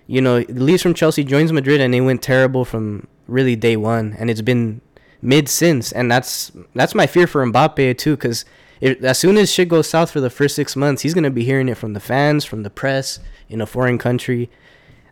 you 0.07 0.21
know, 0.21 0.41
the 0.43 0.63
leaves 0.63 0.81
from 0.81 0.93
Chelsea, 0.93 1.23
joins 1.23 1.51
Madrid, 1.53 1.79
and 1.81 1.93
they 1.93 2.01
went 2.01 2.21
terrible 2.21 2.65
from 2.65 3.07
really 3.27 3.55
day 3.55 3.75
one, 3.77 4.15
and 4.19 4.29
it's 4.29 4.41
been 4.41 4.81
mid 5.21 5.47
since. 5.49 5.91
And 5.91 6.11
that's 6.11 6.51
that's 6.75 6.93
my 6.95 7.07
fear 7.07 7.25
for 7.27 7.45
Mbappe 7.45 7.97
too, 7.97 8.15
because 8.15 8.43
as 8.81 9.17
soon 9.17 9.37
as 9.37 9.51
shit 9.51 9.69
goes 9.69 9.89
south 9.89 10.11
for 10.11 10.19
the 10.19 10.29
first 10.29 10.55
six 10.55 10.75
months, 10.75 11.01
he's 11.01 11.13
gonna 11.13 11.29
be 11.29 11.43
hearing 11.43 11.69
it 11.69 11.77
from 11.77 11.93
the 11.93 11.99
fans, 11.99 12.45
from 12.45 12.63
the 12.63 12.69
press, 12.69 13.19
in 13.49 13.61
a 13.61 13.65
foreign 13.65 13.97
country. 13.97 14.49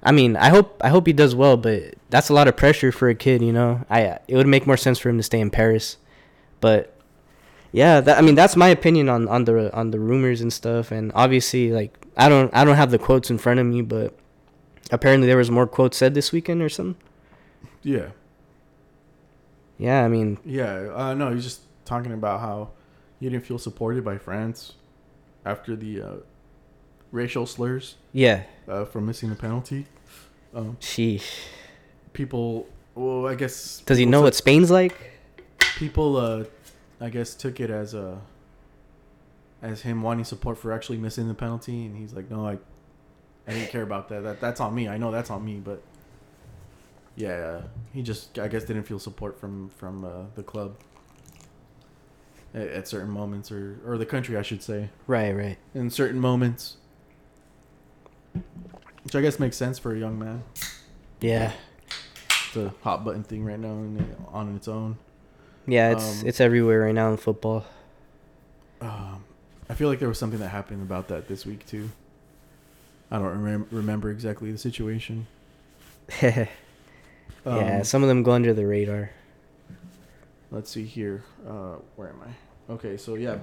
I 0.04 0.12
mean, 0.12 0.38
I 0.38 0.50
hope 0.50 0.80
I 0.84 0.90
hope 0.90 1.08
he 1.08 1.14
does 1.14 1.34
well, 1.36 1.58
but 1.58 1.96
that's 2.10 2.30
a 2.30 2.34
lot 2.34 2.48
of 2.48 2.56
pressure 2.56 2.92
for 2.92 3.10
a 3.10 3.16
kid, 3.16 3.42
you 3.42 3.52
know. 3.52 3.86
I 3.90 4.20
it 4.28 4.36
would 4.36 4.48
make 4.48 4.68
more 4.68 4.78
sense 4.78 5.00
for 5.00 5.10
him 5.10 5.18
to 5.18 5.24
stay 5.24 5.40
in 5.40 5.50
Paris, 5.50 5.98
but 6.62 6.96
yeah, 7.72 8.02
that, 8.02 8.18
I 8.18 8.22
mean 8.22 8.36
that's 8.36 8.56
my 8.56 8.68
opinion 8.68 9.10
on 9.10 9.28
on 9.28 9.46
the 9.46 9.74
on 9.76 9.92
the 9.92 10.00
rumors 10.00 10.42
and 10.42 10.54
stuff. 10.54 10.92
And 10.92 11.12
obviously, 11.16 11.72
like 11.72 11.98
I 12.16 12.30
don't 12.30 12.54
I 12.54 12.64
don't 12.64 12.76
have 12.76 12.92
the 12.92 13.00
quotes 13.00 13.32
in 13.32 13.40
front 13.40 13.60
of 13.60 13.66
me, 13.66 13.82
but 13.82 14.18
apparently 14.92 15.28
there 15.28 15.38
was 15.38 15.50
more 15.50 15.66
quotes 15.66 15.98
said 15.98 16.14
this 16.14 16.32
weekend 16.32 16.62
or 16.62 16.70
something. 16.70 17.02
Yeah, 17.82 18.10
Yeah, 19.78 20.06
I 20.06 20.08
mean, 20.08 20.38
yeah. 20.46 20.92
Uh, 20.94 21.14
no, 21.16 21.34
he's 21.34 21.44
just 21.44 21.62
talking 21.84 22.14
about 22.14 22.40
how 22.40 22.70
he 23.20 23.30
didn't 23.30 23.46
feel 23.46 23.58
supported 23.58 24.04
by 24.04 24.18
France 24.18 24.74
after 25.46 25.76
the 25.76 26.02
uh, 26.02 26.16
racial 27.12 27.46
slurs 27.46 27.96
yeah, 28.14 28.44
uh, 28.68 28.86
for 28.86 29.02
missing 29.02 29.30
the 29.30 29.36
penalty. 29.36 29.86
Um, 30.54 30.78
sheesh. 30.80 31.40
people, 32.14 32.68
well, 32.94 33.28
I 33.28 33.36
guess. 33.36 33.82
Does 33.86 33.98
he 33.98 34.06
know 34.06 34.22
what 34.22 34.36
Spain's 34.36 34.72
like? 34.72 35.12
people? 35.78 36.18
Uh, 36.18 36.46
I 37.02 37.10
guess 37.10 37.36
took 37.36 37.60
it 37.60 37.70
as 37.70 37.94
a 37.94 38.22
as 39.62 39.82
him 39.82 40.02
wanting 40.02 40.24
support 40.26 40.58
for 40.58 40.72
actually 40.72 40.98
missing 40.98 41.28
the 41.28 41.34
penalty, 41.34 41.86
and 41.86 41.98
he's 41.98 42.14
like, 42.14 42.30
"No, 42.32 42.48
I, 42.48 42.58
I 43.48 43.54
didn't 43.54 43.70
care 43.70 43.82
about 43.82 44.10
that. 44.10 44.24
That 44.24 44.40
that's 44.40 44.62
on 44.62 44.74
me. 44.74 44.88
I 44.88 44.98
know 44.98 45.12
that's 45.12 45.30
on 45.30 45.44
me, 45.44 45.62
but." 45.64 45.82
Yeah, 47.18 47.62
he 47.94 48.02
just 48.02 48.38
I 48.40 48.50
guess 48.50 48.66
didn't 48.66 48.84
feel 48.84 49.00
support 49.00 49.40
from 49.40 49.70
from 49.78 50.04
uh, 50.04 50.24
the 50.36 50.44
club 50.44 50.76
at, 52.56 52.68
at 52.70 52.88
certain 52.88 53.10
moments, 53.12 53.52
or 53.52 53.78
or 53.86 53.98
the 54.00 54.06
country, 54.08 54.36
I 54.38 54.42
should 54.42 54.64
say, 54.64 54.90
Right, 55.06 55.32
right. 55.32 55.58
in 55.76 55.90
certain 55.92 56.20
moments, 56.20 56.78
which 59.04 59.16
I 59.16 59.22
guess 59.22 59.40
makes 59.40 59.58
sense 59.58 59.78
for 59.78 59.94
a 59.94 60.00
young 60.00 60.18
man. 60.18 60.44
Yeah, 61.22 61.52
It's 62.48 62.56
a 62.58 62.74
hot 62.82 63.04
button 63.06 63.24
thing 63.24 63.46
right 63.46 63.60
now, 63.60 63.70
and 63.70 64.16
on 64.32 64.56
its 64.56 64.68
own. 64.68 64.98
yeah. 65.68 65.92
It's 65.92 66.22
Um, 66.22 66.28
it's 66.28 66.42
everywhere 66.42 66.82
right 66.82 66.96
now 66.96 67.12
in 67.12 67.18
football. 67.18 67.66
Um, 68.82 69.24
I 69.70 69.74
feel 69.74 69.88
like 69.90 70.00
there 70.00 70.08
was 70.10 70.20
something 70.20 70.40
that 70.40 70.50
happened 70.50 70.82
about 70.82 71.08
that 71.08 71.28
this 71.28 71.46
week 71.46 71.66
too. 71.66 71.90
I 73.12 73.18
don't 73.20 73.38
remem- 73.44 73.68
remember 73.72 74.10
exactly 74.12 74.52
the 74.52 74.58
situation. 74.58 75.28
yeah, 76.22 76.48
Um, 77.46 77.84
some 77.84 78.04
of 78.04 78.10
them 78.10 78.22
go 78.24 78.32
under 78.32 78.54
the 78.54 78.66
radar. 78.68 79.12
Let's 80.52 80.70
see 80.72 80.86
here. 80.86 81.24
Uh, 81.48 81.76
where 81.96 82.10
am 82.10 82.22
I? 82.24 82.30
Okay, 82.70 82.98
so 82.98 83.16
yeah, 83.16 83.38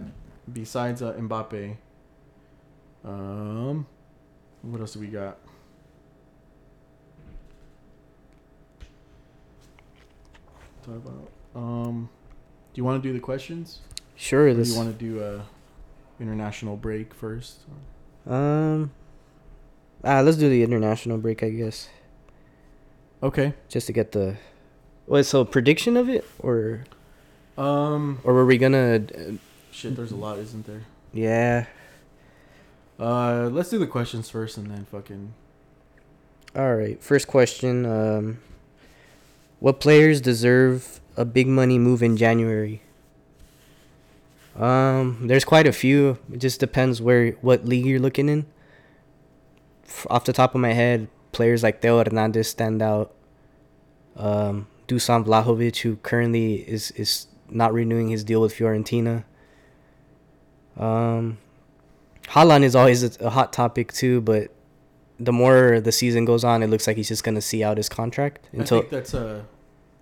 besides 0.52 1.00
uh, 1.02 1.12
Mbappe, 1.14 1.76
um, 3.04 3.86
what 4.62 4.80
else 4.80 4.94
do 4.94 5.00
we 5.00 5.06
got? 5.06 5.38
Talk 10.84 10.96
about. 10.96 11.28
Um, 11.54 12.08
do 12.74 12.78
you 12.80 12.84
want 12.84 13.02
to 13.02 13.08
do 13.08 13.12
the 13.12 13.20
questions? 13.20 13.80
Sure, 14.16 14.46
Or 14.48 14.54
do 14.54 14.62
you 14.62 14.74
want 14.76 14.98
to 14.98 15.04
do 15.04 15.22
a 15.22 15.44
international 16.20 16.76
break 16.76 17.14
first? 17.14 17.60
Um, 18.26 18.90
ah, 20.04 20.20
let's 20.20 20.36
do 20.36 20.48
the 20.48 20.62
international 20.62 21.18
break, 21.18 21.42
I 21.42 21.50
guess, 21.50 21.88
Okay. 23.22 23.54
just 23.68 23.86
to 23.86 23.92
get 23.92 24.12
the. 24.12 24.36
Wait, 25.06 25.26
so 25.26 25.44
prediction 25.44 25.96
of 25.96 26.08
it, 26.08 26.24
or 26.40 26.84
Um. 27.58 28.20
or 28.24 28.32
were 28.34 28.46
we 28.46 28.58
gonna? 28.58 29.02
uh, 29.14 29.32
Shit, 29.70 29.96
there's 29.96 30.12
a 30.12 30.16
lot, 30.16 30.38
isn't 30.38 30.66
there? 30.66 30.82
Yeah. 31.12 31.66
Uh, 32.98 33.48
let's 33.52 33.70
do 33.70 33.78
the 33.78 33.86
questions 33.86 34.28
first, 34.30 34.56
and 34.56 34.70
then 34.70 34.84
fucking. 34.90 35.34
All 36.54 36.74
right. 36.76 37.02
First 37.02 37.26
question. 37.26 37.84
Um, 37.86 38.38
what 39.60 39.80
players 39.80 40.20
deserve 40.20 41.00
a 41.16 41.24
big 41.24 41.46
money 41.48 41.78
move 41.78 42.02
in 42.02 42.16
January? 42.16 42.82
Um, 44.56 45.26
there's 45.26 45.44
quite 45.44 45.66
a 45.66 45.72
few. 45.72 46.18
It 46.30 46.38
just 46.38 46.60
depends 46.60 47.00
where 47.00 47.32
what 47.40 47.64
league 47.64 47.86
you're 47.86 47.98
looking 48.00 48.28
in. 48.28 48.46
F- 49.86 50.06
off 50.10 50.24
the 50.24 50.32
top 50.32 50.54
of 50.54 50.60
my 50.60 50.72
head, 50.74 51.08
players 51.32 51.62
like 51.62 51.80
Theo 51.80 51.98
Hernandez 52.04 52.48
stand 52.48 52.82
out. 52.82 53.14
Um, 54.16 54.66
Dusan 54.88 55.24
Vlahovic, 55.24 55.78
who 55.78 55.96
currently 55.96 56.56
is 56.68 56.90
is 56.92 57.26
not 57.54 57.72
renewing 57.72 58.08
his 58.08 58.24
deal 58.24 58.40
with 58.40 58.54
Fiorentina. 58.54 59.24
Um, 60.76 61.38
Haaland 62.28 62.62
is 62.62 62.74
always 62.74 63.02
a, 63.02 63.26
a 63.26 63.30
hot 63.30 63.52
topic 63.52 63.92
too, 63.92 64.20
but 64.20 64.50
the 65.18 65.32
more 65.32 65.80
the 65.80 65.92
season 65.92 66.24
goes 66.24 66.44
on, 66.44 66.62
it 66.62 66.68
looks 66.68 66.86
like 66.86 66.96
he's 66.96 67.08
just 67.08 67.24
gonna 67.24 67.40
see 67.40 67.62
out 67.62 67.76
his 67.76 67.88
contract 67.88 68.48
until. 68.52 68.78
I 68.78 68.80
think 68.80 68.90
that's 68.90 69.14
a. 69.14 69.46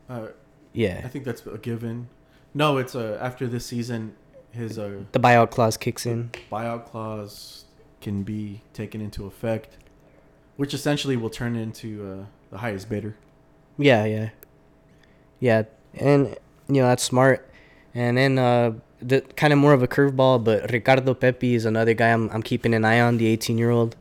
Uh, 0.08 0.26
yeah. 0.72 1.02
I 1.04 1.08
think 1.08 1.24
that's 1.24 1.44
a 1.46 1.58
given. 1.58 2.08
No, 2.54 2.78
it's 2.78 2.94
uh, 2.94 3.18
after 3.20 3.46
this 3.46 3.66
season, 3.66 4.14
his 4.50 4.78
uh, 4.78 5.00
the 5.12 5.20
buyout 5.20 5.50
clause 5.50 5.76
kicks 5.76 6.06
in. 6.06 6.30
buyout 6.50 6.86
clause 6.86 7.64
can 8.00 8.22
be 8.22 8.62
taken 8.72 9.00
into 9.00 9.26
effect, 9.26 9.76
which 10.56 10.74
essentially 10.74 11.16
will 11.16 11.30
turn 11.30 11.56
into 11.56 12.06
uh, 12.06 12.24
the 12.50 12.58
highest 12.58 12.88
bidder. 12.88 13.16
Yeah, 13.78 14.04
yeah. 14.04 14.30
Yeah, 15.38 15.62
and 15.94 16.36
you 16.74 16.80
know 16.80 16.88
that's 16.88 17.02
smart. 17.02 17.46
And 17.94 18.16
then 18.16 18.38
uh, 18.38 18.72
the 19.02 19.20
kind 19.36 19.52
of 19.52 19.58
more 19.58 19.72
of 19.72 19.82
a 19.82 19.88
curveball, 19.88 20.44
but 20.44 20.70
Ricardo 20.70 21.14
Pepi 21.14 21.54
is 21.54 21.64
another 21.64 21.94
guy 21.94 22.12
I'm 22.12 22.30
I'm 22.30 22.42
keeping 22.42 22.74
an 22.74 22.84
eye 22.84 23.00
on. 23.00 23.18
The 23.18 23.26
18 23.26 23.58
year 23.58 23.70
old. 23.70 23.96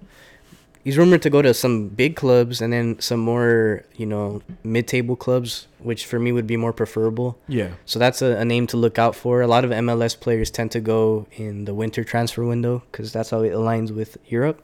He's 0.84 0.98
rumored 0.98 1.22
to 1.24 1.30
go 1.30 1.42
to 1.42 1.54
some 1.54 1.90
big 1.90 2.16
clubs 2.16 2.62
and 2.62 2.72
then 2.72 3.00
some 3.00 3.20
more, 3.20 3.84
you 3.98 4.06
know, 4.06 4.42
mid-table 4.64 5.18
clubs, 5.18 5.68
which 5.80 6.06
for 6.06 6.20
me 6.20 6.32
would 6.32 6.48
be 6.48 6.56
more 6.56 6.72
preferable. 6.72 7.38
Yeah. 7.50 7.72
So 7.86 8.00
that's 8.00 8.22
a, 8.22 8.38
a 8.38 8.46
name 8.46 8.66
to 8.68 8.78
look 8.78 8.98
out 8.98 9.14
for. 9.14 9.42
A 9.42 9.48
lot 9.48 9.66
of 9.66 9.72
MLS 9.72 10.18
players 10.18 10.50
tend 10.50 10.72
to 10.72 10.80
go 10.80 11.28
in 11.34 11.66
the 11.66 11.74
winter 11.74 12.06
transfer 12.06 12.46
window 12.46 12.82
because 12.92 13.12
that's 13.12 13.30
how 13.30 13.42
it 13.42 13.52
aligns 13.52 13.92
with 13.92 14.18
Europe. 14.26 14.64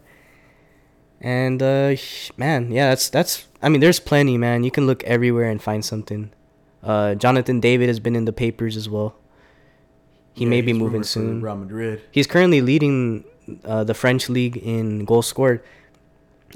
And 1.19 1.61
uh, 1.61 1.95
man, 2.37 2.71
yeah, 2.71 2.89
that's 2.89 3.09
that's. 3.09 3.47
I 3.61 3.69
mean, 3.69 3.81
there's 3.81 3.99
plenty, 3.99 4.37
man. 4.37 4.63
You 4.63 4.71
can 4.71 4.87
look 4.87 5.03
everywhere 5.03 5.49
and 5.49 5.61
find 5.61 5.83
something. 5.83 6.31
Uh, 6.85 7.15
Jonathan 7.15 7.59
David 7.59 7.87
has 7.89 7.99
been 7.99 8.15
in 8.15 8.25
the 8.25 8.31
papers 8.33 8.77
as 8.77 8.87
well. 8.87 9.15
He 10.33 10.43
Yeah, 10.43 10.49
may 10.49 10.61
be 10.61 10.71
moving 10.73 11.03
soon. 11.03 11.41
Real 11.41 11.55
Madrid. 11.55 12.01
He's 12.11 12.27
currently 12.27 12.61
leading 12.61 13.25
uh, 13.63 13.83
the 13.83 13.93
French 13.93 14.29
league 14.29 14.57
in 14.57 15.03
goals 15.05 15.25
scored, 15.27 15.63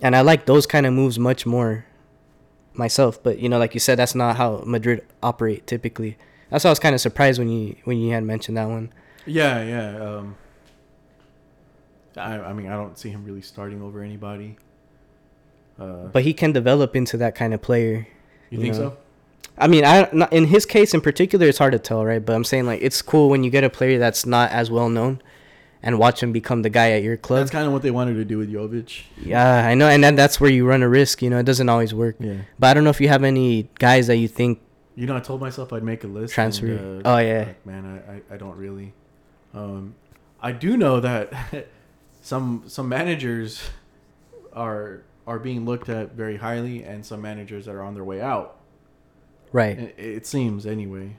and 0.01 0.15
I 0.15 0.21
like 0.21 0.45
those 0.45 0.65
kind 0.67 0.85
of 0.85 0.93
moves 0.93 1.17
much 1.17 1.45
more 1.45 1.85
myself. 2.73 3.21
But 3.23 3.39
you 3.39 3.49
know, 3.49 3.57
like 3.57 3.73
you 3.73 3.79
said, 3.79 3.97
that's 3.97 4.13
not 4.15 4.37
how 4.37 4.61
Madrid 4.65 5.03
operate 5.23 5.65
typically. 5.65 6.17
That's 6.49 6.63
why 6.63 6.69
I 6.69 6.71
was 6.71 6.79
kind 6.79 6.93
of 6.93 7.01
surprised 7.01 7.39
when 7.39 7.49
you 7.49 7.75
when 7.85 7.97
you 7.97 8.11
had 8.13 8.23
mentioned 8.23 8.57
that 8.57 8.67
one. 8.69 8.91
Yeah, 9.25 9.63
yeah. 9.63 9.97
Um, 10.03 10.35
I, 12.17 12.39
I 12.39 12.53
mean, 12.53 12.67
I 12.67 12.75
don't 12.75 12.97
see 12.97 13.09
him 13.09 13.23
really 13.25 13.41
starting 13.41 13.81
over 13.81 14.01
anybody. 14.03 14.57
Uh, 15.79 16.07
But 16.11 16.23
he 16.23 16.33
can 16.33 16.51
develop 16.51 16.95
into 16.95 17.17
that 17.17 17.33
kind 17.35 17.53
of 17.53 17.61
player. 17.61 18.07
you 18.49 18.57
you 18.57 18.61
think 18.61 18.73
know, 18.75 18.89
so? 18.91 18.97
I 19.59 19.67
mean, 19.67 19.83
I 19.85 20.09
not, 20.13 20.31
in 20.33 20.45
his 20.45 20.65
case 20.65 20.93
in 20.93 21.01
particular, 21.01 21.47
it's 21.47 21.57
hard 21.57 21.73
to 21.73 21.79
tell, 21.79 22.05
right? 22.05 22.23
But 22.25 22.35
I'm 22.35 22.43
saying 22.43 22.65
like 22.65 22.81
it's 22.81 23.01
cool 23.01 23.29
when 23.29 23.43
you 23.43 23.49
get 23.49 23.63
a 23.63 23.69
player 23.69 23.99
that's 23.99 24.25
not 24.25 24.51
as 24.51 24.71
well 24.71 24.89
known, 24.89 25.21
and 25.83 25.99
watch 25.99 26.23
him 26.23 26.31
become 26.31 26.61
the 26.61 26.69
guy 26.69 26.91
at 26.91 27.03
your 27.03 27.17
club. 27.17 27.39
That's 27.39 27.51
kind 27.51 27.67
of 27.67 27.73
what 27.73 27.81
they 27.81 27.91
wanted 27.91 28.13
to 28.15 28.25
do 28.25 28.37
with 28.37 28.51
Jovic. 28.51 29.01
yeah, 29.21 29.67
I 29.67 29.73
know, 29.75 29.87
and 29.87 30.03
then 30.03 30.15
that's 30.15 30.39
where 30.39 30.49
you 30.51 30.65
run 30.65 30.81
a 30.83 30.89
risk. 30.89 31.21
You 31.21 31.29
know, 31.29 31.39
it 31.39 31.45
doesn't 31.45 31.67
always 31.69 31.93
work. 31.93 32.15
Yeah. 32.19 32.37
But 32.57 32.67
I 32.67 32.73
don't 32.73 32.83
know 32.83 32.89
if 32.89 33.01
you 33.01 33.09
have 33.09 33.23
any 33.23 33.69
guys 33.79 34.07
that 34.07 34.15
you 34.17 34.27
think 34.27 34.59
You 34.95 35.07
know, 35.07 35.15
I 35.15 35.19
told 35.19 35.41
myself 35.41 35.71
I'd 35.73 35.83
make 35.83 36.03
a 36.03 36.07
list. 36.07 36.33
Transfer. 36.33 36.67
and, 36.67 37.05
uh, 37.05 37.15
Oh, 37.15 37.17
yeah. 37.19 37.45
like, 37.47 37.65
man, 37.65 37.85
I, 37.85 38.33
I, 38.33 38.35
I 38.35 38.37
don't 38.37 38.57
really. 38.57 38.93
Um, 39.53 39.95
I 40.41 40.51
do 40.53 40.77
know 40.77 40.99
that 41.01 41.33
some 42.21 42.63
some 42.67 42.87
managers 42.87 43.61
are 44.53 45.01
are 45.27 45.39
being 45.39 45.65
looked 45.65 45.89
at 45.89 46.13
very 46.13 46.37
highly, 46.37 46.83
and 46.83 47.05
some 47.05 47.21
managers 47.21 47.65
that 47.65 47.75
are 47.75 47.83
on 47.83 47.93
their 47.93 48.03
way 48.03 48.21
out. 48.21 48.55
Right. 49.51 49.77
It, 49.77 49.95
it 49.97 50.25
seems 50.27 50.65
anyway. 50.65 51.15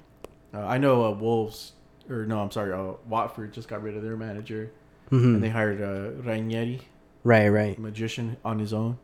Uh, 0.52 0.60
I 0.66 0.78
know 0.78 1.04
uh, 1.04 1.10
Wolves, 1.12 1.72
or 2.08 2.26
no, 2.26 2.40
I'm 2.40 2.50
sorry, 2.50 2.72
uh, 2.72 2.94
Watford 3.08 3.52
just 3.52 3.68
got 3.68 3.82
rid 3.82 3.96
of 3.96 4.02
their 4.02 4.16
manager, 4.16 4.70
hmm 5.08 5.34
and 5.36 5.42
they 5.42 5.48
hired 5.48 5.80
uh, 5.80 6.20
Ranieri, 6.22 6.80
Right, 7.22 7.48
right. 7.48 7.78
magician, 7.78 8.36
on 8.44 8.58
his 8.58 8.72
own. 8.72 8.98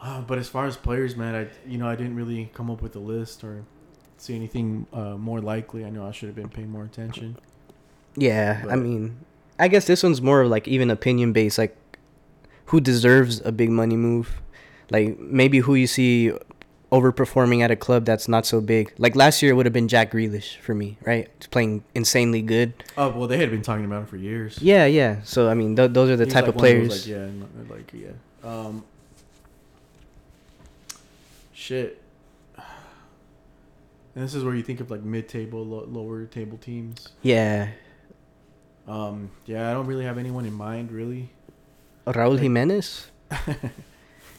Uh, 0.00 0.20
but 0.20 0.38
as 0.38 0.48
far 0.48 0.66
as 0.66 0.76
players, 0.76 1.16
man, 1.16 1.34
I 1.34 1.68
you 1.68 1.78
know 1.78 1.88
I 1.88 1.96
didn't 1.96 2.16
really 2.16 2.50
come 2.54 2.70
up 2.70 2.82
with 2.82 2.94
a 2.96 3.00
list 3.00 3.42
or 3.44 3.64
see 4.18 4.34
anything 4.34 4.86
uh, 4.92 5.16
more 5.16 5.40
likely. 5.40 5.84
I 5.84 5.90
know 5.90 6.06
I 6.06 6.10
should 6.12 6.26
have 6.28 6.36
been 6.36 6.48
paying 6.48 6.70
more 6.70 6.84
attention. 6.84 7.36
Yeah, 8.16 8.64
I 8.68 8.76
mean, 8.76 9.18
I 9.58 9.68
guess 9.68 9.86
this 9.86 10.02
one's 10.02 10.20
more 10.22 10.42
of 10.42 10.48
like 10.48 10.66
even 10.68 10.90
opinion 10.90 11.32
based, 11.32 11.56
like 11.58 11.76
who 12.66 12.80
deserves 12.80 13.40
a 13.44 13.52
big 13.52 13.70
money 13.70 13.96
move, 13.96 14.40
like 14.90 15.18
maybe 15.18 15.58
who 15.58 15.74
you 15.74 15.86
see 15.86 16.32
overperforming 16.92 17.62
at 17.62 17.70
a 17.70 17.76
club 17.76 18.04
that's 18.04 18.28
not 18.28 18.46
so 18.46 18.60
big. 18.60 18.92
Like 18.98 19.16
last 19.16 19.42
year, 19.42 19.52
it 19.52 19.54
would 19.54 19.66
have 19.66 19.72
been 19.72 19.88
Jack 19.88 20.12
Grealish 20.12 20.56
for 20.58 20.74
me, 20.74 20.98
right? 21.04 21.28
He's 21.38 21.46
playing 21.48 21.82
insanely 21.94 22.42
good. 22.42 22.72
Oh 22.96 23.10
well, 23.10 23.26
they 23.28 23.38
had 23.38 23.50
been 23.50 23.62
talking 23.62 23.84
about 23.84 24.00
him 24.02 24.06
for 24.06 24.16
years. 24.16 24.58
Yeah, 24.62 24.86
yeah. 24.86 25.22
So 25.24 25.48
I 25.48 25.54
mean, 25.54 25.74
th- 25.76 25.92
those 25.92 26.10
are 26.10 26.16
the 26.16 26.24
He's 26.24 26.32
type 26.32 26.44
like 26.46 26.54
of 26.54 26.58
players. 26.58 27.06
like, 27.08 27.16
yeah, 27.16 27.28
like 27.68 27.92
yeah. 27.92 28.10
Um, 28.48 28.84
shit. 31.52 32.00
And 32.56 34.24
this 34.24 34.34
is 34.34 34.44
where 34.44 34.54
you 34.54 34.62
think 34.62 34.80
of 34.80 34.90
like 34.90 35.02
mid-table, 35.02 35.62
lo- 35.66 35.86
lower 35.90 36.24
table 36.24 36.56
teams. 36.56 37.08
yeah, 37.20 37.68
Um, 38.88 39.28
yeah, 39.44 39.70
I 39.70 39.74
don't 39.74 39.86
really 39.86 40.04
have 40.04 40.16
anyone 40.16 40.46
in 40.46 40.54
mind, 40.54 40.90
really. 40.90 41.28
Raúl 42.06 42.30
Like- 42.32 42.40
Jimenez. 42.40 43.10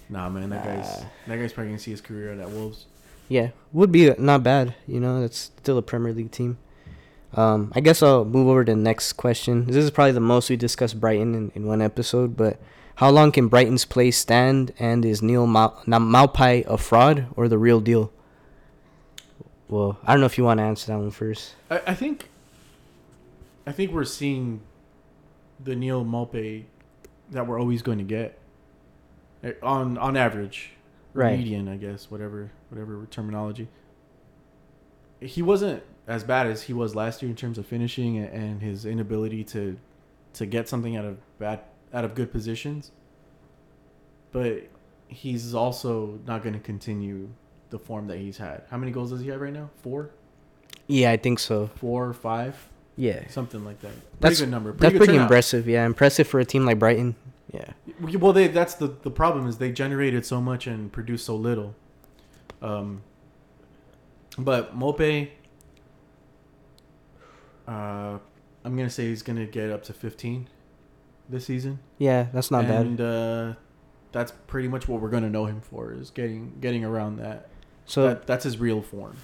Nah, 0.10 0.30
man, 0.30 0.50
that 0.50 0.64
guy's 0.64 1.04
that 1.28 1.36
guy's 1.38 1.54
probably 1.54 1.72
gonna 1.72 1.80
see 1.80 1.92
his 1.92 2.02
career 2.02 2.40
at 2.40 2.50
Wolves. 2.50 2.86
Yeah, 3.28 3.50
would 3.74 3.92
be 3.92 4.14
not 4.18 4.44
bad. 4.44 4.74
You 4.88 5.00
know, 5.00 5.22
that's 5.22 5.38
still 5.38 5.78
a 5.78 5.82
Premier 5.82 6.14
League 6.14 6.32
team. 6.32 6.58
Um, 7.34 7.74
I 7.76 7.82
guess 7.82 8.02
I'll 8.02 8.24
move 8.24 8.48
over 8.48 8.64
to 8.64 8.72
the 8.72 8.78
next 8.78 9.14
question. 9.14 9.66
This 9.66 9.76
is 9.76 9.92
probably 9.92 10.14
the 10.14 10.22
most 10.22 10.50
we 10.50 10.56
discussed 10.56 11.00
Brighton 11.00 11.36
in, 11.36 11.52
in 11.56 11.66
one 11.68 11.82
episode, 11.82 12.38
but 12.38 12.58
how 12.96 13.10
long 13.10 13.32
can 13.34 13.50
Brighton's 13.50 13.84
play 13.84 14.12
stand? 14.12 14.74
And 14.80 15.04
is 15.04 15.22
Neal 15.22 15.46
Ma- 15.46 15.74
Na- 15.86 16.00
Maupay 16.00 16.66
a 16.66 16.78
fraud 16.78 17.28
or 17.36 17.50
the 17.50 17.58
real 17.58 17.82
deal? 17.82 18.12
Well, 19.68 20.00
I 20.06 20.14
don't 20.14 20.22
know 20.22 20.26
if 20.26 20.38
you 20.38 20.46
want 20.46 20.60
to 20.60 20.64
answer 20.64 20.88
that 20.88 20.98
one 20.98 21.12
first. 21.12 21.54
I, 21.70 21.82
I 21.88 21.94
think. 21.94 22.30
I 23.66 23.74
think 23.74 23.92
we're 23.92 24.06
seeing 24.06 24.62
the 25.62 25.76
Neal 25.76 26.06
Maupay 26.06 26.64
that 27.32 27.46
we're 27.46 27.60
always 27.60 27.82
going 27.82 27.98
to 27.98 28.06
get 28.06 28.40
on 29.64 29.98
on 29.98 30.18
average, 30.18 30.72
Right. 31.14 31.38
Median, 31.40 31.68
I 31.68 31.78
guess, 31.78 32.10
whatever 32.12 32.52
whatever 32.70 33.06
terminology. 33.10 33.68
He 35.20 35.42
wasn't 35.42 35.84
as 36.08 36.24
bad 36.24 36.48
as 36.48 36.64
he 36.64 36.74
was 36.74 36.96
last 36.96 37.22
year 37.22 37.30
in 37.30 37.36
terms 37.36 37.58
of 37.58 37.66
finishing 37.66 38.18
and 38.20 38.62
his 38.62 38.86
inability 38.86 39.44
to 39.46 39.78
to 40.34 40.46
get 40.46 40.70
something 40.70 40.96
out 40.96 41.06
of 41.06 41.18
bad 41.40 41.62
out 41.94 42.06
of 42.06 42.14
good 42.16 42.32
positions. 42.32 42.92
But 44.32 44.68
he's 45.08 45.54
also 45.56 46.20
not 46.28 46.44
going 46.44 46.54
to 46.54 46.60
continue 46.60 47.30
the 47.70 47.80
form 47.80 48.08
that 48.08 48.18
he's 48.18 48.38
had. 48.38 48.64
How 48.70 48.78
many 48.78 48.92
goals 48.92 49.10
does 49.12 49.22
he 49.22 49.28
have 49.30 49.42
right 49.42 49.54
now? 49.54 49.70
Four, 49.82 50.12
Yeah, 50.88 51.12
I 51.12 51.18
think 51.18 51.40
so. 51.40 51.68
four, 51.76 52.08
or 52.08 52.14
five. 52.14 52.56
Yeah, 53.00 53.28
Something 53.30 53.64
like 53.64 53.80
that. 53.82 53.90
Pretty 53.92 54.06
That's- 54.20 54.40
good 54.40 54.50
number. 54.50 54.72
that's 54.72 54.92
good 54.94 54.98
pretty 54.98 55.14
turnout. 55.14 55.24
impressive. 55.26 55.68
Yeah, 55.68 55.86
impressive 55.86 56.28
for 56.28 56.40
a 56.40 56.46
team 56.46 56.66
like 56.66 56.80
Brighton. 56.80 57.16
Well, 58.16 58.34
they 58.34 58.48
that's 58.48 58.76
the 58.76 58.88
the 59.02 59.12
problem 59.12 59.48
is 59.48 59.58
they 59.58 59.72
generated 59.72 60.26
so 60.26 60.40
much 60.42 60.68
and 60.68 60.92
produced 60.92 61.26
so 61.26 61.36
little. 61.36 61.76
Um, 62.62 63.02
but 64.38 64.78
Maupay, 64.78 65.30
uh, 67.68 68.18
I'm 68.64 68.76
gonna 68.76 68.90
say 68.90 69.08
he's 69.08 69.24
gonna 69.24 69.46
get 69.46 69.70
up 69.72 69.84
to 69.84 69.94
15 69.94 70.48
this 71.30 71.46
season. 71.46 71.80
yeah, 71.98 72.28
that's 72.34 72.52
not 72.52 72.66
bad. 72.66 72.86
and, 72.86 73.02
uh, 73.02 73.54
that's 74.12 74.32
pretty 74.48 74.68
much 74.68 74.88
what 74.88 75.02
we're 75.02 75.10
gonna 75.10 75.30
know 75.30 75.46
him 75.46 75.62
for 75.62 75.92
is 75.94 76.10
getting 76.10 76.54
getting 76.62 76.86
around 76.86 77.18
that. 77.18 77.50
So 77.86 78.08
that, 78.08 78.28
that's 78.28 78.44
his 78.44 78.58
real 78.58 78.82
form. 78.82 79.18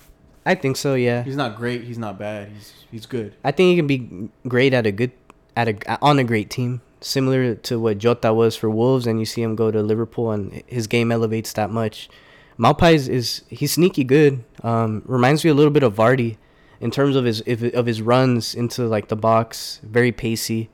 I 0.46 0.56
think 0.56 0.76
so. 0.76 0.94
Yeah, 0.96 1.24
He's 1.24 1.38
not 1.38 1.56
great. 1.56 1.84
He's 1.84 1.98
not 1.98 2.20
bad. 2.20 2.50
He's 2.50 2.74
he's 2.92 3.06
good. 3.06 3.36
I 3.44 3.52
think 3.52 3.70
he 3.70 3.76
can 3.78 3.88
be 3.88 4.30
great 4.48 4.74
at 4.74 4.86
a 4.86 4.92
good 4.92 5.12
at 5.56 5.70
a 5.70 6.00
on 6.02 6.20
a 6.20 6.24
great 6.24 6.50
team, 6.50 6.82
similar 7.04 7.56
to 7.56 7.80
what 7.80 7.98
Jota 7.98 8.34
was 8.34 8.56
for 8.56 8.70
Wolves, 8.70 9.06
and 9.06 9.20
you 9.20 9.26
see 9.26 9.42
him 9.42 9.56
go 9.56 9.72
to 9.72 9.82
Liverpool, 9.82 10.32
and 10.32 10.64
his 10.68 10.88
game 10.88 11.12
elevates 11.12 11.54
that 11.54 11.70
much. 11.70 12.10
Maupay 12.58 12.94
is, 12.94 13.08
is 13.08 13.42
he's 13.50 13.74
sneaky 13.74 14.04
good. 14.04 14.44
Um, 14.64 15.04
reminds 15.06 15.44
me 15.44 15.50
a 15.50 15.54
little 15.54 15.72
bit 15.72 15.84
of 15.84 15.96
Vardy 15.96 16.38
in 16.80 16.92
terms 16.92 17.16
of 17.16 17.26
his 17.26 17.42
if, 17.46 17.64
of 17.74 17.86
his 17.86 18.02
runs 18.02 18.56
into 18.56 18.84
like 18.84 19.08
the 19.08 19.16
box, 19.16 19.80
very 19.84 20.12
pacey. 20.12 20.70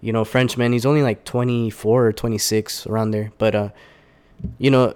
You 0.00 0.12
know, 0.12 0.24
Frenchman. 0.24 0.72
He's 0.72 0.86
only 0.86 1.02
like 1.02 1.24
twenty 1.24 1.70
four 1.70 2.06
or 2.06 2.12
twenty 2.12 2.38
six 2.38 2.86
around 2.86 3.10
there, 3.10 3.32
but 3.38 3.54
uh, 3.54 3.68
you 4.58 4.70
know, 4.70 4.94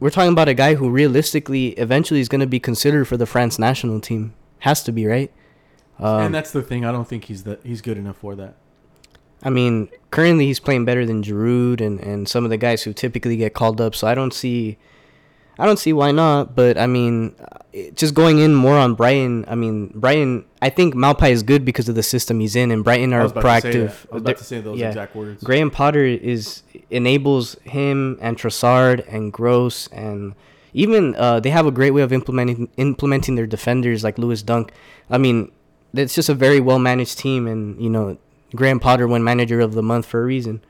we're 0.00 0.10
talking 0.10 0.32
about 0.32 0.48
a 0.48 0.54
guy 0.54 0.74
who 0.74 0.88
realistically 0.88 1.68
eventually 1.70 2.20
is 2.20 2.28
going 2.28 2.40
to 2.40 2.46
be 2.46 2.60
considered 2.60 3.06
for 3.06 3.16
the 3.16 3.26
France 3.26 3.58
national 3.58 4.00
team. 4.00 4.34
Has 4.60 4.82
to 4.84 4.92
be 4.92 5.06
right. 5.06 5.30
Um, 5.98 6.22
and 6.22 6.34
that's 6.34 6.52
the 6.52 6.62
thing. 6.62 6.84
I 6.84 6.92
don't 6.92 7.06
think 7.06 7.24
he's 7.24 7.44
that 7.44 7.64
he's 7.64 7.82
good 7.82 7.98
enough 7.98 8.16
for 8.16 8.34
that. 8.36 8.56
I 9.44 9.50
mean, 9.50 9.88
currently 10.10 10.46
he's 10.46 10.60
playing 10.60 10.84
better 10.84 11.04
than 11.04 11.22
Giroud 11.22 11.80
and, 11.80 12.00
and 12.00 12.28
some 12.28 12.44
of 12.44 12.50
the 12.50 12.56
guys 12.56 12.82
who 12.82 12.92
typically 12.92 13.36
get 13.36 13.54
called 13.54 13.80
up. 13.80 13.94
So 13.94 14.06
I 14.06 14.14
don't 14.14 14.32
see, 14.32 14.78
I 15.58 15.66
don't 15.66 15.78
see 15.78 15.92
why 15.92 16.12
not. 16.12 16.54
But 16.54 16.78
I 16.78 16.86
mean, 16.86 17.34
uh, 17.38 17.90
just 17.94 18.14
going 18.14 18.38
in 18.38 18.54
more 18.54 18.76
on 18.76 18.94
Brighton. 18.94 19.44
I 19.46 19.54
mean, 19.54 19.88
Brighton. 19.94 20.46
I 20.62 20.70
think 20.70 20.94
Maupay 20.94 21.30
is 21.30 21.42
good 21.42 21.64
because 21.64 21.88
of 21.88 21.94
the 21.94 22.02
system 22.02 22.40
he's 22.40 22.56
in, 22.56 22.70
and 22.70 22.82
Brighton 22.82 23.12
are 23.12 23.22
was 23.22 23.32
about 23.32 23.42
to 23.42 23.60
say 23.60 23.78
that. 23.78 23.90
proactive. 23.90 24.06
I 24.10 24.14
was 24.14 24.22
about 24.22 24.38
to 24.38 24.44
say 24.44 24.60
those 24.60 24.78
yeah. 24.78 24.88
exact 24.88 25.14
words. 25.14 25.44
Graham 25.44 25.70
Potter 25.70 26.04
is 26.04 26.62
enables 26.90 27.54
him 27.64 28.18
and 28.22 28.38
Trossard 28.38 29.04
and 29.12 29.32
Gross 29.32 29.88
and 29.88 30.34
even 30.74 31.14
uh, 31.14 31.40
they 31.40 31.50
have 31.50 31.66
a 31.66 31.70
great 31.70 31.92
way 31.92 32.02
of 32.02 32.12
implementing 32.12 32.68
implementing 32.76 33.36
their 33.36 33.46
defenders 33.46 34.02
like 34.02 34.18
Lewis 34.18 34.42
Dunk. 34.42 34.72
I 35.08 35.18
mean, 35.18 35.52
it's 35.94 36.14
just 36.14 36.28
a 36.28 36.34
very 36.34 36.60
well 36.60 36.80
managed 36.80 37.18
team, 37.18 37.46
and 37.46 37.80
you 37.80 37.88
know, 37.88 38.18
Graham 38.54 38.80
Potter 38.80 39.06
won 39.06 39.24
Manager 39.24 39.60
of 39.60 39.74
the 39.74 39.82
Month 39.82 40.06
for 40.06 40.22
a 40.22 40.24
reason. 40.24 40.62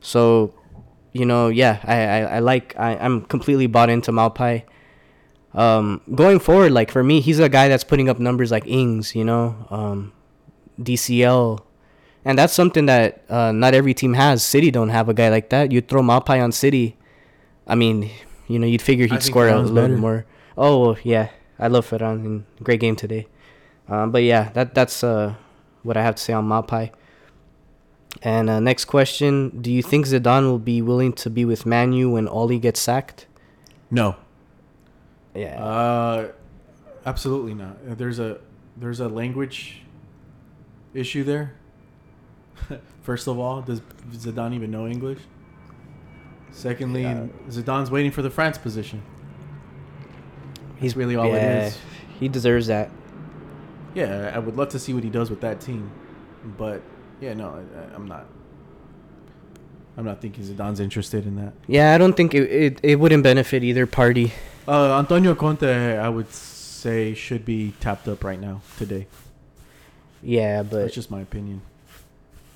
So, 0.00 0.54
you 1.12 1.24
know, 1.24 1.48
yeah, 1.48 1.80
I 1.84 1.96
I, 1.96 2.36
I 2.36 2.38
like 2.40 2.74
I, 2.78 2.96
I'm 2.96 3.22
completely 3.22 3.66
bought 3.66 3.90
into 3.90 4.12
Maupay. 4.12 4.64
Um, 5.52 6.00
going 6.14 6.38
forward, 6.38 6.72
like 6.72 6.90
for 6.90 7.02
me, 7.02 7.20
he's 7.20 7.38
a 7.40 7.48
guy 7.48 7.68
that's 7.68 7.84
putting 7.84 8.08
up 8.08 8.18
numbers 8.18 8.50
like 8.50 8.66
Ings, 8.66 9.14
you 9.16 9.24
know, 9.24 9.66
um, 9.70 10.12
DCL, 10.80 11.60
and 12.24 12.38
that's 12.38 12.52
something 12.52 12.86
that 12.86 13.24
uh, 13.28 13.50
not 13.52 13.74
every 13.74 13.92
team 13.92 14.14
has. 14.14 14.44
City 14.44 14.70
don't 14.70 14.90
have 14.90 15.08
a 15.08 15.14
guy 15.14 15.28
like 15.28 15.50
that. 15.50 15.72
You 15.72 15.80
throw 15.80 16.02
Maupay 16.02 16.42
on 16.42 16.52
City, 16.52 16.96
I 17.66 17.74
mean, 17.74 18.10
you 18.48 18.58
know, 18.58 18.66
you'd 18.66 18.82
figure 18.82 19.06
he'd 19.06 19.22
score 19.22 19.48
a 19.48 19.56
little 19.60 19.74
better. 19.74 19.96
more. 19.96 20.26
Oh 20.58 20.96
yeah, 21.04 21.30
I 21.58 21.68
love 21.68 21.88
Ferran. 21.88 22.44
Great 22.62 22.80
game 22.80 22.96
today. 22.96 23.26
Um, 23.88 24.10
but 24.10 24.22
yeah, 24.22 24.50
that 24.54 24.74
that's 24.74 25.04
uh, 25.04 25.34
what 25.82 25.96
I 25.96 26.02
have 26.02 26.16
to 26.16 26.22
say 26.22 26.32
on 26.32 26.48
Maupay. 26.48 26.90
And 28.22 28.50
uh, 28.50 28.60
next 28.60 28.86
question: 28.86 29.60
Do 29.60 29.72
you 29.72 29.82
think 29.82 30.06
Zidane 30.06 30.42
will 30.42 30.58
be 30.58 30.82
willing 30.82 31.12
to 31.14 31.30
be 31.30 31.44
with 31.44 31.64
Man 31.64 31.92
U 31.92 32.10
when 32.10 32.28
Ole 32.28 32.58
gets 32.58 32.80
sacked? 32.80 33.26
No. 33.90 34.16
Yeah. 35.34 35.62
Uh, 35.62 36.28
absolutely 37.06 37.54
not. 37.54 37.76
Uh, 37.88 37.94
There's 37.94 38.18
a 38.18 38.38
there's 38.76 39.00
a 39.00 39.08
language 39.08 39.82
issue 40.94 41.22
there. 41.24 41.54
First 43.02 43.26
of 43.28 43.38
all, 43.38 43.62
does 43.62 43.80
Zidane 44.12 44.54
even 44.54 44.70
know 44.70 44.86
English? 44.86 45.18
Secondly, 46.50 47.02
Yeah. 47.02 47.26
Zidane's 47.48 47.90
waiting 47.90 48.10
for 48.10 48.22
the 48.22 48.30
France 48.30 48.58
position. 48.58 49.02
He's 50.76 50.96
really 50.96 51.14
all 51.14 51.26
it 51.26 51.36
yeah, 51.36 51.66
is. 51.66 51.78
He 52.18 52.28
deserves 52.28 52.66
that. 52.68 52.90
Yeah, 53.94 54.32
I 54.34 54.38
would 54.38 54.56
love 54.56 54.70
to 54.70 54.78
see 54.78 54.94
what 54.94 55.04
he 55.04 55.10
does 55.10 55.30
with 55.30 55.40
that 55.42 55.60
team, 55.60 55.90
but 56.56 56.82
yeah, 57.20 57.34
no, 57.34 57.48
I, 57.48 57.94
I'm 57.94 58.06
not. 58.06 58.26
I'm 59.96 60.04
not 60.04 60.20
thinking 60.20 60.44
Zidane's 60.44 60.80
interested 60.80 61.26
in 61.26 61.36
that. 61.36 61.52
Yeah, 61.66 61.94
I 61.94 61.98
don't 61.98 62.14
think 62.16 62.34
it 62.34 62.50
it, 62.50 62.80
it 62.82 62.96
wouldn't 63.00 63.22
benefit 63.22 63.62
either 63.62 63.86
party. 63.86 64.32
Uh, 64.66 64.98
Antonio 64.98 65.34
Conte, 65.34 65.98
I 65.98 66.08
would 66.08 66.30
say, 66.32 67.12
should 67.14 67.44
be 67.44 67.74
tapped 67.80 68.06
up 68.08 68.22
right 68.24 68.40
now 68.40 68.60
today. 68.78 69.06
Yeah, 70.22 70.62
but 70.62 70.82
That's 70.82 70.94
just 70.94 71.10
my 71.10 71.20
opinion. 71.20 71.62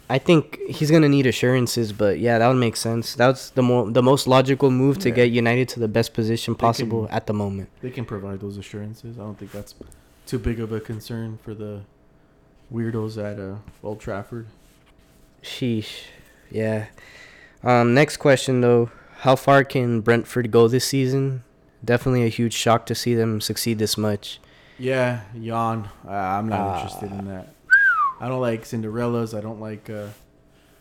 I 0.08 0.18
think 0.18 0.58
he's 0.68 0.90
gonna 0.90 1.08
need 1.08 1.26
assurances. 1.26 1.92
But 1.92 2.18
yeah, 2.18 2.38
that 2.38 2.46
would 2.48 2.56
make 2.58 2.76
sense. 2.76 3.14
That's 3.14 3.50
the 3.50 3.62
more 3.62 3.90
the 3.90 4.02
most 4.02 4.26
logical 4.26 4.70
move 4.70 4.98
to 5.00 5.08
Yeah. 5.08 5.14
get 5.16 5.30
United 5.32 5.68
to 5.70 5.80
the 5.80 5.88
best 5.88 6.12
position 6.14 6.54
possible 6.54 7.06
can- 7.06 7.14
at 7.16 7.26
the 7.26 7.32
moment. 7.34 7.68
They 7.80 7.90
can 7.90 8.04
provide 8.04 8.40
those 8.40 8.56
assurances. 8.58 9.18
I 9.18 9.22
don't 9.22 9.38
think 9.38 9.50
that's 9.52 9.74
too 10.26 10.38
big 10.38 10.60
of 10.60 10.72
a 10.72 10.80
concern 10.80 11.38
for 11.42 11.52
the 11.54 11.80
weirdos 12.72 13.16
at 13.22 13.38
uh, 13.38 13.56
Old 13.82 14.00
Trafford. 14.00 14.46
Sheesh. 15.42 16.04
Yeah. 16.50 16.86
Um. 17.62 17.94
Next 17.94 18.18
question 18.18 18.60
though: 18.60 18.90
How 19.18 19.36
far 19.36 19.64
can 19.64 20.00
Brentford 20.00 20.50
go 20.50 20.68
this 20.68 20.84
season? 20.84 21.42
Definitely 21.84 22.24
a 22.24 22.28
huge 22.28 22.54
shock 22.54 22.86
to 22.86 22.94
see 22.94 23.14
them 23.14 23.40
succeed 23.40 23.78
this 23.78 23.98
much. 23.98 24.40
Yeah, 24.78 25.20
yawn. 25.34 25.88
Uh, 26.06 26.10
I'm 26.10 26.48
not 26.48 26.60
Ah. 26.60 26.74
interested 26.76 27.10
in 27.12 27.26
that. 27.28 27.54
I 28.20 28.28
don't 28.28 28.40
like 28.40 28.64
Cinderellas. 28.64 29.36
I 29.36 29.40
don't 29.40 29.60
like. 29.60 29.88
Uh, 29.90 30.06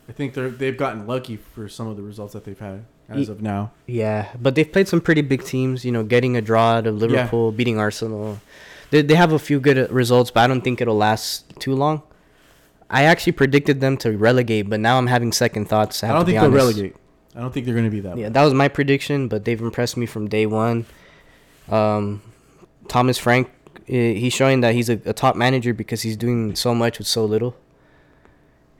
I 0.07 0.11
think 0.11 0.33
they're 0.33 0.49
they've 0.49 0.77
gotten 0.77 1.07
lucky 1.07 1.37
for 1.37 1.67
some 1.69 1.87
of 1.87 1.97
the 1.97 2.03
results 2.03 2.33
that 2.33 2.45
they've 2.45 2.59
had 2.59 2.85
as 3.09 3.29
of 3.29 3.41
now. 3.41 3.71
Yeah, 3.85 4.29
but 4.41 4.55
they've 4.55 4.69
played 4.71 4.87
some 4.87 5.01
pretty 5.01 5.21
big 5.21 5.43
teams. 5.43 5.83
You 5.85 5.91
know, 5.91 6.03
getting 6.03 6.35
a 6.37 6.41
draw 6.41 6.73
out 6.73 6.87
of 6.87 6.95
Liverpool, 6.95 7.51
beating 7.51 7.77
Arsenal. 7.77 8.39
They 8.93 9.01
they 9.01 9.15
have 9.15 9.31
a 9.31 9.39
few 9.39 9.59
good 9.59 9.89
results, 9.91 10.29
but 10.29 10.41
I 10.41 10.47
don't 10.47 10.61
think 10.61 10.79
it'll 10.79 10.95
last 10.95 11.59
too 11.59 11.73
long. 11.73 12.03
I 12.91 13.05
actually 13.05 13.31
predicted 13.31 13.81
them 13.81 13.97
to 13.97 14.15
relegate, 14.15 14.69
but 14.69 14.79
now 14.79 14.99
I'm 14.99 15.07
having 15.07 15.31
second 15.31 15.67
thoughts. 15.67 16.03
I, 16.03 16.09
I, 16.09 16.11
don't 16.11 16.19
to 16.19 16.25
be 16.27 16.31
think 16.33 16.41
they'll 16.41 16.61
honest. 16.61 16.77
relegate. 16.77 16.95
I 17.35 17.39
don't 17.39 17.51
think 17.51 17.65
they're 17.65 17.73
going 17.73 17.89
to 17.89 17.91
be 17.91 18.01
that. 18.01 18.17
Yeah, 18.17 18.25
bad. 18.25 18.35
that 18.35 18.43
was 18.43 18.53
my 18.53 18.67
prediction, 18.67 19.27
but 19.29 19.45
they've 19.45 19.59
impressed 19.59 19.97
me 19.97 20.05
from 20.05 20.27
day 20.29 20.45
one. 20.45 20.85
Um, 21.69 22.21
Thomas 22.87 23.17
Frank, 23.17 23.49
he's 23.87 24.31
showing 24.31 24.61
that 24.61 24.75
he's 24.75 24.89
a, 24.89 25.01
a 25.05 25.13
top 25.13 25.35
manager 25.35 25.73
because 25.73 26.03
he's 26.03 26.15
doing 26.15 26.55
so 26.55 26.75
much 26.75 26.99
with 26.99 27.07
so 27.07 27.25
little. 27.25 27.55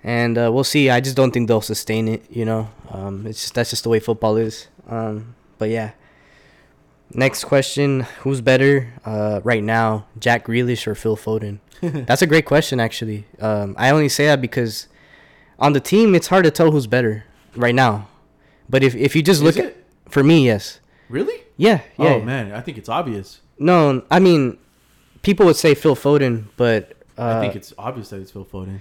And 0.03 0.37
uh, 0.37 0.51
we'll 0.53 0.63
see. 0.63 0.91
I 0.91 0.99
just 0.99 1.15
don't 1.15 1.31
think 1.31 1.47
they'll 1.47 1.61
sustain 1.61 2.07
it. 2.07 2.23
You 2.29 2.45
know, 2.45 2.69
um, 2.91 3.25
it's 3.25 3.41
just 3.41 3.55
that's 3.55 3.71
just 3.71 3.81
the 3.81 3.89
way 3.89 3.99
football 3.99 4.37
is. 4.37 4.67
Um, 4.87 5.33
but 5.57 5.71
yeah. 5.71 5.93
Next 7.11 7.43
question: 7.43 8.01
Who's 8.21 8.41
better 8.41 8.93
uh, 9.05 9.41
right 9.43 9.63
now, 9.63 10.07
Jack 10.19 10.45
Grealish 10.45 10.87
or 10.87 10.95
Phil 10.95 11.17
Foden? 11.17 11.59
That's 11.81 12.21
a 12.21 12.27
great 12.27 12.45
question, 12.45 12.79
actually. 12.79 13.25
Um, 13.39 13.75
I 13.77 13.89
only 13.89 14.09
say 14.09 14.25
that 14.27 14.41
because 14.41 14.87
on 15.59 15.73
the 15.73 15.79
team, 15.79 16.15
it's 16.15 16.27
hard 16.27 16.43
to 16.45 16.51
tell 16.51 16.71
who's 16.71 16.87
better 16.87 17.25
right 17.55 17.75
now. 17.75 18.07
But 18.69 18.83
if 18.83 18.95
if 18.95 19.15
you 19.15 19.21
just 19.21 19.43
look 19.43 19.57
at 19.57 19.75
for 20.09 20.23
me, 20.23 20.45
yes. 20.45 20.79
really? 21.09 21.43
Yeah, 21.57 21.81
yeah. 21.97 22.13
Oh 22.15 22.21
man, 22.21 22.51
I 22.51 22.61
think 22.61 22.77
it's 22.77 22.89
obvious. 22.89 23.41
No, 23.59 24.03
I 24.09 24.19
mean, 24.19 24.57
people 25.21 25.45
would 25.45 25.55
say 25.55 25.75
Phil 25.75 25.95
Foden, 25.95 26.45
but 26.57 26.93
uh, 27.17 27.37
I 27.37 27.39
think 27.41 27.55
it's 27.55 27.73
obvious 27.77 28.09
that 28.09 28.21
it's 28.21 28.31
Phil 28.31 28.45
Foden. 28.45 28.79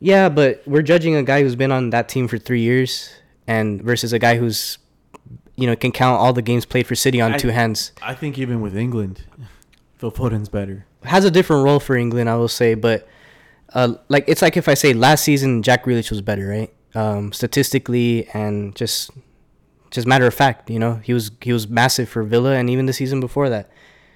yeah, 0.00 0.28
but 0.30 0.62
we're 0.66 0.82
judging 0.82 1.14
a 1.14 1.22
guy 1.22 1.42
who's 1.42 1.56
been 1.56 1.70
on 1.72 1.90
that 1.90 2.08
team 2.08 2.28
for 2.28 2.38
three 2.38 2.62
years, 2.62 3.10
and 3.46 3.82
versus 3.82 4.12
a 4.14 4.18
guy 4.18 4.36
who's, 4.38 4.78
you 5.56 5.66
know, 5.66 5.76
can 5.76 5.92
count 5.92 6.20
all 6.20 6.32
the 6.32 6.42
games 6.42 6.64
played 6.64 6.86
for 6.86 6.94
City 6.94 7.20
on 7.20 7.34
I- 7.34 7.38
two 7.38 7.48
hands. 7.48 7.92
I 8.02 8.14
think 8.14 8.38
even 8.38 8.60
with 8.60 8.76
England, 8.76 9.24
Phil 9.98 10.10
Foden's 10.12 10.48
better. 10.48 10.86
Has 11.04 11.24
a 11.24 11.30
different 11.30 11.64
role 11.64 11.80
for 11.80 11.96
England, 11.96 12.30
I 12.30 12.36
will 12.36 12.48
say, 12.48 12.74
but 12.74 13.06
uh, 13.74 13.94
like 14.08 14.24
it's 14.26 14.40
like 14.42 14.56
if 14.56 14.68
I 14.68 14.74
say 14.74 14.92
last 14.94 15.24
season 15.24 15.62
Jack 15.62 15.84
Grealish 15.84 16.10
was 16.10 16.22
better, 16.22 16.46
right? 16.46 16.72
Um, 16.94 17.32
statistically 17.32 18.28
and 18.32 18.74
just 18.76 19.10
just 19.90 20.06
matter 20.06 20.26
of 20.26 20.34
fact, 20.34 20.70
you 20.70 20.78
know, 20.78 20.96
he 20.96 21.12
was 21.12 21.30
he 21.40 21.52
was 21.52 21.68
massive 21.68 22.08
for 22.08 22.22
Villa 22.22 22.54
and 22.54 22.70
even 22.70 22.86
the 22.86 22.92
season 22.92 23.20
before 23.20 23.48
that. 23.50 23.70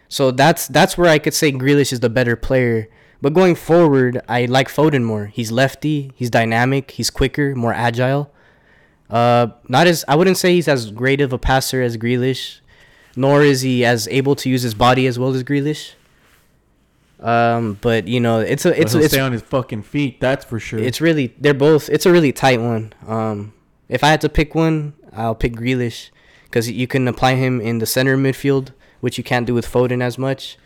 So 0.09 0.31
that's 0.31 0.67
that's 0.69 0.97
where 0.97 1.11
I 1.11 1.19
could 1.19 1.35
say 1.35 1.53
Grealish 1.53 1.93
is 1.93 2.01
the 2.01 2.09
better 2.11 2.37
player. 2.37 2.89
But 3.21 3.35
going 3.35 3.55
forward, 3.57 4.21
I 4.29 4.45
like 4.47 4.69
Foden 4.69 5.03
more. 5.03 5.27
He's 5.27 5.51
lefty, 5.51 6.13
he's 6.15 6.31
dynamic, 6.31 6.93
he's 6.93 7.11
quicker, 7.11 7.55
more 7.55 7.75
agile. 7.75 8.33
Uh, 9.11 9.49
not 9.69 9.87
as 9.87 10.05
I 10.07 10.17
wouldn't 10.17 10.37
say 10.37 10.55
he's 10.55 10.69
as 10.69 10.91
great 10.91 11.21
of 11.21 11.33
a 11.33 11.39
passer 11.39 11.83
as 11.83 11.97
Grealish, 11.97 12.61
nor 13.17 13.43
is 13.43 13.63
he 13.63 13.85
as 13.85 14.07
able 14.09 14.35
to 14.37 14.49
use 14.49 14.63
his 14.63 14.75
body 14.75 15.07
as 15.07 15.19
well 15.19 15.35
as 15.35 15.43
Grealish. 15.43 15.95
Um, 17.21 17.79
but 17.81 18.07
you 18.07 18.21
know, 18.21 18.41
it's 18.41 18.65
a 18.65 18.81
it's 18.81 18.93
he'll 18.93 19.03
it's 19.03 19.13
stay 19.13 19.21
on 19.21 19.33
his 19.33 19.43
fucking 19.43 19.83
feet. 19.83 20.21
That's 20.21 20.45
for 20.45 20.61
sure. 20.61 20.79
it's 20.79 21.01
really 21.01 21.35
they're 21.39 21.55
both. 21.55 21.89
It's 21.89 22.07
a 22.07 22.13
really 22.13 22.33
tight 22.33 22.61
one. 22.61 22.93
Um, 23.07 23.55
if 23.89 24.05
I 24.05 24.09
had 24.09 24.21
to 24.21 24.29
pick 24.29 24.55
one, 24.55 24.95
I'll 25.13 25.35
pick 25.35 25.55
Grealish 25.55 26.11
because 26.45 26.71
you 26.71 26.87
can 26.87 27.09
apply 27.09 27.35
him 27.35 27.61
in 27.61 27.79
the 27.79 27.87
center 27.87 28.17
midfield, 28.17 28.73
which 29.01 29.19
you 29.19 29.25
can't 29.25 29.47
do 29.47 29.55
with 29.55 29.67
Foden 29.67 30.03
as 30.03 30.19
much. 30.19 30.59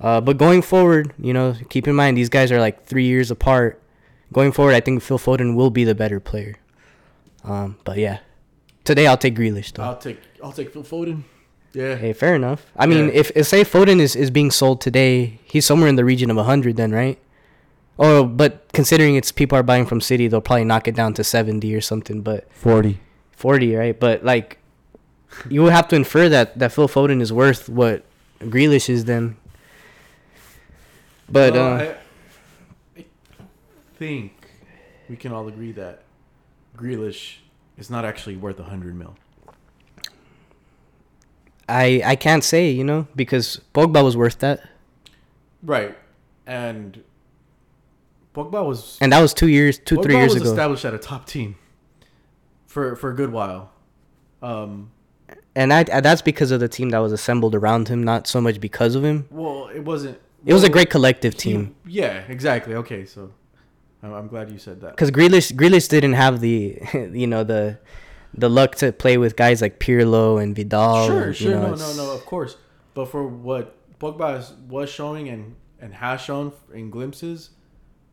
Uh, 0.00 0.20
but 0.20 0.38
going 0.38 0.62
forward, 0.62 1.12
you 1.18 1.32
know, 1.32 1.54
keep 1.68 1.88
in 1.88 1.96
mind 1.96 2.16
these 2.16 2.28
guys 2.28 2.52
are 2.52 2.60
like 2.60 2.84
three 2.86 3.06
years 3.06 3.30
apart. 3.30 3.82
Going 4.32 4.52
forward, 4.52 4.74
I 4.74 4.80
think 4.80 5.02
Phil 5.02 5.18
Foden 5.18 5.56
will 5.56 5.70
be 5.70 5.84
the 5.84 5.94
better 5.94 6.20
player. 6.20 6.56
Um, 7.44 7.76
but 7.84 7.98
yeah, 7.98 8.18
today 8.84 9.06
I'll 9.06 9.16
take 9.16 9.34
Grealish 9.36 9.72
though. 9.72 9.82
I'll 9.84 9.96
take 9.98 10.18
I'll 10.42 10.52
take 10.52 10.72
Phil 10.72 10.82
Foden. 10.82 11.22
Yeah. 11.72 11.96
Hey, 11.96 12.12
fair 12.12 12.34
enough. 12.34 12.66
I 12.76 12.86
mean, 12.86 13.06
Yeah. 13.06 13.12
if, 13.20 13.30
if 13.36 13.46
say 13.46 13.62
Foden 13.62 14.00
is, 14.00 14.16
is 14.16 14.30
being 14.30 14.50
sold 14.50 14.80
today, 14.80 15.38
he's 15.44 15.66
somewhere 15.66 15.88
in 15.88 15.96
the 15.96 16.04
region 16.04 16.30
of 16.30 16.44
hundred, 16.44 16.76
then 16.76 16.92
right? 16.92 17.18
Oh, 17.98 18.24
but 18.24 18.72
considering 18.72 19.16
it's 19.16 19.30
people 19.32 19.58
are 19.58 19.62
buying 19.62 19.84
from 19.84 20.00
City, 20.00 20.28
they'll 20.28 20.40
probably 20.40 20.64
knock 20.64 20.88
it 20.88 20.94
down 20.94 21.14
to 21.14 21.24
seventy 21.24 21.74
or 21.74 21.80
something. 21.80 22.22
But 22.22 22.50
Forty. 22.52 23.00
forty, 23.32 23.74
right? 23.76 23.98
But 23.98 24.24
like, 24.24 24.58
you 25.48 25.62
would 25.62 25.72
have 25.72 25.88
to 25.88 25.96
infer 25.96 26.28
that 26.28 26.58
that 26.58 26.72
Phil 26.72 26.88
Foden 26.88 27.20
is 27.20 27.32
worth 27.32 27.68
what 27.68 28.04
Grealish 28.40 28.88
is 28.88 29.04
then. 29.04 29.36
But 31.28 31.52
Well, 31.52 31.72
uh, 31.74 31.94
I, 32.96 33.00
I 33.00 33.04
think 33.98 34.32
we 35.10 35.16
can 35.16 35.32
all 35.32 35.46
agree 35.48 35.72
that 35.72 36.02
Grealish 36.78 37.36
is 37.76 37.90
not 37.90 38.04
actually 38.04 38.36
worth 38.36 38.58
a 38.60 38.64
hundred 38.64 38.94
mil. 38.96 39.16
I 41.68 42.02
I 42.04 42.16
can't 42.16 42.44
say 42.44 42.70
you 42.70 42.84
know 42.84 43.06
because 43.14 43.60
Pogba 43.74 44.02
was 44.02 44.16
worth 44.16 44.38
that, 44.38 44.60
Right. 45.62 45.96
And 46.46 47.02
Pogba 48.34 48.64
was 48.66 48.96
and 49.00 49.12
that 49.12 49.20
was 49.20 49.34
two 49.34 49.48
years, 49.48 49.78
two 49.78 49.96
Pogba 49.96 50.02
three 50.04 50.16
years 50.16 50.32
was 50.34 50.42
ago. 50.42 50.50
established 50.52 50.84
at 50.84 50.94
a 50.94 50.98
top 50.98 51.26
team 51.26 51.56
for 52.66 52.96
for 52.96 53.10
a 53.10 53.14
good 53.14 53.32
while. 53.32 53.72
Um, 54.40 54.90
and 55.54 55.70
that 55.72 56.02
that's 56.02 56.22
because 56.22 56.50
of 56.52 56.60
the 56.60 56.68
team 56.68 56.90
that 56.90 56.98
was 57.00 57.12
assembled 57.12 57.54
around 57.54 57.88
him, 57.88 58.02
not 58.02 58.26
so 58.26 58.40
much 58.40 58.60
because 58.60 58.94
of 58.94 59.04
him. 59.04 59.26
well, 59.30 59.68
it 59.68 59.80
wasn't. 59.80 60.18
It 60.46 60.54
was 60.54 60.62
a 60.62 60.70
great 60.70 60.88
collective 60.88 61.34
he- 61.34 61.38
team. 61.40 61.74
yeah, 61.84 62.22
exactly. 62.28 62.74
Okay, 62.76 63.04
so 63.04 63.32
I'm, 64.02 64.12
I'm 64.12 64.28
glad 64.28 64.50
you 64.50 64.58
said 64.58 64.80
that. 64.82 64.92
because 64.92 65.10
Grealish 65.10 65.52
Grealish 65.52 65.88
didn't 65.88 66.14
have 66.14 66.40
the 66.40 66.78
you 67.12 67.26
know 67.26 67.44
the 67.44 67.78
the 68.34 68.48
luck 68.48 68.74
to 68.76 68.92
play 68.92 69.18
with 69.18 69.36
guys 69.36 69.62
like 69.62 69.78
Pirlo 69.78 70.42
and 70.42 70.54
Vidal. 70.54 71.06
Sure, 71.06 71.22
and, 71.24 71.36
sure, 71.36 71.50
know, 71.52 71.74
no, 71.74 71.76
no, 71.76 71.96
no, 71.96 72.12
of 72.12 72.24
course. 72.26 72.56
But 72.94 73.06
for 73.06 73.26
what 73.26 73.74
Pogba 73.98 74.58
was 74.66 74.90
showing 74.90 75.28
and 75.28 75.56
and 75.80 75.94
has 75.94 76.20
shown 76.20 76.52
in 76.72 76.90
glimpses, 76.90 77.50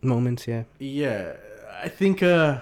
moments. 0.01 0.47
Yeah, 0.47 0.63
yeah, 0.79 1.33
I 1.81 1.89
think 1.89 2.23
uh, 2.23 2.59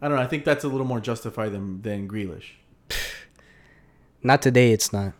I 0.00 0.08
don't 0.08 0.16
know. 0.16 0.22
I 0.22 0.26
think 0.26 0.44
that's 0.44 0.64
a 0.64 0.68
little 0.68 0.86
more 0.86 1.00
justified 1.00 1.52
than 1.52 1.82
than 1.82 2.08
Grealish. 2.08 2.52
not 4.22 4.42
today. 4.42 4.72
It's 4.72 4.92
not. 4.92 5.12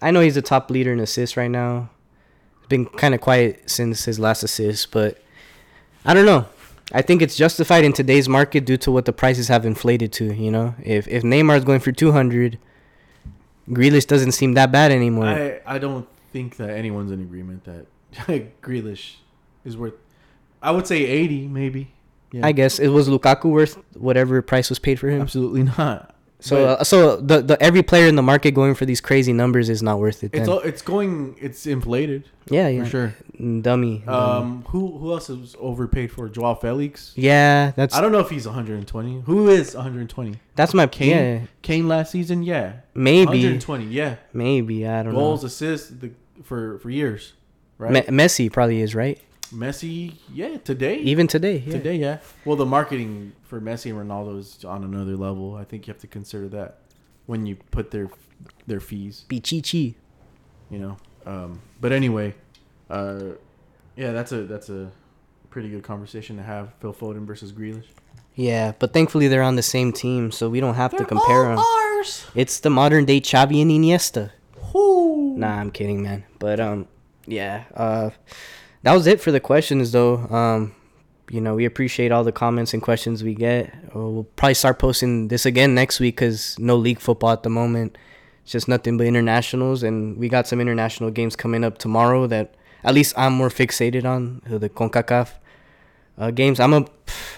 I 0.00 0.10
know 0.10 0.20
he's 0.20 0.36
a 0.36 0.42
top 0.42 0.70
leader 0.70 0.92
in 0.92 1.00
assists 1.00 1.36
right 1.36 1.50
now. 1.50 1.90
Been 2.68 2.86
kind 2.86 3.14
of 3.14 3.20
quiet 3.20 3.68
since 3.68 4.04
his 4.04 4.20
last 4.20 4.42
assist, 4.42 4.92
but 4.92 5.18
I 6.08 6.14
don't 6.14 6.24
know. 6.24 6.46
I 6.90 7.02
think 7.02 7.20
it's 7.20 7.36
justified 7.36 7.84
in 7.84 7.92
today's 7.92 8.30
market 8.30 8.64
due 8.64 8.78
to 8.78 8.90
what 8.90 9.04
the 9.04 9.12
prices 9.12 9.48
have 9.48 9.66
inflated 9.66 10.10
to. 10.14 10.32
You 10.32 10.50
know, 10.50 10.74
if 10.82 11.06
if 11.06 11.22
Neymar's 11.22 11.64
going 11.64 11.80
for 11.80 11.92
two 11.92 12.12
hundred, 12.12 12.58
Grealish 13.68 14.06
doesn't 14.06 14.32
seem 14.32 14.54
that 14.54 14.72
bad 14.72 14.90
anymore. 14.90 15.26
I 15.26 15.60
I 15.66 15.78
don't 15.78 16.08
think 16.32 16.56
that 16.56 16.70
anyone's 16.70 17.12
in 17.12 17.20
agreement 17.20 17.64
that 17.64 17.86
Grealish 18.62 19.16
is 19.66 19.76
worth. 19.76 19.94
I 20.62 20.70
would 20.70 20.86
say 20.86 21.04
eighty, 21.04 21.46
maybe. 21.46 21.92
Yeah. 22.32 22.46
I 22.46 22.52
guess 22.52 22.78
it 22.78 22.88
was 22.88 23.10
Lukaku 23.10 23.50
worth 23.50 23.76
whatever 23.94 24.40
price 24.40 24.70
was 24.70 24.78
paid 24.78 24.98
for 24.98 25.10
him. 25.10 25.20
Absolutely 25.20 25.62
not. 25.78 26.14
So 26.40 26.66
uh, 26.66 26.84
so 26.84 27.16
the 27.16 27.42
the 27.42 27.60
every 27.60 27.82
player 27.82 28.06
in 28.06 28.14
the 28.14 28.22
market 28.22 28.52
going 28.52 28.74
for 28.74 28.84
these 28.84 29.00
crazy 29.00 29.32
numbers 29.32 29.68
is 29.68 29.82
not 29.82 29.98
worth 29.98 30.22
it. 30.22 30.30
It's 30.32 30.48
all, 30.48 30.60
it's 30.60 30.82
going 30.82 31.36
it's 31.40 31.66
inflated 31.66 32.28
yeah, 32.48 32.68
yeah, 32.68 32.84
for 32.84 32.90
sure. 32.90 33.14
Mm, 33.40 33.62
Dummy. 33.62 33.98
dummy. 34.06 34.06
Um, 34.06 34.64
who 34.68 34.98
who 34.98 35.12
else 35.12 35.30
is 35.30 35.56
overpaid 35.58 36.12
for 36.12 36.28
Joao 36.28 36.54
Felix? 36.54 37.12
yeah, 37.16 37.72
that's 37.74 37.94
I 37.94 38.00
don't 38.00 38.12
know 38.12 38.20
if 38.20 38.30
he's 38.30 38.46
120. 38.46 39.22
Who 39.22 39.48
is 39.48 39.74
120? 39.74 40.36
that's 40.54 40.74
my 40.74 40.86
Kane. 40.86 41.10
yeah 41.10 41.46
Kane 41.62 41.88
last 41.88 42.12
season, 42.12 42.42
yeah, 42.44 42.74
maybe 42.94 43.26
120, 43.26 43.86
yeah. 43.86 44.16
maybe 44.32 44.86
I 44.86 45.02
don't 45.02 45.12
Goals, 45.14 45.14
know. 45.14 45.20
Goals, 45.20 45.44
assists, 45.44 45.90
the, 45.90 46.12
for 46.44 46.78
for 46.78 46.90
years, 46.90 47.32
right? 47.78 47.92
Me- 47.92 48.02
Messi 48.02 48.50
probably 48.50 48.80
is 48.80 48.94
right. 48.94 49.20
Messi, 49.52 50.14
yeah, 50.32 50.58
today, 50.58 50.96
Even 50.98 51.26
today, 51.26 51.58
yeah. 51.66 51.72
today, 51.72 51.96
yeah. 51.96 52.18
Well, 52.44 52.56
the 52.56 52.66
marketing 52.66 53.32
for 53.44 53.60
Messi 53.60 53.90
and 53.90 53.98
Ronaldo 54.10 54.38
is 54.38 54.64
on 54.64 54.84
another 54.84 55.16
level. 55.16 55.54
I 55.56 55.64
think 55.64 55.86
you 55.86 55.92
have 55.92 56.00
to 56.02 56.06
consider 56.06 56.48
that 56.50 56.80
when 57.26 57.46
you 57.46 57.56
put 57.70 57.90
their 57.90 58.08
their 58.66 58.80
fees. 58.80 59.24
Pichichi. 59.28 59.94
you 60.70 60.78
know. 60.78 60.96
Um, 61.26 61.60
but 61.80 61.92
anyway, 61.92 62.34
uh, 62.90 63.20
yeah, 63.96 64.12
that's 64.12 64.32
a 64.32 64.42
that's 64.44 64.68
a 64.70 64.90
pretty 65.50 65.68
good 65.70 65.82
conversation 65.82 66.36
to 66.36 66.42
have. 66.42 66.72
Phil 66.80 66.92
Foden 66.94 67.26
versus 67.26 67.52
Grealish. 67.52 67.86
Yeah, 68.34 68.72
but 68.78 68.92
thankfully 68.92 69.26
they're 69.28 69.42
on 69.42 69.56
the 69.56 69.62
same 69.62 69.92
team, 69.92 70.30
so 70.30 70.48
we 70.48 70.60
don't 70.60 70.74
have 70.76 70.96
to 70.96 71.04
compare 71.04 71.42
them. 71.44 71.58
ours. 71.58 72.24
It's 72.34 72.60
the 72.60 72.70
modern 72.70 73.04
day 73.04 73.20
Xavi 73.20 73.60
and 73.62 73.70
Iniesta. 73.70 74.30
Whoo. 74.72 75.36
Nah, 75.36 75.58
I'm 75.58 75.70
kidding, 75.72 76.02
man. 76.02 76.24
But 76.38 76.60
um, 76.60 76.86
yeah. 77.26 77.64
Uh, 77.74 78.10
that 78.82 78.94
was 78.94 79.06
it 79.06 79.20
for 79.20 79.30
the 79.32 79.40
questions, 79.40 79.92
though. 79.92 80.16
Um, 80.16 80.74
you 81.30 81.40
know, 81.40 81.54
we 81.54 81.64
appreciate 81.64 82.10
all 82.10 82.24
the 82.24 82.32
comments 82.32 82.72
and 82.72 82.82
questions 82.82 83.22
we 83.22 83.34
get. 83.34 83.72
Uh, 83.94 83.98
We'll 83.98 84.24
probably 84.36 84.54
start 84.54 84.78
posting 84.78 85.28
this 85.28 85.44
again 85.44 85.74
next 85.74 86.00
week 86.00 86.16
because 86.16 86.58
no 86.58 86.76
league 86.76 87.00
football 87.00 87.30
at 87.30 87.42
the 87.42 87.50
moment. 87.50 87.98
It's 88.42 88.52
just 88.52 88.68
nothing 88.68 88.96
but 88.96 89.06
internationals, 89.06 89.82
and 89.82 90.16
we 90.16 90.28
got 90.28 90.46
some 90.46 90.60
international 90.60 91.10
games 91.10 91.36
coming 91.36 91.64
up 91.64 91.76
tomorrow 91.78 92.26
that 92.28 92.54
at 92.82 92.94
least 92.94 93.12
I'm 93.18 93.34
more 93.34 93.50
fixated 93.50 94.04
on 94.04 94.40
uh, 94.50 94.56
the 94.58 94.70
Concacaf 94.70 95.32
uh, 96.16 96.30
games. 96.30 96.58
I'm 96.60 96.70
gonna 96.70 96.86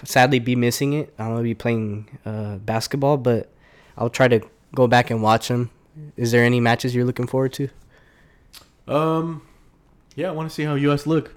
sadly 0.05 0.39
be 0.39 0.55
missing 0.55 0.93
it. 0.93 1.13
I'm 1.19 1.31
gonna 1.31 1.43
be 1.43 1.53
playing 1.55 2.17
uh, 2.25 2.57
basketball, 2.57 3.17
but 3.17 3.51
I'll 3.97 4.09
try 4.09 4.29
to 4.29 4.41
go 4.73 4.87
back 4.87 5.09
and 5.11 5.21
watch 5.21 5.49
them. 5.49 5.69
Is 6.15 6.31
there 6.31 6.45
any 6.45 6.61
matches 6.61 6.95
you're 6.95 7.03
looking 7.05 7.27
forward 7.27 7.51
to? 7.53 7.67
Um, 8.87 9.41
yeah, 10.15 10.29
I 10.29 10.31
want 10.31 10.49
to 10.49 10.53
see 10.53 10.63
how 10.63 10.75
US 10.75 11.05
look. 11.07 11.33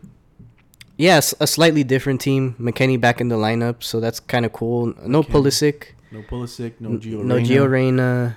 Yes, 0.96 1.34
a 1.40 1.46
slightly 1.46 1.82
different 1.82 2.20
team. 2.20 2.54
McKennie 2.58 3.00
back 3.00 3.20
in 3.20 3.28
the 3.28 3.36
lineup, 3.36 3.82
so 3.82 3.98
that's 4.00 4.20
kind 4.20 4.46
of 4.46 4.52
cool. 4.52 4.94
No. 5.04 5.22
Pulisic, 5.22 5.94
No 6.12 6.22
Pulisic, 6.22 6.74
no 6.78 6.90
n- 6.90 7.00
Gio. 7.00 7.24
no. 7.24 7.36
Gio 7.36 7.68
Reyna. 7.68 8.36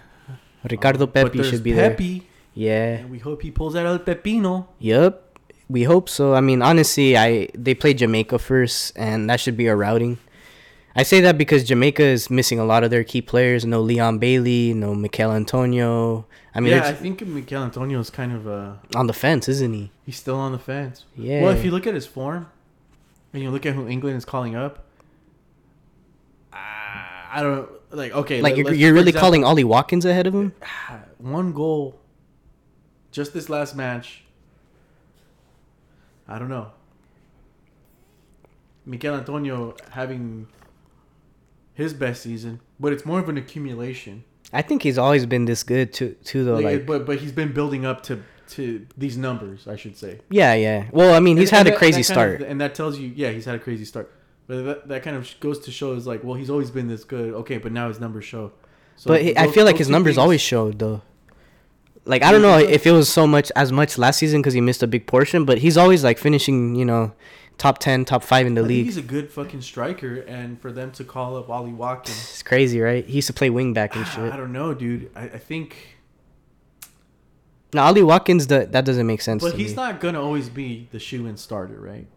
Ricardo 0.69 1.03
Um, 1.05 1.11
but 1.13 1.31
Pepi 1.31 1.43
should 1.43 1.63
be 1.63 1.71
there. 1.71 1.91
Pepe, 1.91 2.27
Yeah. 2.55 2.97
And 3.05 3.11
we 3.11 3.19
hope 3.19 3.43
he 3.43 3.51
pulls 3.51 3.75
out 3.75 3.85
El 3.85 3.99
Pepino. 3.99 4.65
Yep. 4.79 5.23
We 5.69 5.83
hope 5.83 6.09
so. 6.09 6.33
I 6.33 6.41
mean, 6.41 6.61
honestly, 6.61 7.15
I 7.15 7.49
they 7.53 7.75
played 7.75 7.99
Jamaica 7.99 8.39
first, 8.39 8.93
and 8.97 9.29
that 9.29 9.39
should 9.39 9.55
be 9.57 9.69
our 9.69 9.77
routing. 9.77 10.17
I 10.95 11.03
say 11.03 11.21
that 11.21 11.37
because 11.37 11.63
Jamaica 11.63 12.01
is 12.03 12.31
missing 12.31 12.57
a 12.57 12.65
lot 12.65 12.83
of 12.83 12.89
their 12.89 13.03
key 13.03 13.21
players. 13.21 13.65
No 13.65 13.81
Leon 13.81 14.17
Bailey, 14.17 14.73
no 14.73 14.95
Michail 14.95 15.31
Antonio. 15.31 16.25
I 16.55 16.59
mean, 16.59 16.71
yeah, 16.71 16.87
I 16.87 16.93
think 16.93 17.21
Michail 17.27 17.61
Antonio 17.63 17.99
is 17.99 18.09
kind 18.09 18.31
of 18.31 18.47
uh 18.47 18.73
on 18.95 19.05
the 19.05 19.13
fence, 19.13 19.47
isn't 19.47 19.73
he? 19.73 19.91
He's 20.07 20.15
still 20.15 20.37
on 20.37 20.53
the 20.53 20.57
fence. 20.57 21.03
Yeah. 21.17 21.43
Well, 21.43 21.51
if 21.51 21.65
you 21.65 21.71
look 21.71 21.85
at 21.85 21.93
his 21.93 22.05
form, 22.05 22.49
and 23.33 23.43
you 23.43 23.51
look 23.51 23.65
at 23.65 23.73
who 23.73 23.89
England 23.89 24.15
is 24.15 24.23
calling 24.23 24.55
up, 24.55 24.85
uh, 26.53 26.55
I 26.55 27.39
don't 27.41 27.57
know. 27.57 27.69
like. 27.91 28.13
Okay, 28.13 28.39
like 28.39 28.55
you're, 28.55 28.73
you're 28.73 28.93
really 28.93 29.11
calling 29.11 29.43
Ollie 29.43 29.65
Watkins 29.65 30.05
ahead 30.05 30.25
of 30.25 30.33
him? 30.33 30.53
one 31.17 31.51
goal, 31.51 31.99
just 33.11 33.33
this 33.33 33.49
last 33.49 33.75
match. 33.75 34.23
I 36.25 36.39
don't 36.39 36.47
know. 36.47 36.71
Michail 38.85 39.15
Antonio 39.15 39.75
having 39.89 40.47
his 41.73 41.93
best 41.93 42.23
season, 42.23 42.61
but 42.79 42.93
it's 42.93 43.05
more 43.05 43.19
of 43.19 43.27
an 43.27 43.35
accumulation. 43.35 44.23
I 44.53 44.61
think 44.61 44.83
he's 44.83 44.97
always 44.97 45.25
been 45.25 45.43
this 45.43 45.63
good 45.63 45.91
too. 45.91 46.15
Too 46.23 46.45
though, 46.45 46.55
Like, 46.55 46.63
like 46.63 46.85
but 46.85 47.05
but 47.05 47.17
he's 47.17 47.33
been 47.33 47.51
building 47.51 47.85
up 47.85 48.03
to 48.03 48.23
to 48.49 48.85
these 48.97 49.17
numbers, 49.17 49.67
I 49.67 49.75
should 49.75 49.97
say. 49.97 50.19
Yeah, 50.29 50.53
yeah. 50.53 50.85
Well, 50.91 51.13
I 51.13 51.19
mean, 51.19 51.37
he's 51.37 51.49
And- 51.51 51.57
had 51.57 51.67
and 51.67 51.75
a 51.75 51.77
crazy 51.77 52.01
that 52.01 52.07
kind 52.13 52.31
of- 52.31 52.35
start. 52.37 52.49
and 52.51 52.61
that 52.61 52.75
tells 52.75 52.97
you, 52.99 53.11
yeah, 53.15 53.31
he's 53.31 53.45
had 53.45 53.55
a 53.55 53.59
crazy 53.59 53.85
start. 53.85 54.11
But 54.47 54.63
that, 54.65 54.87
that 54.87 55.03
kind 55.03 55.15
of 55.17 55.29
goes 55.39 55.59
to 55.59 55.71
show 55.71 55.93
is 55.93 56.07
like, 56.07 56.23
well, 56.23 56.35
he's 56.35 56.49
always 56.49 56.71
been 56.71 56.87
this 56.87 57.03
good. 57.03 57.33
Okay, 57.33 57.57
but 57.57 57.71
now 57.71 57.89
his 57.89 57.99
numbers 57.99 58.23
show. 58.25 58.53
So 58.95 59.09
but 59.09 59.21
he, 59.21 59.37
I 59.37 59.47
feel 59.51 59.65
like 59.65 59.77
his 59.77 59.89
numbers 59.89 60.11
things- 60.15 60.19
always 60.23 60.41
showed 60.41 60.79
though. 60.79 61.01
Like 62.05 62.23
I 62.23 62.31
don't 62.31 62.41
know 62.41 62.57
if 62.57 62.87
it 62.87 62.91
was 62.91 63.09
so 63.09 63.27
much 63.27 63.51
as 63.57 63.71
much 63.73 63.97
last 63.97 64.17
season 64.19 64.41
because 64.41 64.53
he 64.53 64.61
missed 64.61 64.81
a 64.81 64.87
big 64.87 65.07
portion, 65.07 65.43
but 65.43 65.57
he's 65.57 65.75
always 65.77 66.05
like 66.05 66.17
finishing, 66.17 66.73
you 66.75 66.85
know, 66.85 67.11
top 67.57 67.79
ten, 67.79 68.05
top 68.05 68.23
five 68.23 68.47
in 68.47 68.53
the 68.53 68.61
I 68.61 68.65
league. 68.65 68.85
he's 68.85 68.95
a 68.95 69.01
good 69.01 69.29
fucking 69.29 69.59
striker, 69.61 70.21
and 70.21 70.59
for 70.61 70.71
them 70.71 70.91
to 70.91 71.03
call 71.03 71.35
up 71.35 71.49
Ollie 71.49 71.73
Watkins, 71.73 72.17
It's 72.17 72.43
crazy, 72.43 72.79
right? 72.79 73.05
He 73.05 73.15
used 73.15 73.27
to 73.27 73.33
play 73.33 73.49
wing 73.49 73.73
back 73.73 73.93
and 73.97 74.05
ah, 74.05 74.09
shit. 74.09 74.31
I 74.31 74.37
don't 74.37 74.53
know, 74.53 74.73
dude. 74.73 75.11
I, 75.17 75.23
I 75.23 75.37
think, 75.37 75.96
Now 77.73 77.85
Ollie 77.85 78.03
Watkins, 78.03 78.47
that 78.47 78.71
that 78.71 78.85
doesn't 78.85 79.05
make 79.07 79.21
sense. 79.21 79.43
but 79.43 79.55
he's 79.55 79.71
me. 79.71 79.75
not 79.75 79.99
gonna 79.99 80.21
always 80.21 80.49
be 80.49 80.87
the 80.91 80.99
shoe 80.99 81.25
in 81.27 81.37
starter, 81.37 81.79
right? 81.79 82.07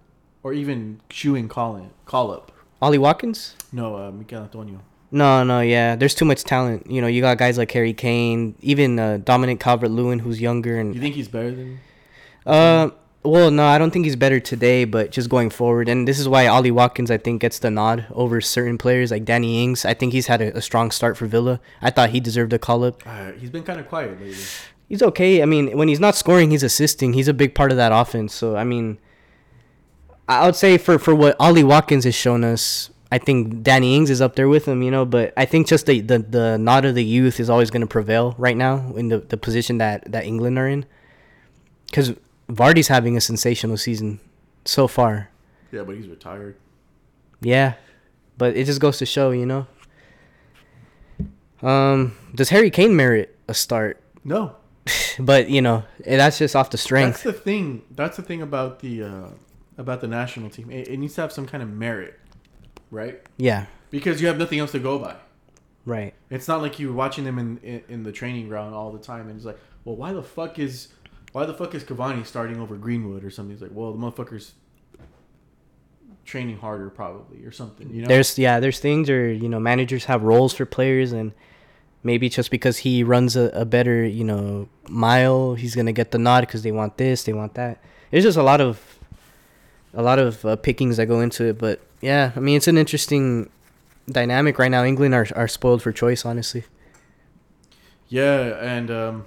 Or 0.42 0.52
even 0.52 1.00
shoe 1.10 1.34
in 1.34 1.48
call 1.48 1.76
in 1.76 1.90
call 2.06 2.30
up. 2.30 2.52
Ollie 2.80 2.98
Watkins. 2.98 3.56
No, 3.72 3.96
uh, 3.96 4.10
Miguel 4.10 4.42
Antonio. 4.44 4.80
No, 5.10 5.42
no, 5.44 5.60
yeah. 5.60 5.96
There's 5.96 6.14
too 6.14 6.24
much 6.24 6.44
talent. 6.44 6.88
You 6.90 7.00
know, 7.00 7.08
you 7.08 7.20
got 7.20 7.36
guys 7.36 7.58
like 7.58 7.70
Harry 7.72 7.92
Kane, 7.92 8.54
even 8.60 8.98
uh, 8.98 9.18
Dominic 9.18 9.58
Calvert-Lewin, 9.60 10.20
who's 10.20 10.40
younger 10.40 10.78
and 10.78 10.94
You 10.94 11.00
think 11.00 11.16
he's 11.16 11.28
better 11.28 11.50
than? 11.50 11.80
Uh, 12.46 12.90
well, 13.22 13.50
no, 13.50 13.66
I 13.66 13.76
don't 13.76 13.90
think 13.90 14.06
he's 14.06 14.16
better 14.16 14.40
today, 14.40 14.84
but 14.84 15.10
just 15.10 15.28
going 15.28 15.50
forward, 15.50 15.88
and 15.88 16.08
this 16.08 16.18
is 16.18 16.28
why 16.28 16.46
Ollie 16.46 16.70
Watkins, 16.70 17.10
I 17.10 17.18
think, 17.18 17.42
gets 17.42 17.58
the 17.58 17.70
nod 17.70 18.06
over 18.12 18.40
certain 18.40 18.78
players 18.78 19.10
like 19.10 19.24
Danny 19.24 19.62
Ings. 19.62 19.84
I 19.84 19.92
think 19.94 20.12
he's 20.12 20.28
had 20.28 20.40
a, 20.40 20.56
a 20.56 20.62
strong 20.62 20.90
start 20.90 21.18
for 21.18 21.26
Villa. 21.26 21.60
I 21.82 21.90
thought 21.90 22.10
he 22.10 22.20
deserved 22.20 22.52
a 22.52 22.58
call 22.58 22.84
up. 22.84 23.02
Uh, 23.04 23.32
he's 23.32 23.50
been 23.50 23.64
kind 23.64 23.78
of 23.80 23.88
quiet 23.88 24.18
lately. 24.20 24.36
He's 24.90 25.02
okay. 25.02 25.40
I 25.40 25.44
mean, 25.44 25.78
when 25.78 25.86
he's 25.86 26.00
not 26.00 26.16
scoring, 26.16 26.50
he's 26.50 26.64
assisting. 26.64 27.12
He's 27.12 27.28
a 27.28 27.32
big 27.32 27.54
part 27.54 27.70
of 27.70 27.76
that 27.76 27.92
offense. 27.92 28.34
So, 28.34 28.56
I 28.56 28.64
mean, 28.64 28.98
I 30.28 30.44
would 30.44 30.56
say 30.56 30.78
for 30.78 30.98
for 30.98 31.14
what 31.14 31.36
Ollie 31.38 31.62
Watkins 31.62 32.02
has 32.02 32.14
shown 32.16 32.42
us, 32.42 32.90
I 33.12 33.18
think 33.18 33.62
Danny 33.62 33.94
Ings 33.94 34.10
is 34.10 34.20
up 34.20 34.34
there 34.34 34.48
with 34.48 34.66
him. 34.66 34.82
You 34.82 34.90
know, 34.90 35.04
but 35.04 35.32
I 35.36 35.44
think 35.44 35.68
just 35.68 35.86
the 35.86 36.00
the, 36.00 36.18
the 36.18 36.58
nod 36.58 36.84
of 36.84 36.96
the 36.96 37.04
youth 37.04 37.38
is 37.38 37.48
always 37.48 37.70
going 37.70 37.82
to 37.82 37.86
prevail 37.86 38.34
right 38.36 38.56
now 38.56 38.92
in 38.96 39.08
the 39.08 39.18
the 39.18 39.36
position 39.36 39.78
that 39.78 40.10
that 40.10 40.24
England 40.24 40.58
are 40.58 40.66
in, 40.66 40.84
because 41.86 42.12
Vardy's 42.48 42.88
having 42.88 43.16
a 43.16 43.20
sensational 43.20 43.76
season 43.76 44.18
so 44.64 44.88
far. 44.88 45.30
Yeah, 45.70 45.84
but 45.84 45.94
he's 45.94 46.08
retired. 46.08 46.56
Yeah, 47.40 47.74
but 48.36 48.56
it 48.56 48.64
just 48.64 48.80
goes 48.80 48.98
to 48.98 49.06
show, 49.06 49.30
you 49.30 49.46
know. 49.46 49.68
Um, 51.62 52.16
does 52.34 52.48
Harry 52.48 52.70
Kane 52.70 52.96
merit 52.96 53.38
a 53.46 53.54
start? 53.54 54.02
No, 54.24 54.56
But 55.18 55.50
you 55.50 55.60
know, 55.60 55.84
eh, 56.04 56.16
that's 56.16 56.38
just 56.38 56.56
off 56.56 56.70
the 56.70 56.78
strength. 56.78 57.22
That's 57.22 57.36
the 57.36 57.42
thing. 57.42 57.82
That's 57.90 58.16
the 58.16 58.22
thing 58.22 58.40
about 58.42 58.80
the 58.80 59.02
uh, 59.02 59.28
about 59.76 60.00
the 60.00 60.06
national 60.08 60.48
team. 60.50 60.70
It, 60.70 60.88
it 60.88 60.96
needs 60.98 61.14
to 61.16 61.20
have 61.20 61.32
some 61.32 61.46
kind 61.46 61.62
of 61.62 61.68
merit, 61.70 62.18
right? 62.90 63.20
Yeah, 63.36 63.66
Because 63.90 64.20
you 64.22 64.28
have 64.28 64.38
nothing 64.38 64.58
else 64.60 64.72
to 64.72 64.78
go 64.78 64.98
by. 64.98 65.16
right. 65.84 66.14
It's 66.30 66.48
not 66.48 66.62
like 66.62 66.78
you're 66.78 66.92
watching 66.92 67.24
them 67.24 67.38
in, 67.38 67.58
in 67.58 67.82
in 67.88 68.02
the 68.02 68.12
training 68.12 68.48
ground 68.48 68.74
all 68.74 68.92
the 68.92 68.98
time, 68.98 69.28
and 69.28 69.36
it's 69.36 69.44
like, 69.44 69.58
well, 69.84 69.96
why 69.96 70.12
the 70.12 70.22
fuck 70.22 70.58
is 70.58 70.88
why 71.32 71.44
the 71.44 71.54
fuck 71.54 71.74
is 71.74 71.84
Cavani 71.84 72.24
starting 72.24 72.58
over 72.60 72.76
Greenwood 72.76 73.22
or 73.24 73.30
something? 73.30 73.52
It's 73.52 73.62
like, 73.62 73.72
well, 73.74 73.92
the 73.92 73.98
motherfucker's 73.98 74.54
training 76.24 76.56
harder 76.58 76.90
probably 76.90 77.44
or 77.44 77.52
something. 77.52 77.90
You 77.92 78.02
know, 78.02 78.08
There's 78.08 78.38
yeah, 78.38 78.60
there's 78.60 78.78
things 78.80 79.10
or 79.10 79.30
you 79.32 79.48
know 79.48 79.60
managers 79.60 80.04
have 80.06 80.22
roles 80.22 80.54
for 80.54 80.64
players 80.64 81.12
and 81.12 81.32
maybe 82.02 82.28
just 82.28 82.50
because 82.50 82.78
he 82.78 83.04
runs 83.04 83.36
a, 83.36 83.50
a 83.54 83.64
better 83.64 84.04
you 84.04 84.24
know 84.24 84.68
mile, 84.88 85.54
he's 85.54 85.74
gonna 85.74 85.92
get 85.92 86.10
the 86.10 86.18
nod 86.18 86.42
because 86.42 86.62
they 86.62 86.72
want 86.72 86.96
this, 86.96 87.24
they 87.24 87.32
want 87.32 87.54
that. 87.54 87.82
There's 88.10 88.24
just 88.24 88.38
a 88.38 88.42
lot 88.42 88.60
of 88.60 88.98
a 89.94 90.02
lot 90.02 90.18
of 90.18 90.44
uh, 90.44 90.56
pickings 90.56 90.96
that 90.98 91.06
go 91.06 91.20
into 91.20 91.44
it, 91.44 91.58
but 91.58 91.80
yeah, 92.00 92.32
I 92.36 92.40
mean 92.40 92.56
it's 92.56 92.68
an 92.68 92.78
interesting 92.78 93.50
dynamic 94.08 94.58
right 94.58 94.70
now. 94.70 94.84
England 94.84 95.14
are 95.14 95.26
are 95.36 95.48
spoiled 95.48 95.82
for 95.82 95.92
choice, 95.92 96.24
honestly. 96.24 96.64
yeah, 98.08 98.56
and 98.60 98.90
um, 98.90 99.24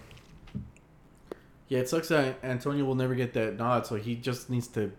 Yeah, 1.70 1.80
it 1.80 1.90
sucks 1.90 2.10
that 2.10 2.36
Antonio 2.44 2.84
will 2.86 2.96
never 2.96 3.16
get 3.16 3.34
that 3.34 3.58
nod, 3.58 3.86
so 3.88 3.96
he 3.96 4.16
just 4.16 4.50
needs 4.50 4.68
to 4.70 4.92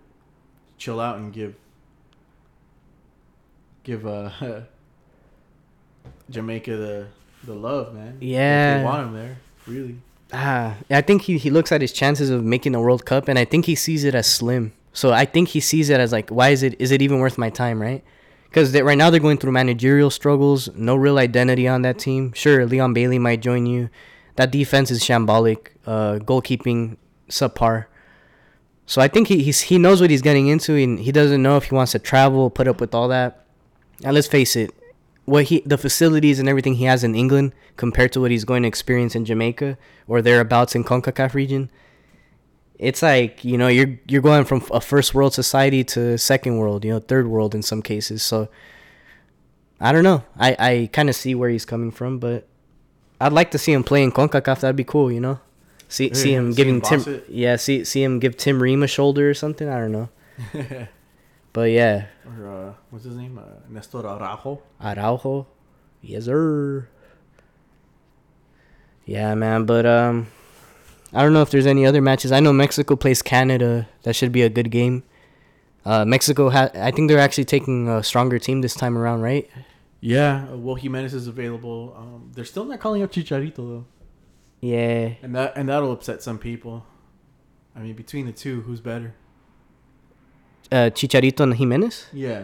chill 0.79 1.01
out 1.01 1.19
and 1.19 1.33
give 1.33 1.55
give 3.85 4.07
uh 4.07 4.31
Jamaica 6.31 6.77
the 6.77 7.07
the 7.47 7.55
love, 7.55 7.95
man. 7.95 8.19
Yeah. 8.21 8.79
they 8.79 8.85
want 8.85 9.09
him 9.09 9.15
there, 9.15 9.37
really. 9.67 9.97
Ah, 10.33 10.77
I 10.91 11.01
think 11.01 11.23
he, 11.23 11.39
he 11.39 11.51
looks 11.51 11.71
at 11.71 11.81
his 11.81 11.93
chances 11.93 12.31
of 12.31 12.45
making 12.45 12.75
a 12.75 12.81
World 12.81 13.05
Cup, 13.05 13.29
and 13.29 13.39
I 13.39 13.45
think 13.45 13.67
he 13.67 13.75
sees 13.75 14.05
it 14.05 14.15
as 14.15 14.27
slim. 14.27 14.73
So 14.93 15.13
I 15.13 15.25
think 15.25 15.49
he 15.49 15.61
sees 15.61 15.91
it 15.91 16.01
as 16.01 16.13
like, 16.13 16.31
why 16.31 16.51
is 16.51 16.63
it 16.63 16.81
is 16.81 16.91
it 16.91 17.03
even 17.03 17.19
worth 17.19 17.37
my 17.37 17.51
time, 17.51 17.81
right? 17.81 18.03
Because 18.45 18.73
right 18.81 18.97
now 18.97 19.11
they're 19.11 19.21
going 19.21 19.39
through 19.39 19.53
managerial 19.53 20.11
struggles, 20.11 20.69
no 20.75 20.95
real 20.95 21.19
identity 21.19 21.67
on 21.67 21.83
that 21.83 21.99
team. 21.99 22.33
Sure, 22.33 22.65
Leon 22.65 22.95
Bailey 22.95 23.19
might 23.19 23.43
join 23.43 23.67
you. 23.67 23.91
That 24.37 24.53
defense 24.53 24.91
is 24.93 25.01
shambolic. 25.01 25.69
Uh, 25.87 26.19
goalkeeping 26.21 26.97
subpar. 27.29 27.87
So 28.87 29.01
I 29.01 29.09
think 29.09 29.29
he 29.29 29.43
he's, 29.43 29.63
he 29.63 29.79
knows 29.79 30.01
what 30.01 30.11
he's 30.11 30.23
getting 30.23 30.47
into, 30.47 30.77
and 30.77 31.01
he 31.01 31.11
doesn't 31.11 31.43
know 31.43 31.57
if 31.57 31.65
he 31.65 31.75
wants 31.75 31.93
to 31.93 31.99
travel, 31.99 32.51
put 32.51 32.69
up 32.69 32.81
with 32.81 32.95
all 32.95 33.09
that. 33.09 33.45
And 34.05 34.15
let's 34.15 34.27
face 34.27 34.57
it, 34.57 34.73
what 35.25 35.45
he 35.45 35.61
the 35.65 35.79
facilities 35.79 36.39
and 36.39 36.49
everything 36.49 36.75
he 36.75 36.85
has 36.85 37.03
in 37.05 37.15
England 37.15 37.53
compared 37.77 38.13
to 38.13 38.21
what 38.21 38.31
he's 38.31 38.45
going 38.45 38.63
to 38.63 38.69
experience 38.69 39.15
in 39.15 39.25
Jamaica 39.25 39.79
or 40.07 40.21
thereabouts 40.23 40.75
in 40.75 40.85
CONCACAF 40.85 41.35
region, 41.35 41.71
it's 42.79 43.03
like 43.03 43.45
you 43.45 43.57
know 43.57 43.69
you're 43.69 43.99
you're 44.07 44.23
going 44.23 44.45
from 44.45 44.63
a 44.73 44.81
first 44.81 45.15
world 45.15 45.35
society 45.35 45.85
to 45.85 46.19
second 46.19 46.59
world, 46.59 46.85
you 46.85 46.93
know, 46.93 47.01
third 47.01 47.27
world 47.27 47.55
in 47.55 47.63
some 47.63 47.83
cases. 47.83 48.23
So 48.23 48.49
I 49.81 49.93
don't 49.93 50.05
know. 50.05 50.25
I 50.39 50.57
I 50.59 50.91
kind 50.93 51.09
of 51.09 51.17
see 51.17 51.35
where 51.35 51.51
he's 51.51 51.65
coming 51.65 51.91
from, 51.91 52.19
but 52.19 52.47
I'd 53.21 53.33
like 53.33 53.51
to 53.53 53.59
see 53.59 53.73
him 53.73 53.85
play 53.85 54.03
in 54.03 54.13
CONCACAF. 54.13 54.61
That'd 54.61 54.77
be 54.77 54.85
cool, 54.85 55.11
you 55.11 55.21
know. 55.21 55.41
See 55.89 56.13
see 56.15 56.35
him 56.35 56.53
see 56.53 56.57
giving 56.57 56.77
him 56.77 56.81
Tim 56.81 57.15
it. 57.15 57.27
yeah 57.29 57.57
see 57.57 57.85
see 57.85 58.03
him 58.03 58.19
give 58.19 58.37
Tim 58.37 58.61
Ream 58.63 58.83
a 58.83 58.87
shoulder 58.87 59.31
or 59.31 59.35
something. 59.35 59.69
I 59.69 59.79
don't 59.79 59.93
know, 59.93 60.09
but 61.55 61.71
yeah, 61.71 62.07
or 62.27 62.47
uh, 62.51 62.73
what's 62.91 63.07
his 63.07 63.17
name? 63.17 63.39
Uh, 63.39 63.61
Nestor 63.71 64.05
Araujo. 64.07 64.61
Araujo. 64.81 65.47
Yes, 66.03 66.27
sir. 66.27 66.87
Yeah, 69.07 69.35
man, 69.35 69.65
but 69.65 69.85
um, 69.87 70.27
I 71.13 71.23
don't 71.23 71.33
know 71.33 71.43
if 71.43 71.51
there's 71.51 71.67
any 71.67 71.85
other 71.87 72.01
matches. 72.03 72.33
I 72.33 72.41
know 72.41 72.53
Mexico 72.53 72.97
plays 72.97 73.23
Canada. 73.23 73.89
That 74.03 74.15
should 74.17 74.33
be 74.33 74.43
a 74.43 74.49
good 74.51 74.71
game. 74.71 75.03
Uh, 75.85 76.05
Mexico 76.05 76.49
ha- 76.51 76.71
I 76.75 76.91
think 76.91 77.09
they're 77.11 77.19
actually 77.19 77.45
taking 77.45 77.89
a 77.89 78.03
stronger 78.03 78.39
team 78.39 78.63
this 78.63 78.75
time 78.75 78.97
around, 78.97 79.21
right? 79.21 79.49
Yeah, 80.01 80.51
Will 80.53 80.75
Jimenez 80.75 81.13
is 81.15 81.27
available. 81.27 81.95
Um, 81.97 82.31
they're 82.35 82.45
still 82.45 82.65
not 82.65 82.81
calling 82.81 83.03
up 83.03 83.11
Chicharito 83.13 83.57
though, 83.57 83.85
Yeah. 84.61 85.15
and 85.23 85.35
that 85.35 85.53
and 85.57 85.69
that'll 85.69 85.93
upset 85.93 86.23
some 86.23 86.39
people. 86.39 86.85
I 87.77 87.81
mean, 87.81 87.95
between 87.95 88.27
the 88.27 88.33
two, 88.33 88.63
who's 88.63 88.81
better? 88.81 89.15
Uh, 90.75 90.91
Chicharito 90.91 91.41
and 91.41 91.55
Jimenez. 91.55 92.07
Yeah, 92.13 92.43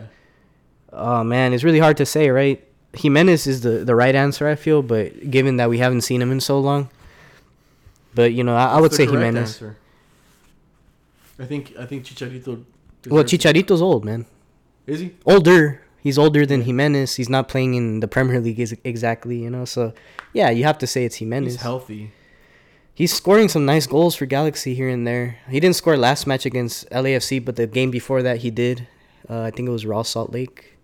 Oh 0.93 1.23
man, 1.25 1.53
it's 1.53 1.65
really 1.65 1.79
hard 1.87 1.97
to 1.99 2.07
say, 2.07 2.31
right? 2.31 2.59
Jimenez 2.95 3.47
is 3.47 3.61
the 3.67 3.85
the 3.85 3.95
right 3.95 4.15
answer, 4.15 4.47
I 4.49 4.55
feel, 4.57 4.83
but 4.83 5.31
given 5.31 5.57
that 5.59 5.69
we 5.71 5.79
haven't 5.79 6.03
seen 6.03 6.21
him 6.23 6.31
in 6.33 6.41
so 6.41 6.59
long, 6.59 6.89
but 8.15 8.33
you 8.33 8.43
know, 8.45 8.57
I, 8.57 8.77
I 8.77 8.81
would 8.81 8.93
say 8.93 9.07
Jimenez. 9.07 9.51
answer. 9.55 9.77
I 11.39 11.47
think 11.47 11.73
I 11.79 11.87
think 11.87 12.05
Chicharito. 12.05 12.65
Well, 13.09 13.23
deserves 13.23 13.33
it. 13.33 13.41
Chicharito's 13.41 13.83
old, 13.83 14.05
man. 14.05 14.27
is 14.87 15.01
he? 15.01 15.15
older. 15.25 15.81
He's 16.03 16.19
older 16.19 16.47
than 16.47 16.63
Jimenez. 16.63 17.17
He's 17.17 17.29
not 17.29 17.49
playing 17.49 17.75
in 17.75 18.01
the 18.01 18.09
Premier 18.09 18.41
League 18.41 18.59
ex- 18.61 18.75
exactly, 18.85 19.37
you 19.43 19.51
know. 19.51 19.65
So, 19.67 19.93
yeah, 20.33 20.49
you 20.51 20.65
have 20.65 20.79
to 20.79 20.87
say 20.87 21.05
it's 21.05 21.17
Jimenez. 21.17 21.55
He's 21.55 21.63
healthy. 21.63 22.13
He's 23.01 23.15
scoring 23.15 23.49
some 23.49 23.65
nice 23.65 23.87
goals 23.87 24.15
for 24.15 24.27
Galaxy 24.27 24.75
here 24.75 24.91
and 24.91 25.07
there. 25.07 25.39
He 25.49 25.59
didn't 25.59 25.77
score 25.77 25.97
last 25.97 26.27
match 26.27 26.45
against 26.45 26.87
LAFC, 26.91 27.43
but 27.43 27.57
the 27.57 27.67
game 27.67 27.91
before 27.91 28.21
that 28.21 28.41
he 28.41 28.51
did. 28.51 28.87
Uh, 29.27 29.41
I 29.41 29.51
think 29.51 29.71
it 29.71 29.73
was 29.73 29.87
Real 29.87 30.05
Salt 30.05 30.33
Lake. 30.33 30.77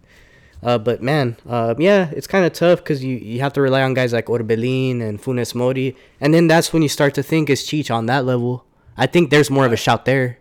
Uh, 0.62 0.78
but 0.78 1.02
man, 1.02 1.36
uh, 1.46 1.74
yeah, 1.76 2.08
it's 2.16 2.26
kind 2.26 2.46
of 2.46 2.54
tough 2.54 2.78
because 2.78 3.04
you, 3.04 3.16
you 3.18 3.40
have 3.40 3.52
to 3.52 3.60
rely 3.60 3.82
on 3.82 3.92
guys 3.92 4.14
like 4.14 4.28
Orbelin 4.28 5.02
and 5.02 5.20
Funes 5.22 5.54
Mori, 5.54 5.94
and 6.18 6.32
then 6.32 6.46
that's 6.46 6.72
when 6.72 6.80
you 6.80 6.88
start 6.88 7.12
to 7.16 7.22
think 7.22 7.50
is 7.50 7.66
Cheech 7.66 7.94
on 7.94 8.06
that 8.06 8.24
level. 8.24 8.64
I 8.96 9.06
think 9.06 9.28
there's 9.28 9.50
more 9.50 9.66
of 9.66 9.72
a 9.74 9.76
shout 9.76 10.06
there, 10.06 10.38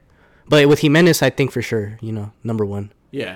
but 0.47 0.65
with 0.69 0.79
Jimenez, 0.79 1.21
I 1.21 1.29
think 1.29 1.51
for 1.51 1.61
sure, 1.61 1.97
you 1.99 2.13
know, 2.13 2.31
number 2.41 2.65
one. 2.65 2.93
Yeah. 3.11 3.35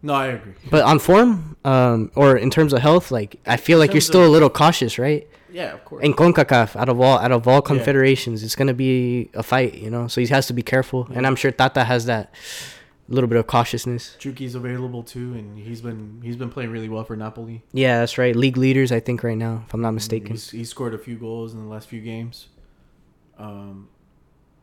No, 0.00 0.14
I 0.14 0.26
agree. 0.28 0.52
But 0.70 0.84
on 0.84 1.00
form, 1.00 1.56
um, 1.64 2.12
or 2.14 2.36
in 2.36 2.50
terms 2.50 2.72
of 2.72 2.82
health, 2.82 3.10
like 3.10 3.40
I 3.48 3.56
feel 3.56 3.80
like 3.80 3.92
you're 3.92 4.00
still 4.00 4.22
of- 4.22 4.28
a 4.28 4.30
little 4.30 4.48
cautious, 4.48 4.96
right? 4.96 5.26
Yeah, 5.54 5.72
of 5.72 5.84
course. 5.84 6.02
In 6.04 6.12
Concacaf, 6.14 6.74
out 6.74 6.88
of 6.88 7.00
all 7.00 7.18
out 7.24 7.30
of 7.30 7.46
all 7.46 7.62
Yeah. 7.62 7.70
confederations, 7.72 8.42
it's 8.42 8.56
gonna 8.56 8.74
be 8.74 9.30
a 9.34 9.42
fight, 9.42 9.74
you 9.84 9.88
know. 9.94 10.08
So 10.08 10.20
he 10.20 10.26
has 10.26 10.46
to 10.48 10.52
be 10.52 10.62
careful, 10.62 11.06
and 11.14 11.22
I'm 11.26 11.36
sure 11.36 11.52
Tata 11.52 11.84
has 11.84 12.06
that 12.06 12.34
little 13.08 13.28
bit 13.28 13.38
of 13.38 13.46
cautiousness. 13.46 14.16
Chucky's 14.18 14.54
available 14.56 15.02
too, 15.04 15.28
and 15.38 15.46
he's 15.58 15.80
been 15.80 16.20
he's 16.26 16.36
been 16.36 16.50
playing 16.50 16.70
really 16.70 16.88
well 16.88 17.04
for 17.04 17.16
Napoli. 17.16 17.62
Yeah, 17.72 18.00
that's 18.00 18.18
right. 18.18 18.34
League 18.34 18.56
leaders, 18.56 18.90
I 18.90 18.98
think, 18.98 19.22
right 19.22 19.38
now, 19.38 19.62
if 19.66 19.72
I'm 19.74 19.80
not 19.80 19.92
mistaken. 19.92 20.32
He's, 20.32 20.50
he 20.50 20.64
scored 20.64 20.92
a 20.94 20.98
few 20.98 21.16
goals 21.16 21.54
in 21.54 21.60
the 21.62 21.68
last 21.74 21.86
few 21.88 22.00
games. 22.00 22.48
Um, 23.38 23.88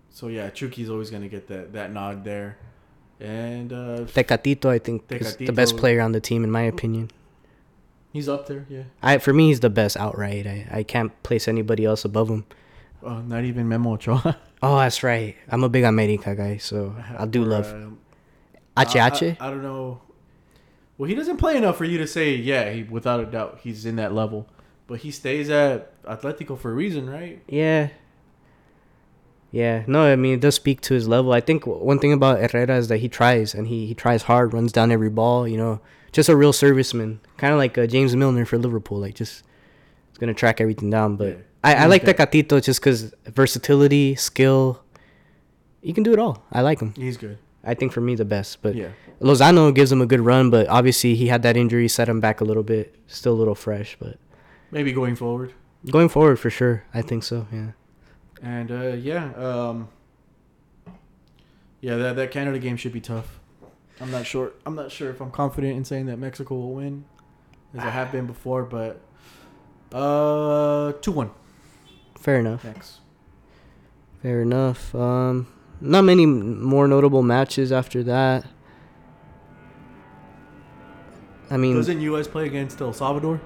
so 0.09 0.27
yeah, 0.27 0.49
Chucky's 0.49 0.89
always 0.89 1.09
gonna 1.09 1.29
get 1.29 1.47
that 1.47 1.71
that 1.71 1.93
nod 1.93 2.25
there, 2.25 2.57
and 3.19 3.71
uh, 3.71 3.99
Tecatito, 4.17 4.65
I 4.67 4.79
think, 4.79 5.03
is 5.09 5.37
the 5.37 5.53
best 5.53 5.77
player 5.77 6.01
on 6.01 6.11
the 6.11 6.19
team, 6.19 6.43
in 6.43 6.51
my 6.51 6.63
opinion. 6.63 7.11
He's 8.13 8.29
up 8.29 8.47
there. 8.47 8.65
Yeah, 8.69 8.83
I 9.01 9.17
for 9.17 9.33
me, 9.33 9.47
he's 9.47 9.59
the 9.59 9.69
best 9.69 9.97
outright. 9.97 10.45
I, 10.47 10.67
I 10.71 10.83
can't 10.83 11.11
place 11.23 11.47
anybody 11.47 11.85
else 11.85 12.05
above 12.05 12.29
him. 12.29 12.45
uh, 13.05 13.21
not 13.21 13.43
even 13.43 13.67
Memo 13.69 13.93
Ochoa. 13.93 14.37
Oh, 14.63 14.77
that's 14.77 15.01
right. 15.01 15.35
I'm 15.49 15.63
a 15.63 15.69
big 15.69 15.83
America 15.85 16.35
guy, 16.35 16.57
so 16.57 16.95
I 17.17 17.25
do 17.25 17.41
Or, 17.41 17.47
love 17.47 17.73
um, 17.73 17.97
Ache 18.77 18.95
I- 18.95 19.07
Ache. 19.07 19.37
I, 19.41 19.47
I 19.47 19.49
don't 19.49 19.63
know. 19.63 20.01
Well, 20.99 21.09
he 21.09 21.15
doesn't 21.15 21.37
play 21.37 21.57
enough 21.57 21.77
for 21.77 21.85
you 21.85 21.97
to 21.97 22.05
say, 22.05 22.35
yeah, 22.35 22.69
he, 22.71 22.83
without 22.83 23.19
a 23.19 23.25
doubt, 23.25 23.61
he's 23.63 23.87
in 23.87 23.95
that 23.95 24.13
level. 24.13 24.45
But 24.85 24.99
he 24.99 25.09
stays 25.09 25.49
at 25.49 25.99
Atletico 26.03 26.59
for 26.59 26.69
a 26.69 26.75
reason, 26.75 27.09
right? 27.09 27.41
Yeah. 27.47 27.89
Yeah, 29.51 29.83
no, 29.87 30.03
I 30.03 30.15
mean 30.15 30.35
it 30.35 30.41
does 30.41 30.55
speak 30.55 30.79
to 30.81 30.93
his 30.93 31.07
level. 31.07 31.33
I 31.33 31.41
think 31.41 31.65
one 31.67 31.99
thing 31.99 32.13
about 32.13 32.39
Herrera 32.51 32.77
is 32.77 32.87
that 32.89 32.97
he 32.97 33.09
tries 33.09 33.53
and 33.55 33.67
he, 33.67 33.87
he 33.87 33.93
tries 33.95 34.23
hard, 34.23 34.53
runs 34.53 34.71
down 34.71 34.91
every 34.91 35.09
ball. 35.09 35.47
You 35.47 35.57
know, 35.57 35.81
just 36.11 36.29
a 36.29 36.35
real 36.35 36.51
serviceman, 36.53 37.19
kind 37.37 37.53
of 37.53 37.57
like 37.57 37.77
uh, 37.77 37.87
James 37.87 38.15
Milner 38.15 38.45
for 38.45 38.57
Liverpool. 38.57 38.99
Like 38.99 39.15
just, 39.15 39.43
it's 40.09 40.17
gonna 40.17 40.33
track 40.33 40.59
everything 40.61 40.89
down. 40.89 41.15
But 41.15 41.27
Yeah. 41.27 41.35
I, 41.63 41.75
I 41.75 41.85
like 41.85 42.03
that- 42.05 42.17
Tecatito 42.17 42.61
just 42.63 42.79
because 42.79 43.13
versatility, 43.25 44.15
skill. 44.15 44.83
You 45.81 45.93
can 45.93 46.03
do 46.03 46.13
it 46.13 46.19
all. 46.19 46.43
I 46.51 46.61
like 46.61 46.79
him. 46.79 46.93
He's 46.95 47.17
good. 47.17 47.37
I 47.63 47.73
think 47.75 47.91
for 47.91 48.01
me 48.01 48.15
the 48.15 48.25
best. 48.25 48.61
But 48.61 48.75
yeah. 48.75 48.89
Lozano 49.19 49.73
gives 49.73 49.91
him 49.91 50.01
a 50.01 50.05
good 50.07 50.21
run, 50.21 50.49
but 50.49 50.67
obviously 50.67 51.13
he 51.15 51.27
had 51.27 51.43
that 51.43 51.55
injury, 51.55 51.87
set 51.87 52.09
him 52.09 52.19
back 52.19 52.41
a 52.41 52.43
little 52.43 52.63
bit. 52.63 52.95
Still 53.07 53.33
a 53.33 53.39
little 53.41 53.53
fresh, 53.55 53.95
but 53.99 54.17
Maybe 54.71 54.91
going 54.91 55.15
forward. 55.15 55.53
going 55.91 56.09
forward 56.09 56.37
for 56.39 56.49
sure, 56.49 56.83
I 56.93 57.01
think 57.03 57.23
so. 57.23 57.45
Yeah. 57.51 57.71
And 58.41 58.71
uh, 58.71 58.95
yeah, 58.97 59.31
um, 59.35 59.89
yeah, 61.81 61.95
that 61.97 62.15
that 62.15 62.31
Canada 62.31 62.57
game 62.59 62.77
should 62.77 62.93
be 62.93 63.01
tough. 63.01 63.39
I'm 64.01 64.11
not 64.11 64.25
sure. 64.25 64.51
I'm 64.65 64.75
not 64.75 64.91
sure 64.91 65.09
if 65.11 65.21
I'm 65.21 65.31
confident 65.31 65.77
in 65.77 65.85
saying 65.85 66.07
that 66.07 66.17
Mexico 66.17 66.55
will 66.55 66.73
win, 66.73 67.05
as 67.73 67.81
I 67.81 67.89
have 67.89 68.11
been 68.11 68.25
before. 68.25 68.63
But 68.63 68.99
uh, 69.95 70.93
two 71.01 71.11
one 71.11 71.31
Fair 72.17 72.39
enough. 72.39 72.63
next. 72.63 72.99
Fair 74.21 74.41
enough. 74.41 74.93
Um, 74.95 75.47
not 75.79 76.03
many 76.03 76.25
more 76.25 76.87
notable 76.87 77.23
matches 77.23 77.71
after 77.71 78.03
that. 78.03 78.45
I 81.49 81.57
mean, 81.57 81.75
Doesn't 81.75 82.01
U.S. 82.01 82.27
play 82.27 82.45
against 82.45 82.79
El 82.81 82.93
Salvador? 82.93 83.41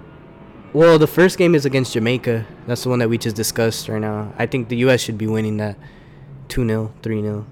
well, 0.73 0.99
the 0.99 1.07
first 1.07 1.37
game 1.37 1.55
is 1.55 1.65
against 1.65 1.93
Jamaica. 1.93 2.45
That's 2.67 2.83
the 2.83 2.89
one 2.89 2.99
that 2.99 3.09
we 3.09 3.17
just 3.17 3.35
discussed 3.35 3.87
right 3.89 3.99
now. 4.01 4.33
I 4.37 4.45
think 4.45 4.67
the 4.69 4.77
U.S. 4.77 5.01
should 5.01 5.17
be 5.17 5.25
winning 5.27 5.57
that 5.57 5.77
2 6.49 6.67
0, 6.67 6.93
3 7.01 7.21
0. 7.21 7.45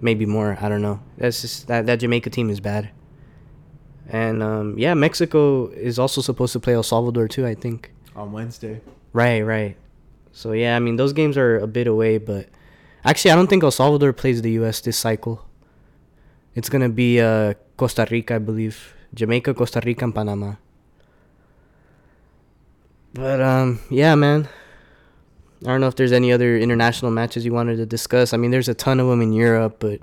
Maybe 0.00 0.26
more. 0.26 0.58
I 0.60 0.68
don't 0.68 0.82
know. 0.82 1.00
That's 1.16 1.40
just 1.40 1.66
that, 1.68 1.86
that 1.86 1.96
Jamaica 2.00 2.30
team 2.30 2.50
is 2.50 2.60
bad. 2.60 2.90
And 4.08 4.42
um, 4.42 4.78
yeah, 4.78 4.94
Mexico 4.94 5.68
is 5.68 5.98
also 5.98 6.20
supposed 6.20 6.52
to 6.52 6.60
play 6.60 6.74
El 6.74 6.82
Salvador 6.82 7.26
too, 7.28 7.46
I 7.46 7.54
think. 7.54 7.90
on 8.14 8.32
Wednesday. 8.32 8.80
Right, 9.12 9.40
right. 9.42 9.76
So 10.32 10.52
yeah, 10.52 10.76
I 10.76 10.78
mean 10.80 10.96
those 10.96 11.12
games 11.12 11.36
are 11.38 11.58
a 11.58 11.66
bit 11.66 11.86
away, 11.86 12.18
but 12.18 12.48
actually 13.04 13.30
I 13.30 13.36
don't 13.36 13.46
think 13.48 13.62
El 13.62 13.70
Salvador 13.70 14.12
plays 14.12 14.42
the 14.42 14.50
U.S. 14.62 14.80
this 14.80 14.98
cycle. 14.98 15.46
It's 16.54 16.68
gonna 16.68 16.88
be 16.88 17.20
uh, 17.20 17.54
Costa 17.76 18.06
Rica, 18.10 18.34
I 18.36 18.38
believe, 18.38 18.94
Jamaica, 19.14 19.54
Costa 19.54 19.80
Rica, 19.84 20.04
and 20.04 20.14
Panama. 20.14 20.54
But 23.14 23.40
um, 23.40 23.80
yeah, 23.90 24.14
man. 24.16 24.48
I 25.64 25.68
don't 25.70 25.80
know 25.80 25.86
if 25.88 25.96
there's 25.96 26.12
any 26.12 26.30
other 26.32 26.58
international 26.58 27.10
matches 27.10 27.44
you 27.44 27.52
wanted 27.52 27.76
to 27.76 27.86
discuss. 27.86 28.32
I 28.32 28.36
mean, 28.36 28.50
there's 28.50 28.68
a 28.68 28.74
ton 28.74 29.00
of 29.00 29.08
them 29.08 29.22
in 29.22 29.32
Europe, 29.32 29.76
but 29.78 30.00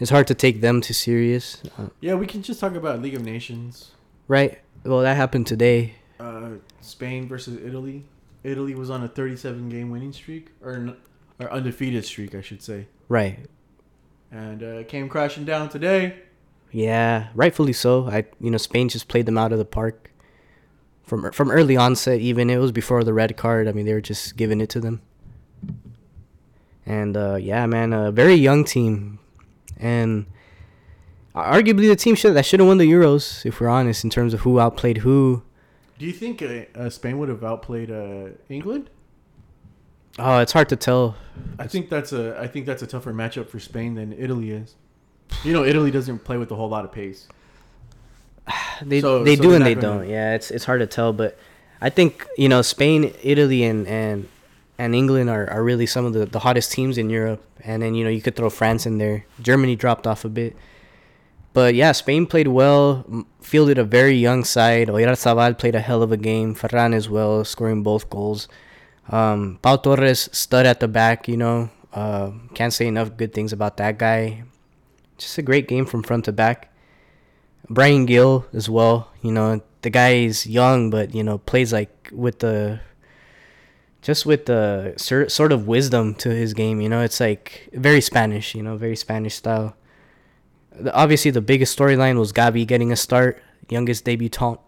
it's 0.00 0.10
hard 0.10 0.26
to 0.28 0.34
take 0.34 0.60
them 0.60 0.80
too 0.80 0.94
serious, 0.94 1.62
uh, 1.78 1.86
Yeah, 2.00 2.14
we 2.14 2.26
can 2.26 2.42
just 2.42 2.58
talk 2.60 2.74
about 2.74 3.00
League 3.02 3.14
of 3.14 3.24
Nations. 3.24 3.92
right? 4.28 4.58
Well, 4.84 5.00
that 5.00 5.16
happened 5.16 5.46
today. 5.46 5.94
Uh, 6.20 6.50
Spain 6.80 7.28
versus 7.28 7.58
Italy. 7.64 8.04
Italy 8.44 8.74
was 8.74 8.90
on 8.90 9.02
a 9.02 9.08
37 9.08 9.68
game 9.68 9.90
winning 9.90 10.12
streak, 10.12 10.50
or 10.62 10.94
or 11.38 11.52
undefeated 11.52 12.04
streak, 12.04 12.34
I 12.34 12.40
should 12.40 12.62
say, 12.62 12.86
Right. 13.08 13.40
and 14.32 14.62
uh, 14.62 14.84
came 14.84 15.08
crashing 15.08 15.44
down 15.44 15.68
today. 15.68 16.22
Yeah, 16.72 17.28
rightfully 17.34 17.72
so. 17.72 18.08
I 18.08 18.24
you 18.40 18.50
know 18.50 18.58
Spain 18.58 18.88
just 18.88 19.08
played 19.08 19.26
them 19.26 19.36
out 19.38 19.52
of 19.52 19.58
the 19.58 19.64
park 19.64 20.10
from 21.06 21.30
from 21.32 21.50
early 21.50 21.76
onset. 21.76 22.20
Even 22.20 22.50
it 22.50 22.58
was 22.58 22.72
before 22.72 23.02
the 23.04 23.14
red 23.14 23.36
card. 23.36 23.68
I 23.68 23.72
mean, 23.72 23.86
they 23.86 23.94
were 23.94 24.00
just 24.00 24.36
giving 24.36 24.60
it 24.60 24.68
to 24.70 24.80
them. 24.80 25.00
And 26.84 27.16
uh, 27.16 27.36
yeah, 27.36 27.66
man, 27.66 27.92
a 27.92 28.12
very 28.12 28.34
young 28.34 28.64
team, 28.64 29.18
and 29.78 30.26
arguably 31.34 31.88
the 31.88 31.96
team 31.96 32.14
should 32.14 32.34
that 32.34 32.46
should 32.46 32.60
have 32.60 32.68
won 32.68 32.78
the 32.78 32.90
Euros 32.90 33.44
if 33.44 33.60
we're 33.60 33.68
honest 33.68 34.04
in 34.04 34.10
terms 34.10 34.34
of 34.34 34.40
who 34.40 34.60
outplayed 34.60 34.98
who. 34.98 35.42
Do 35.98 36.06
you 36.06 36.12
think 36.12 36.42
uh, 36.42 36.64
uh, 36.78 36.90
Spain 36.90 37.18
would 37.18 37.28
have 37.28 37.42
outplayed 37.42 37.90
uh, 37.90 38.28
England? 38.48 38.90
Oh, 40.18 40.38
it's 40.38 40.52
hard 40.52 40.68
to 40.70 40.76
tell. 40.76 41.16
I 41.58 41.66
think 41.66 41.88
that's 41.88 42.12
a 42.12 42.38
I 42.40 42.46
think 42.46 42.66
that's 42.66 42.82
a 42.82 42.86
tougher 42.86 43.12
matchup 43.12 43.48
for 43.48 43.58
Spain 43.58 43.94
than 43.94 44.12
Italy 44.12 44.50
is. 44.50 44.74
You 45.44 45.52
know, 45.52 45.64
Italy 45.64 45.90
doesn't 45.90 46.20
play 46.20 46.36
with 46.36 46.50
a 46.50 46.54
whole 46.54 46.68
lot 46.68 46.84
of 46.84 46.92
pace. 46.92 47.28
They 48.82 49.00
So- 49.00 49.24
they 49.24 49.36
so 49.36 49.42
do 49.42 49.54
and 49.54 49.64
they 49.64 49.74
gonna- 49.74 50.04
don't. 50.04 50.08
Yeah, 50.08 50.34
it's 50.34 50.50
it's 50.50 50.64
hard 50.64 50.80
to 50.80 50.86
tell, 50.86 51.12
but 51.12 51.38
I 51.80 51.90
think 51.90 52.26
you 52.36 52.48
know 52.48 52.62
Spain, 52.62 53.12
Italy, 53.22 53.64
and 53.64 53.86
and 53.88 54.28
and 54.78 54.94
England 54.94 55.30
are, 55.30 55.48
are 55.50 55.64
really 55.64 55.86
some 55.86 56.04
of 56.04 56.12
the, 56.12 56.26
the 56.26 56.40
hottest 56.40 56.72
teams 56.72 56.98
in 56.98 57.08
Europe. 57.10 57.42
And 57.64 57.82
then 57.82 57.94
you 57.94 58.04
know 58.04 58.10
you 58.10 58.20
could 58.20 58.36
throw 58.36 58.50
France 58.50 58.84
in 58.86 58.98
there. 58.98 59.24
Germany 59.40 59.74
dropped 59.76 60.06
off 60.06 60.24
a 60.24 60.28
bit, 60.28 60.54
but 61.54 61.74
yeah, 61.74 61.92
Spain 61.92 62.26
played 62.26 62.48
well, 62.48 63.04
fielded 63.40 63.78
a 63.78 63.84
very 63.84 64.14
young 64.14 64.44
side. 64.44 64.88
Oyarzabal 64.88 65.56
played 65.58 65.74
a 65.74 65.80
hell 65.80 66.02
of 66.02 66.12
a 66.12 66.16
game. 66.20 66.54
Ferran 66.54 66.94
as 66.94 67.08
well, 67.08 67.44
scoring 67.44 67.82
both 67.82 68.08
goals. 68.10 68.46
Um, 69.08 69.58
Pau 69.62 69.76
Torres 69.76 70.28
stud 70.32 70.66
at 70.66 70.80
the 70.80 70.88
back. 70.88 71.26
You 71.28 71.38
know, 71.38 71.70
uh, 71.94 72.30
can't 72.54 72.72
say 72.72 72.86
enough 72.86 73.16
good 73.16 73.32
things 73.32 73.52
about 73.52 73.78
that 73.78 73.98
guy. 73.98 74.44
Just 75.18 75.38
a 75.38 75.42
great 75.42 75.66
game 75.66 75.86
from 75.86 76.02
front 76.04 76.26
to 76.26 76.32
back. 76.32 76.70
Bryan 77.68 78.06
Gil 78.06 78.46
as 78.52 78.68
well. 78.68 79.10
You 79.22 79.32
know, 79.32 79.60
the 79.82 79.90
guy 79.90 80.14
is 80.14 80.46
young, 80.46 80.90
but 80.90 81.14
you 81.14 81.22
know 81.22 81.38
plays 81.38 81.72
like 81.72 82.10
with 82.12 82.40
the 82.40 82.80
just 84.02 84.24
with 84.24 84.46
the 84.46 84.94
sor- 84.96 85.28
sort 85.28 85.52
of 85.52 85.66
wisdom 85.66 86.14
to 86.16 86.30
his 86.30 86.54
game. 86.54 86.80
You 86.80 86.88
know, 86.88 87.00
it's 87.00 87.20
like 87.20 87.68
very 87.72 88.00
Spanish. 88.00 88.54
You 88.54 88.62
know, 88.62 88.76
very 88.76 88.96
Spanish 88.96 89.34
style. 89.34 89.76
The, 90.70 90.92
obviously, 90.94 91.30
the 91.30 91.40
biggest 91.40 91.76
storyline 91.76 92.18
was 92.18 92.32
Gavi 92.32 92.66
getting 92.66 92.92
a 92.92 92.96
start, 92.96 93.42
youngest 93.68 94.04
debutant, 94.04 94.60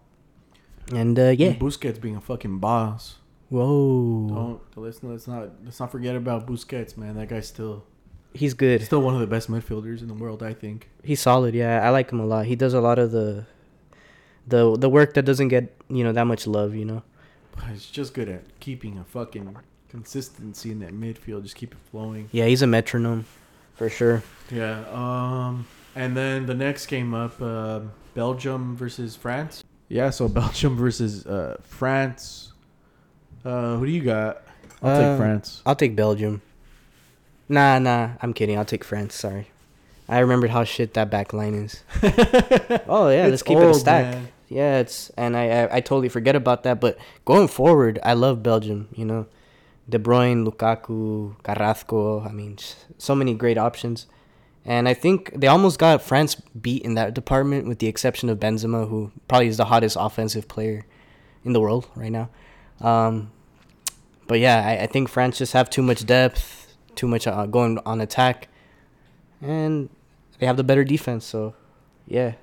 and 0.93 1.17
uh, 1.17 1.29
yeah. 1.29 1.49
And 1.49 1.59
Busquets 1.59 2.01
being 2.01 2.15
a 2.15 2.21
fucking 2.21 2.59
boss. 2.59 3.15
Whoa, 3.49 4.27
Don't 4.29 4.61
let's 4.75 5.01
let's 5.03 5.27
not 5.27 5.49
let's 5.63 5.79
not 5.79 5.91
forget 5.91 6.15
about 6.15 6.45
Busquets, 6.45 6.97
man. 6.97 7.15
That 7.15 7.29
guy's 7.29 7.47
still 7.47 7.83
he's 8.33 8.53
good. 8.53 8.83
still 8.83 9.01
one 9.01 9.13
of 9.13 9.19
the 9.21 9.27
best 9.27 9.49
midfielders 9.49 10.01
in 10.01 10.07
the 10.07 10.13
world, 10.13 10.41
I 10.43 10.53
think. 10.53 10.89
He's 11.03 11.19
solid. 11.21 11.53
Yeah, 11.55 11.85
I 11.85 11.89
like 11.89 12.11
him 12.11 12.19
a 12.19 12.25
lot. 12.25 12.45
He 12.45 12.55
does 12.55 12.73
a 12.73 12.81
lot 12.81 12.99
of 12.99 13.11
the 13.11 13.45
the 14.47 14.75
the 14.77 14.89
work 14.89 15.13
that 15.13 15.23
doesn't 15.25 15.49
get 15.49 15.75
you 15.89 16.03
know 16.03 16.11
that 16.11 16.25
much 16.25 16.47
love. 16.47 16.73
You 16.75 16.85
know. 16.85 17.03
But 17.55 17.65
he's 17.65 17.85
just 17.85 18.13
good 18.13 18.29
at 18.29 18.43
keeping 18.59 18.97
a 18.97 19.03
fucking 19.03 19.57
consistency 19.89 20.71
in 20.71 20.79
that 20.79 20.93
midfield. 20.93 21.43
Just 21.43 21.55
keep 21.55 21.73
it 21.73 21.79
flowing. 21.91 22.29
Yeah, 22.31 22.45
he's 22.45 22.61
a 22.61 22.67
metronome, 22.67 23.25
for 23.75 23.89
sure. 23.89 24.23
Yeah. 24.51 24.83
Um. 24.91 25.67
And 25.95 26.15
then 26.15 26.45
the 26.45 26.53
next 26.53 26.85
game 26.85 27.13
up, 27.13 27.41
uh, 27.41 27.81
Belgium 28.13 28.75
versus 28.77 29.15
France. 29.15 29.63
Yeah. 29.89 30.09
So 30.11 30.27
Belgium 30.41 30.77
versus 30.77 31.25
uh, 31.25 31.57
France. 31.63 32.53
Uh, 33.43 33.77
who 33.77 33.85
do 33.85 33.91
you 33.91 34.01
got? 34.01 34.43
I'll 34.81 34.89
Uh, 34.95 35.09
take 35.11 35.17
France. 35.17 35.61
I'll 35.65 35.75
take 35.75 35.95
Belgium. 35.95 36.41
Nah, 37.49 37.79
nah, 37.79 38.11
I'm 38.21 38.33
kidding. 38.33 38.57
I'll 38.57 38.65
take 38.65 38.83
France. 38.83 39.15
Sorry, 39.15 39.47
I 40.07 40.19
remembered 40.19 40.51
how 40.51 40.63
shit 40.63 40.93
that 40.93 41.09
back 41.09 41.33
line 41.33 41.55
is. 41.55 41.83
Oh 42.87 43.09
yeah, 43.09 43.27
let's 43.27 43.43
keep 43.43 43.57
it 43.57 43.63
a 43.69 43.73
stack. 43.73 44.05
man. 44.13 44.27
Yeah, 44.47 44.79
it's 44.79 45.09
and 45.17 45.35
I, 45.37 45.63
I 45.63 45.77
I 45.77 45.79
totally 45.81 46.09
forget 46.09 46.35
about 46.35 46.63
that. 46.63 46.79
But 46.79 46.97
going 47.25 47.47
forward, 47.47 47.99
I 48.03 48.13
love 48.13 48.41
Belgium. 48.43 48.87
You 48.95 49.05
know, 49.05 49.25
De 49.87 49.97
Bruyne, 49.99 50.45
Lukaku, 50.47 51.35
Carrasco. 51.43 52.21
I 52.21 52.31
mean, 52.31 52.57
so 52.97 53.15
many 53.15 53.33
great 53.33 53.57
options. 53.57 54.05
And 54.65 54.87
I 54.87 54.93
think 54.93 55.31
they 55.39 55.47
almost 55.47 55.79
got 55.79 56.01
France 56.01 56.35
beat 56.35 56.83
in 56.83 56.93
that 56.95 57.13
department, 57.13 57.67
with 57.67 57.79
the 57.79 57.87
exception 57.87 58.29
of 58.29 58.39
Benzema, 58.39 58.87
who 58.89 59.11
probably 59.27 59.47
is 59.47 59.57
the 59.57 59.65
hottest 59.65 59.97
offensive 59.99 60.47
player 60.47 60.85
in 61.43 61.53
the 61.53 61.59
world 61.59 61.87
right 61.95 62.11
now. 62.11 62.29
Um, 62.81 63.31
but 64.27 64.39
yeah, 64.39 64.63
I, 64.65 64.83
I 64.83 64.87
think 64.87 65.09
France 65.09 65.37
just 65.39 65.53
have 65.53 65.69
too 65.69 65.81
much 65.81 66.05
depth, 66.05 66.58
too 66.99 67.07
much 67.07 67.25
uh, 67.27 67.45
going 67.45 67.79
on 67.85 68.01
attack, 68.01 68.49
and 69.41 69.87
they 70.37 70.45
have 70.45 70.57
the 70.57 70.63
better 70.65 70.83
defense. 70.83 71.23
So, 71.25 71.55
yeah, 72.05 72.33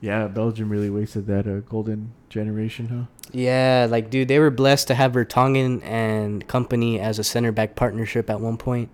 Yeah, 0.00 0.28
Belgium 0.28 0.70
really 0.70 0.88
wasted 0.88 1.26
that 1.26 1.46
uh, 1.46 1.60
golden 1.60 2.12
generation, 2.30 2.88
huh? 2.88 3.04
Yeah, 3.32 3.86
like 3.88 4.08
dude, 4.08 4.28
they 4.28 4.38
were 4.38 4.50
blessed 4.50 4.88
to 4.88 4.94
have 4.94 5.12
Vertonghen 5.12 5.82
and 5.84 6.46
company 6.48 6.98
as 6.98 7.18
a 7.18 7.24
center 7.24 7.52
back 7.52 7.76
partnership 7.76 8.30
at 8.30 8.40
one 8.40 8.56
point, 8.56 8.88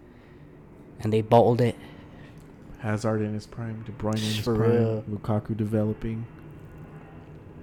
and 1.00 1.12
they 1.12 1.22
bottled 1.22 1.60
it. 1.60 1.76
Hazard 2.80 3.22
in 3.22 3.34
his 3.34 3.46
prime, 3.46 3.82
De 3.86 3.92
Bruyne 3.92 4.16
in 4.16 4.20
his 4.34 4.38
For 4.38 4.56
prime, 4.56 4.70
real. 4.70 5.04
Lukaku 5.08 5.56
developing. 5.56 6.26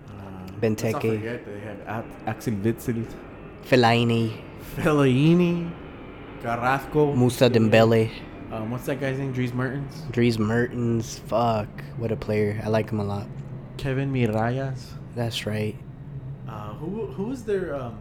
Uh, 0.08 0.48
Benteke. 0.62 0.94
Let's 0.94 0.94
not 0.94 1.02
forget 1.02 1.46
they 1.46 1.60
had 1.60 2.06
Axel 2.26 2.54
Witsel, 2.54 3.06
Fellaini, 3.66 4.42
Fellaini, 4.76 5.72
Carrasco, 6.42 7.14
Mousa 7.14 7.50
Dembele, 7.50 8.10
Um, 8.52 8.72
what's 8.72 8.86
that 8.86 9.00
guy's 9.00 9.18
name? 9.20 9.32
Dries 9.34 9.54
Mertens, 9.54 10.04
Dries 10.12 10.40
Mertens. 10.40 11.20
Fuck, 11.20 11.68
what 11.98 12.12
a 12.12 12.16
player! 12.16 12.62
I 12.64 12.70
like 12.70 12.90
him 12.90 13.00
a 13.00 13.04
lot. 13.04 13.28
Kevin 13.78 14.12
Mirallas. 14.14 14.86
That's 15.16 15.46
right. 15.46 15.76
Uh, 16.48 16.74
who 16.76 17.08
who 17.08 17.24
was 17.26 17.44
their 17.44 17.76
um? 17.76 17.98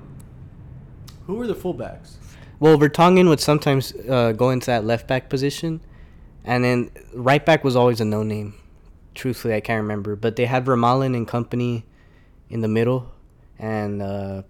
Who 1.26 1.34
were 1.34 1.46
the 1.46 1.54
fullbacks? 1.54 2.16
Well, 2.60 2.78
Vertonghen 2.78 3.28
would 3.28 3.40
sometimes 3.40 3.92
uh, 4.08 4.32
go 4.32 4.50
into 4.50 4.66
that 4.66 4.84
left 4.84 5.06
back 5.08 5.28
position, 5.28 5.80
and 6.44 6.62
then 6.64 6.90
right 7.12 7.44
back 7.44 7.64
was 7.64 7.76
always 7.76 8.00
a 8.00 8.04
no 8.04 8.22
name. 8.22 8.54
Truthfully, 9.14 9.54
I 9.54 9.60
can't 9.60 9.82
remember, 9.82 10.16
but 10.16 10.36
they 10.36 10.46
had 10.46 10.64
Vermaelen 10.64 11.14
and 11.16 11.26
company 11.28 11.84
in 12.48 12.60
the 12.60 12.68
middle, 12.68 13.10
and 13.58 14.00
uh, 14.02 14.42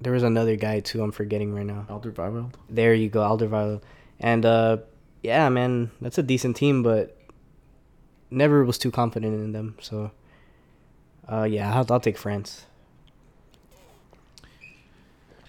there 0.00 0.12
was 0.12 0.22
another 0.22 0.56
guy 0.56 0.80
too. 0.80 1.02
I'm 1.02 1.12
forgetting 1.12 1.54
right 1.54 1.66
now. 1.66 1.86
Alderweireld. 1.88 2.52
There 2.68 2.94
you 2.94 3.08
go, 3.08 3.20
Alderweireld. 3.20 3.82
And 4.20 4.44
uh, 4.44 4.78
yeah, 5.22 5.48
man, 5.48 5.90
that's 6.00 6.18
a 6.18 6.22
decent 6.22 6.56
team, 6.56 6.82
but 6.82 7.16
never 8.30 8.64
was 8.64 8.78
too 8.78 8.90
confident 8.90 9.34
in 9.34 9.52
them. 9.52 9.76
So, 9.80 10.10
uh, 11.30 11.44
yeah, 11.44 11.74
I'll, 11.74 11.86
I'll 11.90 12.00
take 12.00 12.18
France. 12.18 12.66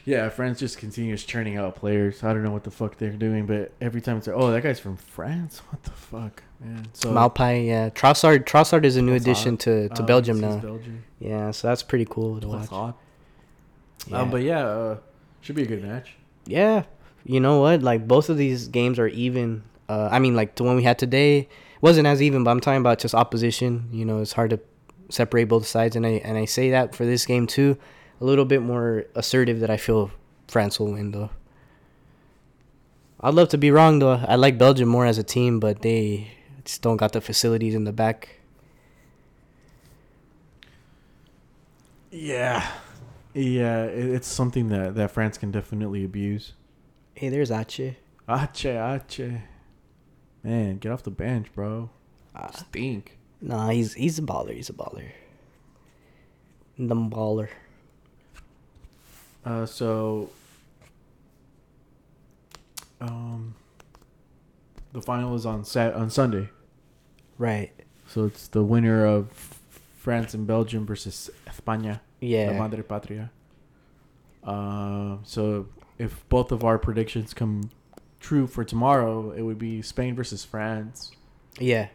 Yeah, 0.06 0.30
France 0.30 0.58
just 0.60 0.78
continues 0.78 1.26
churning 1.26 1.58
out 1.58 1.76
players. 1.76 2.24
I 2.24 2.32
don't 2.32 2.42
know 2.42 2.52
what 2.52 2.64
the 2.64 2.72
fuck 2.72 2.98
they're 2.98 3.10
doing, 3.12 3.46
but 3.46 3.74
every 3.82 4.00
time 4.00 4.18
it's 4.18 4.28
like, 4.28 4.38
oh, 4.38 4.52
that 4.52 4.64
guy's 4.64 4.80
from 4.80 4.96
France. 4.96 5.60
What 5.70 5.84
the 5.84 5.92
fuck, 5.92 6.44
man? 6.62 6.88
So 6.94 7.12
Maupay, 7.12 7.68
yeah, 7.68 7.90
Trossard. 7.90 8.46
Trossard 8.46 8.86
is 8.86 8.96
a 8.96 9.02
new 9.02 9.16
addition 9.16 9.58
to 9.58 9.90
to 9.90 10.04
Oh, 10.04 10.06
Belgium 10.06 10.40
now. 10.40 10.60
Belgium. 10.60 11.04
Yeah, 11.20 11.52
so 11.52 11.68
that's 11.68 11.84
pretty 11.84 12.06
cool 12.10 12.40
to 12.40 12.48
watch. 12.48 12.70
Trossard. 12.70 12.94
Yeah. 14.08 14.20
Um, 14.20 14.32
but 14.32 14.42
yeah, 14.42 14.66
uh, 14.66 14.98
should 15.42 15.56
be 15.56 15.64
a 15.64 15.68
good 15.68 15.84
match. 15.84 16.16
yeah, 16.46 16.84
you 17.26 17.40
know 17.40 17.60
what? 17.60 17.82
Like 17.82 18.08
both 18.08 18.30
of 18.30 18.38
these 18.38 18.68
games 18.68 19.00
are 19.00 19.08
even. 19.08 19.64
Uh, 19.90 20.10
I 20.12 20.20
mean, 20.20 20.36
like 20.36 20.56
the 20.56 20.64
one 20.64 20.76
we 20.76 20.84
had 20.84 21.00
today 21.00 21.48
wasn't 21.82 22.08
as 22.08 22.22
even, 22.22 22.44
but 22.44 22.52
I'm 22.52 22.60
talking 22.60 22.82
about 22.82 23.00
just 23.00 23.16
opposition. 23.16 23.90
You 23.92 24.06
know, 24.06 24.20
it's 24.20 24.34
hard 24.34 24.50
to 24.52 24.60
separate 25.10 25.46
both 25.46 25.66
sides, 25.66 25.96
and 25.96 26.06
I 26.06 26.22
and 26.24 26.38
I 26.38 26.46
say 26.46 26.72
that 26.72 26.96
for 26.96 27.06
this 27.06 27.26
game 27.26 27.48
too, 27.48 27.78
a 28.22 28.26
little 28.26 28.46
bit 28.46 28.62
more 28.62 29.06
assertive 29.16 29.60
that 29.62 29.70
I 29.70 29.78
feel 29.78 30.12
France 30.48 30.80
will 30.80 30.92
win 30.92 31.12
though. 31.12 31.30
I'd 33.20 33.34
love 33.34 33.50
to 33.50 33.58
be 33.58 33.72
wrong 33.72 34.00
though. 34.00 34.22
I 34.28 34.36
like 34.36 34.58
Belgium 34.58 34.90
more 34.90 35.06
as 35.06 35.18
a 35.18 35.24
team, 35.24 35.60
but 35.60 35.82
they 35.82 36.32
just 36.66 36.82
don't 36.82 36.98
got 36.98 37.14
the 37.14 37.22
facilities 37.22 37.74
in 37.76 37.84
the 37.84 37.94
back. 37.94 38.30
Yeah, 42.12 42.66
yeah, 43.38 43.84
it, 43.86 44.10
it's 44.10 44.28
something 44.28 44.70
that 44.70 44.96
that 44.96 45.12
France 45.12 45.38
can 45.38 45.52
definitely 45.52 46.04
abuse. 46.04 46.54
Hey, 47.14 47.30
there's 47.30 47.52
Ache. 47.52 47.98
Ache, 48.30 48.66
Ache, 48.66 49.42
man, 50.44 50.78
get 50.78 50.92
off 50.92 51.04
the 51.04 51.12
bench, 51.12 51.54
bro. 51.54 51.90
Ah. 52.36 52.52
Stink. 52.52 53.18
Nah, 53.42 53.70
he's 53.70 53.94
he's 53.94 54.20
a 54.20 54.22
baller. 54.22 54.54
He's 54.54 54.70
a 54.70 54.74
baller. 54.74 55.10
The 56.78 56.96
baller. 56.96 57.50
Uh, 59.46 59.66
so, 59.66 60.30
um, 63.00 63.56
the 64.94 65.02
final 65.02 65.36
is 65.36 65.46
on 65.46 65.64
Sat 65.64 65.94
on 65.94 66.10
Sunday. 66.10 66.50
Right. 67.38 67.72
So 68.08 68.26
it's 68.26 68.48
the 68.48 68.64
winner 68.64 69.06
of 69.06 69.60
France 69.98 70.34
and 70.34 70.48
Belgium 70.48 70.86
versus 70.86 71.30
España, 71.46 72.00
la 72.22 72.28
Yeah. 72.28 72.58
Madre 72.60 72.84
Patria. 72.84 73.32
Uh, 74.44 75.18
so 75.24 75.68
if 75.98 76.28
both 76.30 76.52
of 76.52 76.64
our 76.64 76.78
predictions 76.78 77.34
come 77.34 77.70
true 78.20 78.48
for 78.48 78.64
tomorrow, 78.64 79.32
it 79.32 79.42
would 79.42 79.60
be 79.60 79.82
Spain 79.82 80.16
versus 80.16 80.46
France. 80.46 81.12
Yeah. 81.60 81.88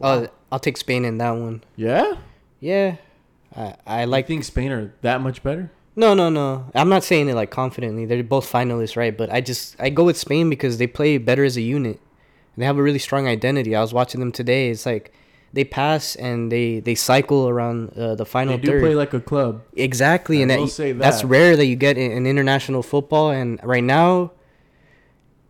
Oh, 0.00 0.28
I'll 0.50 0.58
take 0.58 0.76
Spain 0.76 1.04
in 1.04 1.18
that 1.18 1.32
one. 1.32 1.62
Yeah, 1.76 2.14
Yeah. 2.60 2.96
I 3.54 3.74
I 3.86 4.04
like 4.04 4.08
like 4.08 4.26
think 4.28 4.44
Spain 4.44 4.72
are 4.72 4.94
that 5.02 5.20
much 5.20 5.42
better. 5.42 5.70
No, 5.94 6.14
no, 6.14 6.30
no. 6.30 6.64
I'm 6.74 6.88
not 6.88 7.04
saying 7.04 7.28
it 7.28 7.34
like 7.34 7.50
confidently. 7.50 8.06
They're 8.06 8.22
both 8.22 8.50
finalists, 8.50 8.96
right? 8.96 9.14
But 9.16 9.30
I 9.30 9.42
just 9.42 9.76
I 9.78 9.90
go 9.90 10.04
with 10.04 10.16
Spain 10.16 10.48
because 10.48 10.78
they 10.78 10.86
play 10.86 11.18
better 11.18 11.44
as 11.44 11.58
a 11.58 11.60
unit. 11.60 12.00
They 12.56 12.64
have 12.64 12.78
a 12.78 12.82
really 12.82 12.98
strong 12.98 13.26
identity. 13.26 13.76
I 13.76 13.82
was 13.82 13.92
watching 13.92 14.20
them 14.20 14.32
today. 14.32 14.70
It's 14.70 14.86
like 14.86 15.12
they 15.52 15.64
pass 15.64 16.16
and 16.16 16.50
they 16.50 16.80
they 16.80 16.94
cycle 16.94 17.48
around 17.48 17.90
uh, 17.96 18.14
the 18.14 18.24
final 18.24 18.56
They 18.56 18.62
do 18.62 18.70
third. 18.72 18.82
play 18.82 18.94
like 18.94 19.12
a 19.14 19.20
club. 19.20 19.62
exactly, 19.76 20.38
I 20.38 20.42
and 20.42 20.50
that, 20.50 20.68
say 20.68 20.92
that's 20.92 21.24
rare 21.24 21.56
that 21.56 21.66
you 21.66 21.76
get 21.76 21.98
in, 21.98 22.10
in 22.12 22.26
international 22.26 22.82
football. 22.82 23.30
And 23.30 23.60
right 23.62 23.84
now, 23.84 24.32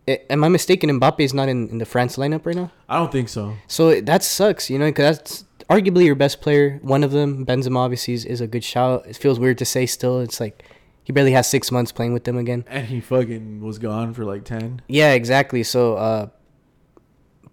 i 0.07 0.19
am 0.29 0.43
I 0.43 0.49
mistaken? 0.49 0.89
Mbappe 0.99 1.21
is 1.21 1.33
not 1.33 1.47
in, 1.49 1.69
in 1.69 1.77
the 1.77 1.85
France 1.85 2.17
lineup 2.17 2.45
right 2.45 2.55
now. 2.55 2.71
I 2.89 2.97
don't 2.97 3.11
think 3.11 3.29
so. 3.29 3.53
So 3.67 4.01
that 4.01 4.23
sucks, 4.23 4.69
you 4.69 4.77
know, 4.77 4.87
because 4.87 5.17
that's 5.17 5.45
arguably 5.69 6.05
your 6.05 6.15
best 6.15 6.41
player. 6.41 6.79
One 6.81 7.03
of 7.03 7.11
them, 7.11 7.45
Benzema, 7.45 7.77
obviously 7.77 8.13
is, 8.13 8.25
is 8.25 8.41
a 8.41 8.47
good 8.47 8.63
shout. 8.63 9.05
It 9.07 9.15
feels 9.15 9.39
weird 9.39 9.57
to 9.59 9.65
say 9.65 9.85
still. 9.85 10.19
It's 10.19 10.39
like 10.39 10.63
he 11.03 11.13
barely 11.13 11.31
has 11.31 11.49
six 11.49 11.71
months 11.71 11.91
playing 11.93 12.13
with 12.13 12.25
them 12.25 12.37
again. 12.37 12.65
And 12.67 12.87
he 12.87 12.99
fucking 12.99 13.61
was 13.61 13.79
gone 13.79 14.13
for 14.13 14.25
like 14.25 14.43
ten. 14.43 14.81
Yeah, 14.87 15.13
exactly. 15.13 15.63
So, 15.63 15.95
uh, 15.95 16.27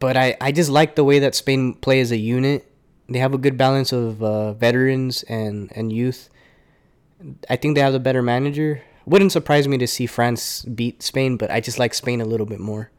but 0.00 0.16
I, 0.16 0.36
I 0.40 0.50
just 0.50 0.70
like 0.70 0.96
the 0.96 1.04
way 1.04 1.20
that 1.20 1.34
Spain 1.36 1.74
play 1.74 2.00
as 2.00 2.10
a 2.10 2.16
unit. 2.16 2.66
They 3.08 3.18
have 3.18 3.34
a 3.34 3.38
good 3.38 3.56
balance 3.58 3.92
of 3.92 4.22
uh, 4.22 4.52
veterans 4.54 5.22
and, 5.24 5.70
and 5.74 5.92
youth. 5.92 6.28
I 7.48 7.56
think 7.56 7.74
they 7.74 7.80
have 7.80 7.94
a 7.94 7.98
better 7.98 8.22
manager. 8.22 8.82
Wouldn't 9.04 9.32
surprise 9.32 9.66
me 9.68 9.78
to 9.78 9.86
see 9.86 10.06
France 10.06 10.62
beat 10.62 11.02
Spain, 11.02 11.36
but 11.36 11.50
I 11.50 11.60
just 11.60 11.78
like 11.78 11.92
Spain 11.94 12.20
a 12.20 12.24
little 12.24 12.46
bit 12.46 12.60
more. 12.60 12.90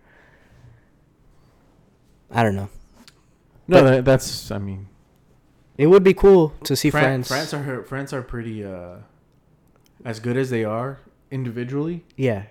I 2.29 2.43
don't 2.43 2.55
know. 2.55 2.69
No, 3.67 3.83
that, 3.83 4.05
that's. 4.05 4.51
I 4.51 4.57
mean, 4.57 4.87
It 5.77 5.87
would 5.87 6.03
be 6.03 6.13
cool 6.13 6.49
to 6.65 6.75
see 6.75 6.89
Fran- 6.89 7.23
France. 7.23 7.27
France 7.27 7.53
are 7.53 7.83
France 7.83 8.13
are 8.13 8.21
pretty 8.21 8.65
uh, 8.65 8.97
as 10.03 10.19
good 10.19 10.37
as 10.37 10.49
they 10.49 10.63
are 10.63 10.99
individually. 11.29 12.03
Yeah. 12.17 12.43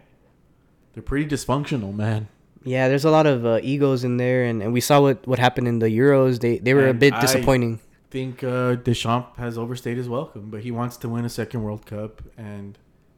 They're 0.94 1.02
pretty 1.02 1.27
dysfunctional, 1.27 1.94
man. 1.94 2.28
Yeah, 2.65 2.89
there's 2.89 3.05
a 3.07 3.11
lot 3.11 3.27
of 3.27 3.47
uh, 3.47 3.61
egos 3.62 4.05
in 4.05 4.16
there, 4.19 4.45
and, 4.45 4.62
and 4.62 4.73
we 4.73 4.81
saw 4.81 5.01
what, 5.01 5.27
what 5.27 5.39
happened 5.39 5.66
in 5.66 5.78
the 5.78 5.87
Euros. 5.87 6.41
They 6.41 6.59
they 6.59 6.74
were 6.74 6.89
a 6.89 6.95
bit 6.95 7.15
disappointing. 7.20 7.81
I- 7.82 7.87
think 8.11 8.43
uh, 8.43 8.74
Deschamps 8.74 9.39
has 9.39 9.57
overstayed 9.57 9.97
his 9.97 10.09
welcome, 10.09 10.51
but 10.51 10.62
he 10.62 10.73
wants 10.73 10.97
to 10.97 11.09
win 11.09 11.24
a 11.24 11.28
second 11.28 11.62
World 11.62 11.87
Cup 11.87 12.20
and 12.37 12.77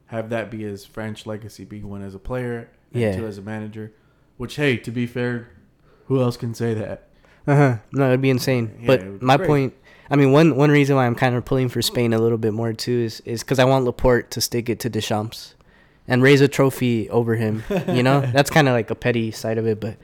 have 0.09 0.28
that 0.28 0.51
be 0.51 0.64
his 0.64 0.85
French 0.85 1.24
legacy, 1.24 1.64
be 1.64 1.81
one 1.81 2.02
as 2.02 2.14
a 2.14 2.19
player 2.19 2.69
and 2.93 3.01
Yeah. 3.01 3.16
two 3.16 3.27
as 3.27 3.39
a 3.39 3.43
manager. 3.43 3.93
Which, 4.36 4.56
hey, 4.56 4.77
to 4.77 4.90
be 4.90 5.06
fair, 5.06 5.48
who 6.09 6.20
else 6.20 6.36
can 6.36 6.52
say 6.52 6.74
that? 6.74 7.09
Uh 7.47 7.56
huh. 7.56 7.77
No, 7.94 8.09
it'd 8.09 8.20
be 8.20 8.28
insane. 8.28 8.77
Yeah, 8.81 8.86
but 8.86 9.01
be 9.01 9.24
my 9.24 9.39
great. 9.39 9.47
point, 9.47 9.74
I 10.10 10.16
mean, 10.16 10.31
one 10.31 10.56
one 10.56 10.70
reason 10.70 10.94
why 10.94 11.06
I'm 11.06 11.14
kind 11.14 11.35
of 11.36 11.44
pulling 11.47 11.70
for 11.70 11.81
Spain 11.81 12.12
a 12.12 12.19
little 12.19 12.36
bit 12.36 12.52
more 12.52 12.74
too 12.74 12.93
is 13.06 13.20
is 13.24 13.43
because 13.43 13.59
I 13.59 13.64
want 13.64 13.86
Laporte 13.86 14.31
to 14.32 14.43
stick 14.43 14.69
it 14.69 14.78
to 14.81 14.90
Deschamps, 14.90 15.55
and 16.12 16.22
raise 16.22 16.43
a 16.43 16.48
trophy 16.48 17.09
over 17.09 17.36
him. 17.36 17.64
You 17.89 18.02
know, 18.02 18.20
that's 18.32 18.51
kind 18.51 18.68
of 18.68 18.74
like 18.74 18.90
a 18.90 18.94
petty 18.94 19.30
side 19.30 19.56
of 19.56 19.66
it, 19.66 19.80
but 19.80 19.97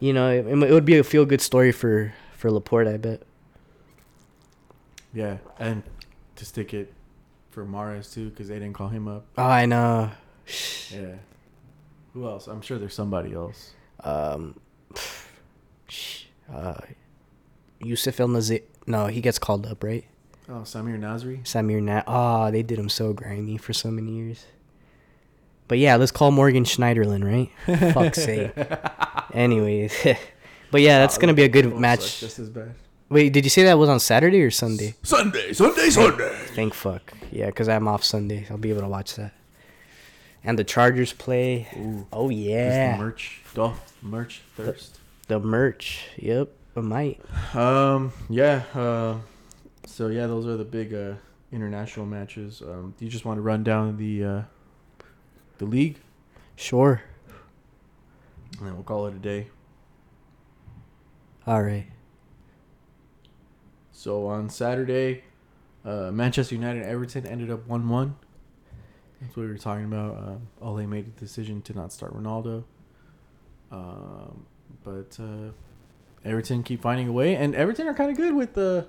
you 0.00 0.12
know, 0.12 0.28
it, 0.28 0.44
it 0.44 0.72
would 0.72 0.84
be 0.84 0.98
a 0.98 1.04
feel 1.04 1.24
good 1.24 1.40
story 1.40 1.70
for 1.70 2.12
for 2.36 2.50
Laporte. 2.50 2.88
I 2.88 2.96
bet. 2.96 3.22
Yeah, 5.14 5.38
and 5.60 5.84
to 6.34 6.44
stick 6.44 6.74
it 6.74 6.92
for 7.50 7.64
Mares 7.64 8.10
too, 8.10 8.30
because 8.30 8.48
they 8.48 8.54
didn't 8.54 8.72
call 8.72 8.88
him 8.88 9.06
up. 9.06 9.26
Oh, 9.38 9.44
I 9.44 9.64
know. 9.66 10.10
Yeah. 10.90 11.14
Who 12.14 12.26
else? 12.26 12.48
I'm 12.48 12.60
sure 12.60 12.76
there's 12.78 12.94
somebody 12.94 13.32
else. 13.32 13.74
Um, 14.00 14.58
Shh 15.88 16.24
uh, 16.52 16.80
Yusuf 17.80 18.18
El 18.18 18.28
Nazir. 18.28 18.60
No, 18.88 19.06
he 19.06 19.20
gets 19.20 19.38
called 19.38 19.66
up, 19.66 19.84
right? 19.84 20.04
Oh, 20.48 20.62
Samir 20.64 20.98
Nasri. 20.98 21.42
Samir 21.44 21.80
Nat. 21.80 22.04
Oh, 22.08 22.50
they 22.50 22.64
did 22.64 22.78
him 22.78 22.88
so 22.88 23.12
grimy 23.12 23.56
for 23.56 23.72
so 23.72 23.92
many 23.92 24.16
years. 24.16 24.46
But 25.68 25.78
yeah, 25.78 25.96
let's 25.96 26.10
call 26.10 26.30
Morgan 26.30 26.64
Schneiderlin, 26.64 27.22
right? 27.22 27.92
Fuck's 27.94 28.24
sake. 28.24 28.52
Anyways, 29.32 29.94
but 30.70 30.80
yeah, 30.80 30.98
that's 30.98 31.18
gonna 31.18 31.34
be 31.34 31.44
a 31.44 31.48
good 31.48 31.76
match. 31.76 32.20
Just 32.20 32.38
as 32.38 32.48
bad. 32.48 32.74
Wait, 33.10 33.32
did 33.32 33.44
you 33.44 33.50
say 33.50 33.64
that 33.64 33.78
was 33.78 33.88
on 33.88 34.00
Saturday 34.00 34.42
or 34.42 34.50
Sunday? 34.50 34.94
Sunday, 35.02 35.52
Sunday, 35.52 35.90
Sunday. 35.90 36.34
Thank 36.54 36.74
fuck. 36.74 37.12
Yeah, 37.30 37.46
because 37.46 37.68
I'm 37.68 37.86
off 37.86 38.02
Sunday. 38.02 38.46
I'll 38.50 38.58
be 38.58 38.70
able 38.70 38.82
to 38.82 38.88
watch 38.88 39.14
that. 39.16 39.32
And 40.42 40.58
the 40.58 40.64
Chargers 40.64 41.12
play. 41.12 41.68
Ooh. 41.76 42.06
Oh 42.12 42.30
yeah, 42.30 42.96
the 42.96 43.02
merch, 43.02 43.42
Dolph 43.54 43.94
merch 44.02 44.42
thirst. 44.56 44.98
the 45.26 45.38
merch. 45.38 46.06
Yep, 46.16 46.48
I 46.76 46.80
might. 46.80 47.20
Um, 47.54 48.12
yeah. 48.30 48.62
Uh, 48.74 49.16
so 49.84 50.08
yeah, 50.08 50.26
those 50.26 50.46
are 50.46 50.56
the 50.56 50.64
big 50.64 50.94
uh, 50.94 51.14
international 51.52 52.06
matches. 52.06 52.62
Um, 52.62 52.94
do 52.98 53.04
you 53.04 53.10
just 53.10 53.24
want 53.24 53.36
to 53.38 53.42
run 53.42 53.62
down 53.64 53.96
the 53.96 54.24
uh, 54.24 54.42
the 55.58 55.64
league, 55.66 55.98
Sure. 56.56 57.02
and 58.58 58.66
then 58.66 58.74
we'll 58.74 58.82
call 58.84 59.06
it 59.06 59.14
a 59.14 59.18
day. 59.18 59.48
All 61.46 61.62
right. 61.62 61.86
So 63.92 64.26
on 64.26 64.48
Saturday, 64.48 65.24
uh, 65.84 66.10
Manchester 66.12 66.54
United 66.54 66.82
and 66.82 66.90
Everton 66.90 67.26
ended 67.26 67.50
up 67.50 67.66
one-one. 67.66 68.16
That's 69.20 69.36
what 69.36 69.44
we 69.44 69.48
were 69.48 69.58
talking 69.58 69.84
about. 69.84 70.16
Um, 70.16 70.48
Ole 70.60 70.86
made 70.86 71.06
the 71.06 71.20
decision 71.20 71.62
to 71.62 71.74
not 71.74 71.92
start 71.92 72.14
Ronaldo. 72.14 72.64
Um, 73.72 74.46
but 74.84 75.18
uh, 75.20 75.50
Everton 76.24 76.62
keep 76.62 76.80
finding 76.82 77.08
a 77.08 77.12
way, 77.12 77.34
and 77.34 77.54
Everton 77.54 77.88
are 77.88 77.94
kind 77.94 78.10
of 78.10 78.16
good 78.16 78.34
with 78.34 78.54
the 78.54 78.86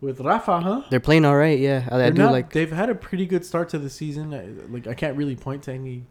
with 0.00 0.20
Rafa, 0.20 0.60
huh? 0.60 0.82
They're 0.90 1.00
playing 1.00 1.24
all 1.24 1.36
right. 1.36 1.58
Yeah, 1.58 1.88
I, 1.90 2.04
I 2.04 2.10
do 2.10 2.22
not- 2.22 2.32
like. 2.32 2.52
they've 2.52 2.70
had 2.70 2.90
a 2.90 2.94
pretty 2.94 3.26
good 3.26 3.44
start 3.44 3.68
to 3.70 3.78
the 3.78 3.90
season. 3.90 4.34
I, 4.34 4.46
like 4.72 4.86
I 4.86 4.94
can't 4.94 5.16
really 5.16 5.36
point 5.36 5.62
to 5.64 5.72
any 5.72 6.04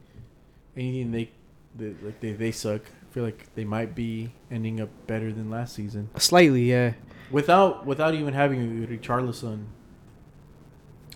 anything 0.75 1.11
they, 1.11 1.31
they 1.75 1.93
like 2.05 2.19
they 2.19 2.31
they 2.33 2.51
suck. 2.51 2.81
I 2.81 3.13
feel 3.13 3.23
like 3.23 3.53
they 3.55 3.63
might 3.63 3.95
be 3.95 4.33
ending 4.51 4.81
up 4.81 4.89
better 5.07 5.31
than 5.31 5.49
last 5.49 5.73
season 5.73 6.09
Slightly, 6.17 6.69
yeah. 6.69 6.93
without 7.31 7.85
without 7.85 8.13
even 8.13 8.33
having 8.33 8.85
Richarlison 8.87 9.65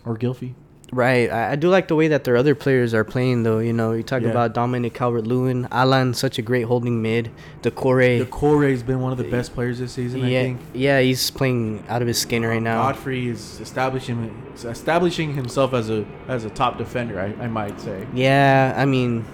or 0.06 0.18
Gylfi. 0.18 0.54
Right. 0.92 1.30
I, 1.32 1.52
I 1.52 1.56
do 1.56 1.70
like 1.70 1.88
the 1.88 1.96
way 1.96 2.08
that 2.08 2.24
their 2.24 2.36
other 2.36 2.56
players 2.56 2.94
are 2.94 3.04
playing, 3.04 3.44
though. 3.44 3.60
You 3.60 3.74
know, 3.74 3.92
you 3.94 4.04
talk 4.04 4.22
Yeah. 4.24 4.30
about 4.30 4.54
Dominic 4.54 4.94
Calvert 4.94 5.28
Lewin, 5.28 5.68
Allan, 5.72 6.14
such 6.14 6.40
a 6.40 6.42
great 6.42 6.64
holding 6.64 7.02
mid. 7.02 7.30
Doucouré. 7.62 8.20
The 8.20 8.26
Corey's 8.26 8.82
been 8.84 9.00
one 9.02 9.12
of 9.12 9.18
the 9.18 9.24
best 9.24 9.54
players 9.54 9.80
this 9.80 9.92
season. 9.92 10.24
I 10.24 10.30
yeah, 10.30 10.42
think. 10.44 10.60
yeah, 10.74 11.00
he's 11.00 11.30
playing 11.32 11.84
out 11.90 12.02
of 12.02 12.08
his 12.08 12.18
skin 12.18 12.44
right 12.46 12.62
now. 12.62 12.82
Godfrey 12.82 13.28
is 13.28 13.60
establishing 13.60 14.32
establishing 14.64 15.34
himself 15.34 15.74
as 15.74 15.90
a 15.90 16.06
as 16.28 16.46
a 16.46 16.50
top 16.50 16.78
defender. 16.78 17.20
I, 17.20 17.44
I 17.44 17.48
might 17.48 17.80
say. 17.80 18.08
Yeah, 18.14 18.74
I 18.76 18.86
mean, 18.86 19.26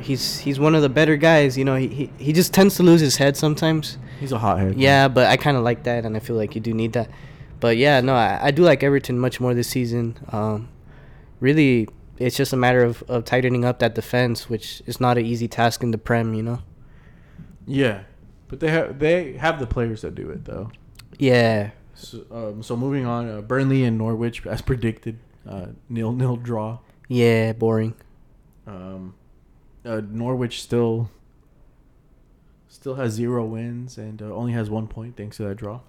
he's 0.00 0.38
he's 0.38 0.58
one 0.58 0.74
of 0.74 0.82
the 0.82 0.88
better 0.88 1.16
guys. 1.16 1.58
You 1.58 1.64
know, 1.64 1.76
he 1.76 1.88
he, 1.88 2.10
he 2.18 2.32
just 2.32 2.54
tends 2.54 2.76
to 2.76 2.82
lose 2.82 3.00
his 3.00 3.16
head 3.16 3.36
sometimes. 3.36 3.98
He's 4.20 4.32
a 4.32 4.38
hothead. 4.38 4.76
Yeah, 4.76 5.08
but 5.08 5.26
I 5.26 5.36
kind 5.36 5.56
of 5.58 5.62
like 5.62 5.82
that, 5.82 6.04
and 6.06 6.16
I 6.16 6.20
feel 6.20 6.36
like 6.36 6.54
you 6.54 6.60
do 6.60 6.72
need 6.72 6.94
that. 6.94 7.10
But 7.60 7.76
yeah, 7.76 8.00
no, 8.00 8.14
I, 8.14 8.38
I 8.46 8.50
do 8.50 8.62
like 8.62 8.82
Everton 8.82 9.18
much 9.18 9.40
more 9.40 9.52
this 9.54 9.68
season. 9.68 10.16
Um, 10.30 10.68
really, 11.40 11.88
it's 12.18 12.36
just 12.36 12.52
a 12.52 12.56
matter 12.56 12.82
of, 12.82 13.02
of 13.08 13.24
tightening 13.24 13.64
up 13.64 13.78
that 13.80 13.94
defense, 13.94 14.48
which 14.48 14.82
is 14.86 15.00
not 15.00 15.18
an 15.18 15.26
easy 15.26 15.48
task 15.48 15.82
in 15.82 15.90
the 15.90 15.98
Prem. 15.98 16.34
You 16.34 16.42
know. 16.42 16.62
Yeah, 17.66 18.02
but 18.48 18.60
they 18.60 18.70
have 18.70 18.98
they 18.98 19.32
have 19.34 19.58
the 19.58 19.66
players 19.66 20.02
that 20.02 20.14
do 20.14 20.30
it 20.30 20.44
though. 20.44 20.70
Yeah. 21.18 21.70
So, 21.94 22.24
um, 22.30 22.62
so 22.62 22.76
moving 22.76 23.06
on, 23.06 23.28
uh, 23.28 23.40
Burnley 23.40 23.84
and 23.84 23.96
Norwich, 23.96 24.46
as 24.46 24.60
predicted, 24.60 25.18
uh, 25.48 25.68
nil 25.88 26.12
nil 26.12 26.36
draw. 26.36 26.78
Yeah, 27.08 27.52
boring. 27.52 27.94
Um, 28.66 29.14
uh, 29.84 30.02
Norwich 30.08 30.62
still 30.62 31.10
still 32.68 32.96
has 32.96 33.12
zero 33.12 33.44
wins 33.44 33.96
and 33.96 34.20
uh, 34.20 34.26
only 34.26 34.52
has 34.52 34.68
one 34.68 34.86
point 34.86 35.16
thanks 35.16 35.38
to 35.38 35.44
that 35.44 35.56
draw. 35.56 35.80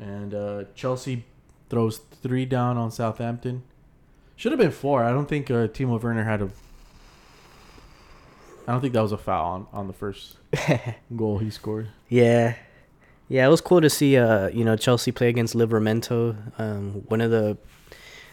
And 0.00 0.34
uh, 0.34 0.64
Chelsea 0.74 1.24
throws 1.70 1.98
three 2.22 2.44
down 2.44 2.76
on 2.76 2.90
Southampton. 2.90 3.62
Should 4.36 4.52
have 4.52 4.58
been 4.58 4.70
four. 4.72 5.04
I 5.04 5.10
don't 5.12 5.28
think 5.28 5.50
uh, 5.50 5.68
Timo 5.68 6.00
Werner 6.02 6.24
had 6.24 6.42
a. 6.42 6.50
I 8.66 8.72
don't 8.72 8.80
think 8.80 8.94
that 8.94 9.02
was 9.02 9.12
a 9.12 9.18
foul 9.18 9.52
on, 9.52 9.66
on 9.72 9.86
the 9.88 9.92
first 9.92 10.36
goal 11.16 11.38
he 11.38 11.50
scored. 11.50 11.88
Yeah. 12.08 12.54
Yeah, 13.28 13.46
it 13.46 13.50
was 13.50 13.60
cool 13.60 13.80
to 13.80 13.90
see 13.90 14.16
uh, 14.16 14.48
you 14.48 14.64
know, 14.64 14.76
Chelsea 14.76 15.12
play 15.12 15.28
against 15.28 15.54
Livramento, 15.54 16.36
um, 16.58 17.02
one 17.08 17.20
of 17.20 17.30
the 17.30 17.56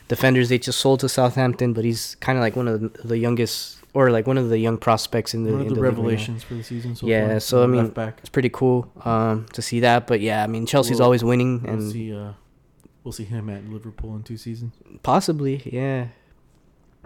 defenders 0.07 0.49
they 0.49 0.57
just 0.57 0.79
sold 0.79 0.99
to 1.01 1.09
Southampton, 1.09 1.73
but 1.73 1.83
he's 1.85 2.15
kind 2.15 2.37
of 2.37 2.41
like 2.41 2.55
one 2.55 2.67
of 2.67 2.81
the, 2.81 3.07
the 3.07 3.17
youngest 3.17 3.77
or 3.93 4.09
like 4.09 4.25
one 4.27 4.37
of 4.37 4.49
the 4.49 4.57
young 4.57 4.77
prospects 4.77 5.33
in 5.33 5.43
the, 5.43 5.51
One 5.51 5.61
of 5.61 5.67
in 5.67 5.73
the 5.73 5.79
now. 5.81 5.87
revelations 5.87 6.43
for 6.43 6.53
the 6.55 6.63
season 6.63 6.95
so 6.95 7.07
Yeah, 7.07 7.27
far. 7.31 7.39
so, 7.41 7.63
I 7.63 7.67
mean. 7.67 7.91
It's 8.19 8.29
pretty 8.29 8.49
cool 8.49 8.89
um, 9.03 9.45
to 9.53 9.61
see 9.61 9.81
that, 9.81 10.07
but 10.07 10.21
yeah, 10.21 10.43
I 10.43 10.47
mean 10.47 10.65
Chelsea's 10.65 10.97
We'll- 10.97 11.05
always 11.05 11.23
winning 11.25 11.63
We'll 11.63 11.73
and 11.73 11.91
see. 11.91 12.15
Uh, 12.15 12.31
we'll 13.03 13.11
see 13.11 13.23
him 13.25 13.49
at 13.49 13.65
Liverpool 13.69 14.15
in 14.15 14.23
two 14.23 14.37
seasons. 14.37 14.73
possibly, 15.03 15.61
yeah. 15.65 16.07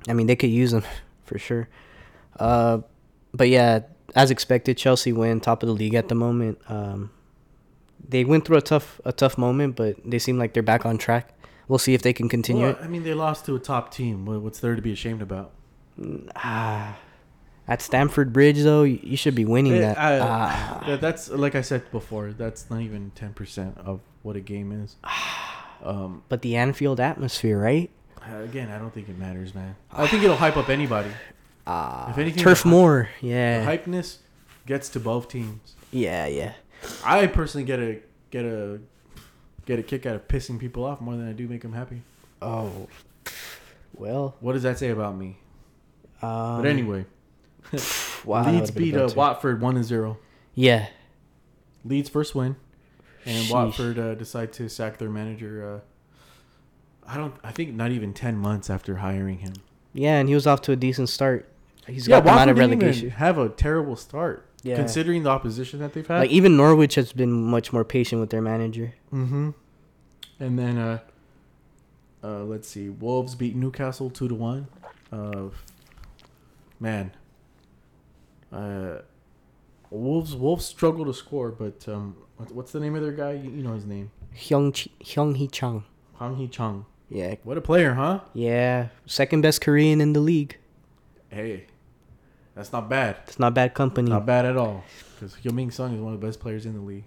I 0.08 0.14
mean, 0.14 0.28
they 0.28 0.36
could 0.36 0.50
use 0.50 0.74
him 0.74 0.84
for 1.26 1.38
sure. 1.40 1.68
Uh, 2.40 2.80
but 3.34 3.50
yeah, 3.50 3.82
as 4.16 4.32
expected, 4.32 4.78
Chelsea 4.78 5.12
win 5.14 5.40
top 5.40 5.64
of 5.64 5.68
the 5.68 5.74
league 5.74 5.96
at 5.96 6.10
the 6.10 6.16
moment. 6.16 6.60
Um, 6.70 7.12
they 8.08 8.24
went 8.24 8.46
through 8.46 8.58
a 8.58 8.62
tough 8.62 9.02
a 9.06 9.12
tough 9.12 9.38
moment, 9.38 9.76
but 9.76 9.96
they 10.06 10.20
seem 10.20 10.38
like 10.38 10.54
they're 10.54 10.62
back 10.64 10.86
on 10.86 10.98
track. 10.98 11.30
We'll 11.68 11.80
see 11.80 11.94
if 11.96 12.02
they 12.04 12.14
can 12.14 12.30
continue 12.30 12.66
Well. 12.68 12.78
I 12.82 12.88
mean, 12.88 13.04
they 13.04 13.14
lost 13.16 13.46
to 13.48 13.56
a 13.56 13.60
top 13.60 13.92
team. 13.92 14.26
What's 14.26 14.60
there 14.60 14.76
to 14.76 14.82
be 14.82 14.92
ashamed 14.92 15.22
about? 15.24 15.52
Ah, 16.36 16.98
at 17.68 17.82
Stamford 17.82 18.32
Bridge 18.32 18.62
though, 18.62 18.84
you 18.84 19.18
should 19.18 19.34
be 19.34 19.46
winning 19.46 19.74
Eh, 19.76 19.80
that. 19.80 19.98
I- 19.98 20.20
ah. 20.20 20.98
That's 21.02 21.30
like 21.30 21.56
I 21.56 21.62
said 21.62 21.90
before. 21.92 22.32
That's 22.34 22.70
not 22.70 22.82
even 22.82 23.12
ten 23.16 23.34
percent 23.34 23.78
of 23.80 24.02
what 24.22 24.36
a 24.36 24.42
game 24.42 24.72
is. 24.72 24.98
Um, 25.84 26.24
But 26.30 26.42
the 26.42 26.56
Anfield 26.56 27.00
atmosphere, 27.00 27.60
right? 27.60 27.90
again, 28.44 28.72
I 28.72 28.80
don't 28.80 28.92
think 28.94 29.08
it 29.08 29.18
matters, 29.20 29.54
man. 29.54 29.76
I 29.92 30.08
think 30.08 30.24
it'll 30.24 30.36
hype 30.36 30.58
up 30.58 30.70
anybody. 30.70 31.10
Ah, 31.68 32.12
If 32.12 32.20
anything, 32.20 32.44
turf 32.44 32.62
the 32.62 32.70
more. 32.70 33.10
The 33.22 33.28
Yeah, 33.28 33.66
hypeness 33.66 34.18
gets 34.68 34.88
to 34.90 35.00
both 35.00 35.28
teams. 35.30 35.76
yeah, 35.92 36.28
yeah. 36.28 36.54
I 37.04 37.26
personally 37.26 37.66
get 37.66 37.80
a 37.80 37.98
get 38.30 38.46
a 38.46 38.80
get 39.66 39.80
a 39.80 39.84
kick 39.84 40.06
out 40.06 40.16
of 40.16 40.28
pissing 40.28 40.60
people 40.60 40.84
off 40.84 41.02
more 41.02 41.16
than 41.16 41.28
I 41.28 41.32
do 41.34 41.48
make 41.48 41.64
them 41.64 41.74
happy. 41.74 42.04
Oh, 42.40 42.88
well. 43.96 44.36
What 44.42 44.54
does 44.54 44.62
that 44.62 44.78
say 44.78 44.90
about 44.90 45.18
me? 45.18 45.38
Um, 46.22 46.58
but 46.62 46.66
anyway, 46.68 47.06
wow, 48.26 48.52
Leeds 48.52 48.70
beat 48.70 48.96
uh, 48.96 49.10
Watford 49.16 49.60
one 49.60 49.82
0 49.84 50.18
Yeah, 50.54 50.88
Leeds 51.84 52.10
first 52.10 52.36
win, 52.36 52.56
and 53.26 53.46
Sheesh. 53.46 53.52
Watford 53.52 54.00
uh, 54.00 54.16
decide 54.16 54.54
to 54.54 54.70
sack 54.70 54.98
their 54.98 55.10
manager. 55.10 55.82
Uh, 57.06 57.10
I 57.12 57.18
don't. 57.18 57.34
I 57.44 57.52
think 57.52 57.74
not 57.74 57.92
even 57.92 58.14
ten 58.14 58.38
months 58.38 58.70
after 58.70 58.98
hiring 58.98 59.40
him. 59.40 59.54
yeah, 59.94 60.18
and 60.20 60.28
he 60.30 60.36
was 60.36 60.48
off 60.48 60.62
to 60.64 60.72
a 60.72 60.76
decent 60.76 61.10
start. 61.10 61.50
He's 61.88 62.08
yeah, 62.08 62.18
got 62.18 62.26
them 62.26 62.34
out 62.34 62.48
Watford 62.48 62.50
of 62.50 62.56
didn't 62.58 62.72
even 62.74 62.80
relegation. 62.88 63.10
have 63.12 63.38
a 63.38 63.50
terrible 63.50 63.96
start, 63.96 64.48
Yeah. 64.64 64.76
considering 64.76 65.22
the 65.22 65.30
opposition 65.30 65.80
that 65.82 65.94
they've 65.94 66.06
had. 66.08 66.18
Like 66.20 66.32
even 66.32 66.58
Norwich 66.58 66.96
has 66.96 67.14
been 67.14 67.32
much 67.32 67.72
more 67.72 67.84
patient 67.84 68.20
with 68.22 68.32
their 68.32 68.42
manager. 68.42 68.94
mm-hmm. 69.14 69.52
And 70.40 70.58
then, 70.60 70.78
uh, 70.80 71.00
uh, 72.24 72.44
let's 72.44 72.68
see, 72.68 72.90
Wolves 72.90 73.36
beat 73.36 73.56
Newcastle 73.56 74.10
two 74.10 74.28
to 74.28 74.34
one. 74.36 74.68
Uh, 75.12 75.50
man, 76.80 77.12
uh, 78.52 78.98
Wolves 79.90 80.36
Wolves 80.36 80.66
struggle 80.66 81.06
to 81.06 81.14
score, 81.14 81.52
but 81.52 81.88
um, 81.88 82.16
what's 82.52 82.72
the 82.72 82.80
name 82.80 82.96
of 82.96 83.02
their 83.02 83.12
guy? 83.12 83.34
You, 83.34 83.50
you 83.50 83.64
know 83.64 83.74
his 83.74 83.86
name, 83.86 84.12
Hyung 84.36 84.72
Chi- 84.74 84.92
Hyung 85.04 85.36
Hee 85.38 85.48
Chang. 85.48 85.84
Hang 86.20 86.36
Hee 86.38 86.48
Chung. 86.48 86.86
Yeah, 87.10 87.36
What 87.44 87.58
a 87.58 87.62
player, 87.62 87.94
huh? 87.94 88.22
yeah, 88.34 88.88
second 89.06 89.42
best 89.42 89.62
Korean 89.62 90.02
in 90.02 90.14
the 90.14 90.20
league. 90.20 90.58
Hey, 91.30 91.68
that's 92.56 92.72
not 92.74 92.90
bad. 92.90 93.18
It's 93.28 93.38
not 93.38 93.54
bad 93.54 93.74
company. 93.76 94.10
Not 94.10 94.26
bad 94.26 94.46
at 94.46 94.58
all. 94.58 94.84
Because 95.20 95.36
Ming 95.54 95.70
Sung 95.72 95.94
is 95.94 96.02
one 96.02 96.14
of 96.14 96.20
the 96.22 96.26
best 96.28 96.40
players 96.40 96.66
in 96.66 96.74
the 96.74 96.82
league. 96.82 97.04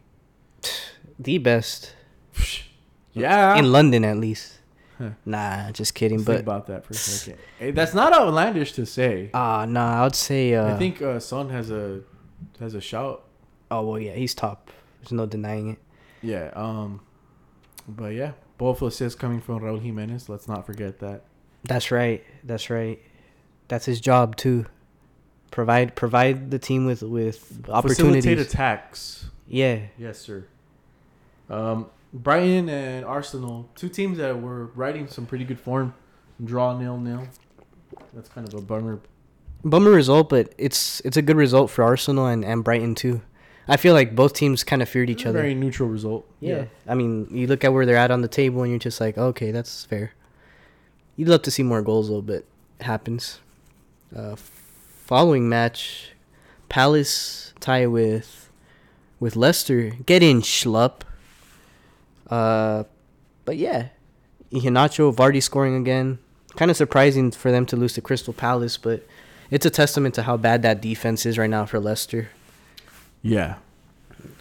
The 1.18 1.38
best 1.38 1.94
Yeah. 3.12 3.56
in 3.58 3.72
London, 3.72 4.04
at 4.04 4.18
least. 4.18 4.58
Huh. 4.98 5.10
Nah, 5.24 5.70
just 5.72 5.94
kidding. 5.94 6.18
Let's 6.18 6.26
think 6.26 6.44
But 6.44 6.52
about 6.52 6.66
that 6.68 6.84
for 6.84 6.92
a 6.92 6.96
second. 6.96 7.40
Hey, 7.58 7.70
that's 7.72 7.94
not 7.94 8.12
outlandish 8.12 8.72
to 8.72 8.86
say. 8.86 9.30
ah, 9.34 9.64
nah, 9.64 10.00
I 10.00 10.04
would 10.04 10.14
say. 10.14 10.54
Uh, 10.54 10.74
I 10.74 10.78
think 10.78 11.00
uh, 11.02 11.18
Son 11.18 11.48
has 11.50 11.70
a 11.70 12.02
has 12.60 12.74
a 12.74 12.80
shout. 12.80 13.24
Oh 13.70 13.82
well, 13.86 13.98
yeah, 13.98 14.12
he's 14.12 14.34
top. 14.34 14.70
There's 15.00 15.12
no 15.12 15.26
denying 15.26 15.70
it. 15.70 15.78
Yeah. 16.22 16.50
Um. 16.54 17.00
But 17.86 18.14
yeah, 18.14 18.32
both 18.58 18.82
assists 18.82 19.18
coming 19.18 19.40
from 19.40 19.60
Raul 19.60 19.80
Jimenez. 19.80 20.28
Let's 20.28 20.48
not 20.48 20.66
forget 20.66 20.98
that. 21.00 21.22
That's 21.64 21.90
right. 21.90 22.24
That's 22.44 22.70
right. 22.70 23.00
That's 23.68 23.84
his 23.86 24.00
job 24.00 24.36
too. 24.36 24.66
Provide 25.50 25.94
provide 25.94 26.50
the 26.50 26.58
team 26.58 26.84
with 26.86 27.02
with 27.02 27.38
Facilitate 27.38 27.70
opportunities. 27.74 28.40
attacks. 28.46 29.26
Yeah. 29.46 29.80
Yes, 29.96 30.18
sir. 30.18 30.46
Um, 31.48 31.86
Brighton 32.12 32.68
and 32.68 33.04
Arsenal, 33.04 33.68
two 33.74 33.88
teams 33.88 34.18
that 34.18 34.40
were 34.40 34.66
riding 34.74 35.08
some 35.08 35.24
pretty 35.26 35.44
good 35.44 35.58
form, 35.60 35.94
draw 36.44 36.76
nil 36.78 36.98
nil. 36.98 37.26
That's 38.12 38.28
kind 38.28 38.46
of 38.46 38.54
a 38.54 38.60
bummer. 38.60 39.00
Bummer 39.64 39.90
result, 39.90 40.28
but 40.28 40.52
it's 40.58 41.00
it's 41.00 41.16
a 41.16 41.22
good 41.22 41.36
result 41.36 41.70
for 41.70 41.82
Arsenal 41.84 42.26
and, 42.26 42.44
and 42.44 42.62
Brighton 42.64 42.94
too. 42.94 43.20
I 43.66 43.76
feel 43.76 43.92
like 43.92 44.14
both 44.16 44.32
teams 44.32 44.64
kind 44.64 44.80
of 44.80 44.88
feared 44.88 45.10
each 45.10 45.26
other. 45.26 45.40
Very 45.40 45.54
neutral 45.54 45.88
result. 45.90 46.26
yeah. 46.40 46.64
I 46.86 46.94
mean, 46.94 47.28
you 47.30 47.46
look 47.46 47.64
at 47.64 47.72
where 47.72 47.84
they're 47.84 47.96
at 47.96 48.10
on 48.10 48.22
the 48.22 48.28
table 48.28 48.62
and 48.62 48.70
you're 48.70 48.78
just 48.78 48.98
like, 49.00 49.18
okay, 49.18 49.50
that's 49.50 49.84
fair. 49.84 50.12
You'd 51.16 51.28
love 51.28 51.42
to 51.42 51.50
see 51.50 51.62
more 51.62 51.82
goals 51.82 52.08
though, 52.08 52.22
but 52.22 52.44
it 52.80 52.84
happens. 52.84 53.40
Uh, 54.14 54.36
following 55.04 55.48
match, 55.48 56.12
Palace 56.70 57.52
tie 57.60 57.86
with 57.86 58.50
with 59.20 59.36
Leicester. 59.36 59.90
Get 60.06 60.22
in, 60.22 60.40
schlup. 60.40 61.02
Uh, 62.30 62.84
but 63.44 63.56
yeah, 63.56 63.88
Iheanacho, 64.52 65.14
Vardy 65.14 65.42
scoring 65.42 65.74
again. 65.76 66.18
Kind 66.56 66.70
of 66.70 66.76
surprising 66.76 67.30
for 67.30 67.50
them 67.50 67.66
to 67.66 67.76
lose 67.76 67.92
to 67.94 68.00
Crystal 68.00 68.32
Palace, 68.32 68.76
but 68.78 69.06
it's 69.50 69.66
a 69.66 69.70
testament 69.70 70.14
to 70.16 70.22
how 70.22 70.36
bad 70.36 70.62
that 70.62 70.80
defense 70.80 71.26
is 71.26 71.38
right 71.38 71.50
now 71.50 71.66
for 71.66 71.80
Leicester. 71.80 72.30
Yeah. 73.22 73.56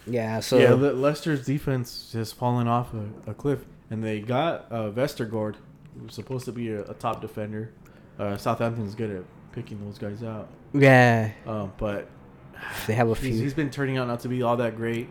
Yeah, 0.06 0.40
so 0.40 0.58
yeah, 0.58 0.72
Le- 0.72 0.92
Leicester's 0.92 1.44
defense 1.44 2.12
has 2.14 2.32
fallen 2.32 2.66
off 2.66 2.94
a, 2.94 3.30
a 3.30 3.34
cliff, 3.34 3.60
and 3.90 4.02
they 4.02 4.20
got 4.20 4.66
uh, 4.70 4.90
Vestergaard, 4.90 5.56
who's 6.00 6.14
supposed 6.14 6.46
to 6.46 6.52
be 6.52 6.70
a, 6.70 6.82
a 6.82 6.94
top 6.94 7.20
defender. 7.20 7.72
Uh, 8.18 8.36
Southampton's 8.36 8.94
good 8.94 9.10
at 9.10 9.24
picking 9.52 9.84
those 9.84 9.98
guys 9.98 10.22
out, 10.22 10.48
yeah, 10.72 11.32
um, 11.46 11.72
but 11.76 12.08
they 12.86 12.94
have 12.94 13.08
a 13.08 13.14
he's, 13.14 13.34
few. 13.34 13.42
he's 13.42 13.54
been 13.54 13.70
turning 13.70 13.98
out 13.98 14.08
not 14.08 14.20
to 14.20 14.28
be 14.28 14.42
all 14.42 14.56
that 14.56 14.76
great. 14.76 15.08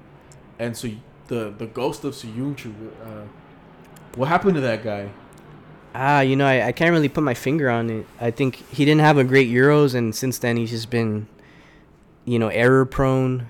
And 0.60 0.76
so 0.76 0.90
the 1.28 1.54
the 1.58 1.68
ghost 1.68 2.04
of 2.04 2.14
Soyuncu, 2.16 2.74
uh, 3.04 3.24
what 4.16 4.28
happened 4.28 4.56
to 4.56 4.62
that 4.62 4.84
guy? 4.84 5.10
Ah, 6.00 6.22
you 6.22 6.36
know, 6.36 6.46
I, 6.46 6.68
I 6.68 6.72
can't 6.74 6.92
really 6.92 7.10
put 7.10 7.24
my 7.24 7.34
finger 7.34 7.70
on 7.72 7.90
it. 7.90 8.06
I 8.22 8.30
think 8.30 8.56
he 8.72 8.86
didn't 8.86 9.02
have 9.02 9.18
a 9.18 9.24
great 9.24 9.50
Euros, 9.50 9.96
and 9.96 10.14
since 10.14 10.38
then 10.38 10.56
he's 10.56 10.70
just 10.70 10.90
been, 10.92 11.28
you 12.26 12.38
know, 12.38 12.50
error 12.50 12.86
prone. 12.86 13.48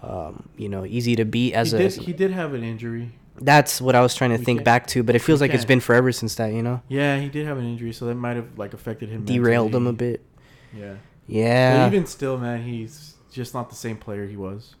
Um, 0.00 0.48
you 0.56 0.68
know, 0.68 0.84
easy 0.84 1.16
to 1.16 1.24
beat 1.24 1.54
as 1.54 1.72
he 1.72 1.76
a. 1.76 1.80
did 1.80 1.92
he 1.94 2.12
did 2.12 2.30
have 2.30 2.54
an 2.54 2.62
injury. 2.62 3.10
that's 3.40 3.80
what 3.80 3.96
I 3.96 4.00
was 4.00 4.14
trying 4.14 4.30
to 4.30 4.36
We 4.38 4.44
think 4.44 4.62
back 4.62 4.86
to, 4.88 5.02
but 5.02 5.16
it 5.16 5.18
feels 5.22 5.40
like 5.40 5.50
it's 5.50 5.62
can't. 5.62 5.68
been 5.68 5.80
forever 5.80 6.12
since 6.12 6.36
that. 6.36 6.52
You 6.52 6.62
know, 6.62 6.82
Yeah, 6.88 7.18
he 7.18 7.28
did 7.28 7.46
have 7.46 7.58
an 7.58 7.64
injury, 7.66 7.92
so 7.92 8.06
that 8.06 8.14
might 8.14 8.36
have 8.36 8.56
like 8.56 8.74
affected 8.74 9.08
him. 9.08 9.24
derailed 9.24 9.74
him 9.74 9.86
a 9.88 9.92
bit. 9.92 10.24
Yeah. 10.72 10.94
Yeah, 11.26 11.80
But 11.88 11.94
even 11.94 12.06
still, 12.06 12.38
man, 12.38 12.62
he's 12.62 13.14
just 13.32 13.52
not 13.54 13.68
the 13.70 13.76
same 13.76 13.96
player 13.98 14.26
he 14.26 14.36
was. 14.36 14.76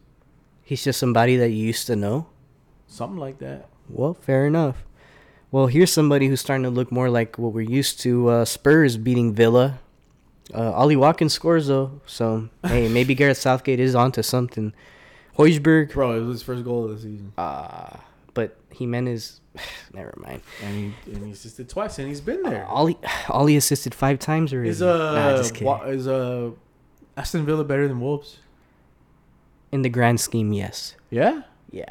he's 0.62 0.82
just 0.84 0.98
somebody 1.00 1.36
that 1.36 1.50
you 1.50 1.66
used 1.66 1.86
to 1.88 1.96
know. 1.96 2.26
Something 2.86 3.18
like 3.18 3.38
that. 3.40 3.68
Well, 3.90 4.14
fair 4.14 4.46
enough. 4.46 4.84
Well, 5.50 5.66
here's 5.66 5.92
somebody 5.92 6.28
who's 6.28 6.40
starting 6.40 6.64
to 6.64 6.70
look 6.70 6.92
more 6.92 7.08
like 7.08 7.38
what 7.38 7.52
we're 7.52 7.62
used 7.62 8.00
to. 8.00 8.28
Uh, 8.28 8.44
Spurs 8.44 8.96
beating 8.96 9.32
Villa. 9.32 9.78
Uh, 10.54 10.72
Ollie 10.72 10.96
Watkins 10.96 11.32
scores 11.34 11.66
though, 11.66 12.00
so 12.06 12.48
hey, 12.66 12.88
maybe 12.96 13.14
Gareth 13.14 13.36
Southgate 13.38 13.80
is 13.80 13.94
onto 13.94 14.22
something. 14.22 14.72
Hoiberg, 15.38 15.92
Bro, 15.92 16.16
it 16.16 16.20
was 16.20 16.36
his 16.36 16.42
first 16.42 16.64
goal 16.64 16.84
of 16.86 16.90
the 16.90 16.96
season. 16.96 17.32
uh, 17.38 17.96
but 18.34 18.56
Jimenez, 18.74 19.40
never 19.92 20.14
mind. 20.16 20.40
And 20.64 20.94
he 21.04 21.12
and 21.12 21.26
he 21.26 21.32
assisted 21.32 21.68
twice 21.68 21.98
and 21.98 22.08
he's 22.08 22.20
been 22.22 22.42
there. 22.42 22.64
Uh, 22.66 22.70
Ollie, 22.70 22.98
Ollie 23.28 23.56
assisted 23.56 23.94
five 23.94 24.18
times 24.18 24.52
already. 24.54 24.70
Is 24.70 24.80
Nah, 24.80 24.86
uh 24.88 25.48
wa- 25.60 25.82
is 25.84 26.08
uh 26.08 26.50
Aston 27.16 27.44
Villa 27.44 27.64
better 27.64 27.86
than 27.86 28.00
Wolves? 28.00 28.38
In 29.70 29.82
the 29.82 29.90
grand 29.90 30.18
scheme, 30.18 30.52
yes. 30.54 30.94
Yeah. 31.10 31.42
Yeah. 31.70 31.90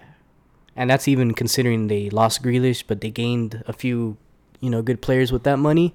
And 0.77 0.89
that's 0.89 1.07
even 1.07 1.33
considering 1.33 1.87
they 1.87 2.09
lost 2.09 2.43
Grealish, 2.43 2.83
but 2.87 3.01
they 3.01 3.09
gained 3.09 3.63
a 3.67 3.73
few, 3.73 4.15
you 4.61 4.69
know, 4.69 4.81
good 4.81 5.01
players 5.01 5.31
with 5.31 5.43
that 5.43 5.57
money. 5.57 5.93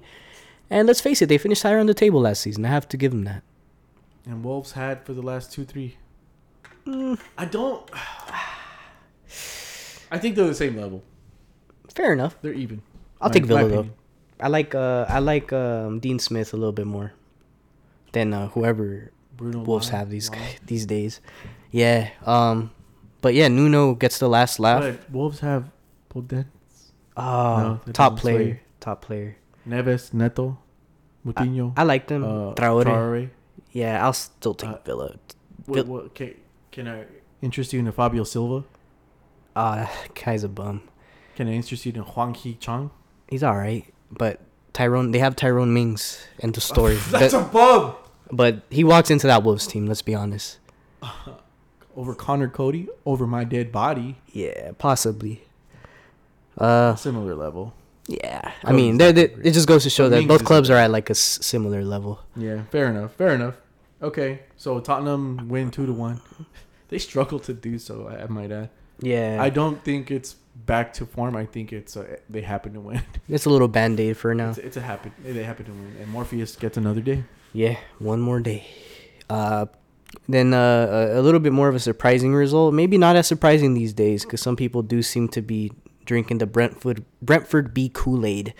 And 0.69 0.87
let's 0.87 1.01
face 1.01 1.21
it, 1.21 1.27
they 1.27 1.37
finished 1.37 1.63
higher 1.63 1.79
on 1.79 1.85
the 1.85 1.93
table 1.93 2.21
last 2.21 2.41
season. 2.41 2.65
I 2.65 2.69
have 2.69 2.87
to 2.89 2.97
give 2.97 3.11
them 3.11 3.23
that. 3.23 3.43
And 4.25 4.43
Wolves 4.43 4.73
had 4.73 5.05
for 5.05 5.13
the 5.13 5.21
last 5.21 5.51
two, 5.51 5.63
three. 5.65 5.97
Mm. 6.85 7.17
I 7.37 7.45
don't. 7.45 7.89
I 10.11 10.19
think 10.19 10.35
they're 10.35 10.47
the 10.47 10.53
same 10.53 10.77
level. 10.77 11.01
Fair 11.95 12.13
enough. 12.13 12.35
They're 12.41 12.53
even. 12.53 12.81
I'll 13.21 13.29
My- 13.29 13.33
take 13.33 13.45
Villa 13.45 13.67
though. 13.67 13.89
I 14.39 14.47
like 14.47 14.75
uh 14.75 15.05
I 15.07 15.19
like 15.19 15.53
um, 15.53 15.99
Dean 15.99 16.19
Smith 16.19 16.53
a 16.53 16.57
little 16.57 16.73
bit 16.73 16.87
more 16.87 17.13
than 18.11 18.33
uh, 18.33 18.49
whoever 18.49 19.11
Bruno 19.37 19.59
Wolves 19.63 19.89
have 19.89 20.09
these 20.09 20.29
these 20.65 20.85
days. 20.85 21.21
Yeah. 21.71 22.09
Um. 22.25 22.71
But 23.23 23.33
yeah, 23.33 23.47
Nuno 23.47 23.95
gets 23.95 24.19
the 24.19 24.27
last 24.27 24.59
laugh. 24.59 24.81
But 24.83 25.09
Wolves 25.09 25.39
have 25.39 25.71
Podence, 26.11 26.45
Oh, 27.15 27.79
No, 27.87 27.93
top 27.93 28.19
player. 28.19 28.59
Top 28.81 29.01
player. 29.01 29.37
Neves, 29.65 30.13
Neto, 30.13 30.59
Moutinho, 31.25 31.71
I 31.77 31.83
like 31.83 32.07
them. 32.07 32.23
uh, 32.25 32.53
Traore. 32.53 32.83
Traore. 32.83 33.29
Yeah, 33.71 34.03
I'll 34.03 34.11
still 34.11 34.53
take 34.53 34.69
Uh, 34.71 34.77
Villa. 34.83 35.15
What, 35.65 35.87
what, 35.87 36.13
can, 36.13 36.35
can 36.69 36.87
I 36.89 37.05
interest 37.41 37.71
you 37.71 37.79
in 37.79 37.89
Fabio 37.93 38.25
Silva? 38.25 38.65
Ah, 39.55 39.89
guy's 40.13 40.43
a 40.43 40.49
bum. 40.49 40.81
Can 41.37 41.47
I 41.47 41.53
interest 41.53 41.85
you 41.85 41.93
in 41.95 42.01
Hwang 42.01 42.33
Hee 42.33 42.55
Chan? 42.55 42.91
He's 43.29 43.41
all 43.41 43.55
right, 43.55 43.85
but 44.11 44.41
Tyrone. 44.73 45.11
They 45.11 45.19
have 45.19 45.37
Tyrone 45.37 45.73
Mings 45.73 46.27
in 46.39 46.51
the 46.51 46.59
story, 46.61 46.95
That's 47.09 47.33
a 47.33 47.39
bum. 47.41 47.95
but 48.33 48.63
he 48.69 48.83
walks 48.83 49.09
into 49.09 49.27
that 49.27 49.43
Wolves 49.43 49.65
team. 49.65 49.85
Let's 49.87 50.01
be 50.01 50.13
honest. 50.13 50.59
Over 51.95 52.15
Conor 52.15 52.47
Coady, 52.47 52.87
over 53.05 53.27
my 53.27 53.43
dead 53.43 53.71
body. 53.71 54.17
Yeah, 54.31 54.71
possibly. 54.77 55.43
Uh, 56.57 56.95
Similar 56.95 57.35
level. 57.35 57.73
yeah. 58.07 58.41
I 58.63 58.67
Coady's 58.67 58.75
mean, 58.75 58.97
they're, 58.97 59.11
they 59.11 59.27
different. 59.27 59.45
it 59.47 59.51
just 59.53 59.67
goes 59.67 59.83
to 59.83 59.89
show 59.89 60.09
that 60.09 60.27
both 60.27 60.43
clubs 60.45 60.69
are 60.69 60.77
at 60.77 60.91
like 60.91 61.09
a 61.09 61.11
s- 61.17 61.39
similar 61.41 61.83
level. 61.83 62.19
Yeah, 62.35 62.63
fair 62.71 62.87
enough. 62.89 63.13
Fair 63.13 63.33
enough. 63.35 63.55
Okay, 64.01 64.41
so 64.57 64.79
Tottenham 64.79 65.47
win 65.49 65.71
two 65.71 65.85
to 65.85 65.93
one. 65.93 66.21
They 66.89 66.99
struggle 66.99 67.39
to 67.39 67.53
do 67.55 67.79
so. 67.79 68.07
I 68.07 68.27
might 68.27 68.51
add. 68.51 68.69
Yeah, 68.99 69.37
I 69.41 69.49
don't 69.49 69.83
think 69.83 70.11
it's 70.11 70.35
back 70.55 70.93
to 70.95 71.07
form. 71.07 71.35
I 71.35 71.43
think 71.47 71.73
it's 71.73 71.97
uh, 71.97 72.17
they 72.29 72.41
happen 72.41 72.73
to 72.73 72.79
win. 72.81 73.01
it's 73.29 73.45
a 73.45 73.49
little 73.49 73.67
band 73.67 73.99
aid 73.99 74.15
for 74.15 74.35
now. 74.35 74.49
It's, 74.49 74.59
it's 74.59 74.77
a 74.77 74.81
happen. 74.81 75.11
They 75.23 75.43
happen 75.43 75.65
to 75.65 75.71
win, 75.71 75.95
and 75.99 76.07
Morpheus 76.11 76.55
gets 76.55 76.77
another 76.77 77.01
day. 77.01 77.23
Yeah, 77.51 77.77
one 77.97 78.21
more 78.21 78.39
day. 78.41 78.67
Uh, 79.27 79.65
then 80.27 80.53
uh, 80.53 81.11
a 81.13 81.21
little 81.21 81.39
bit 81.39 81.53
more 81.53 81.69
of 81.69 81.75
a 81.75 81.79
surprising 81.79 82.33
result. 82.33 82.73
Maybe 82.73 82.97
not 82.97 83.15
as 83.15 83.27
surprising 83.27 83.73
these 83.73 83.93
days 83.93 84.23
because 84.23 84.41
some 84.41 84.55
people 84.55 84.81
do 84.81 85.01
seem 85.01 85.27
to 85.29 85.41
be 85.41 85.71
drinking 86.05 86.39
the 86.39 86.45
Brentford 86.45 87.03
Brentford 87.21 87.73
B 87.73 87.89
Kool 87.93 88.25
Aid. 88.25 88.53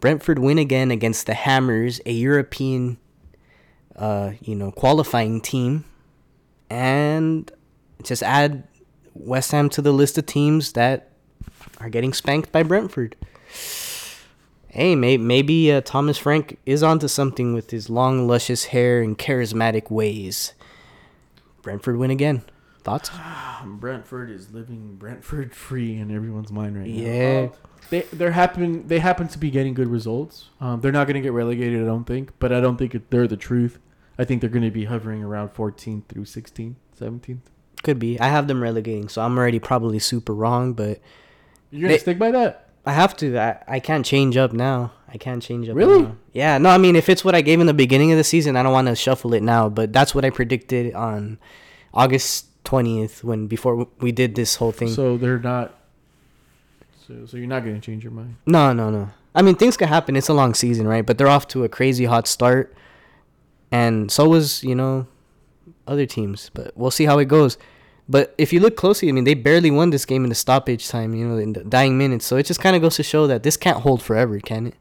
Brentford 0.00 0.38
win 0.38 0.58
again 0.58 0.90
against 0.90 1.26
the 1.26 1.34
Hammers, 1.34 2.00
a 2.04 2.12
European, 2.12 2.98
uh, 3.94 4.32
you 4.40 4.56
know, 4.56 4.72
qualifying 4.72 5.40
team, 5.40 5.84
and 6.68 7.50
just 8.02 8.22
add 8.22 8.66
West 9.14 9.52
Ham 9.52 9.68
to 9.70 9.82
the 9.82 9.92
list 9.92 10.18
of 10.18 10.26
teams 10.26 10.72
that 10.72 11.12
are 11.78 11.88
getting 11.88 12.12
spanked 12.12 12.50
by 12.50 12.62
Brentford 12.64 13.16
hey, 14.72 14.96
may- 14.96 15.18
maybe 15.18 15.70
uh, 15.70 15.82
Thomas 15.82 16.16
Frank 16.16 16.58
is 16.64 16.82
onto 16.82 17.06
something 17.06 17.52
with 17.52 17.70
his 17.70 17.90
long, 17.90 18.26
luscious 18.26 18.64
hair 18.66 19.02
and 19.02 19.18
charismatic 19.18 19.90
ways. 19.90 20.54
Brentford 21.62 21.96
win 21.96 22.10
again. 22.10 22.42
Thoughts? 22.84 23.10
Brentford 23.64 24.30
is 24.30 24.50
living 24.52 24.96
Brentford 24.96 25.54
free 25.54 25.96
in 25.96 26.14
everyone's 26.14 26.50
mind 26.52 26.76
right 26.76 26.86
now. 26.88 27.10
Yeah. 27.10 27.48
Uh, 27.52 27.56
they 27.90 28.00
they're 28.12 28.32
happen 28.32 28.86
they 28.88 28.98
happen 29.00 29.28
to 29.28 29.38
be 29.38 29.50
getting 29.50 29.74
good 29.74 29.88
results. 29.88 30.50
Um, 30.60 30.80
they're 30.80 30.92
not 30.92 31.06
going 31.06 31.14
to 31.14 31.20
get 31.20 31.32
relegated, 31.32 31.82
I 31.82 31.86
don't 31.86 32.04
think, 32.04 32.30
but 32.38 32.52
I 32.52 32.60
don't 32.60 32.76
think 32.76 32.94
it, 32.94 33.10
they're 33.10 33.26
the 33.28 33.36
truth. 33.36 33.78
I 34.18 34.24
think 34.24 34.40
they're 34.40 34.50
going 34.50 34.64
to 34.64 34.70
be 34.70 34.84
hovering 34.84 35.22
around 35.22 35.54
14th 35.54 36.04
through 36.08 36.24
16th, 36.24 36.74
17th. 37.00 37.38
Could 37.82 37.98
be. 37.98 38.20
I 38.20 38.28
have 38.28 38.46
them 38.46 38.62
relegating, 38.62 39.08
so 39.08 39.22
I'm 39.22 39.36
already 39.38 39.58
probably 39.58 39.98
super 39.98 40.34
wrong, 40.34 40.74
but 40.74 41.00
You're 41.70 41.82
going 41.82 41.88
They- 41.92 41.96
to 41.96 42.00
stick 42.00 42.18
by 42.18 42.30
that? 42.30 42.68
I 42.84 42.92
have 42.92 43.16
to. 43.18 43.38
I, 43.38 43.62
I 43.68 43.80
can't 43.80 44.04
change 44.04 44.36
up 44.36 44.52
now. 44.52 44.92
I 45.12 45.18
can't 45.18 45.42
change 45.42 45.68
up. 45.68 45.76
Really? 45.76 46.02
now. 46.02 46.16
Yeah. 46.32 46.58
No, 46.58 46.70
I 46.70 46.78
mean, 46.78 46.96
if 46.96 47.08
it's 47.08 47.24
what 47.24 47.34
I 47.34 47.42
gave 47.42 47.60
in 47.60 47.66
the 47.66 47.74
beginning 47.74 48.12
of 48.12 48.18
the 48.18 48.24
season, 48.24 48.56
I 48.56 48.62
don't 48.62 48.72
want 48.72 48.88
to 48.88 48.96
shuffle 48.96 49.34
it 49.34 49.42
now, 49.42 49.68
but 49.68 49.92
that's 49.92 50.14
what 50.14 50.24
I 50.24 50.30
predicted 50.30 50.94
on 50.94 51.38
August 51.92 52.46
20th 52.64 53.22
when 53.22 53.46
before 53.46 53.88
we 54.00 54.12
did 54.12 54.34
this 54.34 54.56
whole 54.56 54.72
thing. 54.72 54.88
So 54.88 55.16
they're 55.16 55.38
not 55.38 55.74
so 57.06 57.26
so 57.26 57.36
you're 57.36 57.46
not 57.46 57.64
going 57.64 57.74
to 57.74 57.80
change 57.80 58.04
your 58.04 58.12
mind. 58.12 58.36
No, 58.46 58.72
no, 58.72 58.90
no. 58.90 59.10
I 59.34 59.42
mean, 59.42 59.54
things 59.56 59.76
could 59.76 59.88
happen. 59.88 60.16
It's 60.16 60.28
a 60.28 60.34
long 60.34 60.54
season, 60.54 60.86
right? 60.86 61.04
But 61.04 61.18
they're 61.18 61.28
off 61.28 61.48
to 61.48 61.64
a 61.64 61.68
crazy 61.68 62.04
hot 62.04 62.26
start, 62.26 62.74
and 63.70 64.10
so 64.10 64.28
was 64.28 64.62
you 64.64 64.74
know 64.74 65.06
other 65.86 66.06
teams. 66.06 66.50
But 66.54 66.76
we'll 66.76 66.90
see 66.90 67.04
how 67.04 67.18
it 67.18 67.26
goes. 67.26 67.58
But 68.08 68.34
if 68.36 68.52
you 68.52 68.60
look 68.60 68.76
closely, 68.76 69.08
I 69.08 69.12
mean, 69.12 69.24
they 69.24 69.34
barely 69.34 69.70
won 69.70 69.90
this 69.90 70.04
game 70.04 70.24
in 70.24 70.28
the 70.28 70.34
stoppage 70.34 70.88
time, 70.88 71.14
you 71.14 71.26
know, 71.26 71.38
in 71.38 71.52
the 71.52 71.64
dying 71.64 71.96
minutes. 71.96 72.26
So 72.26 72.36
it 72.36 72.46
just 72.46 72.60
kind 72.60 72.74
of 72.76 72.82
goes 72.82 72.96
to 72.96 73.02
show 73.02 73.26
that 73.26 73.42
this 73.42 73.56
can't 73.56 73.78
hold 73.78 74.02
forever, 74.02 74.38
can 74.40 74.66
it? 74.66 74.74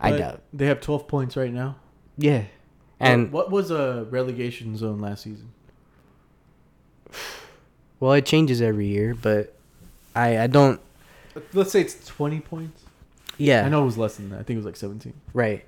I 0.00 0.10
But 0.12 0.18
doubt. 0.18 0.42
They 0.52 0.66
have 0.66 0.80
12 0.80 1.08
points 1.08 1.36
right 1.36 1.52
now. 1.52 1.76
Yeah, 2.16 2.44
and 3.00 3.30
what 3.32 3.50
was 3.50 3.70
a 3.70 4.06
relegation 4.10 4.76
zone 4.76 4.98
last 4.98 5.22
season? 5.22 5.52
well, 8.00 8.12
it 8.12 8.26
changes 8.26 8.60
every 8.60 8.88
year, 8.88 9.14
but 9.14 9.54
I 10.14 10.40
I 10.40 10.46
don't. 10.46 10.80
Let's 11.52 11.70
say 11.70 11.80
it's 11.80 12.04
20 12.06 12.40
points. 12.40 12.82
Yeah, 13.36 13.64
I 13.64 13.68
know 13.68 13.82
it 13.82 13.86
was 13.86 13.98
less 13.98 14.16
than 14.16 14.30
that. 14.30 14.40
I 14.40 14.42
think 14.42 14.56
it 14.56 14.56
was 14.56 14.66
like 14.66 14.76
17. 14.76 15.12
right. 15.32 15.64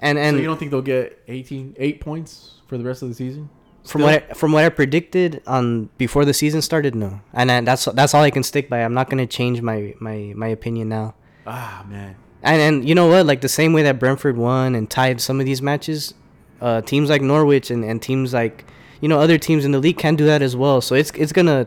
And 0.00 0.18
and 0.18 0.36
so 0.36 0.40
you 0.40 0.46
don't 0.46 0.58
think 0.58 0.70
they'll 0.70 0.82
get 0.82 1.22
18, 1.28 1.76
8 1.78 2.00
points 2.00 2.54
for 2.66 2.76
the 2.76 2.84
rest 2.84 3.00
of 3.02 3.08
the 3.08 3.14
season? 3.14 3.48
From 3.84 4.00
Still? 4.00 4.06
what 4.06 4.30
I, 4.30 4.34
from 4.34 4.52
what 4.52 4.64
I 4.64 4.68
predicted 4.68 5.40
on 5.46 5.88
before 5.98 6.24
the 6.24 6.34
season 6.34 6.60
started, 6.62 6.94
no, 6.94 7.20
and 7.32 7.50
I, 7.50 7.60
that's 7.60 7.84
that's 7.86 8.12
all 8.12 8.22
I 8.22 8.30
can 8.30 8.42
stick 8.42 8.68
by. 8.68 8.78
I'm 8.78 8.92
not 8.92 9.08
gonna 9.08 9.26
change 9.26 9.62
my 9.62 9.94
my 10.00 10.32
my 10.34 10.48
opinion 10.48 10.88
now. 10.88 11.14
Ah, 11.46 11.84
man. 11.88 12.16
And 12.44 12.60
and 12.60 12.88
you 12.88 12.94
know 12.94 13.08
what? 13.08 13.26
Like 13.26 13.40
the 13.40 13.48
same 13.48 13.72
way 13.72 13.82
that 13.82 13.98
Brentford 13.98 14.36
won 14.36 14.74
and 14.74 14.88
tied 14.88 15.20
some 15.20 15.40
of 15.40 15.46
these 15.46 15.62
matches, 15.62 16.14
uh, 16.60 16.82
teams 16.82 17.08
like 17.10 17.22
Norwich 17.22 17.70
and, 17.70 17.84
and 17.84 18.00
teams 18.00 18.32
like 18.34 18.64
you 19.00 19.08
know 19.08 19.18
other 19.18 19.38
teams 19.38 19.64
in 19.64 19.72
the 19.72 19.78
league 19.78 19.98
can 19.98 20.14
do 20.14 20.26
that 20.26 20.42
as 20.42 20.54
well. 20.54 20.80
So 20.80 20.94
it's 20.94 21.10
it's 21.12 21.32
gonna, 21.32 21.66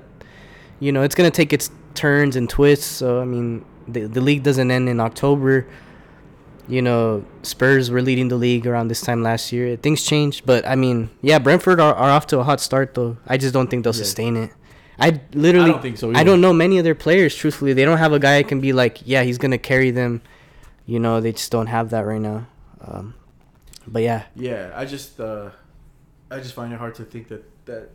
you 0.80 0.92
know, 0.92 1.02
it's 1.02 1.16
gonna 1.16 1.32
take 1.32 1.52
its 1.52 1.72
turns 1.96 2.36
and 2.36 2.48
twists. 2.50 2.86
So 2.86 3.20
I 3.20 3.26
mean, 3.26 3.66
the 3.88 4.02
the 4.06 4.22
league 4.22 4.44
doesn't 4.44 4.70
end 4.70 4.88
in 4.88 5.00
October. 5.00 5.66
You 6.70 6.82
know, 6.82 7.24
Spurs 7.44 7.90
were 7.90 8.02
leading 8.02 8.28
the 8.28 8.36
league 8.36 8.68
around 8.68 8.90
this 8.90 9.00
time 9.02 9.24
last 9.24 9.54
year. 9.54 9.78
Things 9.78 10.04
changed, 10.04 10.46
but 10.46 10.68
I 10.68 10.76
mean, 10.76 11.10
yeah, 11.22 11.40
Brentford 11.40 11.80
are, 11.80 11.96
are 11.96 12.10
off 12.12 12.28
to 12.28 12.40
a 12.40 12.44
hot 12.44 12.60
start 12.60 12.94
though. 12.94 13.18
I 13.26 13.38
just 13.38 13.54
don't 13.54 13.70
think 13.70 13.84
they'll 13.84 13.94
Yeah. 13.96 14.04
sustain 14.04 14.36
it. 14.36 14.52
I 15.00 15.22
literally 15.34 15.70
I 15.70 15.74
don't 15.74 15.82
think 15.82 15.98
so 15.98 16.12
I 16.14 16.24
don't 16.24 16.42
know 16.42 16.52
many 16.54 16.78
of 16.78 16.84
their 16.84 16.96
players. 16.96 17.36
Truthfully, 17.36 17.74
they 17.74 17.86
don't 17.86 18.00
have 18.00 18.14
a 18.14 18.20
guy 18.20 18.42
that 18.42 18.48
can 18.50 18.60
be 18.60 18.74
like, 18.74 19.00
yeah, 19.06 19.24
he's 19.24 19.38
gonna 19.38 19.58
carry 19.58 19.92
them. 19.92 20.22
You 20.88 21.00
know, 21.00 21.22
they 21.22 21.34
just 21.34 21.52
don't 21.52 21.68
have 21.68 21.92
that 21.92 22.06
right 22.08 22.20
now. 22.22 22.48
Um, 22.82 23.14
but 23.86 24.02
yeah, 24.02 24.24
Yeah, 24.36 24.72
I 24.74 24.86
just 24.86 25.20
uh, 25.20 25.52
I 26.32 26.40
just 26.40 26.54
find 26.54 26.74
it 26.74 26.80
hard 26.80 26.96
to 26.96 27.04
think 27.04 27.28
that 27.28 27.44
that 27.66 27.90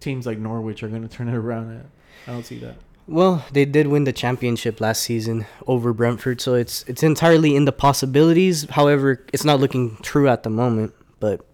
teams 0.00 0.26
like 0.26 0.38
Norwich 0.38 0.82
are 0.82 0.88
going 0.88 1.06
to 1.06 1.14
turn 1.14 1.28
it 1.28 1.34
around. 1.34 1.88
I 2.26 2.32
don't 2.32 2.44
see 2.44 2.58
that. 2.60 2.76
well, 3.06 3.44
they 3.52 3.64
did 3.64 3.86
win 3.86 4.04
the 4.04 4.12
championship 4.12 4.80
last 4.80 5.02
season 5.02 5.46
over 5.66 5.92
Brentford, 5.92 6.40
so 6.40 6.54
it's 6.54 6.82
it's 6.88 7.02
entirely 7.02 7.54
in 7.54 7.64
the 7.66 7.72
possibilities. 7.72 8.64
However, 8.70 9.24
it's 9.32 9.44
not 9.44 9.60
looking 9.60 9.96
true 10.02 10.28
at 10.28 10.42
the 10.42 10.50
moment. 10.50 10.94
But 11.20 11.46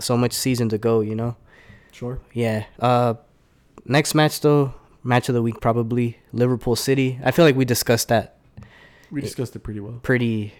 so 0.00 0.16
much 0.16 0.32
season 0.32 0.68
to 0.70 0.78
go, 0.78 1.00
you 1.00 1.14
know. 1.14 1.36
Sure. 1.92 2.18
Yeah. 2.32 2.64
Uh, 2.80 3.14
next 3.84 4.14
match 4.14 4.40
though, 4.40 4.74
match 5.04 5.28
of 5.28 5.34
the 5.34 5.42
week 5.42 5.60
probably 5.60 6.18
Liverpool 6.32 6.74
City. 6.74 7.20
I 7.24 7.30
feel 7.30 7.44
like 7.44 7.54
we 7.54 7.64
discussed 7.64 8.08
that 8.08 8.33
We 9.10 9.20
discussed 9.20 9.54
it 9.56 9.60
pretty 9.60 9.80
well. 9.80 9.98
pretty, 10.02 10.52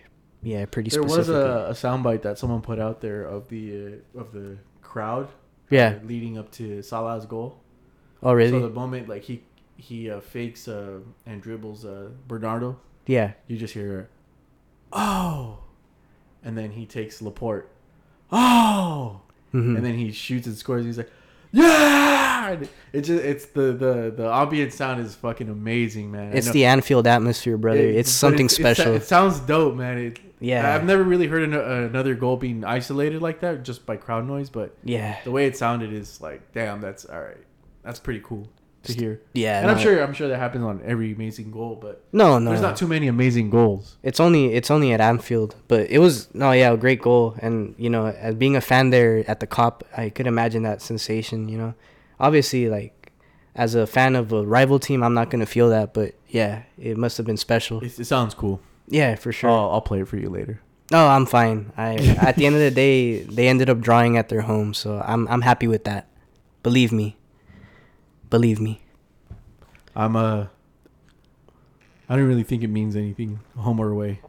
yeah, 0.42 0.64
pretty. 0.66 0.90
There 0.90 1.02
was 1.02 1.28
a, 1.28 1.68
a 1.70 1.72
soundbite 1.72 2.22
that 2.22 2.38
someone 2.38 2.60
put 2.62 2.78
out 2.78 3.00
there 3.00 3.24
of 3.24 3.48
the 3.48 4.00
uh, 4.16 4.20
of 4.20 4.32
the 4.32 4.58
crowd. 4.82 5.28
yeah. 5.70 5.98
uh, 6.00 6.06
leading 6.06 6.38
up 6.38 6.50
to 6.52 6.82
Salah's 6.82 7.26
goal. 7.26 7.60
Oh 8.22 8.32
really? 8.32 8.50
So 8.50 8.60
the 8.60 8.70
moment 8.70 9.08
like 9.08 9.22
he 9.22 9.42
he 9.76 10.10
uh, 10.10 10.20
fakes 10.20 10.68
uh, 10.68 10.98
and 11.26 11.42
dribbles 11.42 11.84
uh, 11.84 12.10
Bernardo, 12.28 12.78
yeah. 13.06 13.32
you 13.48 13.56
just 13.56 13.74
hear, 13.74 14.08
"Oh," 14.92 15.58
and 16.44 16.56
then 16.56 16.70
he 16.70 16.86
takes 16.86 17.20
Laporte, 17.20 17.68
"Oh," 18.30 19.20
hmm 19.52 19.76
and 19.76 19.84
then 19.84 19.94
he 19.94 20.12
shoots 20.12 20.46
and 20.46 20.56
scores. 20.56 20.80
And 20.80 20.86
he's 20.88 20.98
like, 20.98 21.10
"Yeah!" 21.52 22.13
And 22.34 22.68
It 22.92 23.02
just 23.02 23.24
it's 23.24 23.46
the 23.46 23.72
the 23.72 24.12
the 24.16 24.28
ambient 24.32 24.72
sound 24.72 25.00
is 25.00 25.14
fucking 25.14 25.48
amazing, 25.48 26.10
man. 26.10 26.32
It's 26.36 26.50
the 26.50 26.64
Anfield 26.64 27.06
atmosphere, 27.06 27.56
brother. 27.56 27.78
it- 27.80 27.96
it's 27.96 28.10
something 28.10 28.46
it's- 28.46 28.56
special. 28.56 28.94
It, 28.94 29.04
sounds 29.04 29.40
dope, 29.40 29.74
man. 29.76 29.98
It, 29.98 30.18
Yeah. 30.40 30.74
I've 30.74 30.84
never 30.84 31.02
really 31.02 31.26
heard 31.26 31.42
an, 31.44 31.54
another 31.54 32.14
goal 32.14 32.36
being 32.36 32.64
isolated 32.64 33.22
like 33.22 33.40
that 33.40 33.62
just 33.64 33.86
by 33.86 33.96
crowd 33.96 34.26
noise, 34.26 34.50
but 34.50 34.74
yeah. 34.84 35.16
the 35.24 35.30
way 35.30 35.46
it 35.46 35.56
sounded 35.56 35.92
is 35.92 36.20
like, 36.20 36.52
damn, 36.52 36.80
that's 36.80 37.04
all 37.06 37.20
right. 37.20 37.38
That's 37.82 37.98
pretty 38.00 38.20
cool 38.22 38.48
to 38.82 38.92
hear. 38.92 39.20
Yeah. 39.32 39.60
and 39.62 39.70
I'm 39.70 39.78
sure 39.78 40.02
I'm 40.04 40.12
sure 40.12 40.28
that 40.28 40.38
happens 40.38 40.62
on 40.64 40.82
every 40.84 41.12
amazing 41.12 41.50
goal, 41.50 41.78
but 41.80 42.02
No, 42.12 42.38
no. 42.38 42.50
there's 42.50 42.60
not 42.60 42.76
too 42.76 42.86
many 42.86 43.06
amazing 43.08 43.48
goals. 43.48 43.96
it's 44.02 44.20
only 44.20 44.52
it's 44.52 44.70
only 44.70 44.92
at 44.92 45.00
Anfield, 45.00 45.56
but 45.68 45.88
it 45.90 45.98
was 46.00 46.28
no, 46.34 46.52
yeah, 46.52 46.72
a 46.72 46.76
great 46.76 47.00
goal. 47.00 47.34
And 47.40 47.74
you 47.78 47.88
know, 47.88 48.06
as 48.08 48.34
being 48.34 48.56
a 48.56 48.60
fan 48.60 48.90
there 48.90 49.24
at 49.30 49.40
the 49.40 49.46
Kop, 49.46 49.80
I 49.96 50.10
could 50.10 50.26
imagine 50.26 50.62
that 50.64 50.82
sensation. 50.82 51.48
You 51.48 51.56
know, 51.58 51.74
obviously, 52.18 52.68
like 52.68 53.12
as 53.54 53.74
a 53.74 53.86
fan 53.86 54.16
of 54.16 54.32
a 54.32 54.44
rival 54.44 54.78
team, 54.78 55.02
I'm 55.02 55.14
not 55.14 55.30
gonna 55.30 55.46
feel 55.46 55.70
that, 55.70 55.94
but 55.94 56.14
yeah, 56.28 56.62
it 56.78 56.96
must 56.96 57.16
have 57.16 57.26
been 57.26 57.36
special. 57.36 57.80
It, 57.82 57.98
it 57.98 58.04
sounds 58.04 58.34
cool. 58.34 58.60
Yeah, 58.88 59.14
for 59.14 59.32
sure. 59.32 59.50
I'll, 59.50 59.70
I'll 59.70 59.80
play 59.80 60.00
it 60.00 60.08
for 60.08 60.16
you 60.16 60.28
later. 60.28 60.60
No, 60.90 61.06
I'm 61.06 61.26
fine. 61.26 61.72
I 61.76 61.94
at 62.20 62.36
the 62.36 62.46
end 62.46 62.54
of 62.56 62.60
the 62.60 62.70
day, 62.70 63.22
they 63.22 63.48
ended 63.48 63.70
up 63.70 63.80
drawing 63.80 64.16
at 64.16 64.28
their 64.28 64.42
home, 64.42 64.74
so 64.74 65.02
I'm 65.04 65.26
I'm 65.28 65.42
happy 65.42 65.66
with 65.66 65.84
that. 65.84 66.08
Believe 66.62 66.92
me. 66.92 67.16
Believe 68.30 68.60
me. 68.60 68.82
I'm 69.94 70.16
uh 70.16 70.46
I 72.08 72.16
don't 72.16 72.26
really 72.26 72.42
think 72.42 72.62
it 72.62 72.68
means 72.68 72.96
anything, 72.96 73.40
home 73.56 73.80
or 73.80 73.90
away. 73.90 74.20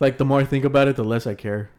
Like 0.00 0.18
the 0.18 0.24
more 0.24 0.40
I 0.40 0.44
think 0.44 0.64
about 0.64 0.88
it, 0.88 0.96
the 0.96 1.04
less 1.04 1.26
I 1.26 1.34
care. 1.34 1.70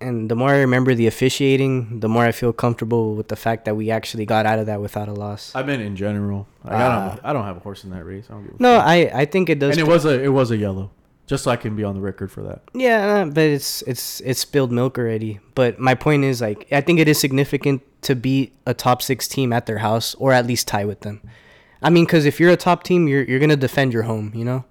And 0.00 0.30
the 0.30 0.34
more 0.34 0.50
I 0.50 0.58
remember 0.58 0.94
the 0.94 1.06
officiating, 1.06 2.00
the 2.00 2.08
more 2.08 2.24
I 2.24 2.32
feel 2.32 2.52
comfortable 2.52 3.14
with 3.14 3.28
the 3.28 3.36
fact 3.36 3.64
that 3.66 3.76
we 3.76 3.90
actually 3.90 4.26
got 4.26 4.46
out 4.46 4.58
of 4.58 4.66
that 4.66 4.80
without 4.80 5.08
a 5.08 5.12
loss. 5.12 5.52
I 5.54 5.62
meant 5.62 5.82
in 5.82 5.96
general. 5.96 6.46
Like, 6.64 6.74
I 6.74 7.06
don't. 7.06 7.20
I 7.24 7.32
don't 7.32 7.44
have 7.44 7.56
a 7.56 7.60
horse 7.60 7.84
in 7.84 7.90
that 7.90 8.04
race. 8.04 8.26
I 8.30 8.34
don't 8.34 8.60
No. 8.60 8.78
I 8.78 9.10
I 9.14 9.24
think 9.24 9.48
it 9.48 9.58
does. 9.58 9.76
and 9.76 9.86
it 9.86 9.90
was 9.90 10.04
a 10.04 10.22
it 10.22 10.28
was 10.28 10.50
a 10.50 10.56
yellow. 10.56 10.90
Just 11.26 11.44
so 11.44 11.50
I 11.52 11.56
can 11.56 11.76
be 11.76 11.84
on 11.84 11.94
the 11.94 12.00
record 12.00 12.32
for 12.32 12.42
that. 12.42 12.62
Yeah, 12.74 13.06
uh, 13.22 13.24
but 13.26 13.44
it's 13.44 13.82
it's 13.82 14.20
it's 14.22 14.40
spilled 14.40 14.72
milk 14.72 14.98
already. 14.98 15.38
But 15.54 15.78
my 15.78 15.94
point 15.94 16.24
is 16.24 16.40
like 16.40 16.66
I 16.72 16.80
think 16.80 16.98
it 16.98 17.06
is 17.06 17.20
significant 17.20 17.82
to 18.02 18.16
beat 18.16 18.52
a 18.66 18.74
top 18.74 19.00
six 19.00 19.28
team 19.28 19.52
at 19.52 19.66
their 19.66 19.78
house 19.78 20.14
or 20.16 20.32
at 20.32 20.44
least 20.46 20.66
tie 20.66 20.84
with 20.84 21.02
them. 21.02 21.20
I 21.82 21.88
mean, 21.90 22.04
because 22.04 22.26
if 22.26 22.40
you're 22.40 22.50
a 22.50 22.56
top 22.56 22.82
team, 22.82 23.06
you're 23.06 23.22
you're 23.22 23.38
gonna 23.38 23.56
defend 23.56 23.92
your 23.92 24.02
home, 24.04 24.32
you 24.34 24.44
know. 24.44 24.64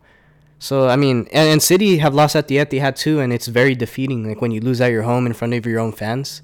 So 0.60 0.90
I 0.90 0.96
mean, 0.98 1.28
and, 1.32 1.48
and 1.50 1.62
City 1.64 1.98
have 2.00 2.14
lost 2.14 2.36
at 2.36 2.48
the 2.50 2.58
Etihad 2.58 2.96
too, 2.98 3.20
and 3.22 3.32
it's 3.32 3.48
very 3.48 3.76
defeating. 3.76 4.28
Like 4.28 4.42
when 4.42 4.52
you 4.52 4.60
lose 4.62 4.82
at 4.82 4.92
your 4.92 5.04
home 5.04 5.26
in 5.26 5.34
front 5.34 5.54
of 5.54 5.66
your 5.66 5.80
own 5.80 5.94
fans, 5.94 6.42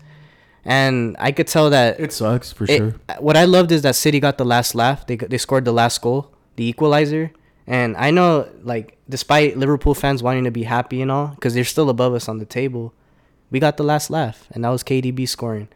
and 0.64 1.16
I 1.20 1.32
could 1.32 1.48
tell 1.48 1.70
that 1.70 2.00
It 2.00 2.14
sucks 2.14 2.52
for 2.54 2.64
it- 2.64 2.78
sure. 2.78 2.96
What 3.20 3.36
I 3.38 3.44
loved 3.46 3.72
is 3.72 3.82
that 3.84 3.96
City 3.96 4.20
got 4.20 4.38
the 4.38 4.46
last 4.46 4.74
laugh. 4.74 5.06
They 5.06 5.18
they 5.18 5.38
scored 5.38 5.66
the 5.66 5.74
last 5.74 6.02
goal, 6.02 6.32
the 6.56 6.66
equalizer. 6.66 7.32
And 7.68 7.98
I 7.98 8.12
know, 8.12 8.48
like, 8.64 8.96
despite 9.10 9.58
Liverpool 9.58 9.96
fans 9.96 10.22
wanting 10.22 10.44
to 10.44 10.52
be 10.52 10.64
happy 10.64 11.02
and 11.02 11.12
all, 11.12 11.30
because 11.30 11.56
they're 11.56 11.64
still 11.64 11.90
above 11.90 12.14
us 12.14 12.30
on 12.30 12.38
the 12.38 12.46
table, 12.46 12.94
we 13.50 13.60
got 13.60 13.78
the 13.78 13.84
last 13.84 14.12
laugh, 14.12 14.48
and 14.52 14.64
that 14.64 14.70
was 14.70 14.84
KDB 14.84 15.28
scoring. 15.28 15.68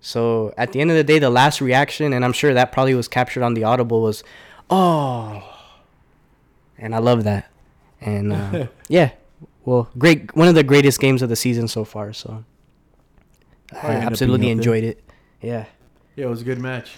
So 0.00 0.52
at 0.58 0.72
the 0.72 0.80
end 0.80 0.90
of 0.90 0.96
the 0.96 1.04
day, 1.04 1.20
the 1.20 1.30
last 1.30 1.60
reaction, 1.60 2.12
and 2.12 2.24
I'm 2.24 2.32
sure 2.32 2.52
that 2.54 2.72
probably 2.72 2.94
was 2.94 3.06
captured 3.06 3.44
on 3.44 3.54
the 3.54 3.62
audible, 3.62 4.02
was, 4.02 4.24
"Oh," 4.68 5.42
and 6.76 6.92
I 6.94 6.98
love 6.98 7.22
that. 7.22 7.48
And 8.00 8.32
uh, 8.32 8.66
yeah, 8.88 9.10
well, 9.64 9.88
great, 9.98 10.34
one 10.36 10.48
of 10.48 10.54
the 10.54 10.62
greatest 10.62 11.00
games 11.00 11.22
of 11.22 11.28
the 11.28 11.36
season 11.36 11.68
so 11.68 11.84
far. 11.84 12.12
So 12.12 12.44
I 13.72 13.78
Probably 13.78 13.96
absolutely 13.96 14.38
being 14.46 14.58
up 14.58 14.64
there. 14.64 14.74
enjoyed 14.74 14.84
it. 14.84 15.04
Yeah. 15.42 15.64
Yeah, 16.16 16.26
it 16.26 16.28
was 16.28 16.40
a 16.42 16.44
good 16.44 16.58
match. 16.58 16.92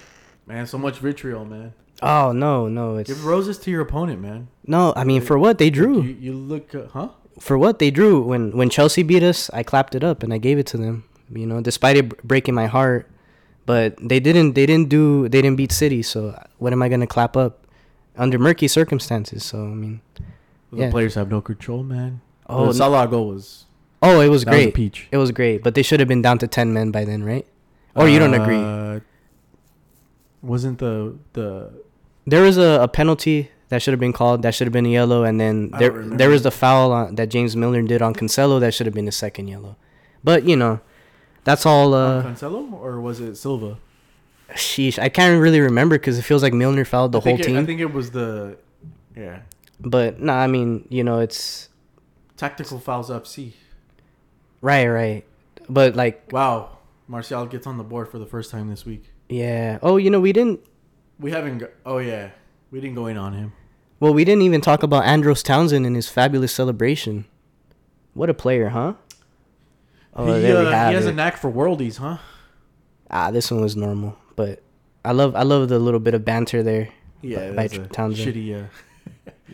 Man, 0.46 0.66
so 0.66 0.78
much 0.78 0.98
vitriol, 0.98 1.44
man. 1.44 1.72
Oh 2.02 2.32
no, 2.32 2.66
no, 2.68 2.96
it's 2.96 3.10
Give 3.10 3.24
roses 3.26 3.58
to 3.58 3.70
your 3.70 3.82
opponent, 3.82 4.20
man. 4.22 4.48
no. 4.66 4.92
I 4.96 5.04
mean, 5.04 5.20
for 5.20 5.38
what 5.38 5.58
they 5.58 5.68
drew, 5.68 6.00
You, 6.02 6.16
you 6.18 6.32
look, 6.32 6.74
uh, 6.74 6.86
huh? 6.92 7.08
for 7.38 7.58
what 7.58 7.78
they 7.78 7.90
drew. 7.90 8.22
When 8.22 8.56
when 8.56 8.70
Chelsea 8.70 9.02
beat 9.02 9.22
us, 9.22 9.50
I 9.52 9.62
clapped 9.62 9.94
it 9.94 10.02
up 10.02 10.22
and 10.22 10.32
I 10.32 10.38
gave 10.38 10.58
it 10.58 10.66
to 10.68 10.78
them. 10.78 11.04
You 11.30 11.46
know, 11.46 11.60
despite 11.60 11.96
it 11.98 12.22
breaking 12.26 12.54
my 12.54 12.66
heart, 12.66 13.06
but 13.66 13.96
they 14.00 14.18
didn't. 14.18 14.54
They 14.54 14.64
didn't 14.64 14.88
do. 14.88 15.28
They 15.28 15.42
didn't 15.42 15.56
beat 15.56 15.72
City. 15.72 16.02
So 16.02 16.34
what 16.58 16.72
am 16.72 16.80
I 16.82 16.88
gonna 16.88 17.06
clap 17.06 17.36
up 17.36 17.66
under 18.16 18.38
murky 18.38 18.66
circumstances? 18.66 19.44
So 19.44 19.58
I 19.62 19.74
mean, 19.76 20.00
The 20.72 20.82
Yeah. 20.82 20.90
players 20.90 21.14
have 21.14 21.30
no 21.30 21.40
control, 21.40 21.82
man. 21.82 22.20
Oh, 22.48 22.66
the 22.66 22.74
Salah 22.74 23.06
goal 23.08 23.28
was 23.28 23.66
oh, 24.02 24.20
it 24.20 24.28
was 24.28 24.44
that 24.44 24.50
was 24.52 24.62
great. 24.64 24.74
peach. 24.74 25.08
it 25.10 25.16
was 25.18 25.30
great, 25.32 25.62
but 25.62 25.74
they 25.74 25.82
should 25.82 26.00
have 26.00 26.08
been 26.08 26.22
down 26.22 26.38
to 26.38 26.46
ten 26.48 26.72
men 26.72 26.90
by 26.90 27.04
then, 27.04 27.22
right? 27.24 27.46
Or 27.94 28.08
you 28.08 28.18
don't 28.18 28.34
agree? 28.34 28.56
Uh, 28.62 29.00
Wasn't 30.42 30.78
the 30.78 31.16
the 31.34 31.70
There 32.26 32.42
was 32.42 32.56
a, 32.56 32.80
a 32.82 32.88
penalty 32.88 33.50
that 33.68 33.82
should 33.82 33.92
have 33.92 34.00
been 34.00 34.12
called. 34.12 34.42
That 34.42 34.54
should 34.54 34.66
have 34.66 34.72
been 34.72 34.86
a 34.86 34.90
yellow, 34.90 35.22
and 35.24 35.38
then 35.40 35.70
there 35.78 35.90
there 36.06 36.30
was 36.30 36.42
the 36.42 36.50
foul 36.50 36.92
on, 36.92 37.14
that 37.16 37.28
James 37.28 37.56
Milner 37.56 37.82
did 37.82 38.00
on 38.02 38.14
Cancelo. 38.14 38.58
That 38.60 38.72
should 38.74 38.86
have 38.86 38.94
been 38.94 39.08
a 39.08 39.12
second 39.12 39.48
yellow. 39.48 39.76
But 40.24 40.44
you 40.44 40.56
know, 40.56 40.80
that's 41.44 41.66
all. 41.66 41.92
uh, 41.94 41.98
Uh, 41.98 42.22
Cancelo 42.24 42.72
or 42.72 43.00
was 43.00 43.20
it 43.20 43.36
Silva? 43.36 43.76
sheesh, 44.54 44.98
I 44.98 45.08
can't 45.08 45.40
really 45.40 45.60
remember 45.60 45.96
because 45.96 46.18
it 46.18 46.22
feels 46.22 46.42
like 46.42 46.52
Milner 46.52 46.84
fouled 46.84 47.12
the 47.12 47.20
whole 47.20 47.38
it- 47.38 47.44
team. 47.44 47.56
I 47.56 47.64
think 47.64 47.80
it 47.80 47.92
was 47.92 48.10
the 48.12 48.56
yeah 49.16 49.40
but 49.82 50.20
no, 50.20 50.32
I 50.32 50.46
mean, 50.46 50.86
you 50.90 51.02
know, 51.04 51.20
it's 51.20 51.68
tactical 52.36 52.78
fouls 52.78 53.10
FC. 53.10 53.52
right, 54.60 54.86
right. 54.88 55.24
But 55.68 55.94
like, 55.94 56.32
Wow, 56.32 56.78
Martial 57.06 57.46
gets 57.46 57.66
on 57.66 57.76
the 57.78 57.84
board 57.84 58.08
for 58.08 58.18
the 58.18 58.26
first 58.26 58.50
time 58.50 58.68
this 58.68 58.84
week. 58.84 59.04
yeah. 59.28 59.78
Oh, 59.82 59.96
you 59.96 60.10
know, 60.10 60.20
we 60.20 60.32
didn't. 60.32 60.60
We 61.18 61.30
haven't. 61.32 61.58
Go- 61.58 61.68
oh 61.84 61.98
yeah, 61.98 62.30
we 62.70 62.80
didn't 62.80 62.96
go 62.96 63.06
in 63.06 63.16
on 63.16 63.34
him. 63.34 63.52
Well, 64.00 64.14
we 64.14 64.24
didn't 64.24 64.42
even 64.42 64.60
talk 64.62 64.82
about 64.82 65.04
Andros 65.04 65.42
Townsend 65.42 65.84
and 65.84 65.94
his 65.94 66.08
fabulous 66.08 66.52
celebration. 66.52 67.26
What 68.14 68.30
a 68.30 68.34
player, 68.34 68.70
huh? 68.70 68.94
Oh, 70.14 70.34
he, 70.34 70.40
there 70.40 70.60
we 70.62 70.66
uh, 70.66 70.70
have 70.72 70.88
he 70.88 70.94
has 70.94 71.06
it. 71.06 71.10
a 71.10 71.12
knack 71.12 71.36
for 71.36 71.52
worldies, 71.52 71.98
huh? 71.98 72.16
ah, 73.10 73.30
this 73.30 73.50
one 73.50 73.60
was 73.60 73.76
normal, 73.76 74.16
but 74.36 74.62
I 75.04 75.12
love 75.12 75.36
I 75.36 75.42
love 75.42 75.68
the 75.68 75.78
little 75.78 76.00
bit 76.00 76.14
of 76.14 76.24
banter 76.24 76.62
there. 76.62 76.88
Yeah, 77.22 77.52
by 77.52 77.64
a 77.64 77.68
Townsend. 77.68 78.34
shitty. 78.34 78.64
Uh, 78.64 78.66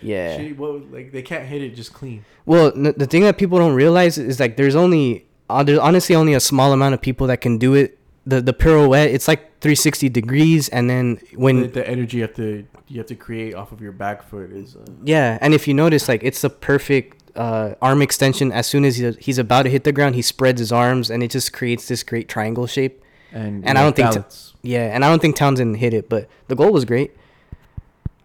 Yeah. 0.03 0.39
shitty, 0.39 0.57
well, 0.57 0.81
like 0.91 1.13
they 1.13 1.23
can't 1.23 1.45
hit 1.47 1.63
it 1.63 1.75
just 1.75 1.93
clean. 1.93 2.25
Well, 2.45 2.73
n- 2.77 2.95
the 2.97 3.07
thing 3.07 3.23
that 3.23 3.39
people 3.39 3.59
don't 3.59 3.75
realize 3.75 4.19
is 4.19 4.39
like 4.41 4.57
there's 4.57 4.77
only 4.77 5.27
uh, 5.49 5.63
there's 5.63 5.79
honestly 5.79 6.15
only 6.15 6.35
a 6.35 6.41
small 6.41 6.73
amount 6.73 6.95
of 6.95 7.01
people 7.01 7.27
that 7.29 7.41
can 7.41 7.59
do 7.59 7.75
it. 7.75 7.99
The 8.27 8.41
the 8.41 8.53
pirouette, 8.53 9.11
it's 9.15 9.29
like 9.29 9.61
360 9.61 10.09
degrees, 10.09 10.69
and 10.71 10.91
then 10.91 11.21
when 11.35 11.61
the, 11.63 11.69
the 11.69 11.89
energy 11.89 12.17
you 12.19 12.23
have 12.25 12.35
to 12.35 12.67
you 12.89 12.99
have 12.99 13.07
to 13.07 13.15
create 13.15 13.55
off 13.55 13.71
of 13.73 13.81
your 13.81 13.93
back 13.93 14.23
foot 14.29 14.51
is. 14.51 14.75
Uh, 14.77 14.85
yeah, 15.05 15.39
and 15.41 15.55
if 15.55 15.69
you 15.69 15.75
notice, 15.75 16.09
like 16.09 16.23
it's 16.25 16.41
the 16.43 16.51
perfect 16.51 17.23
uh, 17.37 17.75
arm 17.81 18.03
extension. 18.03 18.51
As 18.51 18.67
soon 18.67 18.85
as 18.85 18.97
he's, 18.97 19.17
he's 19.19 19.39
about 19.39 19.63
to 19.63 19.71
hit 19.71 19.85
the 19.85 19.93
ground, 19.93 20.15
he 20.17 20.23
spreads 20.23 20.59
his 20.59 20.73
arms, 20.73 21.11
and 21.11 21.23
it 21.23 21.31
just 21.31 21.53
creates 21.53 21.87
this 21.87 22.03
great 22.03 22.29
triangle 22.29 22.67
shape. 22.67 23.03
and 23.33 23.65
And 23.65 23.79
I 23.79 23.83
don't 23.83 23.95
think 23.95 24.13
t- 24.13 24.37
Yeah, 24.63 24.93
and 24.95 25.05
I 25.05 25.09
don't 25.09 25.21
think 25.23 25.37
Townsend 25.37 25.77
hit 25.77 25.95
it, 25.95 26.09
but 26.09 26.29
the 26.49 26.57
goal 26.57 26.73
was 26.73 26.85
great. 26.85 27.13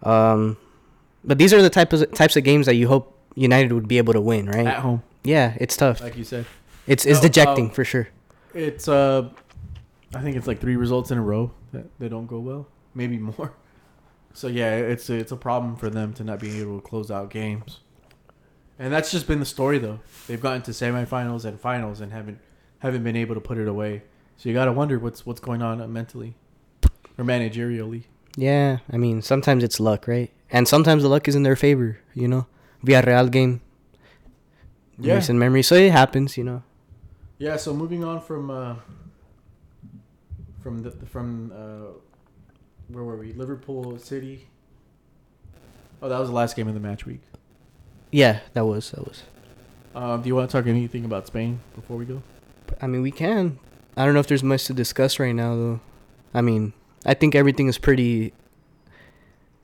Um, 0.02 0.56
but 1.24 1.38
these 1.38 1.52
are 1.52 1.62
the 1.62 1.70
type 1.70 1.92
of 1.92 2.10
types 2.12 2.36
of 2.36 2.44
games 2.44 2.66
that 2.66 2.74
you 2.74 2.88
hope 2.88 3.18
United 3.34 3.72
would 3.72 3.88
be 3.88 3.98
able 3.98 4.12
to 4.12 4.20
win, 4.20 4.46
right? 4.46 4.66
at 4.66 4.78
home, 4.80 5.02
Yeah, 5.24 5.56
it's 5.60 5.76
tough. 5.76 6.00
like 6.00 6.16
you 6.16 6.24
said. 6.24 6.46
It's 6.86 7.06
it's 7.06 7.20
No, 7.22 7.28
dejecting 7.28 7.66
um, 7.66 7.70
for 7.70 7.84
sure. 7.84 8.08
It's 8.54 8.88
uh, 8.88 9.28
I 10.14 10.20
think 10.20 10.36
it's 10.36 10.46
like 10.46 10.60
three 10.60 10.76
results 10.76 11.10
in 11.10 11.18
a 11.18 11.22
row 11.22 11.52
that 11.72 11.86
they 11.98 12.08
don't 12.08 12.26
go 12.26 12.38
well, 12.40 12.66
maybe 12.94 13.18
more. 13.18 13.52
So 14.34 14.46
yeah, 14.48 14.76
it's 14.76 15.10
a, 15.10 15.14
it's 15.14 15.30
a 15.30 15.36
problem 15.36 15.76
for 15.76 15.90
them 15.90 16.14
to 16.14 16.24
not 16.24 16.40
be 16.40 16.58
able 16.62 16.80
to 16.80 16.82
close 16.86 17.10
out 17.10 17.28
games, 17.28 17.80
and 18.78 18.90
that's 18.90 19.10
just 19.10 19.26
been 19.26 19.40
the 19.40 19.44
story 19.44 19.78
though. 19.78 20.00
They've 20.26 20.40
gotten 20.40 20.62
to 20.62 20.70
semifinals 20.70 21.44
and 21.44 21.60
finals 21.60 22.00
and 22.00 22.12
haven't 22.12 22.38
haven't 22.78 23.04
been 23.04 23.14
able 23.14 23.34
to 23.34 23.42
put 23.42 23.58
it 23.58 23.68
away. 23.68 24.04
So 24.38 24.48
you 24.48 24.54
gotta 24.54 24.72
wonder 24.72 24.98
what's 24.98 25.26
what's 25.26 25.38
going 25.40 25.60
on 25.60 25.92
mentally 25.92 26.34
or 27.18 27.24
managerially. 27.26 28.04
Yeah, 28.34 28.78
I 28.90 28.96
mean 28.96 29.20
sometimes 29.20 29.62
it's 29.62 29.78
luck, 29.78 30.08
right? 30.08 30.30
And 30.52 30.68
sometimes 30.68 31.02
the 31.02 31.08
luck 31.08 31.26
is 31.28 31.34
in 31.34 31.42
their 31.42 31.56
favor, 31.56 31.98
you 32.14 32.28
know. 32.28 32.46
Villarreal 32.84 33.30
game, 33.30 33.60
Yeah. 34.98 35.14
recent 35.14 35.38
memory, 35.38 35.62
so 35.62 35.74
it 35.76 35.90
happens, 35.92 36.36
you 36.36 36.44
know. 36.44 36.62
Yeah. 37.38 37.56
So 37.56 37.72
moving 37.74 38.04
on 38.04 38.20
from 38.20 38.50
uh, 38.50 38.76
from 40.62 40.82
the 40.82 40.90
from 41.06 41.52
uh, 41.54 41.92
where 42.88 43.04
were 43.04 43.16
we? 43.16 43.32
Liverpool 43.32 43.98
City. 43.98 44.48
Oh, 46.02 46.08
that 46.08 46.18
was 46.18 46.28
the 46.28 46.34
last 46.34 46.56
game 46.56 46.68
of 46.68 46.74
the 46.74 46.80
match 46.80 47.06
week. 47.06 47.20
Yeah, 48.10 48.40
that 48.52 48.64
was 48.66 48.90
that 48.90 49.06
was. 49.06 49.22
Um, 49.94 50.22
do 50.22 50.28
you 50.28 50.34
want 50.34 50.50
to 50.50 50.56
talk 50.56 50.66
anything 50.66 51.04
about 51.04 51.26
Spain 51.26 51.60
before 51.74 51.96
we 51.96 52.04
go? 52.04 52.22
I 52.80 52.86
mean, 52.86 53.02
we 53.02 53.10
can. 53.10 53.58
I 53.96 54.04
don't 54.04 54.14
know 54.14 54.20
if 54.20 54.26
there's 54.26 54.42
much 54.42 54.64
to 54.66 54.72
discuss 54.72 55.18
right 55.18 55.34
now, 55.34 55.54
though. 55.54 55.80
I 56.34 56.40
mean, 56.40 56.72
I 57.04 57.14
think 57.14 57.34
everything 57.34 57.68
is 57.68 57.76
pretty 57.78 58.32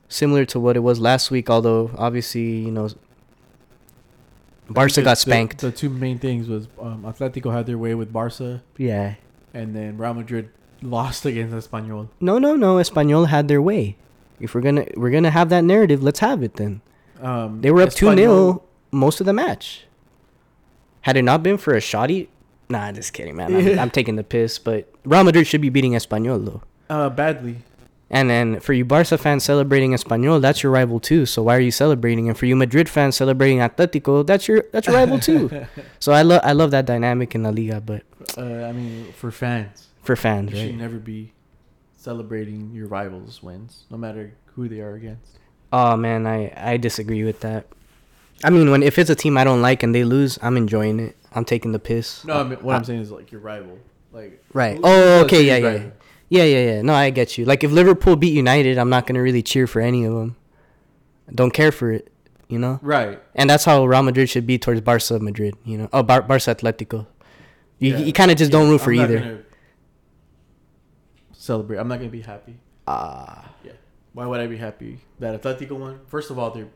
similar 0.09 0.43
to 0.45 0.59
what 0.59 0.75
it 0.75 0.81
was 0.81 0.99
last 0.99 1.31
week. 1.31 1.49
Although, 1.49 1.91
obviously, 1.97 2.57
you 2.65 2.71
know, 2.71 2.89
Barca 4.69 4.95
The- 4.95 5.01
got 5.03 5.17
spanked. 5.17 5.59
The, 5.59 5.71
two 5.71 5.89
main 5.89 6.19
things 6.19 6.47
was 6.47 6.67
um, 6.79 7.03
Atletico 7.03 7.51
had 7.53 7.65
their 7.65 7.77
way 7.77 7.95
with 7.95 8.11
Barca, 8.13 8.61
yeah. 8.77 9.15
and 9.53 9.75
then 9.75 9.97
Real 9.97 10.13
Madrid 10.13 10.49
lost 10.81 11.25
against 11.25 11.55
Espanyol. 11.55 12.09
No, 12.19 12.37
no, 12.37 12.55
no. 12.55 12.75
Espanyol 12.75 13.27
had 13.27 13.47
their 13.47 13.61
way. 13.61 13.95
If 14.39 14.53
we're 14.55 14.61
gonna 14.61 14.85
we're 14.95 15.09
gonna 15.11 15.31
have 15.31 15.49
that 15.49 15.63
narrative, 15.63 16.01
let's 16.03 16.19
have 16.19 16.43
it 16.43 16.53
then. 16.55 16.81
Um, 17.21 17.61
They 17.61 17.71
were 17.71 17.81
up 17.81 17.91
two 17.91 18.05
Espanyol- 18.05 18.15
0 18.17 18.63
most 18.91 19.19
of 19.19 19.25
the 19.25 19.33
match. 19.33 19.85
Had 21.01 21.17
it 21.17 21.23
not 21.23 21.43
been 21.43 21.57
for 21.57 21.73
a 21.75 21.81
shoddy, 21.81 22.29
nah, 22.69 22.91
just 22.91 23.13
kidding, 23.13 23.35
man. 23.35 23.55
I'm, 23.55 23.79
I'm 23.83 23.89
taking 23.89 24.15
the 24.17 24.23
piss, 24.23 24.59
but 24.59 24.89
Real 25.03 25.23
Madrid 25.23 25.47
should 25.47 25.61
be 25.61 25.69
beating 25.69 25.93
Espanyol 25.93 26.45
though. 26.45 26.61
Uh, 26.89 27.09
badly. 27.09 27.57
And 28.11 28.27
then 28.29 28.59
for 28.59 28.73
you 28.73 28.85
Barca 28.85 29.17
fans 29.19 29.43
celebrating 29.43 29.91
Espanyol, 29.91 30.41
that's 30.41 30.63
your 30.63 30.71
rival 30.71 30.99
too. 30.99 31.25
So 31.27 31.43
why 31.43 31.55
are 31.55 31.59
you 31.59 31.69
celebrating? 31.69 32.27
And 32.27 32.35
for 32.37 32.47
you 32.47 32.55
Madrid 32.55 32.89
fans 32.89 33.15
celebrating 33.15 33.59
Atletico, 33.59 34.25
that's 34.25 34.47
your 34.47 34.63
that's 34.71 34.87
your 34.87 34.95
rival 34.95 35.19
too. 35.19 35.49
So 35.99 36.11
I 36.11 36.23
love 36.23 36.41
I 36.43 36.53
love 36.53 36.71
that 36.71 36.85
dynamic 36.85 37.35
in 37.35 37.43
La 37.43 37.49
Liga, 37.51 37.79
but 37.81 38.01
Uh, 38.37 38.63
I 38.65 38.71
mean, 38.71 39.11
for 39.13 39.29
fans, 39.31 39.87
for 40.01 40.15
fans, 40.15 40.51
right? 40.53 40.61
you 40.61 40.67
should 40.69 40.77
never 40.77 40.97
be 40.97 41.33
celebrating 41.97 42.71
your 42.73 42.87
rivals' 42.87 43.43
wins, 43.43 43.83
no 43.89 43.97
matter 43.97 44.33
who 44.55 44.67
they 44.69 44.79
are 44.79 44.93
against. 44.95 45.37
Oh 45.71 45.95
man, 45.95 46.25
I 46.25 46.51
I 46.57 46.77
disagree 46.77 47.23
with 47.23 47.41
that. 47.41 47.67
I 48.43 48.49
mean, 48.49 48.71
when 48.71 48.81
if 48.83 48.97
it's 48.97 49.09
a 49.09 49.15
team 49.15 49.37
I 49.37 49.43
don't 49.43 49.61
like 49.61 49.83
and 49.83 49.93
they 49.93 50.03
lose, 50.03 50.39
I'm 50.41 50.57
enjoying 50.57 50.99
it. 50.99 51.15
I'm 51.35 51.45
taking 51.45 51.73
the 51.73 51.79
piss. 51.79 52.25
No, 52.25 52.39
I 52.39 52.43
mean, 52.43 52.57
what 52.63 52.73
I- 52.73 52.77
I'm 52.77 52.83
saying 52.85 53.01
is 53.01 53.11
like 53.11 53.31
your 53.31 53.41
rival, 53.41 53.77
like 54.11 54.43
Right. 54.53 54.79
Oh, 54.81 55.23
okay, 55.25 55.43
yeah, 55.43 55.57
yeah, 55.57 55.67
rival? 55.67 55.91
Yeah, 56.29 56.43
yeah, 56.43 56.65
yeah. 56.75 56.81
No, 56.83 56.93
I 56.93 57.09
get 57.09 57.37
you. 57.37 57.45
Like 57.45 57.63
if 57.63 57.71
Liverpool 57.71 58.15
beat 58.15 58.33
United, 58.33 58.77
I'm 58.77 58.89
not 58.89 59.07
gonna 59.07 59.21
really 59.21 59.41
cheer 59.41 59.65
for 59.67 59.81
any 59.81 60.05
of 60.05 60.13
them. 60.13 60.35
Don't 61.33 61.51
care 61.51 61.71
for 61.71 61.91
it, 61.91 62.11
you 62.47 62.57
know. 62.59 62.79
Right. 62.81 63.21
And 63.35 63.49
that's 63.49 63.65
how 63.65 63.85
Real 63.85 64.03
Madrid 64.03 64.29
should 64.29 64.45
be 64.47 64.57
towards 64.57 64.81
Barca 64.81 65.19
Madrid, 65.19 65.55
you 65.65 65.77
know. 65.77 65.89
Oh, 65.91 66.03
Bar- 66.03 66.21
Barca 66.23 66.53
Atletico. 66.55 67.07
You, 67.79 67.91
Yeah. 67.93 67.97
you 67.99 68.13
kind 68.13 68.29
of 68.31 68.37
just 68.37 68.51
don't 68.51 68.69
root 68.69 68.81
for 68.81 68.91
I'm 68.93 68.99
either. 68.99 69.45
Celebrate. 71.33 71.77
I'm 71.77 71.87
not 71.87 71.97
gonna 71.99 72.09
be 72.09 72.21
happy. 72.21 72.55
Ah, 72.87 73.51
Yeah. 73.63 73.71
Why 74.13 74.25
would 74.25 74.39
I 74.39 74.47
be 74.47 74.57
happy 74.57 74.99
that 75.19 75.41
Atletico 75.41 75.77
won? 75.77 75.99
First 76.07 76.29
of 76.31 76.39
all, 76.39 76.51
they're 76.51 76.67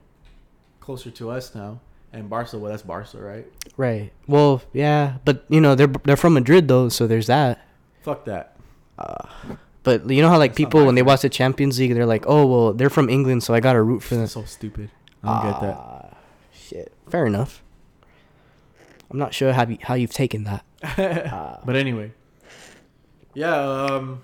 closer 0.79 1.09
to 1.11 1.29
us 1.31 1.53
now, 1.55 1.79
and 2.13 2.29
Barca. 2.29 2.57
Well, 2.57 2.71
that's 2.71 2.83
Barca, 2.83 3.17
right? 3.21 3.45
right. 3.75 4.11
Well, 4.27 4.61
yeah, 4.71 5.17
but 5.25 5.43
you 5.49 5.59
know 5.59 5.75
they're 5.75 5.91
they're 6.05 6.15
from 6.17 6.33
Madrid 6.35 6.67
though, 6.67 6.89
so 6.89 7.07
there's 7.07 7.27
that. 7.27 7.59
Fuck 8.03 8.25
that. 8.25 8.52
But 8.97 10.09
you 10.09 10.21
know 10.21 10.29
how 10.29 10.37
like 10.37 10.51
That's 10.51 10.57
people 10.57 10.85
when 10.85 10.95
they 10.95 11.01
watch 11.01 11.21
the 11.21 11.29
Champions 11.29 11.77
League, 11.77 11.93
they're 11.93 12.05
like, 12.05 12.23
oh 12.27 12.45
well, 12.45 12.73
they're 12.73 12.89
from 12.89 13.09
England, 13.09 13.43
so 13.43 13.53
I 13.53 13.59
gotta 13.59 13.81
root 13.81 14.01
for 14.01 14.15
them. 14.15 14.23
That's 14.23 14.33
so 14.33 14.45
stupid. 14.45 14.89
I 15.23 15.41
don't 15.41 15.51
get 15.51 15.61
that. 15.61 15.75
Ah, 15.77 16.17
Shit. 16.53 16.93
Fair 17.09 17.25
enough. 17.25 17.61
I'm 19.11 19.19
not 19.19 19.33
sure 19.33 19.53
how 19.53 19.67
you, 19.67 19.77
how 19.81 19.93
you've 19.93 20.13
taken 20.13 20.43
that. 20.45 20.65
Ah. 21.31 21.59
But 21.65 21.75
anyway, 21.75 22.11
yeah. 23.33 23.55
Um, 23.55 24.23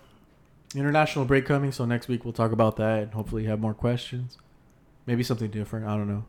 international 0.76 1.26
break 1.26 1.46
coming, 1.46 1.72
so 1.72 1.86
next 1.86 2.08
week 2.08 2.24
we'll 2.26 2.34
talk 2.34 2.52
about 2.52 2.76
that 2.78 3.04
and 3.04 3.14
hopefully 3.14 3.46
have 3.46 3.60
more 3.60 3.74
questions. 3.74 4.38
Maybe 5.06 5.24
something 5.24 5.50
different. 5.50 5.88
I 5.88 5.96
don't 5.96 6.08
know. 6.08 6.26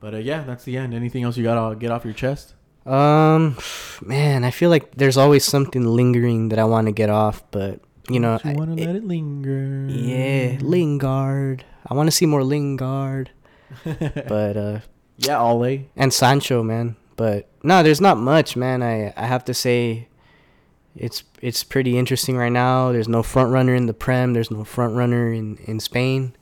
But 0.00 0.14
uh, 0.14 0.18
yeah, 0.18 0.42
that's 0.42 0.64
the 0.64 0.76
end. 0.76 0.94
Anything 0.94 1.22
else 1.24 1.36
you 1.36 1.44
gotta 1.44 1.74
get 1.76 1.90
off 1.90 2.04
your 2.04 2.14
chest? 2.14 2.54
Um, 2.88 3.58
man, 4.00 4.44
I 4.44 4.50
feel 4.50 4.70
like 4.70 4.94
there's 4.94 5.16
always 5.18 5.44
something 5.44 5.84
lingering 5.84 6.48
that 6.48 6.58
I 6.58 6.64
want 6.64 6.86
to 6.86 6.92
get 6.92 7.10
off, 7.10 7.42
but 7.50 7.80
you 8.08 8.18
know, 8.18 8.40
you 8.44 8.52
want 8.54 8.78
to 8.78 8.86
let 8.86 8.96
it 8.96 9.04
linger. 9.04 9.86
yeah, 9.90 10.58
Lingard. 10.60 11.64
I 11.86 11.94
want 11.94 12.06
to 12.06 12.10
see 12.10 12.24
more 12.24 12.42
Lingard, 12.42 13.30
but 13.84 14.56
uh, 14.56 14.80
yeah, 15.18 15.38
Ole. 15.38 15.90
and 15.96 16.12
Sancho, 16.12 16.62
man. 16.62 16.96
But 17.16 17.48
no, 17.62 17.82
there's 17.82 18.00
not 18.00 18.16
much, 18.16 18.56
man. 18.56 18.82
I 18.82 19.12
I 19.16 19.26
have 19.26 19.44
to 19.46 19.54
say, 19.54 20.08
it's 20.96 21.24
it's 21.42 21.64
pretty 21.64 21.98
interesting 21.98 22.38
right 22.38 22.52
now. 22.52 22.90
There's 22.92 23.08
no 23.08 23.22
front 23.22 23.52
runner 23.52 23.74
in 23.74 23.84
the 23.84 23.94
Prem. 23.94 24.32
There's 24.32 24.50
no 24.50 24.64
front 24.64 24.94
runner 24.94 25.30
in 25.30 25.58
in 25.66 25.78
Spain. 25.80 26.34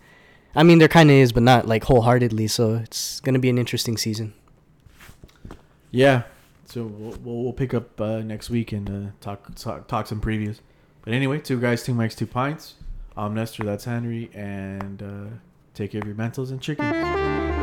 I 0.54 0.62
mean, 0.62 0.78
there 0.78 0.88
kind 0.88 1.10
of 1.10 1.16
is, 1.16 1.32
but 1.32 1.42
not 1.42 1.66
like 1.66 1.84
wholeheartedly. 1.84 2.46
So 2.46 2.74
it's 2.74 3.18
gonna 3.20 3.40
be 3.40 3.50
an 3.50 3.58
interesting 3.58 3.96
season. 3.96 4.32
Yeah. 5.90 6.22
So 6.76 6.84
we'll, 6.84 7.16
we'll, 7.24 7.42
we'll 7.44 7.52
pick 7.54 7.72
up 7.72 7.98
uh, 7.98 8.18
next 8.18 8.50
week 8.50 8.70
and 8.72 8.90
uh, 8.90 9.10
talk, 9.22 9.54
talk 9.54 9.88
talk 9.88 10.06
some 10.06 10.20
previews. 10.20 10.58
But 11.00 11.14
anyway, 11.14 11.38
two 11.38 11.58
guys, 11.58 11.82
two 11.82 11.94
mics, 11.94 12.14
two 12.14 12.26
pints. 12.26 12.74
I'm 13.16 13.32
Nestor. 13.32 13.64
That's 13.64 13.86
Henry, 13.86 14.28
and 14.34 15.02
uh, 15.02 15.36
take 15.72 15.92
care 15.92 16.02
of 16.02 16.06
your 16.06 16.16
mentals 16.16 16.50
and 16.50 16.60
chickens. 16.60 17.55